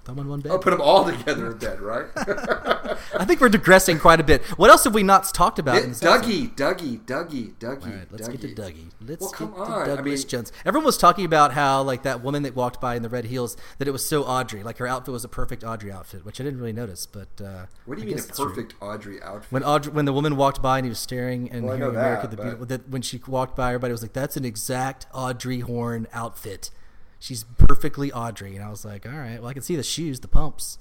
Them 0.09 0.19
in 0.21 0.29
one 0.29 0.41
bed. 0.41 0.53
Oh, 0.53 0.59
put 0.59 0.71
them 0.71 0.81
all 0.81 1.05
together 1.05 1.53
in 1.53 1.59
bed, 1.59 1.81
right? 1.81 2.07
I 2.17 3.25
think 3.27 3.41
we're 3.43 3.51
digressing 3.51 3.99
quite 3.99 4.21
a 4.21 4.25
bit. 4.25 4.43
What 4.59 4.71
else 4.71 4.85
have 4.85 4.95
we 4.95 5.03
not 5.03 5.25
talked 5.35 5.59
about? 5.59 5.83
in 5.83 5.91
this 5.91 6.03
episode? 6.03 6.25
Dougie, 6.25 6.55
Dougie, 6.57 7.01
Dougie, 7.05 7.55
Dougie. 7.59 7.83
All 7.87 7.93
right, 7.93 8.07
let's 8.11 8.27
get 8.27 8.41
to 8.41 8.49
Dougie. 8.55 8.87
Let's 9.07 9.21
Well, 9.21 9.31
get 9.33 9.39
to 9.39 9.63
on. 9.73 9.83
I 9.83 9.87
Douglas 9.87 10.23
mean- 10.25 10.29
Jones. 10.29 10.53
Everyone 10.65 10.87
was 10.87 10.97
talking 10.97 11.27
about 11.27 11.53
how 11.53 11.83
like 11.83 12.05
that 12.05 12.23
woman 12.23 12.43
that 12.45 12.57
walked 12.57 12.81
by 12.81 12.95
in 12.97 13.03
the 13.03 13.11
red 13.11 13.27
heels 13.27 13.57
that 13.77 13.87
it 13.87 13.91
was 13.91 14.07
so 14.07 14.25
Audrey. 14.25 14.63
Like 14.63 14.79
her 14.79 14.87
outfit 14.87 15.13
was 15.13 15.25
a 15.25 15.29
perfect 15.29 15.63
Audrey 15.63 15.93
outfit, 15.93 16.25
which 16.25 16.41
I 16.41 16.45
didn't 16.45 16.59
really 16.61 16.73
notice. 16.73 17.05
But 17.05 17.29
uh, 17.45 17.67
What 17.85 17.97
do 17.99 18.03
you 18.05 18.09
I 18.13 18.15
mean 18.15 18.25
a 18.25 18.33
perfect 18.33 18.75
Audrey 18.81 19.23
outfit? 19.23 19.53
When 19.53 19.63
Audrey, 19.63 19.93
when 19.93 20.07
the 20.07 20.13
woman 20.15 20.37
walked 20.37 20.63
by 20.63 20.79
and 20.79 20.87
he 20.87 20.89
was 20.89 20.99
staring 20.99 21.51
and 21.51 21.65
Well, 21.67 21.77
hearing 21.77 21.93
know 21.93 21.99
America 22.01 22.23
that, 22.23 22.31
the 22.31 22.37
but- 22.39 22.43
Beautiful, 22.45 22.67
that 22.67 22.89
when 22.89 23.03
she 23.03 23.21
walked 23.27 23.57
by, 23.57 23.69
everybody 23.69 23.93
was 23.93 24.01
like, 24.01 24.15
"That's 24.15 24.39
an 24.39 24.47
exact 24.47 25.07
Audrey 25.13 25.61
Horne 25.61 26.07
outfit. 26.15 26.71
She's 27.19 27.45
perfectly 27.45 28.13
Audrey." 28.13 28.57
And 28.57 28.65
I 28.65 28.71
was 28.71 28.85
like, 28.85 29.07
"All 29.07 29.13
right, 29.13 29.41
well, 29.41 29.49
I 29.49 29.53
can 29.53 29.63
see 29.63 29.77
the 29.77 29.83
shoes, 29.83 30.21
the 30.21 30.29
pumps." 30.29 30.79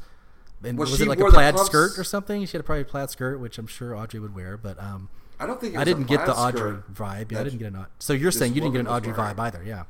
And 0.64 0.78
Well, 0.78 0.90
was 0.90 1.00
it 1.00 1.08
like 1.08 1.20
a 1.20 1.26
plaid 1.26 1.58
skirt 1.60 2.00
or 2.00 2.04
something? 2.04 2.46
She 2.46 2.54
had 2.54 2.62
a 2.62 2.64
probably 2.64 2.84
plaid 2.84 3.10
skirt, 3.10 3.40
which 3.40 3.58
I'm 3.58 3.68
sure 3.68 3.96
Audrey 3.96 4.20
would 4.20 4.34
wear. 4.34 4.58
But 4.58 4.82
um, 4.82 5.10
I 5.40 5.46
don't 5.46 5.62
think 5.62 5.74
it 5.74 5.78
was 5.78 5.82
I 5.82 5.86
didn't 5.86 6.06
get 6.06 6.26
the 6.26 6.36
Audrey 6.36 6.78
vibe. 6.92 7.32
Yeah, 7.32 7.42
I 7.42 7.44
didn't 7.44 7.60
get 7.60 7.74
an. 7.74 7.86
So 8.00 8.14
you're 8.14 8.32
saying 8.32 8.56
you 8.56 8.62
didn't 8.62 8.74
get 8.74 8.82
an 8.82 8.88
Audrey 8.88 9.14
vibe 9.14 9.40
either? 9.40 9.64
Yeah. 9.64 9.84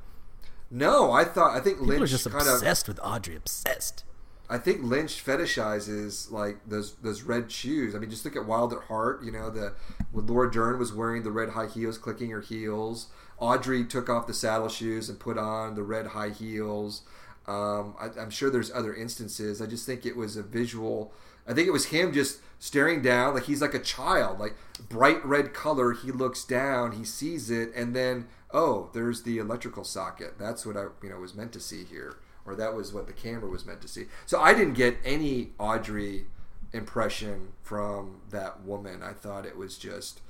No, 0.69 1.11
I 1.13 1.23
thought 1.23 1.55
I 1.55 1.61
think 1.61 1.77
People 1.77 1.87
Lynch 1.87 2.03
are 2.03 2.07
just 2.07 2.29
kind 2.29 2.47
of 2.47 2.55
obsessed 2.55 2.87
with 2.87 2.99
Audrey. 3.01 3.35
Obsessed. 3.35 4.03
I 4.49 4.57
think 4.57 4.81
Lynch 4.83 5.23
fetishizes 5.25 6.31
like 6.31 6.57
those 6.67 6.95
those 6.95 7.23
red 7.23 7.51
shoes. 7.51 7.95
I 7.95 7.99
mean, 7.99 8.09
just 8.09 8.25
look 8.25 8.35
at 8.35 8.45
Wild 8.45 8.73
at 8.73 8.83
Heart. 8.83 9.23
You 9.23 9.31
know, 9.31 9.49
the 9.49 9.73
when 10.11 10.25
Laura 10.27 10.51
Dern 10.51 10.79
was 10.79 10.93
wearing 10.93 11.23
the 11.23 11.31
red 11.31 11.49
high 11.49 11.67
heels, 11.67 11.97
clicking 11.97 12.29
her 12.31 12.41
heels. 12.41 13.07
Audrey 13.39 13.85
took 13.85 14.09
off 14.09 14.27
the 14.27 14.33
saddle 14.33 14.69
shoes 14.69 15.09
and 15.09 15.19
put 15.19 15.37
on 15.37 15.75
the 15.75 15.83
red 15.83 16.07
high 16.07 16.29
heels. 16.29 17.03
Um, 17.47 17.95
I, 17.99 18.09
I'm 18.19 18.29
sure 18.29 18.49
there's 18.49 18.71
other 18.71 18.93
instances. 18.93 19.61
I 19.61 19.67
just 19.67 19.85
think 19.85 20.05
it 20.05 20.15
was 20.15 20.35
a 20.35 20.43
visual. 20.43 21.13
I 21.47 21.53
think 21.53 21.67
it 21.67 21.71
was 21.71 21.85
him 21.85 22.11
just 22.11 22.39
staring 22.59 23.01
down, 23.01 23.33
like 23.33 23.43
he's 23.43 23.61
like 23.61 23.73
a 23.73 23.79
child, 23.79 24.39
like 24.39 24.55
bright 24.89 25.23
red 25.25 25.53
color. 25.53 25.93
He 25.93 26.11
looks 26.11 26.43
down, 26.43 26.93
he 26.93 27.05
sees 27.05 27.49
it, 27.49 27.71
and 27.75 27.95
then 27.95 28.27
oh, 28.51 28.89
there's 28.93 29.23
the 29.23 29.37
electrical 29.37 29.83
socket. 29.83 30.37
That's 30.37 30.65
what 30.65 30.75
I 30.75 30.87
you 31.03 31.09
know 31.09 31.19
was 31.19 31.35
meant 31.35 31.53
to 31.53 31.59
see 31.59 31.83
here 31.83 32.17
or 32.47 32.55
that 32.55 32.73
was 32.73 32.93
what 32.93 33.05
the 33.05 33.13
camera 33.13 33.49
was 33.49 33.65
meant 33.65 33.81
to 33.81 33.87
see. 33.87 34.05
So 34.25 34.39
I 34.39 34.53
didn't 34.53 34.73
get 34.73 34.97
any 35.03 35.49
Audrey 35.59 36.25
impression 36.71 37.49
from 37.61 38.21
that 38.29 38.61
woman. 38.61 39.03
I 39.03 39.11
thought 39.11 39.45
it 39.45 39.57
was 39.57 39.77
just 39.77 40.21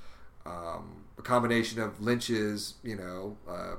um, 0.48 1.04
a 1.18 1.22
combination 1.22 1.80
of 1.80 2.00
Lynch's, 2.00 2.74
you 2.82 2.96
know, 2.96 3.36
uh, 3.48 3.76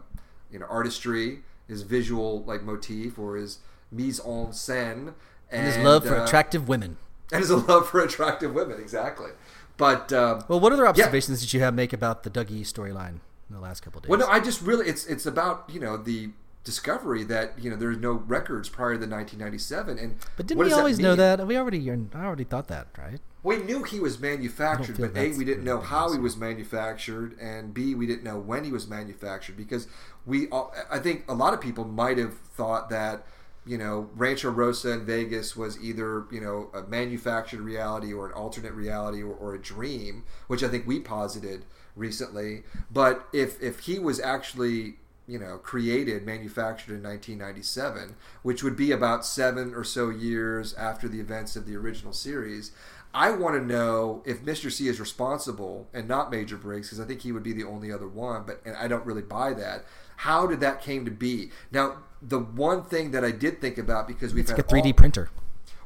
you 0.52 0.60
know, 0.60 0.66
artistry, 0.70 1.40
his 1.68 1.82
visual 1.84 2.44
like 2.44 2.64
motif, 2.64 3.18
or 3.18 3.36
his 3.36 3.60
mise 3.92 4.20
en 4.20 4.48
scène, 4.48 5.14
And 5.52 5.66
his 5.66 5.78
love 5.78 6.06
for 6.06 6.18
uh, 6.18 6.26
attractive 6.26 6.68
women. 6.68 6.98
and 7.32 7.42
his 7.42 7.52
love 7.52 7.90
for 7.90 8.02
attractive 8.02 8.54
women, 8.54 8.80
exactly. 8.80 9.32
But 9.78 10.12
um, 10.12 10.44
Well, 10.48 10.60
what 10.60 10.74
other 10.74 10.88
observations 10.88 11.40
did 11.40 11.54
you 11.54 11.62
have 11.62 11.74
make 11.74 11.94
about 11.94 12.24
the 12.24 12.30
Dougie 12.30 12.62
storyline 12.62 13.20
in 13.50 13.56
the 13.56 13.60
last 13.60 13.82
couple 13.82 14.00
of 14.00 14.04
days? 14.04 14.10
Well, 14.10 14.20
no, 14.20 14.28
I 14.28 14.40
just 14.40 14.62
really 14.62 14.88
it's 14.88 15.06
it's 15.06 15.26
about 15.26 15.70
you 15.70 15.80
know 15.80 15.98
the 15.98 16.30
discovery 16.64 17.24
that 17.24 17.54
you 17.58 17.70
know 17.70 17.76
there's 17.76 17.98
no 17.98 18.12
records 18.12 18.70
prior 18.70 18.94
to 18.94 19.08
1997, 19.08 19.98
and 19.98 20.18
but 20.36 20.48
didn't 20.48 20.64
we 20.64 20.74
always 20.74 21.00
know 21.00 21.16
that? 21.16 21.46
We 21.48 21.58
already, 21.58 21.90
I 21.90 21.96
already 22.14 22.44
thought 22.44 22.68
that, 22.68 22.88
right? 22.98 23.20
We 23.42 23.58
knew 23.58 23.84
he 23.84 24.00
was 24.00 24.20
manufactured, 24.20 24.98
but 24.98 25.18
a 25.18 25.32
we 25.32 25.46
didn't 25.46 25.64
know 25.64 25.80
how 25.80 26.12
he 26.12 26.20
was 26.20 26.36
manufactured, 26.36 27.38
and 27.40 27.74
b 27.74 27.96
we 27.96 28.06
didn't 28.06 28.24
know 28.24 28.38
when 28.38 28.66
he 28.66 28.72
was 28.72 28.88
manufactured 28.88 29.56
because 29.56 29.88
we 30.26 30.50
all, 30.50 30.74
I 30.92 31.00
think 31.00 31.24
a 31.30 31.34
lot 31.34 31.54
of 31.54 31.62
people 31.62 31.86
might 31.86 32.18
have 32.18 32.38
thought 32.38 32.90
that 32.90 33.26
you 33.66 33.78
know 33.78 34.10
Rancho 34.16 34.50
Rosa 34.50 34.92
in 34.92 35.06
Vegas 35.06 35.56
was 35.56 35.82
either 35.82 36.26
you 36.32 36.42
know 36.42 36.70
a 36.74 36.84
manufactured 36.84 37.62
reality 37.62 38.12
or 38.12 38.28
an 38.28 38.34
alternate 38.34 38.74
reality 38.74 39.24
or, 39.24 39.34
or 39.34 39.56
a 39.56 39.62
dream, 39.62 40.26
which 40.48 40.62
I 40.62 40.68
think 40.68 40.86
we 40.86 41.00
posited 41.00 41.64
recently. 41.96 42.64
But 42.92 43.26
if 43.32 43.62
if 43.62 43.80
he 43.80 44.00
was 44.00 44.20
actually 44.20 44.96
you 45.30 45.38
know, 45.38 45.60
created, 45.60 46.26
manufactured 46.26 46.92
in 46.96 47.04
1997, 47.04 48.16
which 48.42 48.64
would 48.64 48.76
be 48.76 48.92
about 48.92 49.24
seven 49.24 49.76
or 49.76 49.84
so 49.84 50.10
years 50.10 50.74
after 50.74 51.08
the 51.08 51.20
events 51.20 51.56
of 51.56 51.68
the 51.68 51.76
original 51.76 52.14
series. 52.14 52.72
I 53.14 53.32
want 53.32 53.56
to 53.56 53.66
know 53.66 54.22
if 54.26 54.42
Mr. 54.44 54.72
C 54.72 54.88
is 54.88 55.00
responsible 55.00 55.88
and 55.94 56.08
not 56.08 56.30
Major 56.32 56.58
Briggs, 56.58 56.88
because 56.90 57.00
I 57.00 57.06
think 57.06 57.22
he 57.22 57.32
would 57.32 57.44
be 57.44 57.54
the 57.54 57.64
only 57.64 57.92
other 57.92 58.08
one, 58.08 58.44
but 58.46 58.62
and 58.66 58.76
I 58.76 58.88
don't 58.88 59.06
really 59.06 59.22
buy 59.24 59.54
that. 59.54 59.86
How 60.18 60.46
did 60.46 60.60
that 60.60 60.82
came 60.82 61.06
to 61.06 61.12
be? 61.12 61.50
Now, 61.72 61.98
the 62.22 62.40
one 62.40 62.84
thing 62.84 63.12
that 63.12 63.24
I 63.24 63.32
did 63.32 63.62
think 63.62 63.78
about 63.78 64.08
because 64.08 64.34
we've 64.34 64.42
It's 64.44 64.52
had 64.52 64.60
a 64.60 64.64
3D 64.64 64.88
all- 64.88 64.94
printer. 64.94 65.30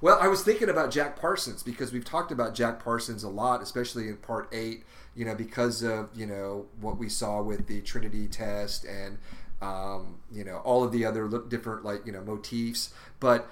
well, 0.01 0.17
I 0.19 0.28
was 0.28 0.43
thinking 0.43 0.67
about 0.69 0.91
Jack 0.91 1.15
Parsons 1.19 1.63
because 1.63 1.93
we've 1.93 2.03
talked 2.03 2.32
about 2.32 2.55
Jack 2.55 2.84
Parsons 2.84 3.24
a 3.24 3.30
lot, 3.30 3.61
especially 3.61 4.07
in 4.09 4.17
part 4.17 4.49
eight. 4.51 4.84
You 5.15 5.26
know, 5.26 5.36
because 5.36 5.84
of 5.84 6.09
you 6.15 6.26
know 6.26 6.65
what 6.82 6.97
we 6.97 7.07
saw 7.07 7.41
with 7.43 7.67
the 7.67 7.82
Trinity 7.82 8.28
test 8.28 8.84
and 8.84 9.19
um, 9.61 10.17
you 10.32 10.43
know 10.43 10.57
all 10.65 10.84
of 10.84 10.91
the 10.91 11.05
other 11.05 11.30
different 11.47 11.86
like 11.86 12.05
you 12.05 12.11
know 12.11 12.21
motifs, 12.21 12.91
but 13.19 13.47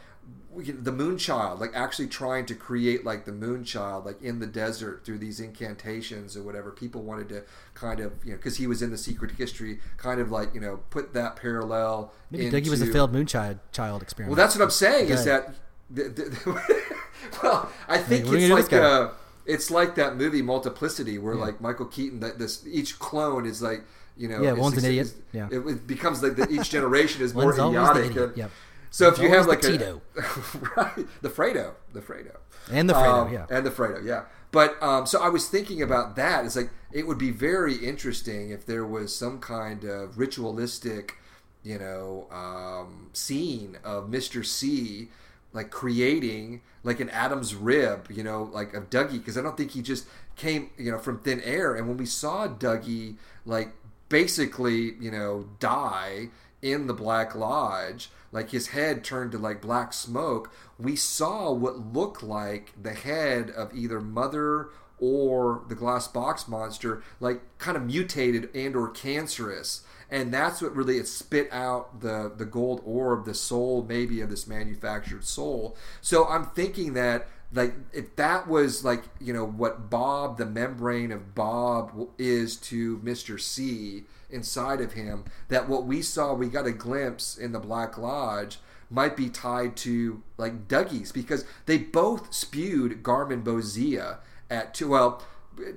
we, 0.52 0.66
the 0.66 0.92
Moonchild, 0.92 1.60
like 1.60 1.72
actually 1.74 2.08
trying 2.08 2.46
to 2.48 2.56
create 2.56 3.06
like 3.06 3.26
the 3.26 3.32
Moonchild, 3.32 4.06
like 4.06 4.22
in 4.22 4.40
the 4.40 4.48
desert 4.48 5.06
through 5.06 5.18
these 5.20 5.40
incantations 5.40 6.36
or 6.36 6.44
whatever. 6.44 6.72
People 6.72 7.04
wanted 7.04 7.30
to 7.30 7.44
kind 7.74 8.00
of 8.00 8.14
you 8.24 8.32
know 8.32 8.38
because 8.38 8.58
he 8.58 8.68
was 8.68 8.82
in 8.82 8.92
the 8.92 8.98
secret 8.98 9.32
history, 9.32 9.80
kind 9.98 10.20
of 10.20 10.30
like 10.32 10.54
you 10.54 10.60
know 10.60 10.82
put 10.90 11.14
that 11.14 11.36
parallel. 11.36 12.14
Maybe 12.30 12.48
into, 12.48 12.58
Dougie 12.62 12.70
was 12.70 12.82
a 12.82 12.88
failed 12.88 13.14
moonchild 13.14 13.60
child 13.72 14.02
experiment. 14.02 14.36
well, 14.38 14.46
that's 14.46 14.56
what 14.56 14.64
I'm 14.64 14.72
saying 14.72 15.10
is 15.10 15.26
that. 15.26 15.54
The, 15.94 16.04
the, 16.04 16.62
well, 17.44 17.70
I 17.90 17.98
think 17.98 18.26
you 18.28 18.38
it's 18.38 18.50
like 18.50 18.70
guy? 18.70 18.78
uh, 18.78 19.12
it's 19.46 19.70
like 19.70 19.96
that 19.96 20.16
movie 20.16 20.42
Multiplicity, 20.42 21.18
where 21.18 21.34
Yeah. 21.36 21.42
like 21.42 21.60
Michael 21.60 21.86
Keaton, 21.88 22.22
that 22.22 22.40
this 22.40 22.66
each 22.66 22.98
clone 22.98 23.46
is 23.46 23.62
like 23.62 23.84
you 24.18 24.28
know, 24.28 24.42
Yeah, 24.42 24.54
one's 24.54 24.78
an 24.78 24.86
idiot. 24.86 25.08
is- 25.08 25.16
Yeah. 25.32 25.48
it, 25.52 25.88
becomes 25.88 26.22
like 26.22 26.36
the, 26.36 26.48
each 26.50 26.70
generation 26.78 27.22
is 27.24 27.34
more 27.34 27.54
idiotic. 27.54 28.36
yep. 28.38 28.52
So 28.92 29.08
if 29.08 29.18
you 29.20 29.30
have 29.30 29.48
like 29.48 29.62
the 29.62 30.02
a 30.16 30.20
right, 30.78 31.08
the 31.22 31.30
Fredo, 31.30 31.74
the 31.94 32.02
Fredo, 32.02 32.36
And 32.72 32.90
the 32.90 32.94
Fredo, 32.94 33.28
Um, 33.28 33.34
yeah. 33.34 33.46
and 33.50 33.66
the 33.66 33.72
Fredo, 33.72 34.04
yeah. 34.06 34.24
But 34.52 34.82
um, 34.84 35.06
so 35.06 35.22
I 35.22 35.30
was 35.30 35.48
thinking 35.48 35.82
about 35.82 36.16
that. 36.18 36.46
It's 36.46 36.56
like 36.58 36.70
it 36.92 37.08
would 37.08 37.18
be 37.18 37.32
very 37.32 37.76
interesting 37.76 38.50
if 38.52 38.66
there 38.66 38.86
was 38.86 39.16
some 39.16 39.40
kind 39.40 39.86
of 39.86 40.18
ritualistic, 40.18 41.16
you 41.64 41.80
know, 41.80 42.28
um, 42.32 43.10
scene 43.14 43.78
of 43.84 44.10
Mister 44.10 44.44
C, 44.44 45.08
like 45.54 45.70
creating 45.72 46.62
like 46.84 47.00
an 47.00 47.10
Adam's 47.12 47.56
rib, 47.56 48.08
you 48.12 48.24
know, 48.24 48.44
like 48.52 48.74
of 48.74 48.90
Dougie, 48.90 49.14
because 49.20 49.38
I 49.38 49.42
don't 49.42 49.56
think 49.56 49.72
he 49.72 49.82
just 49.82 50.06
came, 50.36 50.70
you 50.78 50.92
know, 50.92 50.98
from 50.98 51.20
thin 51.20 51.40
air. 51.42 51.76
And 51.76 51.88
when 51.88 51.96
we 51.98 52.06
saw 52.06 52.48
Dougie, 52.48 53.16
like 53.46 53.72
basically, 54.10 54.96
you 55.00 55.12
know, 55.12 55.48
die 55.60 56.30
in 56.62 56.88
the 56.88 56.94
Black 56.94 57.36
Lodge, 57.36 58.10
like 58.32 58.52
his 58.52 58.68
head 58.68 59.04
turned 59.04 59.32
to 59.34 59.38
like 59.38 59.62
black 59.62 59.94
smoke, 59.94 60.52
we 60.80 60.96
saw 60.96 61.52
what 61.52 61.94
looked 61.94 62.24
like 62.24 62.74
the 62.82 62.94
head 62.94 63.50
of 63.50 63.76
either 63.76 64.00
Mother 64.00 64.70
or 65.00 65.64
the 65.68 65.76
glass 65.76 66.08
box 66.08 66.48
monster, 66.48 67.04
like 67.20 67.42
kind 67.58 67.76
of 67.76 67.86
mutated 67.86 68.50
and 68.56 68.76
or 68.76 68.90
cancerous. 68.90 69.84
And 70.10 70.34
that's 70.34 70.62
what 70.62 70.76
really 70.76 70.98
it 70.98 71.08
spit 71.08 71.52
out 71.52 72.02
the 72.02 72.32
the 72.36 72.46
gold 72.46 72.82
orb, 72.86 73.26
the 73.26 73.34
soul 73.34 73.86
maybe 73.88 74.22
of 74.22 74.30
this 74.30 74.46
manufactured 74.46 75.26
soul. 75.26 75.76
So 76.02 76.28
I'm 76.28 76.46
thinking 76.46 76.94
that 76.94 77.28
like 77.54 77.74
if 77.94 78.16
that 78.16 78.48
was 78.48 78.84
like 78.84 79.04
you 79.20 79.34
know 79.34 79.46
what 79.46 79.90
Bob, 79.90 80.38
the 80.38 80.46
membrane 80.46 81.12
of 81.12 81.36
Bob 81.36 82.10
is 82.18 82.56
to 82.58 83.00
Mister 83.04 83.38
C 83.38 84.06
inside 84.30 84.82
of 84.82 84.94
him, 84.94 85.26
that 85.50 85.68
what 85.68 85.86
we 85.86 86.02
saw, 86.02 86.34
we 86.34 86.48
got 86.48 86.66
a 86.66 86.72
glimpse 86.72 87.38
in 87.38 87.52
the 87.52 87.60
Black 87.60 87.98
Lodge 87.98 88.60
might 88.90 89.16
be 89.16 89.30
tied 89.30 89.76
to 89.78 90.22
like 90.38 90.68
Dougie's 90.68 91.12
because 91.12 91.46
they 91.66 91.78
both 91.78 92.34
spewed 92.34 93.04
Garmonbozia 93.04 94.18
at 94.50 94.74
two. 94.74 94.90
Well, 94.90 95.24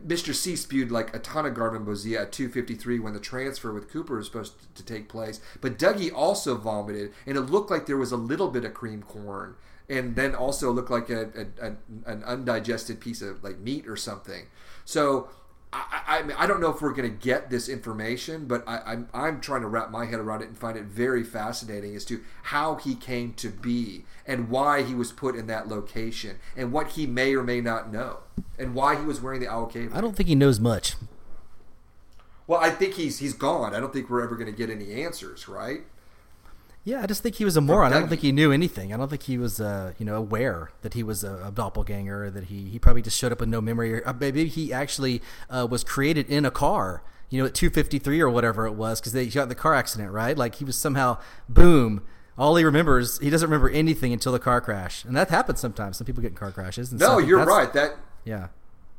Mr. 0.07 0.35
C 0.35 0.57
spewed 0.57 0.91
like 0.91 1.14
a 1.14 1.18
ton 1.18 1.47
of 1.47 1.55
Garmonbozia 1.55 2.22
at 2.22 2.33
253 2.33 2.99
when 2.99 3.12
the 3.12 3.20
transfer 3.20 3.72
with 3.72 3.91
Cooper 3.91 4.16
was 4.16 4.27
supposed 4.27 4.55
to 4.75 4.85
take 4.85 5.09
place. 5.09 5.41
But 5.61 5.79
Dougie 5.79 6.12
also 6.14 6.57
vomited, 6.57 7.12
and 7.27 7.37
it 7.37 7.43
looked 7.43 7.70
like 7.70 7.87
there 7.87 7.97
was 7.97 8.12
a 8.12 8.16
little 8.16 8.49
bit 8.49 8.64
of 8.64 8.75
cream 8.75 9.03
corn, 9.03 9.57
and 9.89 10.16
then 10.16 10.35
also 10.35 10.70
look 10.70 10.91
like 10.91 11.11
a, 11.11 11.30
a, 11.61 11.68
a 11.68 11.76
an 12.07 12.24
undigested 12.24 13.01
piece 13.01 13.22
of 13.22 13.43
like 13.45 13.59
meat 13.59 13.87
or 13.87 13.97
something. 13.97 14.47
So. 14.85 15.28
I, 15.76 16.03
I, 16.07 16.18
I 16.18 16.22
mean, 16.22 16.37
I 16.39 16.47
don't 16.47 16.61
know 16.61 16.70
if 16.70 16.80
we're 16.80 16.93
going 16.93 17.11
to 17.11 17.16
get 17.16 17.51
this 17.51 17.68
information, 17.68 18.47
but 18.47 18.62
I, 18.64 18.78
I'm, 18.87 19.09
I'm 19.12 19.41
trying 19.41 19.62
to 19.62 19.66
wrap 19.66 19.91
my 19.91 20.05
head 20.05 20.20
around 20.20 20.43
it 20.43 20.47
and 20.47 20.57
find 20.57 20.78
it 20.78 20.85
very 20.85 21.24
fascinating 21.24 21.97
as 21.97 22.05
to 22.05 22.20
how 22.45 22.76
he 22.76 22.95
came 22.95 23.35
to 23.35 23.49
be 23.49 24.05
and 24.24 24.49
why 24.51 24.82
he 24.85 24.95
was 24.95 25.11
put 25.11 25.35
in 25.35 25.49
that 25.49 25.66
location 25.66 26.39
and 26.57 26.70
what 26.70 26.93
he 26.93 27.09
may 27.09 27.35
or 27.35 27.43
may 27.43 27.61
not 27.61 27.93
know 27.93 28.18
and 28.57 28.76
why 28.76 28.95
he 28.95 29.05
was 29.05 29.20
wearing 29.20 29.41
the 29.41 29.49
owl 29.49 29.66
cave. 29.66 29.91
I 29.93 30.01
don't 30.01 30.14
think 30.14 30.28
he 30.28 30.37
knows 30.37 30.61
much. 30.61 30.95
Well, 32.47 32.61
I 32.61 32.70
think 32.70 32.95
he's 32.95 33.18
he's 33.18 33.35
gone. 33.35 33.74
I 33.74 33.80
don't 33.80 33.93
think 33.93 34.09
we're 34.09 34.22
ever 34.22 34.37
going 34.37 34.51
to 34.51 34.57
get 34.57 34.70
any 34.70 35.03
answers, 35.03 35.49
right? 35.49 35.80
Yeah, 36.87 37.03
I 37.03 37.07
just 37.07 37.22
think 37.22 37.37
he 37.37 37.47
was 37.47 37.57
a 37.57 37.62
moron. 37.62 37.95
I 37.95 37.99
don't 38.01 38.09
think 38.11 38.20
he 38.20 38.30
knew 38.30 38.53
anything. 38.53 38.93
I 38.93 38.99
don't 38.99 39.09
think 39.09 39.22
he 39.22 39.39
was, 39.39 39.59
uh, 39.59 39.93
you 39.99 40.05
know, 40.05 40.16
aware 40.16 40.70
that 40.82 40.93
he 40.93 41.03
was 41.03 41.24
a, 41.24 41.47
a 41.47 41.51
doppelganger. 41.51 42.30
That 42.30 42.45
he 42.45 42.68
he 42.68 42.78
probably 42.78 43.01
just 43.01 43.16
showed 43.18 43.32
up 43.32 43.41
with 43.41 43.49
no 43.49 43.62
memory. 43.62 43.95
Or 43.95 44.07
uh, 44.07 44.12
maybe 44.18 44.47
he 44.47 44.70
actually 44.72 45.22
uh, 45.49 45.66
was 45.70 45.82
created 45.82 46.28
in 46.28 46.45
a 46.45 46.51
car. 46.51 47.03
You 47.30 47.41
know, 47.41 47.47
at 47.47 47.55
two 47.55 47.70
fifty 47.70 47.99
three 47.99 48.20
or 48.20 48.28
whatever 48.28 48.66
it 48.66 48.72
was, 48.74 49.01
because 49.01 49.12
they 49.14 49.26
got 49.26 49.45
in 49.45 49.49
the 49.49 49.55
car 49.55 49.74
accident, 49.74 50.12
right? 50.12 50.37
Like 50.37 50.57
he 50.57 50.64
was 50.64 50.76
somehow 50.76 51.18
boom. 51.49 52.03
All 52.37 52.55
he 52.57 52.64
remembers, 52.64 53.18
he 53.20 53.30
doesn't 53.30 53.49
remember 53.49 53.70
anything 53.70 54.12
until 54.12 54.32
the 54.32 54.39
car 54.39 54.61
crash, 54.61 55.05
and 55.05 55.16
that 55.16 55.30
happens 55.30 55.61
sometimes. 55.61 55.97
Some 55.97 56.05
people 56.05 56.20
get 56.20 56.32
in 56.32 56.37
car 56.37 56.51
crashes. 56.53 56.91
And 56.91 57.01
No, 57.01 57.18
you're 57.18 57.45
right. 57.47 57.72
That 57.72 57.97
Yeah. 58.24 58.49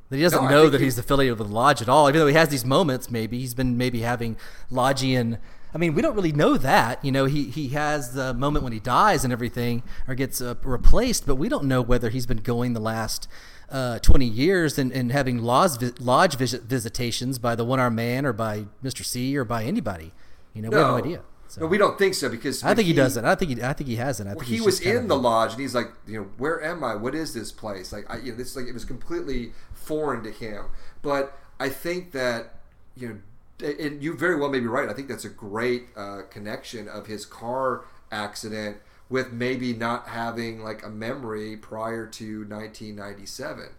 That 0.09 0.17
he 0.17 0.21
doesn't 0.23 0.43
No, 0.45 0.49
know 0.49 0.69
that 0.69 0.79
he- 0.79 0.85
he's 0.85 0.97
affiliated 0.97 1.37
with 1.39 1.49
the 1.49 1.53
lodge 1.53 1.81
at 1.81 1.89
all, 1.89 2.07
even 2.09 2.19
though 2.19 2.27
he 2.27 2.33
has 2.33 2.49
these 2.49 2.63
moments. 2.65 3.11
Maybe 3.11 3.39
he's 3.39 3.53
been 3.53 3.77
maybe 3.77 4.01
having 4.01 4.37
Lodgian. 4.71 5.37
I 5.75 5.77
mean, 5.77 5.93
we 5.93 6.01
don't 6.01 6.15
really 6.15 6.31
know 6.31 6.55
that. 6.55 7.03
You 7.03 7.11
know, 7.11 7.25
he 7.25 7.49
he 7.49 7.67
has 7.69 8.13
the 8.13 8.33
moment 8.33 8.63
when 8.63 8.71
he 8.71 8.79
dies 8.79 9.25
and 9.25 9.33
everything, 9.33 9.83
or 10.07 10.15
gets 10.15 10.39
uh, 10.39 10.55
replaced, 10.63 11.27
but 11.27 11.35
we 11.35 11.49
don't 11.49 11.65
know 11.65 11.81
whether 11.81 12.09
he's 12.09 12.25
been 12.25 12.37
going 12.37 12.71
the 12.71 12.79
last 12.79 13.27
uh, 13.69 13.99
twenty 13.99 14.25
years 14.25 14.79
and, 14.79 14.93
and 14.93 15.11
having 15.11 15.39
lodge 15.39 15.99
lodge 15.99 16.37
visit 16.37 16.63
visitations 16.63 17.37
by 17.39 17.55
the 17.55 17.65
one 17.65 17.77
armed 17.77 17.97
man 17.97 18.25
or 18.25 18.31
by 18.31 18.67
Mister 18.81 19.03
C 19.03 19.37
or 19.37 19.43
by 19.43 19.65
anybody. 19.65 20.13
You 20.53 20.61
know, 20.61 20.69
we 20.69 20.77
have 20.77 20.87
no 20.87 20.95
idea. 20.95 21.21
So. 21.49 21.61
No, 21.61 21.67
we 21.67 21.77
don't 21.77 21.97
think 21.97 22.13
so 22.15 22.29
because 22.29 22.63
I 22.63 22.73
think 22.73 22.87
he, 22.87 22.93
doesn't. 22.93 23.25
I 23.25 23.35
think 23.35 23.51
he. 23.51 23.61
I 23.61 23.73
think 23.73 23.89
he 23.89 23.97
hasn't. 23.97 24.29
I 24.29 24.33
Well, 24.33 24.45
think 24.45 24.57
he 24.57 24.61
was 24.61 24.79
in 24.79 25.09
the 25.09 25.17
lodge 25.17 25.51
and 25.51 25.61
he's 25.61 25.75
like, 25.75 25.91
you 26.07 26.21
know, 26.21 26.27
where 26.37 26.63
am 26.63 26.83
I? 26.83 26.95
What 26.95 27.13
is 27.13 27.33
this 27.33 27.51
place? 27.51 27.91
Like, 27.91 28.05
I, 28.09 28.17
you 28.17 28.31
know, 28.31 28.37
this 28.37 28.55
like 28.55 28.65
it 28.65 28.73
was 28.73 28.85
completely 28.85 29.51
foreign 29.73 30.23
to 30.23 30.31
him. 30.31 30.67
But 31.01 31.37
I 31.59 31.67
think 31.67 32.13
that 32.13 32.61
you 32.95 33.09
know, 33.09 33.17
and 33.61 34.03
you 34.03 34.15
very 34.15 34.35
well 34.37 34.49
may 34.49 34.59
be 34.59 34.67
right. 34.67 34.89
I 34.89 34.93
think 34.93 35.07
that's 35.07 35.25
a 35.25 35.29
great 35.29 35.87
uh, 35.95 36.23
connection 36.29 36.87
of 36.87 37.07
his 37.07 37.25
car 37.25 37.85
accident 38.11 38.77
with 39.09 39.31
maybe 39.31 39.73
not 39.73 40.07
having 40.07 40.63
like 40.63 40.83
a 40.85 40.89
memory 40.89 41.55
prior 41.57 42.07
to 42.07 42.39
1997, 42.47 43.69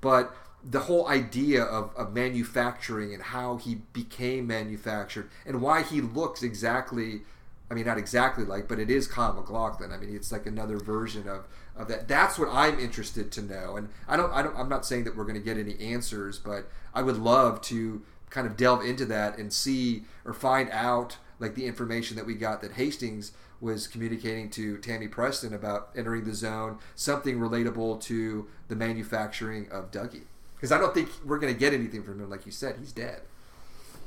but 0.00 0.34
the 0.64 0.80
whole 0.80 1.06
idea 1.08 1.62
of, 1.62 1.94
of 1.96 2.12
manufacturing 2.12 3.12
and 3.12 3.22
how 3.22 3.56
he 3.56 3.76
became 3.92 4.46
manufactured 4.46 5.28
and 5.44 5.60
why 5.60 5.82
he 5.82 6.00
looks 6.00 6.42
exactly 6.42 7.22
I 7.70 7.74
mean, 7.74 7.86
not 7.86 7.98
exactly 7.98 8.44
like, 8.44 8.68
but 8.68 8.78
it 8.78 8.90
is 8.90 9.08
Kyle 9.08 9.32
MacLachlan. 9.32 9.90
I 9.90 9.96
mean, 9.96 10.14
it's 10.14 10.30
like 10.30 10.46
another 10.46 10.78
version 10.78 11.28
of, 11.28 11.46
of 11.76 11.88
that. 11.88 12.06
That's 12.06 12.38
what 12.38 12.48
I'm 12.48 12.78
interested 12.78 13.32
to 13.32 13.42
know. 13.42 13.76
And 13.76 13.88
I 14.06 14.16
don't, 14.16 14.32
I 14.32 14.42
don't, 14.42 14.56
I'm 14.56 14.68
not 14.68 14.86
saying 14.86 15.04
that 15.04 15.16
we're 15.16 15.24
going 15.24 15.34
to 15.34 15.40
get 15.40 15.58
any 15.58 15.76
answers, 15.80 16.38
but 16.38 16.70
I 16.94 17.02
would 17.02 17.18
love 17.18 17.60
to 17.62 18.02
kind 18.36 18.46
of 18.46 18.54
delve 18.54 18.84
into 18.84 19.06
that 19.06 19.38
and 19.38 19.50
see 19.50 20.04
or 20.26 20.34
find 20.34 20.68
out 20.70 21.16
like 21.40 21.54
the 21.54 21.64
information 21.64 22.16
that 22.16 22.26
we 22.26 22.34
got 22.34 22.60
that 22.60 22.72
Hastings 22.72 23.32
was 23.62 23.86
communicating 23.86 24.50
to 24.50 24.76
Tammy 24.76 25.08
Preston 25.08 25.54
about 25.54 25.88
entering 25.96 26.24
the 26.24 26.34
zone, 26.34 26.78
something 26.94 27.38
relatable 27.38 28.02
to 28.02 28.46
the 28.68 28.76
manufacturing 28.76 29.66
of 29.70 29.90
Dougie. 29.90 30.24
Because 30.54 30.70
I 30.70 30.76
don't 30.76 30.92
think 30.92 31.08
we're 31.24 31.38
going 31.38 31.52
to 31.52 31.58
get 31.58 31.72
anything 31.72 32.02
from 32.02 32.20
him. 32.20 32.28
Like 32.28 32.44
you 32.44 32.52
said, 32.52 32.76
he's 32.78 32.92
dead. 32.92 33.22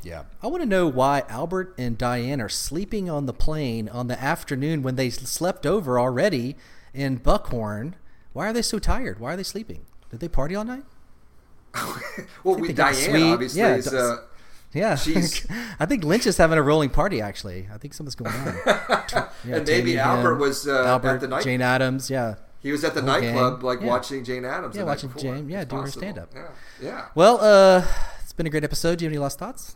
Yeah. 0.03 0.25
I 0.43 0.47
want 0.47 0.61
to 0.61 0.69
know 0.69 0.88
why 0.88 1.23
Albert 1.27 1.73
and 1.80 1.97
Diane 1.97 2.39
are 2.39 2.49
sleeping 2.49 3.09
on 3.09 3.25
the 3.25 3.34
plane 3.34 3.89
on 3.89 4.07
the 4.07 4.21
afternoon 4.21 4.84
when 4.84 4.95
they 4.95 5.09
slept 5.09 5.65
over 5.65 5.99
already 5.99 6.55
in 6.93 7.15
Buckhorn. 7.15 7.95
Why 8.34 8.47
are 8.47 8.53
they 8.53 8.61
so 8.61 8.77
tired? 8.77 9.19
Why 9.19 9.34
are 9.34 9.38
they 9.38 9.43
sleeping? 9.43 9.88
Did 10.11 10.19
they 10.19 10.27
party 10.27 10.53
all 10.53 10.65
night? 10.65 10.84
well, 12.43 12.55
we 12.55 12.74
Diane 12.74 12.93
sweet. 12.95 13.24
obviously 13.24 13.61
Yeah, 13.61 13.76
is. 13.76 13.93
Uh, 13.93 14.17
Yeah. 14.74 14.95
She's- 14.95 15.45
I 15.80 15.86
think 15.86 16.03
Lynch 16.03 16.28
is 16.28 16.38
having 16.38 16.57
a 16.57 16.61
rolling 16.63 16.89
party, 16.89 17.22
actually. 17.22 17.67
I 17.74 17.78
think 17.78 17.93
something's 17.93 18.15
going 18.15 18.34
on. 18.34 18.55
Yeah, 19.45 19.55
and 19.55 19.67
maybe 19.67 19.97
Albert 19.97 20.32
again, 20.34 20.39
was 20.41 20.67
uh, 20.67 20.84
Albert, 20.86 21.07
at 21.15 21.22
the 21.22 21.28
night. 21.30 21.43
Jane 21.43 21.61
Adams. 21.61 22.09
Yeah. 22.09 22.36
He 22.61 22.72
was 22.74 22.84
at 22.84 22.93
the 22.93 23.01
whole 23.01 23.09
nightclub, 23.09 23.59
gang. 23.61 23.65
like 23.65 23.80
Yeah. 23.82 23.88
watching 23.88 24.24
Jane 24.26 24.43
Adams. 24.45 24.76
Yeah, 24.76 24.84
watching 24.84 25.09
before. 25.09 25.22
Jane- 25.36 25.49
yeah, 25.49 25.61
It's 25.61 25.70
do 25.72 25.78
her 25.78 25.88
stand-up. 25.88 26.30
Yeah, 26.36 26.47
yeah. 26.82 27.05
Well, 27.15 27.39
uh, 27.41 27.86
it's 28.22 28.34
been 28.34 28.45
a 28.45 28.49
great 28.49 28.63
episode. 28.65 28.97
Do 28.99 29.05
you 29.05 29.09
have 29.09 29.13
any 29.13 29.20
last 29.24 29.39
thoughts? 29.39 29.76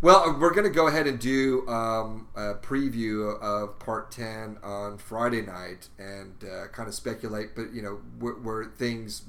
Well, 0.00 0.20
uh, 0.30 0.38
we're 0.38 0.52
going 0.52 0.64
to 0.66 0.70
go 0.74 0.86
ahead 0.86 1.06
and 1.06 1.18
do 1.18 1.66
um, 1.66 2.28
a 2.36 2.54
preview 2.54 3.40
of 3.40 3.78
part 3.78 4.10
ten 4.10 4.58
on 4.62 4.98
Friday 4.98 5.40
night, 5.42 5.88
and 5.98 6.34
uh, 6.44 6.68
kind 6.68 6.88
of 6.88 6.94
speculate, 6.94 7.54
but 7.56 7.72
you 7.72 7.80
know 7.82 8.00
where, 8.18 8.34
where 8.34 8.64
things 8.66 9.22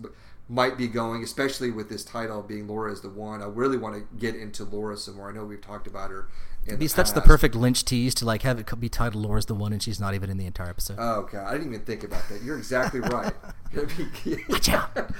might 0.47 0.77
be 0.77 0.87
going, 0.87 1.23
especially 1.23 1.71
with 1.71 1.89
this 1.89 2.03
title 2.03 2.41
being 2.41 2.67
Laura 2.67 2.91
is 2.91 3.01
the 3.01 3.09
one. 3.09 3.41
I 3.41 3.45
really 3.45 3.77
want 3.77 3.95
to 3.95 4.17
get 4.17 4.35
into 4.35 4.63
Laura 4.63 4.95
some 4.97 5.15
more. 5.15 5.29
I 5.29 5.33
know 5.33 5.43
we've 5.43 5.61
talked 5.61 5.87
about 5.87 6.11
her. 6.11 6.27
In 6.67 6.77
Because 6.77 6.93
the 6.93 6.97
that's 6.97 7.11
the 7.11 7.21
perfect 7.21 7.53
Lynch 7.55 7.85
tease 7.85 8.15
to 8.15 8.25
like 8.25 8.41
have 8.41 8.59
it 8.59 8.79
be 8.79 8.89
titled 8.89 9.23
Laura's 9.23 9.45
the 9.45 9.53
one 9.53 9.71
and 9.71 9.81
she's 9.81 9.99
not 9.99 10.15
even 10.15 10.29
in 10.31 10.37
the 10.37 10.45
entire 10.47 10.69
episode. 10.69 10.97
Oh 10.99 11.27
god, 11.31 11.47
I 11.47 11.51
didn't 11.53 11.73
even 11.73 11.85
think 11.85 12.03
about 12.03 12.27
that. 12.29 12.41
You're 12.41 12.57
exactly 12.57 12.99
right. 13.01 13.33
Watch 14.49 14.69
out. 14.69 15.11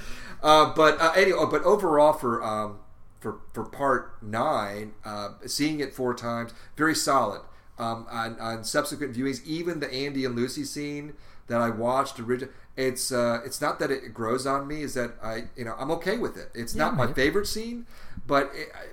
Uh, 0.42 0.72
but 0.74 1.00
uh, 1.00 1.12
anyway, 1.16 1.44
but 1.50 1.62
overall 1.62 2.12
for 2.12 2.42
um, 2.42 2.80
for 3.20 3.38
for 3.52 3.64
part 3.64 4.20
nine, 4.22 4.94
uh, 5.04 5.30
seeing 5.46 5.80
it 5.80 5.94
four 5.94 6.14
times, 6.14 6.52
very 6.76 6.94
solid. 6.94 7.42
Um, 7.78 8.06
on, 8.10 8.40
on 8.40 8.64
subsequent 8.64 9.14
viewings, 9.14 9.44
even 9.44 9.80
the 9.80 9.92
Andy 9.92 10.24
and 10.24 10.34
Lucy 10.34 10.64
scene 10.64 11.12
that 11.48 11.60
I 11.60 11.68
watched 11.68 12.18
originally, 12.18 12.52
it's 12.74 13.12
uh, 13.12 13.40
it's 13.44 13.60
not 13.60 13.78
that 13.80 13.90
it 13.90 14.14
grows 14.14 14.46
on 14.46 14.66
me. 14.66 14.80
Is 14.82 14.94
that 14.94 15.12
I 15.22 15.44
you 15.56 15.64
know 15.66 15.74
I'm 15.78 15.90
okay 15.92 16.16
with 16.16 16.36
it. 16.38 16.50
It's 16.54 16.74
not 16.74 16.96
my 16.96 17.12
favorite 17.12 17.46
scene, 17.46 17.86
but 18.26 18.50
it, 18.54 18.68
I- 18.74 18.86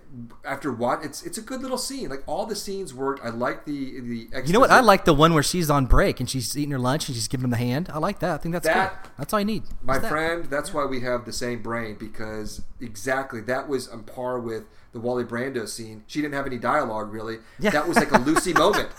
after 0.46 0.72
what 0.72 1.04
it's 1.04 1.24
it's 1.24 1.38
a 1.38 1.42
good 1.42 1.62
little 1.62 1.78
scene. 1.78 2.10
Like 2.10 2.24
all 2.28 2.46
the 2.46 2.56
scenes 2.58 2.94
worked. 2.94 3.24
I 3.26 3.30
like 3.30 3.64
the 3.66 4.00
the. 4.02 4.28
You 4.46 4.52
know 4.54 4.60
what? 4.60 4.70
I 4.70 4.82
like 4.82 5.06
the 5.06 5.14
one 5.14 5.34
where 5.34 5.44
she's 5.44 5.70
on 5.70 5.86
break 5.86 6.20
and 6.20 6.30
she's 6.30 6.56
eating 6.58 6.72
her 6.72 6.78
lunch 6.80 7.08
and 7.08 7.16
she's 7.16 7.28
giving 7.30 7.46
him 7.46 7.50
the 7.52 7.58
hand. 7.58 7.90
I 7.92 7.98
like 8.00 8.20
that. 8.20 8.32
I 8.32 8.38
think 8.38 8.52
that's 8.54 8.68
That- 8.68 9.04
good. 9.04 9.12
That's 9.18 9.34
all 9.34 9.40
you 9.40 9.46
need. 9.46 9.64
My 9.82 9.98
that. 9.98 10.10
friend, 10.10 10.46
that's 10.46 10.74
why 10.74 10.86
we 10.86 11.00
have 11.02 11.24
the 11.26 11.34
same 11.34 11.62
brain 11.62 11.96
because 11.98 12.62
exactly 12.82 13.40
that 13.42 13.68
was 13.70 13.88
on 13.88 14.04
par 14.04 14.40
with 14.40 14.66
the 14.94 15.00
Wally 15.00 15.24
Brando 15.24 15.68
scene. 15.68 16.04
She 16.08 16.22
didn't 16.22 16.36
have 16.36 16.46
any 16.46 16.58
dialogue 16.58 17.12
really. 17.12 17.40
Yeah. 17.60 17.72
That 17.72 17.88
was 17.88 17.98
like 17.98 18.12
a 18.12 18.20
Lucy 18.20 18.54
moment. 18.64 18.90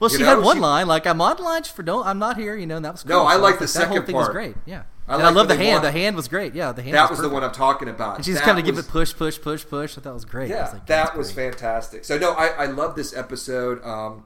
Well, 0.00 0.10
You 0.10 0.16
she 0.18 0.22
know, 0.24 0.28
had 0.36 0.44
one 0.44 0.56
she- 0.56 0.60
line 0.60 0.86
like 0.88 1.06
"I'm 1.06 1.20
on 1.20 1.36
lunch 1.38 1.70
for 1.72 1.82
don't 1.82 2.06
I'm 2.06 2.18
not 2.18 2.36
here," 2.36 2.56
you 2.56 2.66
know, 2.66 2.76
and 2.76 2.84
that 2.84 2.92
was 2.92 3.02
cool. 3.04 3.10
No, 3.10 3.24
I 3.24 3.36
So 3.36 3.42
like 3.42 3.58
the 3.60 3.66
that 3.66 3.88
whole 3.88 4.02
thing 4.02 4.14
part. 4.14 4.28
was 4.28 4.34
great. 4.34 4.56
Yeah, 4.66 4.82
I 5.08 5.14
and 5.14 5.22
I 5.22 5.30
love 5.30 5.48
the 5.48 5.56
hand. 5.56 5.70
want- 5.74 5.84
The 5.84 5.92
hand 5.92 6.16
was 6.16 6.28
great. 6.28 6.54
Yeah, 6.54 6.72
the 6.72 6.82
hand. 6.82 6.94
That 6.94 7.08
was 7.10 7.18
was 7.20 7.28
the 7.28 7.32
one 7.32 7.42
I'm 7.44 7.52
talking 7.52 7.88
about. 7.88 8.16
And 8.16 8.24
she's 8.24 8.40
kind 8.40 8.58
of 8.58 8.64
give 8.64 8.76
it 8.76 8.88
push, 8.88 9.14
push, 9.14 9.40
push, 9.40 9.64
push. 9.66 9.96
I 9.96 10.00
thought 10.00 10.10
it 10.10 10.14
was 10.14 10.24
great. 10.24 10.50
Yeah, 10.50 10.64
was 10.64 10.72
like, 10.74 10.86
that 10.86 11.16
was 11.16 11.32
great. 11.32 11.52
fantastic. 11.54 12.04
So 12.04 12.18
no, 12.18 12.32
I, 12.32 12.48
I 12.48 12.66
love 12.66 12.96
this 12.96 13.16
episode. 13.16 13.82
Um, 13.84 14.24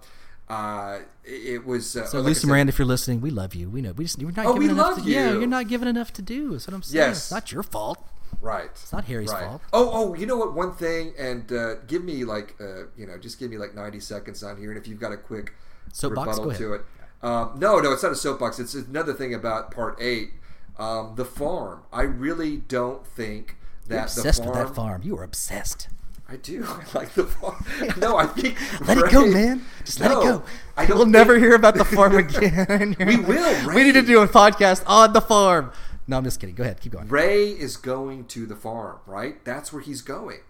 uh, 0.49 0.99
it, 1.23 1.65
was 1.65 1.97
uh, 1.97 2.07
So 2.07 2.19
like 2.19 2.27
Lucy 2.29 2.41
said- 2.41 2.47
Miranda, 2.49 2.71
if 2.73 2.79
you're 2.79 2.87
listening, 2.89 3.21
we 3.21 3.31
love 3.31 3.55
you. 3.55 3.69
We 3.71 3.83
know. 3.83 3.93
We 3.93 4.05
just 4.07 4.21
you're 4.21 4.33
not 4.33 4.47
Oh, 4.47 4.55
giving 4.55 4.69
we 4.69 4.75
enough 4.75 4.97
love 4.97 5.05
to, 5.05 5.11
Yeah, 5.11 5.31
you. 5.33 5.39
you're 5.41 5.47
not 5.49 5.69
giving 5.69 5.87
enough 5.89 6.13
to 6.15 6.23
do. 6.23 6.53
That's 6.53 6.67
what 6.67 6.75
I'm 6.75 6.83
saying. 6.83 6.97
Yes. 7.09 7.17
It's 7.19 7.31
not 7.31 7.53
your 7.53 7.63
fault. 7.63 8.05
Right. 8.41 8.67
It's 8.67 8.93
not 8.93 9.05
Harry's 9.05 9.31
right. 9.31 9.45
fault. 9.47 9.63
Oh, 9.73 9.91
oh, 9.93 10.15
you 10.15 10.27
know 10.27 10.37
what? 10.37 10.55
One 10.55 10.73
thing, 10.73 11.13
and 11.19 11.51
uh, 11.53 11.75
give 11.87 12.03
me 12.05 12.25
like, 12.25 12.55
uh, 12.61 12.85
you 12.97 13.07
know, 13.07 13.19
just 13.19 13.39
give 13.39 13.51
me 13.51 13.59
like 13.59 13.75
90 13.75 14.01
seconds 14.01 14.43
on 14.43 14.57
here, 14.57 14.71
and 14.71 14.79
if 14.79 14.87
you've 14.89 15.01
got 15.01 15.13
a 15.13 15.17
quick 15.17 15.53
Soapbox? 15.93 16.27
rebuttal 16.39 16.45
Go 16.45 16.51
ahead. 16.51 16.61
to 16.61 16.73
it. 16.75 16.81
Um, 17.23 17.59
no, 17.59 17.79
no, 17.81 17.93
it's 17.93 18.03
not 18.03 18.13
a 18.13 18.17
soapbox. 18.17 18.59
It's 18.59 18.75
another 18.75 19.13
thing 19.13 19.35
about 19.35 19.71
part 19.71 19.99
eight, 20.01 20.31
um, 20.79 21.15
the 21.17 21.25
farm. 21.27 21.83
I 21.93 22.03
really 22.03 22.57
don't 22.59 23.07
think 23.07 23.57
that 23.89 23.95
You're 23.95 23.99
the 23.99 24.05
obsessed 24.05 24.45
farm. 24.45 24.57
with 24.59 24.69
that 24.69 24.75
farm. 24.75 25.03
You 25.05 25.19
are 25.19 25.23
obsessed. 25.25 25.89
I 26.29 26.37
do. 26.37 26.65
I 26.67 26.85
like 26.95 27.13
the 27.15 27.25
farm. 27.25 27.63
No, 27.99 28.17
I 28.17 28.25
think. 28.27 28.57
Let 28.87 28.99
it 28.99 29.11
go, 29.11 29.27
man. 29.27 29.67
Just 29.85 29.99
let 30.01 30.13
No, 30.13 30.21
it 30.21 30.25
go. 30.25 30.43
I 30.77 30.87
we'll 30.87 30.99
think- 30.99 31.09
never 31.11 31.39
hear 31.39 31.55
about 31.57 31.75
the 31.75 31.85
farm 31.85 32.17
again. 32.17 32.97
We 32.99 33.17
will, 33.17 33.75
We 33.75 33.83
need 33.83 33.95
to 33.95 34.03
do 34.03 34.23
a 34.23 34.29
podcast 34.29 34.85
on 34.87 35.13
the 35.13 35.21
farm. 35.21 35.73
No, 36.07 36.17
I'm 36.17 36.25
just 36.25 36.41
kidding. 36.41 36.55
Go 36.55 36.65
ahead. 36.65 36.81
Keep 36.81 36.93
going. 36.93 37.09
Ray 37.09 37.51
is 37.51 37.77
going 37.77 38.27
to 38.27 38.47
the 38.47 38.57
farm, 38.57 38.99
right? 39.07 39.45
That's 39.45 39.73
where 39.73 39.83
he's 39.83 40.03
going. 40.03 40.41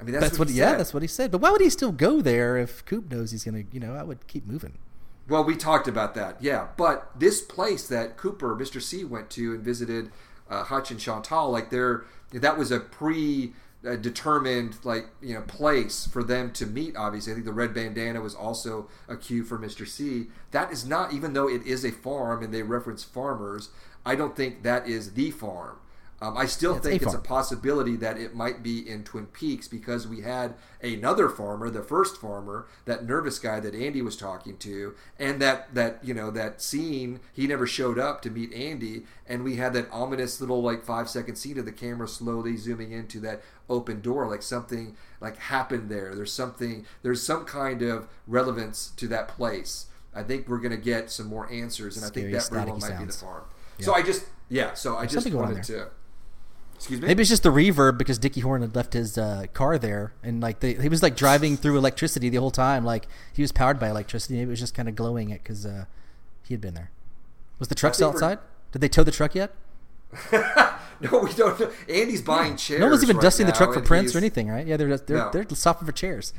I 0.00 0.04
mean, 0.04 0.12
that's, 0.12 0.24
That's 0.24 0.38
what. 0.38 0.48
he 0.48 0.56
yeah, 0.56 0.70
said. 0.70 0.80
that's 0.80 0.94
what 0.94 1.02
he 1.02 1.08
said. 1.08 1.30
But 1.30 1.40
why 1.40 1.50
would 1.50 1.60
he 1.60 1.70
still 1.70 1.92
go 1.92 2.20
there 2.20 2.56
if 2.56 2.84
Coop 2.84 3.10
knows 3.10 3.30
he's 3.30 3.44
gonna? 3.44 3.62
You 3.70 3.78
know, 3.78 3.94
I 3.94 4.02
would 4.02 4.26
keep 4.26 4.46
moving. 4.46 4.78
Well, 5.28 5.44
we 5.44 5.54
talked 5.54 5.86
about 5.86 6.14
that, 6.16 6.42
yeah. 6.42 6.68
But 6.76 7.08
this 7.18 7.40
place 7.40 7.86
that 7.86 8.16
Cooper, 8.16 8.56
Mr. 8.56 8.82
C, 8.82 9.04
went 9.04 9.30
to 9.30 9.54
and 9.54 9.62
visited 9.62 10.10
uh, 10.50 10.64
Hutch 10.64 10.90
and 10.90 10.98
Chantal, 10.98 11.50
like 11.50 11.70
they're 11.70 12.04
that 12.32 12.58
was 12.58 12.72
a 12.72 12.80
pre 12.80 13.52
determined 14.00 14.76
like 14.84 15.06
you 15.20 15.34
know 15.34 15.42
place 15.42 16.06
for 16.06 16.22
them 16.22 16.52
to 16.52 16.66
meet. 16.66 16.96
Obviously, 16.96 17.32
I 17.32 17.34
think 17.34 17.46
the 17.46 17.52
red 17.52 17.74
bandana 17.74 18.20
was 18.20 18.34
also 18.34 18.88
a 19.08 19.16
cue 19.16 19.44
for 19.44 19.58
Mr. 19.58 19.86
C. 19.86 20.26
That 20.52 20.72
is 20.72 20.86
not, 20.86 21.12
even 21.12 21.32
though 21.32 21.48
it 21.48 21.66
is 21.66 21.84
a 21.84 21.90
farm 21.90 22.42
and 22.42 22.52
they 22.52 22.62
reference 22.62 23.04
farmers. 23.04 23.70
I 24.04 24.14
don't 24.14 24.36
think 24.36 24.62
that 24.62 24.88
is 24.88 25.14
the 25.14 25.30
farm. 25.30 25.78
Um, 26.22 26.36
I 26.36 26.46
still 26.46 26.76
it's 26.76 26.86
think 26.86 27.02
a 27.02 27.06
it's 27.06 27.14
a 27.14 27.18
possibility 27.18 27.96
that 27.96 28.16
it 28.16 28.32
might 28.32 28.62
be 28.62 28.88
in 28.88 29.02
Twin 29.02 29.26
Peaks 29.26 29.66
because 29.66 30.06
we 30.06 30.20
had 30.20 30.54
another 30.80 31.28
farmer, 31.28 31.68
the 31.68 31.82
first 31.82 32.16
farmer, 32.16 32.68
that 32.84 33.04
nervous 33.04 33.40
guy 33.40 33.58
that 33.58 33.74
Andy 33.74 34.02
was 34.02 34.16
talking 34.16 34.56
to, 34.58 34.94
and 35.18 35.42
that 35.42 35.74
that 35.74 35.98
you 36.04 36.14
know 36.14 36.30
that 36.30 36.62
scene 36.62 37.18
he 37.32 37.48
never 37.48 37.66
showed 37.66 37.98
up 37.98 38.22
to 38.22 38.30
meet 38.30 38.52
Andy, 38.52 39.02
and 39.26 39.42
we 39.42 39.56
had 39.56 39.72
that 39.72 39.88
ominous 39.90 40.40
little 40.40 40.62
like 40.62 40.84
five 40.84 41.10
second 41.10 41.34
scene 41.34 41.58
of 41.58 41.64
the 41.64 41.72
camera 41.72 42.06
slowly 42.06 42.56
zooming 42.56 42.92
into 42.92 43.18
that 43.18 43.42
open 43.68 44.00
door, 44.00 44.28
like 44.28 44.42
something 44.42 44.96
like 45.20 45.36
happened 45.36 45.90
there. 45.90 46.14
There's 46.14 46.32
something, 46.32 46.86
there's 47.02 47.22
some 47.26 47.44
kind 47.44 47.82
of 47.82 48.06
relevance 48.28 48.92
to 48.96 49.08
that 49.08 49.26
place. 49.26 49.86
I 50.14 50.22
think 50.22 50.48
we're 50.48 50.58
gonna 50.58 50.76
get 50.76 51.10
some 51.10 51.26
more 51.26 51.50
answers, 51.50 51.96
and 51.96 52.06
I 52.06 52.10
think 52.10 52.30
that 52.30 52.48
very 52.48 52.64
well 52.64 52.76
staticky 52.76 52.80
might 52.80 52.98
be 52.98 53.04
the 53.06 53.12
sounds. 53.12 53.44
So 53.80 53.94
I 53.94 54.02
just 54.02 54.24
yeah, 54.48 54.74
so 54.74 54.96
I 54.96 55.02
just 55.04 55.14
something 55.14 55.32
going 55.32 55.44
on 55.46 55.52
wanted 55.52 55.64
to. 55.64 55.88
Excuse 56.74 57.00
me. 57.00 57.06
Maybe 57.06 57.20
it's 57.20 57.30
just 57.30 57.44
the 57.44 57.50
reverb 57.50 57.96
because 57.96 58.18
Dickie 58.18 58.40
Horne 58.40 58.60
had 58.62 58.74
left 58.74 58.92
his 58.92 59.16
uh, 59.16 59.46
car 59.54 59.78
there, 59.78 60.12
and 60.22 60.40
like 60.40 60.58
they, 60.60 60.74
he 60.74 60.88
was 60.88 61.00
like 61.02 61.14
driving 61.14 61.56
through 61.56 61.78
electricity 61.78 62.28
the 62.28 62.38
whole 62.38 62.50
time. 62.50 62.84
Like 62.84 63.06
he 63.32 63.40
was 63.42 63.52
powered 63.52 63.78
by 63.78 63.88
electricity. 63.88 64.34
Maybe 64.34 64.48
it 64.48 64.50
was 64.50 64.60
just 64.60 64.74
kind 64.74 64.88
of 64.88 64.96
glowing 64.96 65.30
it 65.30 65.42
because 65.44 65.64
uh, 65.64 65.84
he 66.42 66.54
had 66.54 66.60
been 66.60 66.74
there. 66.74 66.90
Was 67.60 67.68
the 67.68 67.76
truck 67.76 67.94
still 67.94 68.08
outside? 68.08 68.40
Did 68.72 68.80
they 68.80 68.88
tow 68.88 69.04
the 69.04 69.12
truck 69.12 69.34
yet? 69.34 69.54
no, 70.32 71.20
we 71.20 71.32
don't. 71.34 71.58
know. 71.58 71.70
Andy's 71.88 72.20
buying 72.22 72.56
chairs. 72.56 72.80
No 72.80 72.88
one's 72.88 73.02
even 73.02 73.16
right 73.16 73.22
dusting 73.22 73.46
the 73.46 73.52
truck 73.52 73.72
for 73.72 73.80
prints 73.80 74.14
or 74.14 74.18
anything, 74.18 74.48
right? 74.48 74.66
Yeah, 74.66 74.76
they're 74.76 74.96
they're 74.98 75.16
No. 75.16 75.30
they're 75.30 75.46
stopping 75.50 75.86
for 75.86 75.92
chairs. 75.92 76.32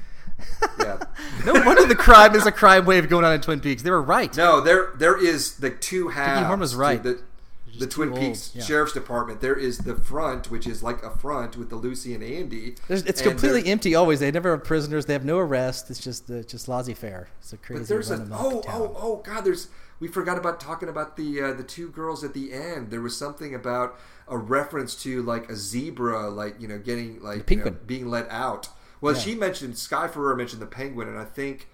Yeah. 0.79 0.99
No 1.45 1.53
wonder 1.53 1.85
the 1.85 1.95
crime 1.95 2.35
is 2.35 2.45
a 2.45 2.51
crime 2.53 2.85
wave 2.85 3.09
going 3.09 3.25
on 3.25 3.33
in 3.33 3.41
Twin 3.41 3.59
Peaks. 3.59 3.81
They 3.81 3.89
were 3.89 4.01
right. 4.01 4.35
No, 4.37 4.61
there 4.61 4.91
there 4.95 5.21
is 5.21 5.57
the 5.57 5.69
two 5.69 6.07
halves. 6.09 6.47
Horn 6.47 6.61
was 6.61 6.73
right. 6.73 7.03
The, 7.03 7.21
the 7.77 7.87
Twin 7.87 8.13
Peaks 8.13 8.51
yeah. 8.53 8.63
Sheriff's 8.63 8.93
Department. 8.93 9.41
There 9.41 9.57
is 9.57 9.79
the 9.79 9.95
front, 9.95 10.49
which 10.51 10.67
is 10.67 10.83
like 10.83 11.03
a 11.03 11.09
front 11.09 11.57
with 11.57 11.69
the 11.69 11.75
Lucy 11.75 12.13
and 12.13 12.23
Andy. 12.23 12.75
There's, 12.87 13.03
it's 13.03 13.21
and 13.21 13.31
completely 13.31 13.69
empty 13.69 13.95
always. 13.95 14.19
They 14.19 14.31
never 14.31 14.51
have 14.51 14.63
prisoners. 14.63 15.05
They 15.05 15.13
have 15.13 15.25
no 15.25 15.37
arrest. 15.39 15.89
It's 15.89 15.99
just 15.99 16.29
uh, 16.29 16.43
just 16.43 16.67
laissez 16.67 16.93
faire. 16.93 17.29
It's 17.39 17.51
a 17.51 17.57
crazy. 17.57 17.81
But 17.81 17.87
there's 17.89 18.11
a 18.11 18.27
oh 18.31 18.61
town. 18.61 18.81
oh 18.81 18.97
oh 18.97 19.15
god. 19.17 19.43
There's 19.43 19.67
we 19.99 20.07
forgot 20.07 20.37
about 20.37 20.59
talking 20.59 20.89
about 20.89 21.17
the 21.17 21.41
uh, 21.41 21.53
the 21.53 21.63
two 21.63 21.89
girls 21.89 22.23
at 22.23 22.33
the 22.33 22.53
end. 22.53 22.91
There 22.91 23.01
was 23.01 23.17
something 23.17 23.55
about 23.55 23.97
a 24.27 24.37
reference 24.37 24.95
to 25.03 25.21
like 25.23 25.49
a 25.49 25.55
zebra, 25.55 26.29
like 26.29 26.61
you 26.61 26.67
know, 26.67 26.77
getting 26.77 27.21
like 27.21 27.49
you 27.49 27.57
know, 27.57 27.71
being 27.71 28.09
let 28.09 28.29
out. 28.29 28.69
Well, 29.03 29.13
Yeah. 29.13 29.19
she 29.19 29.35
mentioned 29.35 29.77
Sky 29.77 30.07
Ferreira 30.07 30.37
mentioned 30.37 30.61
the 30.61 30.65
penguin, 30.67 31.09
and 31.09 31.17
I 31.19 31.25
think, 31.25 31.67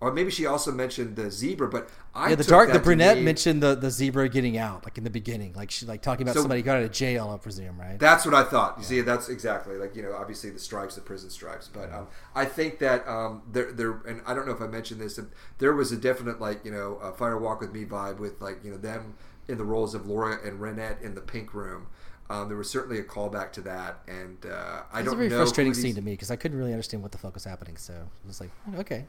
or 0.00 0.12
maybe 0.12 0.30
she 0.30 0.46
also 0.46 0.70
mentioned 0.70 1.16
the 1.16 1.28
zebra. 1.30 1.68
But 1.68 1.88
I 2.14 2.30
Yeah, 2.30 2.36
the 2.36 2.44
dark, 2.44 2.72
the 2.72 2.78
brunette 2.78 3.16
mean- 3.16 3.24
mentioned 3.24 3.60
the, 3.62 3.74
the 3.74 3.90
zebra 3.90 4.28
getting 4.28 4.56
out, 4.56 4.84
like 4.84 4.96
in 4.96 5.02
the 5.04 5.10
beginning, 5.10 5.52
like 5.54 5.70
she 5.72 5.84
like 5.84 6.00
talking 6.00 6.22
about 6.22 6.34
So- 6.36 6.42
somebody 6.42 6.62
got 6.62 6.76
out 6.78 6.84
of 6.84 6.92
jail, 6.92 7.28
I 7.34 7.38
presume, 7.38 7.78
right? 7.78 7.98
That's 7.98 8.24
what 8.24 8.34
I 8.34 8.44
thought. 8.44 8.76
You 8.78 8.84
see, 8.84 9.00
that's 9.00 9.28
exactly 9.28 9.76
like 9.76 9.96
you 9.96 10.02
know, 10.02 10.14
obviously 10.14 10.50
the 10.50 10.60
stripes, 10.60 10.94
the 10.94 11.00
prison 11.00 11.28
stripes. 11.28 11.68
But 11.68 11.92
um, 11.92 12.06
I 12.36 12.44
think 12.44 12.78
that 12.78 13.06
um, 13.08 13.42
there, 13.50 13.72
there, 13.72 14.00
and 14.06 14.22
I 14.24 14.32
don't 14.34 14.46
know 14.46 14.54
if 14.54 14.60
I 14.62 14.68
mentioned 14.68 15.00
this. 15.00 15.18
There 15.58 15.74
was 15.74 15.90
a 15.90 15.96
definite 15.96 16.40
like 16.40 16.64
you 16.64 16.70
know, 16.70 16.98
uh, 17.02 17.10
Fire 17.12 17.36
Walk 17.36 17.60
with 17.60 17.72
Me 17.72 17.84
vibe 17.84 18.18
with 18.18 18.40
like 18.40 18.64
you 18.64 18.70
know 18.70 18.78
them 18.78 19.14
in 19.48 19.58
the 19.58 19.64
roles 19.64 19.94
of 19.96 20.06
Laura 20.06 20.38
and 20.44 20.60
Ronette 20.60 21.02
in 21.02 21.16
the 21.16 21.20
Pink 21.20 21.52
Room. 21.52 21.88
Um, 22.30 22.46
there 22.48 22.56
was 22.56 22.70
certainly 22.70 22.98
a 23.00 23.02
callback 23.02 23.50
to 23.54 23.60
that, 23.62 23.98
and 24.06 24.38
uh, 24.46 24.82
I 24.92 25.02
don't 25.02 25.04
know. 25.04 25.10
It's 25.10 25.12
a 25.12 25.16
very 25.16 25.28
know. 25.30 25.36
frustrating 25.38 25.74
scene 25.74 25.94
to 25.96 26.00
me 26.00 26.12
because 26.12 26.30
I 26.30 26.36
couldn't 26.36 26.56
really 26.56 26.72
understand 26.72 27.02
what 27.02 27.10
the 27.12 27.18
fuck 27.18 27.34
was 27.34 27.44
happening. 27.44 27.76
So 27.76 27.92
it 27.92 28.26
was 28.26 28.40
like, 28.40 28.50
okay, 28.76 29.06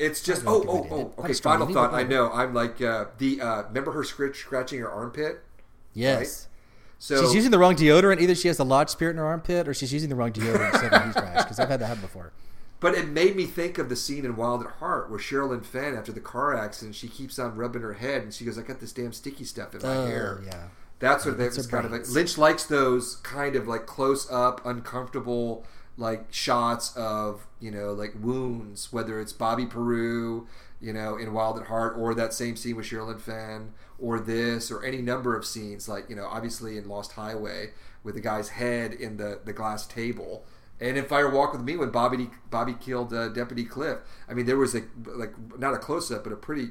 It's 0.00 0.20
just 0.20 0.42
oh 0.46 0.64
oh 0.68 0.86
oh 1.16 1.22
okay. 1.22 1.32
Final 1.34 1.68
thought. 1.72 1.94
I 1.94 2.02
know. 2.02 2.30
I'm 2.32 2.52
like 2.52 2.82
uh, 2.82 3.04
the 3.18 3.40
uh, 3.40 3.62
remember 3.68 3.92
her 3.92 4.02
scratch, 4.04 4.36
scratching 4.38 4.80
her 4.80 4.90
armpit. 4.90 5.42
yes. 5.94 6.48
So 7.02 7.22
she's 7.22 7.34
using 7.34 7.50
the 7.50 7.58
wrong 7.58 7.76
deodorant. 7.76 8.20
Either 8.20 8.34
she 8.34 8.48
has 8.48 8.58
the 8.58 8.64
lodge 8.64 8.90
spirit 8.90 9.12
in 9.12 9.16
her 9.16 9.24
armpit, 9.24 9.66
or 9.66 9.72
she's 9.72 9.90
using 9.90 10.10
the 10.10 10.16
wrong 10.16 10.32
deodorant 10.32 10.72
instead 10.74 10.92
of 10.92 11.12
trash. 11.14 11.44
Because 11.44 11.58
I've 11.58 11.68
had 11.70 11.80
that 11.80 11.86
happen 11.86 12.02
before. 12.02 12.32
But 12.78 12.94
it 12.94 13.08
made 13.08 13.36
me 13.36 13.46
think 13.46 13.78
of 13.78 13.88
the 13.88 13.96
scene 13.96 14.24
in 14.26 14.36
Wild 14.36 14.62
at 14.62 14.70
Heart 14.72 15.08
where 15.10 15.18
Sherilyn 15.18 15.64
Fenn, 15.64 15.94
after 15.96 16.12
the 16.12 16.20
car 16.20 16.54
accident, 16.54 16.94
she 16.96 17.08
keeps 17.08 17.38
on 17.38 17.56
rubbing 17.56 17.80
her 17.82 17.94
head 17.94 18.22
and 18.22 18.34
she 18.34 18.44
goes, 18.44 18.58
"I 18.58 18.62
got 18.62 18.80
this 18.80 18.92
damn 18.92 19.12
sticky 19.14 19.44
stuff 19.44 19.74
in 19.74 19.80
my 19.82 19.96
Oh, 19.96 20.06
hair." 20.06 20.42
yeah. 20.44 20.64
That's 21.00 21.24
what 21.24 21.38
her 21.38 21.62
kind 21.64 21.86
of 21.86 21.92
like. 21.92 22.08
Lynch 22.08 22.38
likes 22.38 22.64
those 22.64 23.16
kind 23.16 23.56
of 23.56 23.66
like 23.66 23.86
close 23.86 24.30
up, 24.30 24.64
uncomfortable 24.64 25.66
like 25.96 26.32
shots 26.32 26.96
of 26.96 27.46
you 27.58 27.70
know 27.70 27.92
like 27.92 28.12
wounds, 28.20 28.92
whether 28.92 29.18
it's 29.18 29.32
Bobby 29.32 29.66
Peru, 29.66 30.46
you 30.80 30.92
know, 30.92 31.16
in 31.16 31.32
Wild 31.32 31.58
at 31.58 31.66
Heart, 31.66 31.96
or 31.96 32.14
that 32.14 32.34
same 32.34 32.54
scene 32.54 32.76
with 32.76 32.86
Sherilyn 32.86 33.20
Fenn, 33.20 33.72
or 33.98 34.20
this, 34.20 34.70
or 34.70 34.84
any 34.84 35.00
number 35.02 35.34
of 35.36 35.44
scenes 35.44 35.88
like 35.88 36.08
you 36.08 36.16
know, 36.16 36.26
obviously 36.26 36.76
in 36.76 36.86
Lost 36.88 37.12
Highway 37.12 37.70
with 38.02 38.14
the 38.14 38.20
guy's 38.20 38.50
head 38.50 38.92
in 38.92 39.16
the 39.16 39.40
the 39.44 39.52
glass 39.52 39.86
table. 39.86 40.44
And 40.82 40.96
in 40.96 41.04
Fire 41.04 41.28
Walk 41.28 41.52
with 41.52 41.62
Me, 41.62 41.76
when 41.76 41.90
Bobby 41.90 42.30
Bobby 42.50 42.74
killed 42.74 43.12
uh, 43.12 43.28
Deputy 43.28 43.64
Cliff, 43.64 43.98
I 44.28 44.34
mean, 44.34 44.46
there 44.46 44.56
was 44.56 44.74
a 44.74 44.82
like 45.06 45.32
not 45.58 45.74
a 45.74 45.78
close 45.78 46.10
up, 46.10 46.24
but 46.24 46.32
a 46.32 46.36
pretty. 46.36 46.70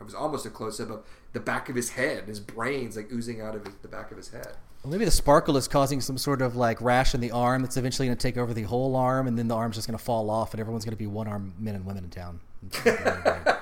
It 0.00 0.04
was 0.04 0.14
almost 0.14 0.46
a 0.46 0.50
close 0.50 0.80
up 0.80 0.90
of 0.90 1.04
the 1.32 1.40
back 1.40 1.68
of 1.68 1.76
his 1.76 1.90
head, 1.90 2.24
his 2.24 2.40
brains 2.40 2.96
like 2.96 3.12
oozing 3.12 3.40
out 3.40 3.54
of 3.54 3.66
his, 3.66 3.74
the 3.82 3.88
back 3.88 4.10
of 4.10 4.16
his 4.16 4.30
head. 4.30 4.52
Well, 4.82 4.92
maybe 4.92 5.04
the 5.04 5.10
sparkle 5.10 5.56
is 5.56 5.66
causing 5.66 6.00
some 6.00 6.16
sort 6.18 6.40
of 6.40 6.54
like 6.54 6.80
rash 6.80 7.14
in 7.14 7.20
the 7.20 7.32
arm 7.32 7.62
that's 7.62 7.76
eventually 7.76 8.06
going 8.06 8.16
to 8.16 8.22
take 8.22 8.36
over 8.36 8.54
the 8.54 8.62
whole 8.62 8.94
arm, 8.94 9.26
and 9.26 9.36
then 9.36 9.48
the 9.48 9.56
arm's 9.56 9.74
just 9.76 9.88
going 9.88 9.98
to 9.98 10.04
fall 10.04 10.30
off, 10.30 10.52
and 10.54 10.60
everyone's 10.60 10.84
going 10.84 10.92
to 10.92 10.98
be 10.98 11.06
one 11.06 11.26
arm 11.26 11.52
men 11.58 11.74
and 11.74 11.84
women 11.84 12.04
in 12.04 12.10
town. 12.10 12.40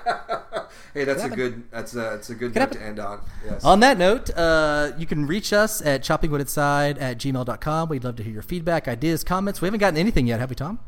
Hey, 0.97 1.05
that's 1.05 1.24
a 1.24 1.28
good. 1.28 1.70
That's 1.70 1.93
a. 1.93 1.97
that's 1.97 2.30
a 2.30 2.34
good 2.34 2.55
Could 2.55 2.61
note 2.61 2.72
to 2.72 2.82
end 2.82 2.99
on. 2.99 3.20
Yes. 3.45 3.62
On 3.64 3.80
that 3.80 3.99
note, 3.99 4.30
uh, 4.34 4.93
you 4.97 5.05
can 5.05 5.26
reach 5.26 5.53
us 5.53 5.84
at 5.84 6.01
choppingwoodinside 6.01 6.99
at 6.99 7.18
gmail.com. 7.18 7.89
We'd 7.91 8.03
love 8.03 8.16
to 8.16 8.22
hear 8.22 8.32
your 8.32 8.41
feedback, 8.41 8.89
ideas, 8.89 9.22
comments. 9.22 9.61
We 9.61 9.66
haven't 9.66 9.80
gotten 9.80 9.99
anything 9.99 10.26
yet, 10.26 10.41
have 10.41 10.49
we, 10.49 10.57
Tom? 10.57 10.78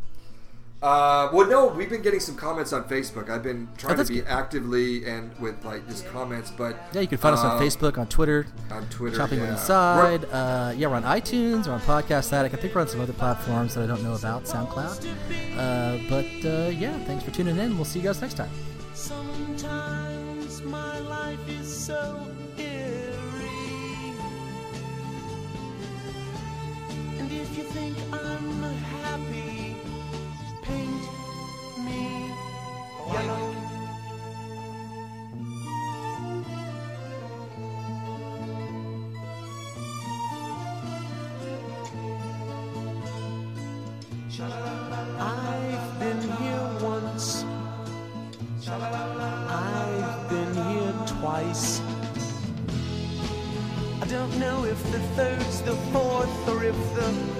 Uh, 0.80 1.28
well, 1.32 1.48
no, 1.48 1.66
we've 1.66 1.90
been 1.90 2.02
getting 2.02 2.20
some 2.20 2.36
comments 2.36 2.72
on 2.72 2.84
Facebook. 2.84 3.28
I've 3.28 3.42
been 3.42 3.68
trying 3.76 3.88
to 3.88 3.94
Oh, 3.94 3.96
that's 3.96 4.10
be 4.10 4.16
good. 4.20 4.28
actively 4.28 5.04
and 5.06 5.36
with 5.40 5.64
like 5.64 5.88
just 5.88 6.06
comments, 6.06 6.52
but 6.52 6.76
Yeah, 6.92 7.00
you 7.00 7.08
can 7.08 7.18
find 7.18 7.34
us 7.34 7.40
on 7.42 7.56
um, 7.56 7.60
Facebook, 7.60 7.98
on 7.98 8.06
Twitter, 8.06 8.46
on 8.70 8.86
Twitter, 8.88 9.16
Chopping 9.16 9.38
yeah. 9.40 9.46
Wood 9.46 9.52
Inside. 9.54 10.24
Uh, 10.26 10.72
yeah, 10.76 10.86
we're 10.86 10.94
on 10.94 11.02
iTunes, 11.02 11.66
we're 11.66 11.72
on 11.72 11.80
Podcast 11.80 12.32
Addict. 12.32 12.54
I 12.54 12.58
think 12.58 12.76
we're 12.76 12.82
on 12.82 12.86
some 12.88 13.00
other 13.00 13.12
platforms 13.12 13.74
that 13.74 13.82
I 13.82 13.86
don't 13.88 14.04
know 14.04 14.14
about, 14.14 14.44
SoundCloud. 14.44 15.04
Uh, 15.58 15.98
but 16.08 16.48
uh, 16.48 16.68
yeah, 16.68 16.96
thanks 17.06 17.24
for 17.24 17.32
tuning 17.32 17.56
in. 17.58 17.74
We'll 17.74 17.84
see 17.84 17.98
you 17.98 18.04
guys 18.04 18.20
next 18.20 18.34
time. 18.34 18.50
Sometimes 18.94 20.62
my 20.62 21.00
life 21.00 21.40
is 21.48 21.76
so 21.86 22.24
eerie. 22.56 23.12
And 27.18 27.32
if 27.32 27.58
you 27.58 27.64
think 27.64 27.96
I'm 28.12 28.60
yellow. 33.12 33.54
I've 45.20 45.98
been 45.98 46.20
here 46.20 46.70
once. 46.80 47.44
I've 48.68 50.28
been 50.28 50.54
here 50.54 50.94
twice. 51.06 51.80
I 54.00 54.06
don't 54.06 54.38
know 54.38 54.64
if 54.64 54.80
the 54.92 55.00
third's 55.16 55.62
the 55.62 55.74
fourth 55.92 56.48
or 56.48 56.64
if 56.64 56.76
the 56.94 57.37